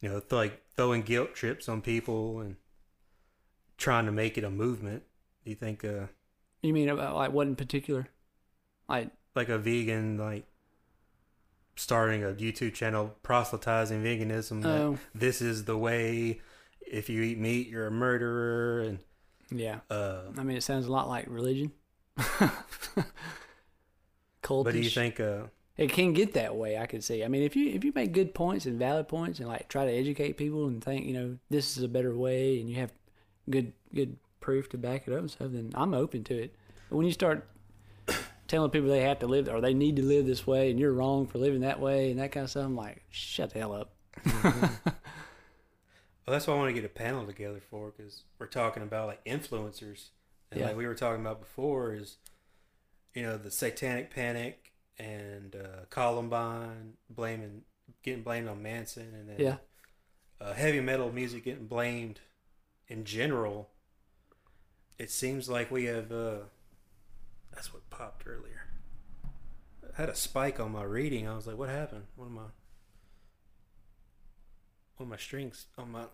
you 0.00 0.10
know, 0.10 0.20
th- 0.20 0.30
like 0.32 0.62
throwing 0.76 1.00
guilt 1.00 1.34
trips 1.34 1.66
on 1.66 1.80
people 1.80 2.40
and 2.40 2.56
trying 3.78 4.04
to 4.04 4.12
make 4.12 4.36
it 4.36 4.44
a 4.44 4.50
movement? 4.50 5.04
Do 5.42 5.50
you 5.50 5.56
think, 5.56 5.84
uh, 5.86 6.06
you 6.60 6.74
mean 6.74 6.90
about 6.90 7.16
like 7.16 7.32
what 7.32 7.46
in 7.46 7.56
particular? 7.56 8.08
Like, 8.90 9.10
like 9.34 9.48
a 9.48 9.58
vegan, 9.58 10.18
like 10.18 10.44
starting 11.76 12.24
a 12.24 12.28
YouTube 12.28 12.74
channel 12.74 13.14
proselytizing 13.22 14.02
veganism? 14.02 14.62
that 14.62 14.80
oh, 14.82 14.98
this 15.14 15.40
is 15.40 15.64
the 15.64 15.76
way 15.78 16.40
if 16.86 17.08
you 17.08 17.22
eat 17.22 17.38
meat, 17.38 17.68
you're 17.68 17.86
a 17.86 17.90
murderer, 17.90 18.80
and 18.80 18.98
Yeah. 19.50 19.80
uh, 19.90 20.22
I 20.36 20.42
mean, 20.42 20.56
it 20.56 20.62
sounds 20.62 20.86
a 20.86 20.92
lot 20.92 21.08
like 21.08 21.26
religion. 21.28 21.72
Cultish. 22.18 22.50
but 24.64 24.72
do 24.72 24.78
you 24.78 24.90
think 24.90 25.20
uh, 25.20 25.44
it 25.76 25.90
can 25.90 26.12
get 26.12 26.32
that 26.34 26.56
way? 26.56 26.78
I 26.78 26.86
could 26.86 27.04
see. 27.04 27.24
I 27.24 27.28
mean, 27.28 27.42
if 27.42 27.56
you 27.56 27.70
if 27.70 27.84
you 27.84 27.92
make 27.94 28.12
good 28.12 28.34
points 28.34 28.66
and 28.66 28.78
valid 28.78 29.08
points 29.08 29.38
and 29.40 29.48
like 29.48 29.68
try 29.68 29.84
to 29.84 29.92
educate 29.92 30.36
people 30.36 30.66
and 30.66 30.82
think 30.82 31.04
you 31.06 31.12
know 31.12 31.36
this 31.50 31.76
is 31.76 31.82
a 31.82 31.88
better 31.88 32.16
way 32.16 32.60
and 32.60 32.70
you 32.70 32.76
have 32.76 32.92
good 33.50 33.72
good 33.94 34.16
proof 34.40 34.68
to 34.70 34.78
back 34.78 35.06
it 35.08 35.12
up 35.12 35.18
and 35.20 35.30
stuff, 35.30 35.48
then 35.50 35.72
I'm 35.74 35.92
open 35.92 36.24
to 36.24 36.38
it. 36.38 36.54
But 36.88 36.96
when 36.96 37.06
you 37.06 37.12
start 37.12 37.46
telling 38.48 38.70
people 38.70 38.88
they 38.88 39.00
have 39.02 39.18
to 39.20 39.26
live 39.26 39.48
or 39.48 39.60
they 39.60 39.74
need 39.74 39.96
to 39.96 40.02
live 40.02 40.26
this 40.26 40.46
way 40.46 40.70
and 40.70 40.78
you're 40.80 40.92
wrong 40.92 41.26
for 41.26 41.38
living 41.38 41.60
that 41.60 41.80
way 41.80 42.10
and 42.10 42.20
that 42.20 42.32
kind 42.32 42.44
of 42.44 42.50
stuff, 42.50 42.64
I'm 42.66 42.76
like, 42.76 43.02
shut 43.10 43.50
the 43.52 43.58
hell 43.58 43.72
up. 43.74 43.92
Well, 46.26 46.32
that's 46.34 46.48
why 46.48 46.54
I 46.54 46.56
want 46.56 46.70
to 46.74 46.80
get 46.80 46.84
a 46.84 46.92
panel 46.92 47.24
together 47.24 47.60
for 47.60 47.92
because 47.96 48.24
we're 48.38 48.46
talking 48.46 48.82
about 48.82 49.06
like 49.06 49.24
influencers, 49.24 50.08
and 50.50 50.58
Yeah. 50.60 50.66
like 50.66 50.76
we 50.76 50.84
were 50.86 50.94
talking 50.96 51.20
about 51.20 51.38
before 51.38 51.94
is, 51.94 52.16
you 53.14 53.22
know, 53.22 53.36
the 53.36 53.50
Satanic 53.50 54.10
Panic 54.12 54.72
and 54.98 55.54
uh, 55.54 55.84
Columbine 55.88 56.94
blaming, 57.08 57.62
getting 58.02 58.24
blamed 58.24 58.48
on 58.48 58.60
Manson, 58.60 59.14
and 59.14 59.28
then 59.28 59.38
Yeah. 59.38 59.56
uh, 60.40 60.52
heavy 60.54 60.80
metal 60.80 61.12
music 61.12 61.44
getting 61.44 61.66
blamed 61.68 62.18
in 62.88 63.04
general. 63.04 63.70
It 64.98 65.12
seems 65.12 65.48
like 65.48 65.70
we 65.70 65.84
have. 65.84 66.10
Uh, 66.10 66.38
that's 67.56 67.72
what 67.72 67.88
popped 67.90 68.24
earlier. 68.26 68.68
I 69.82 70.00
had 70.00 70.08
a 70.08 70.14
spike 70.14 70.60
on 70.60 70.70
my 70.72 70.82
reading. 70.84 71.26
I 71.26 71.34
was 71.34 71.46
like, 71.48 71.56
"What 71.58 71.68
happened? 71.70 72.04
What 72.14 72.26
am 72.26 72.38
I?" 72.38 72.42
One 74.98 75.06
of 75.06 75.08
my 75.08 75.16
strings 75.16 75.66
on 75.76 75.90
my. 75.90 76.04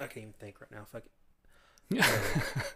I 0.00 0.06
can't 0.06 0.16
even 0.18 0.32
think 0.38 0.60
right 0.60 0.70
now. 0.70 0.84
Fuck 0.90 1.02
it. 1.90 2.04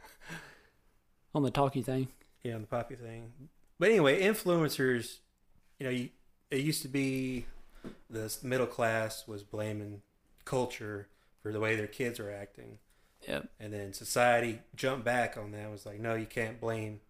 On 1.35 1.43
the 1.43 1.51
talkie 1.51 1.83
thing. 1.83 2.09
Yeah, 2.43 2.55
on 2.55 2.63
the 2.63 2.67
poppy 2.67 2.95
thing. 2.95 3.33
But 3.79 3.91
anyway, 3.91 4.23
influencers. 4.23 5.19
You 5.79 5.85
know, 5.87 5.91
you, 5.91 6.09
it 6.51 6.61
used 6.61 6.83
to 6.83 6.89
be 6.89 7.47
the 8.11 8.35
middle 8.43 8.67
class 8.67 9.27
was 9.27 9.43
blaming 9.43 10.03
culture 10.45 11.09
for 11.43 11.53
the 11.53 11.61
way 11.61 11.77
their 11.77 11.87
kids 11.87 12.19
are 12.19 12.31
acting, 12.31 12.79
Yep. 13.29 13.49
and 13.61 13.73
then 13.73 13.93
society 13.93 14.61
jumped 14.75 15.05
back 15.05 15.37
on 15.37 15.53
that. 15.53 15.63
and 15.63 15.73
Was 15.73 15.87
like, 15.87 16.01
no, 16.01 16.15
you 16.15 16.27
can't 16.27 16.61
blame 16.61 17.01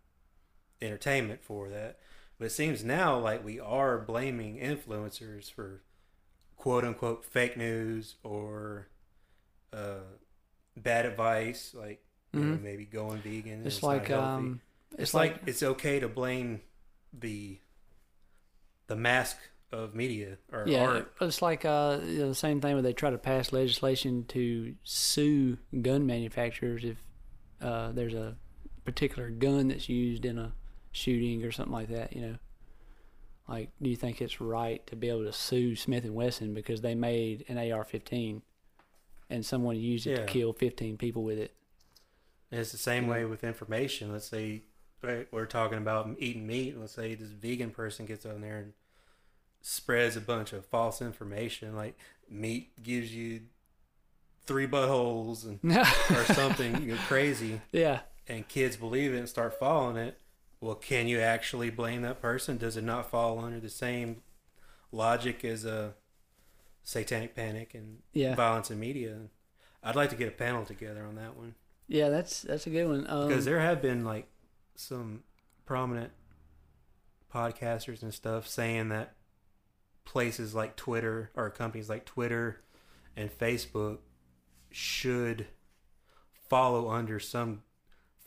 entertainment 0.81 1.43
for 1.43 1.69
that. 1.69 1.99
But 2.39 2.47
it 2.47 2.51
seems 2.51 2.85
now 2.85 3.19
like 3.19 3.45
we 3.45 3.59
are 3.59 3.99
blaming 3.99 4.59
influencers 4.59 5.51
for 5.53 5.83
quote 6.57 6.85
unquote 6.85 7.25
fake 7.25 7.57
news 7.57 8.17
or 8.23 8.89
uh, 9.73 10.01
bad 10.77 11.07
advice, 11.07 11.75
like 11.75 12.03
you 12.33 12.41
know, 12.41 12.59
maybe 12.63 12.85
going 12.85 13.19
vegan. 13.19 13.55
and 13.55 13.67
It's 13.67 13.83
like 13.83 14.11
um, 14.11 14.61
it's, 14.97 15.15
like, 15.15 15.41
it's 15.47 15.63
okay 15.63 15.99
to 16.01 16.09
blame 16.09 16.61
the 17.19 17.59
the 18.87 18.97
mask 18.97 19.37
of 19.71 19.95
media 19.95 20.39
or 20.53 20.67
Yeah, 20.67 20.85
art. 20.87 21.13
it's 21.21 21.43
like 21.43 21.65
uh, 21.65 21.99
you 22.05 22.21
know, 22.21 22.29
the 22.29 22.35
same 22.35 22.61
thing 22.61 22.75
where 22.75 22.83
they 22.83 22.93
try 22.93 23.11
to 23.11 23.19
pass 23.19 23.53
legislation 23.53 24.25
to 24.29 24.75
sue 24.85 25.59
gun 25.83 26.07
manufacturers 26.07 26.85
if 26.85 27.03
uh, 27.61 27.93
there's 27.93 28.15
a 28.15 28.37
particular 28.85 29.29
gun 29.31 29.69
that's 29.69 29.89
used 29.89 30.25
in 30.25 30.39
a 30.39 30.53
shooting 30.99 31.45
or 31.45 31.53
something 31.53 31.73
like 31.73 31.89
that. 31.89 32.15
You 32.15 32.23
know, 32.23 32.35
like 33.49 33.71
do 33.81 33.89
you 33.89 33.97
think 33.97 34.21
it's 34.21 34.41
right 34.41 34.87
to 34.89 34.97
be 34.97 35.09
able 35.09 35.25
to 35.25 35.33
sue 35.33 35.77
Smith 35.77 36.05
and 36.05 36.15
Wesson 36.15 36.55
because 36.55 36.81
they 36.81 36.95
made 36.95 37.45
an 37.49 37.57
AR-15 37.57 38.43
and 39.31 39.45
someone 39.47 39.77
used 39.77 40.07
it 40.07 40.11
Yeah. 40.11 40.17
to 40.19 40.27
kill 40.27 40.53
15 40.53 40.97
people 40.99 41.23
with 41.25 41.39
it? 41.39 41.55
And 42.51 42.61
it's 42.61 42.73
the 42.73 42.79
same 42.79 43.07
way 43.07 43.25
with 43.25 43.45
information. 43.45 44.13
Let's 44.13 44.27
say 44.27 44.63
right, 45.03 45.29
we're 45.31 45.47
talking 45.47 45.79
about 45.79 46.09
eating 46.19 46.47
meat. 46.47 46.79
Let's 46.79 46.93
say 46.95 47.15
this 47.15 47.31
vegan 47.31 47.71
person 47.71 48.05
gets 48.07 48.27
on 48.27 48.41
there 48.41 48.57
and 48.59 48.73
spreads 49.61 50.17
a 50.17 50.21
bunch 50.21 50.53
of 50.53 50.65
false 50.67 51.03
information, 51.03 51.75
like 51.77 51.97
meat 52.31 52.83
gives 52.83 53.15
you 53.15 53.43
three 54.47 54.67
buttholes 54.67 55.45
and 55.45 55.59
or 56.17 56.25
something 56.33 56.81
you 56.83 56.93
know, 56.95 56.99
crazy, 57.07 57.61
yeah, 57.73 58.01
and 58.29 58.49
kids 58.49 58.77
believe 58.77 59.13
it 59.13 59.19
and 59.19 59.29
start 59.29 59.59
following 59.59 59.97
it. 59.97 60.19
Well, 60.61 60.75
can 60.75 61.07
you 61.07 61.21
actually 61.21 61.71
blame 61.71 62.03
that 62.03 62.21
person? 62.21 62.57
Does 62.57 62.77
it 62.77 62.85
not 62.85 63.11
fall 63.11 63.39
under 63.39 63.61
the 63.61 63.69
same 63.69 64.23
logic 64.91 65.45
as 65.45 65.65
a 65.65 65.95
satanic 66.83 67.37
panic 67.37 67.75
and 67.75 67.99
yeah, 68.13 68.35
violence 68.35 68.71
in 68.71 68.81
media? 68.81 69.17
I'd 69.83 69.97
like 69.97 70.11
to 70.11 70.17
get 70.17 70.29
a 70.29 70.33
panel 70.33 70.65
together 70.65 71.05
on 71.05 71.15
that 71.15 71.37
one 71.37 71.55
yeah. 71.89 72.11
That's 72.11 72.43
that's 72.43 72.67
a 72.67 72.71
good 72.71 72.87
one. 72.87 73.07
Um, 73.09 73.29
because 73.29 73.47
there 73.47 73.59
have 73.59 73.83
been 73.83 74.05
like 74.05 74.29
some 74.77 75.25
prominent 75.65 76.13
podcasters 77.35 78.03
and 78.03 78.15
stuff 78.15 78.47
saying 78.47 78.91
that 78.91 79.15
places 80.05 80.55
like 80.55 80.77
Twitter 80.77 81.31
or 81.35 81.51
companies 81.51 81.89
like 81.89 82.05
Twitter 82.05 82.61
and 83.17 83.37
Facebook 83.37 83.99
should 84.71 85.47
follow 86.49 86.91
under 86.91 87.19
some 87.19 87.63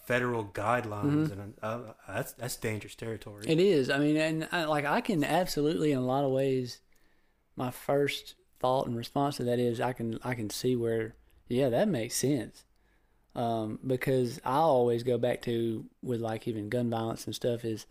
federal 0.06 0.46
guidelines, 0.46 1.30
Mhm. 1.30 1.32
and 1.32 1.54
uh, 1.62 1.80
that's 2.08 2.34
that's 2.34 2.56
dangerous 2.58 2.96
territory. 2.96 3.46
It 3.48 3.60
is. 3.60 3.90
I 3.90 3.98
mean, 4.00 4.18
and 4.18 4.48
I, 4.52 4.66
like 4.66 4.86
I 4.86 5.02
can 5.02 5.24
absolutely, 5.24 5.92
in 5.92 5.98
a 6.00 6.06
lot 6.06 6.24
of 6.24 6.32
ways, 6.32 6.80
my 7.56 7.72
first 7.72 8.36
thought 8.60 8.88
and 8.88 8.96
response 8.96 9.38
to 9.38 9.44
that 9.46 9.60
is 9.60 9.80
I 9.82 9.94
can 9.94 10.20
I 10.24 10.34
can 10.36 10.50
see 10.50 10.76
where 10.76 11.16
yeah 11.48 11.70
that 11.70 11.88
makes 11.88 12.16
sense, 12.16 12.64
um, 13.36 13.80
because 13.86 14.40
I 14.46 14.56
always 14.56 15.04
go 15.04 15.18
back 15.18 15.42
to 15.44 15.86
with 16.02 16.22
like 16.22 16.48
even 16.48 16.70
gun 16.70 16.90
violence 16.90 17.26
and 17.26 17.36
stuff 17.36 17.64
is 17.66 17.86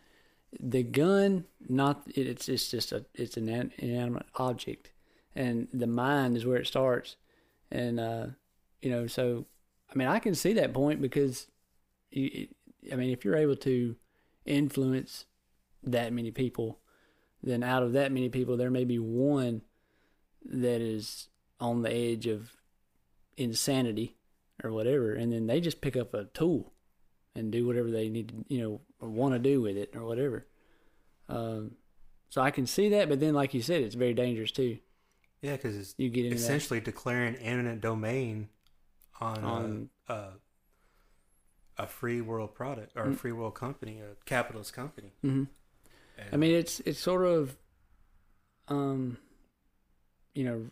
the 0.58 0.82
gun 0.82 1.44
not 1.68 2.02
it, 2.14 2.26
it's 2.26 2.48
it's 2.48 2.70
just 2.70 2.92
a 2.92 3.04
it's 3.14 3.36
an 3.36 3.48
an 3.48 3.72
inanimate 3.78 4.26
object, 4.36 4.90
and 5.34 5.68
the 5.72 5.86
mind 5.86 6.36
is 6.36 6.44
where 6.46 6.58
it 6.58 6.66
starts, 6.66 7.16
and 7.70 7.98
uh, 8.00 8.26
you 8.82 8.90
know 8.90 9.06
so 9.06 9.46
I 9.92 9.96
mean 9.96 10.08
I 10.08 10.18
can 10.18 10.34
see 10.34 10.52
that 10.54 10.72
point 10.72 11.00
because 11.00 11.46
I 12.14 12.96
mean 12.96 13.10
if 13.10 13.24
you're 13.24 13.36
able 13.36 13.56
to 13.56 13.96
influence 14.46 15.26
that 15.82 16.12
many 16.12 16.30
people, 16.30 16.80
then 17.42 17.62
out 17.62 17.82
of 17.82 17.92
that 17.92 18.12
many 18.12 18.28
people, 18.28 18.56
there 18.56 18.70
may 18.70 18.84
be 18.84 18.98
one 18.98 19.62
that 20.44 20.80
is 20.80 21.28
on 21.58 21.82
the 21.82 21.92
edge 21.92 22.26
of 22.26 22.56
insanity 23.36 24.16
or 24.62 24.72
whatever, 24.72 25.12
and 25.14 25.32
then 25.32 25.46
they 25.46 25.60
just 25.60 25.80
pick 25.80 25.96
up 25.96 26.12
a 26.14 26.24
tool 26.26 26.72
and 27.34 27.50
do 27.52 27.66
whatever 27.66 27.90
they 27.90 28.08
need 28.08 28.28
to, 28.28 28.34
you 28.48 28.60
know, 28.60 28.80
want 29.06 29.32
to 29.34 29.38
do 29.38 29.60
with 29.60 29.76
it 29.76 29.94
or 29.94 30.04
whatever. 30.04 30.46
Um, 31.28 31.72
so 32.28 32.42
I 32.42 32.50
can 32.50 32.66
see 32.66 32.88
that, 32.90 33.08
but 33.08 33.20
then, 33.20 33.34
like 33.34 33.54
you 33.54 33.62
said, 33.62 33.82
it's 33.82 33.94
very 33.94 34.14
dangerous 34.14 34.50
too. 34.52 34.78
yeah, 35.42 35.52
because 35.56 35.94
You 35.96 36.08
get 36.10 36.26
into 36.26 36.36
that. 36.36 36.42
essentially 36.42 36.80
declaring 36.80 37.36
eminent 37.36 37.80
domain 37.80 38.48
on, 39.20 39.44
On- 39.44 39.90
a, 40.08 40.12
a 40.12 40.32
a 41.82 41.86
free 41.86 42.20
world 42.20 42.54
product 42.54 42.92
or 42.94 43.04
a 43.04 43.10
Mm. 43.10 43.16
free 43.16 43.32
world 43.32 43.54
company, 43.54 44.00
a 44.00 44.14
capitalist 44.26 44.72
company. 44.74 45.12
hmm 45.22 45.44
I 46.32 46.36
mean, 46.36 46.52
it's 46.52 46.80
it's 46.80 47.00
sort 47.00 47.24
of, 47.24 47.56
um, 48.68 49.16
you 50.34 50.44
know, 50.44 50.70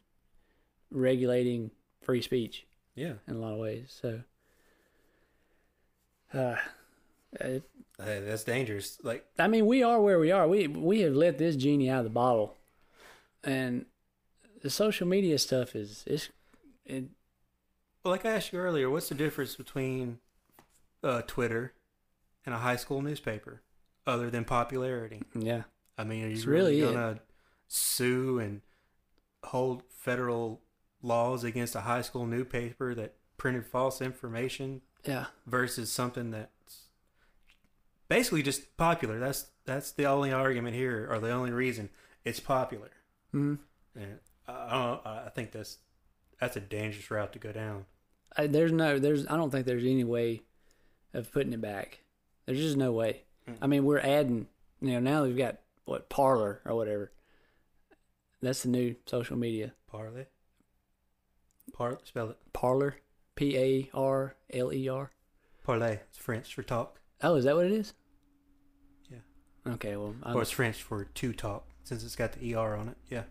regulating 0.90 1.70
free 2.02 2.22
speech. 2.22 2.66
yeah, 2.94 3.14
in 3.26 3.36
a 3.36 3.38
lot 3.38 3.52
of 3.54 3.58
ways. 3.58 3.96
So, 4.00 4.22
uh, 6.34 6.56
it, 7.32 7.62
Hey, 7.98 8.20
that's 8.20 8.44
dangerous. 8.44 8.98
Like 9.02 9.24
I 9.38 9.48
mean, 9.48 9.66
we 9.66 9.82
are 9.82 10.00
where 10.00 10.18
we 10.18 10.30
are. 10.30 10.46
We 10.46 10.66
we 10.68 11.00
have 11.00 11.14
let 11.14 11.38
this 11.38 11.56
genie 11.56 11.88
out 11.90 12.00
of 12.00 12.04
the 12.04 12.10
bottle, 12.10 12.56
and 13.42 13.86
the 14.62 14.70
social 14.70 15.06
media 15.08 15.38
stuff 15.38 15.74
is 15.74 16.04
it's 16.06 16.28
it, 16.84 17.04
Well, 18.04 18.12
like 18.12 18.24
I 18.26 18.30
asked 18.30 18.52
you 18.52 18.58
earlier, 18.58 18.90
what's 18.90 19.08
the 19.08 19.14
difference 19.14 19.56
between 19.56 20.18
uh, 21.02 21.22
Twitter 21.26 21.74
and 22.44 22.54
a 22.54 22.58
high 22.58 22.76
school 22.76 23.02
newspaper, 23.02 23.62
other 24.06 24.30
than 24.30 24.44
popularity? 24.44 25.22
yeah 25.34 25.62
I 25.96 26.04
mean, 26.04 26.24
are 26.24 26.28
you 26.28 26.34
It's 26.34 26.44
really, 26.44 26.80
really 26.80 26.94
gonna 26.94 27.20
sue 27.66 28.38
and 28.38 28.62
hold 29.44 29.82
federal 29.90 30.60
laws 31.02 31.44
against 31.44 31.74
a 31.74 31.80
high 31.82 32.02
school 32.02 32.26
newspaper 32.26 32.94
that 32.94 33.14
printed 33.36 33.66
false 33.66 34.00
information 34.00 34.82
yeah 35.04 35.26
versus 35.46 35.90
something 35.92 36.30
that's 36.30 36.88
basically 38.08 38.42
just 38.42 38.76
popular? 38.76 39.18
That's 39.18 39.46
that's 39.64 39.92
the 39.92 40.06
only 40.06 40.32
argument 40.32 40.74
here, 40.74 41.06
or 41.10 41.18
the 41.18 41.30
only 41.30 41.50
reason 41.50 41.90
it's 42.24 42.40
popular. 42.40 42.90
hmm 43.32 43.56
And 43.94 44.18
I, 44.46 44.52
I 44.52 44.70
don't. 44.72 45.06
I 45.06 45.30
think 45.34 45.52
that's 45.52 45.78
that's 46.40 46.56
a 46.56 46.60
dangerous 46.60 47.10
route 47.10 47.32
to 47.32 47.38
go 47.38 47.52
down. 47.52 47.86
I, 48.36 48.46
there's 48.46 48.72
no 48.72 48.98
there's 48.98 49.26
I 49.26 49.36
don't 49.36 49.50
think 49.50 49.66
there's 49.66 49.84
any 49.84 50.04
way 50.04 50.42
of 51.18 51.32
putting 51.32 51.52
it 51.52 51.60
back. 51.60 52.00
There's 52.46 52.58
just 52.58 52.76
no 52.76 52.92
way. 52.92 53.22
Mm. 53.48 53.56
I 53.62 53.66
mean, 53.66 53.84
we're 53.84 53.98
adding 54.00 54.46
you 54.80 54.92
know 54.92 55.00
now 55.00 55.24
we've 55.24 55.36
got 55.36 55.58
what 55.84 56.08
Parler 56.08 56.60
or 56.64 56.74
whatever. 56.74 57.12
That's 58.40 58.62
the 58.62 58.68
new 58.68 58.94
social 59.06 59.36
media. 59.36 59.72
Parlay. 59.90 60.26
Par- 61.72 61.98
spell 62.04 62.30
it. 62.30 62.38
Parler, 62.52 62.96
P 63.34 63.56
A 63.56 63.90
R 63.94 64.36
L 64.52 64.72
E 64.72 64.88
R. 64.88 65.10
Parler. 65.64 66.00
It's 66.08 66.18
French 66.18 66.54
for 66.54 66.62
talk. 66.62 67.00
Oh, 67.22 67.34
is 67.34 67.44
that 67.44 67.56
what 67.56 67.66
it 67.66 67.72
is? 67.72 67.94
Yeah. 69.10 69.18
Okay. 69.74 69.96
Well, 69.96 70.14
I'm, 70.22 70.36
Or 70.36 70.42
it's 70.42 70.50
French 70.50 70.82
for 70.82 71.04
to 71.04 71.32
talk, 71.32 71.66
since 71.84 72.04
it's 72.04 72.16
got 72.16 72.32
the 72.32 72.54
ER 72.54 72.76
on 72.76 72.88
it. 72.88 72.96
Yeah. 73.10 73.24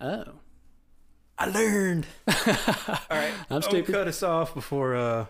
oh, 0.00 0.24
I 1.38 1.46
learned. 1.50 2.06
All 2.26 2.34
right. 3.10 3.32
I'm 3.50 3.62
stupid. 3.62 3.92
cut 3.94 4.08
us 4.08 4.22
off 4.22 4.54
before 4.54 4.96
uh, 4.96 5.26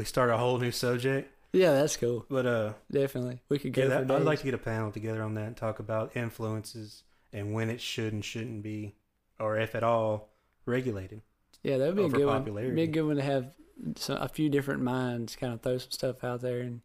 we 0.00 0.04
start 0.06 0.30
a 0.30 0.38
whole 0.38 0.56
new 0.58 0.70
subject. 0.72 1.30
Yeah, 1.52 1.72
that's 1.74 1.98
cool. 1.98 2.24
But 2.30 2.46
uh, 2.46 2.72
Definitely, 2.90 3.42
we 3.50 3.58
could 3.58 3.74
go 3.74 3.82
yeah, 3.82 3.88
that. 4.00 4.10
I'd 4.10 4.22
like 4.22 4.38
to 4.38 4.44
get 4.46 4.54
a 4.54 4.58
panel 4.58 4.90
together 4.90 5.22
on 5.22 5.34
that 5.34 5.46
and 5.46 5.56
talk 5.56 5.78
about 5.78 6.16
influences 6.16 7.02
and 7.34 7.52
when 7.52 7.68
it 7.68 7.82
should 7.82 8.14
and 8.14 8.24
shouldn't 8.24 8.62
be, 8.62 8.94
or 9.38 9.58
if 9.58 9.74
at 9.74 9.82
all, 9.82 10.30
regulated. 10.64 11.20
yeah, 11.62 11.76
that 11.76 11.88
would 11.88 11.96
be 11.96 12.04
a 12.04 12.08
good 12.08 12.24
one. 12.26 12.74
Be 12.74 12.82
a 12.84 12.86
good 12.86 13.02
one 13.02 13.16
to 13.16 13.22
have 13.22 13.50
some, 13.96 14.22
a 14.22 14.28
few 14.28 14.48
different 14.48 14.80
minds, 14.80 15.36
kind 15.36 15.52
of 15.52 15.60
throw 15.60 15.76
some 15.76 15.90
stuff 15.90 16.24
out 16.24 16.40
there, 16.40 16.60
and 16.60 16.80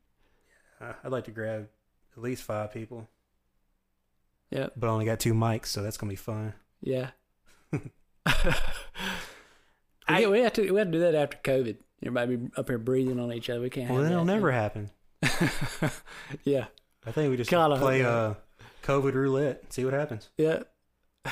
Uh, 0.81 0.91
I'd 1.05 1.11
like 1.13 1.23
to 1.25 1.31
grab 1.31 1.69
at 2.17 2.21
least 2.21 2.43
five 2.43 2.73
people, 2.73 3.07
yeah, 4.51 4.67
but 4.75 4.87
I 4.87 4.89
only 4.91 5.05
got 5.05 5.21
two 5.21 5.33
mics, 5.33 5.67
so 5.67 5.81
that's 5.81 5.95
gonna 5.97 6.09
be 6.09 6.15
fun. 6.17 6.53
yeah. 6.81 7.11
we, 7.71 7.81
get- 10.19 10.31
we 10.31 10.39
have 10.41 10.53
to 10.53 10.71
we 10.71 10.79
have 10.79 10.87
to 10.87 10.91
do 10.91 10.99
that 10.99 11.15
after 11.15 11.37
COVID. 11.43 11.77
Everybody 12.01 12.35
be 12.35 12.49
up 12.57 12.67
here 12.67 12.77
breathing 12.77 13.19
on 13.19 13.31
each 13.31 13.49
other. 13.49 13.61
We 13.61 13.69
can't. 13.69 13.89
Well, 13.89 13.99
have 13.99 14.09
that'll 14.09 14.25
that. 14.25 14.33
never 14.33 14.51
happen. 14.51 14.89
yeah, 16.43 16.65
I 17.05 17.11
think 17.11 17.31
we 17.31 17.37
just 17.37 17.49
God, 17.49 17.77
play 17.79 18.03
uh, 18.03 18.35
COVID 18.83 19.13
roulette, 19.13 19.61
and 19.63 19.73
see 19.73 19.85
what 19.85 19.93
happens. 19.93 20.29
yeah. 20.37 20.63
All 21.25 21.31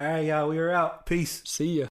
right, 0.00 0.20
y'all, 0.20 0.48
we 0.48 0.58
are 0.58 0.70
out. 0.70 1.06
Peace. 1.06 1.42
See 1.44 1.80
ya. 1.80 1.86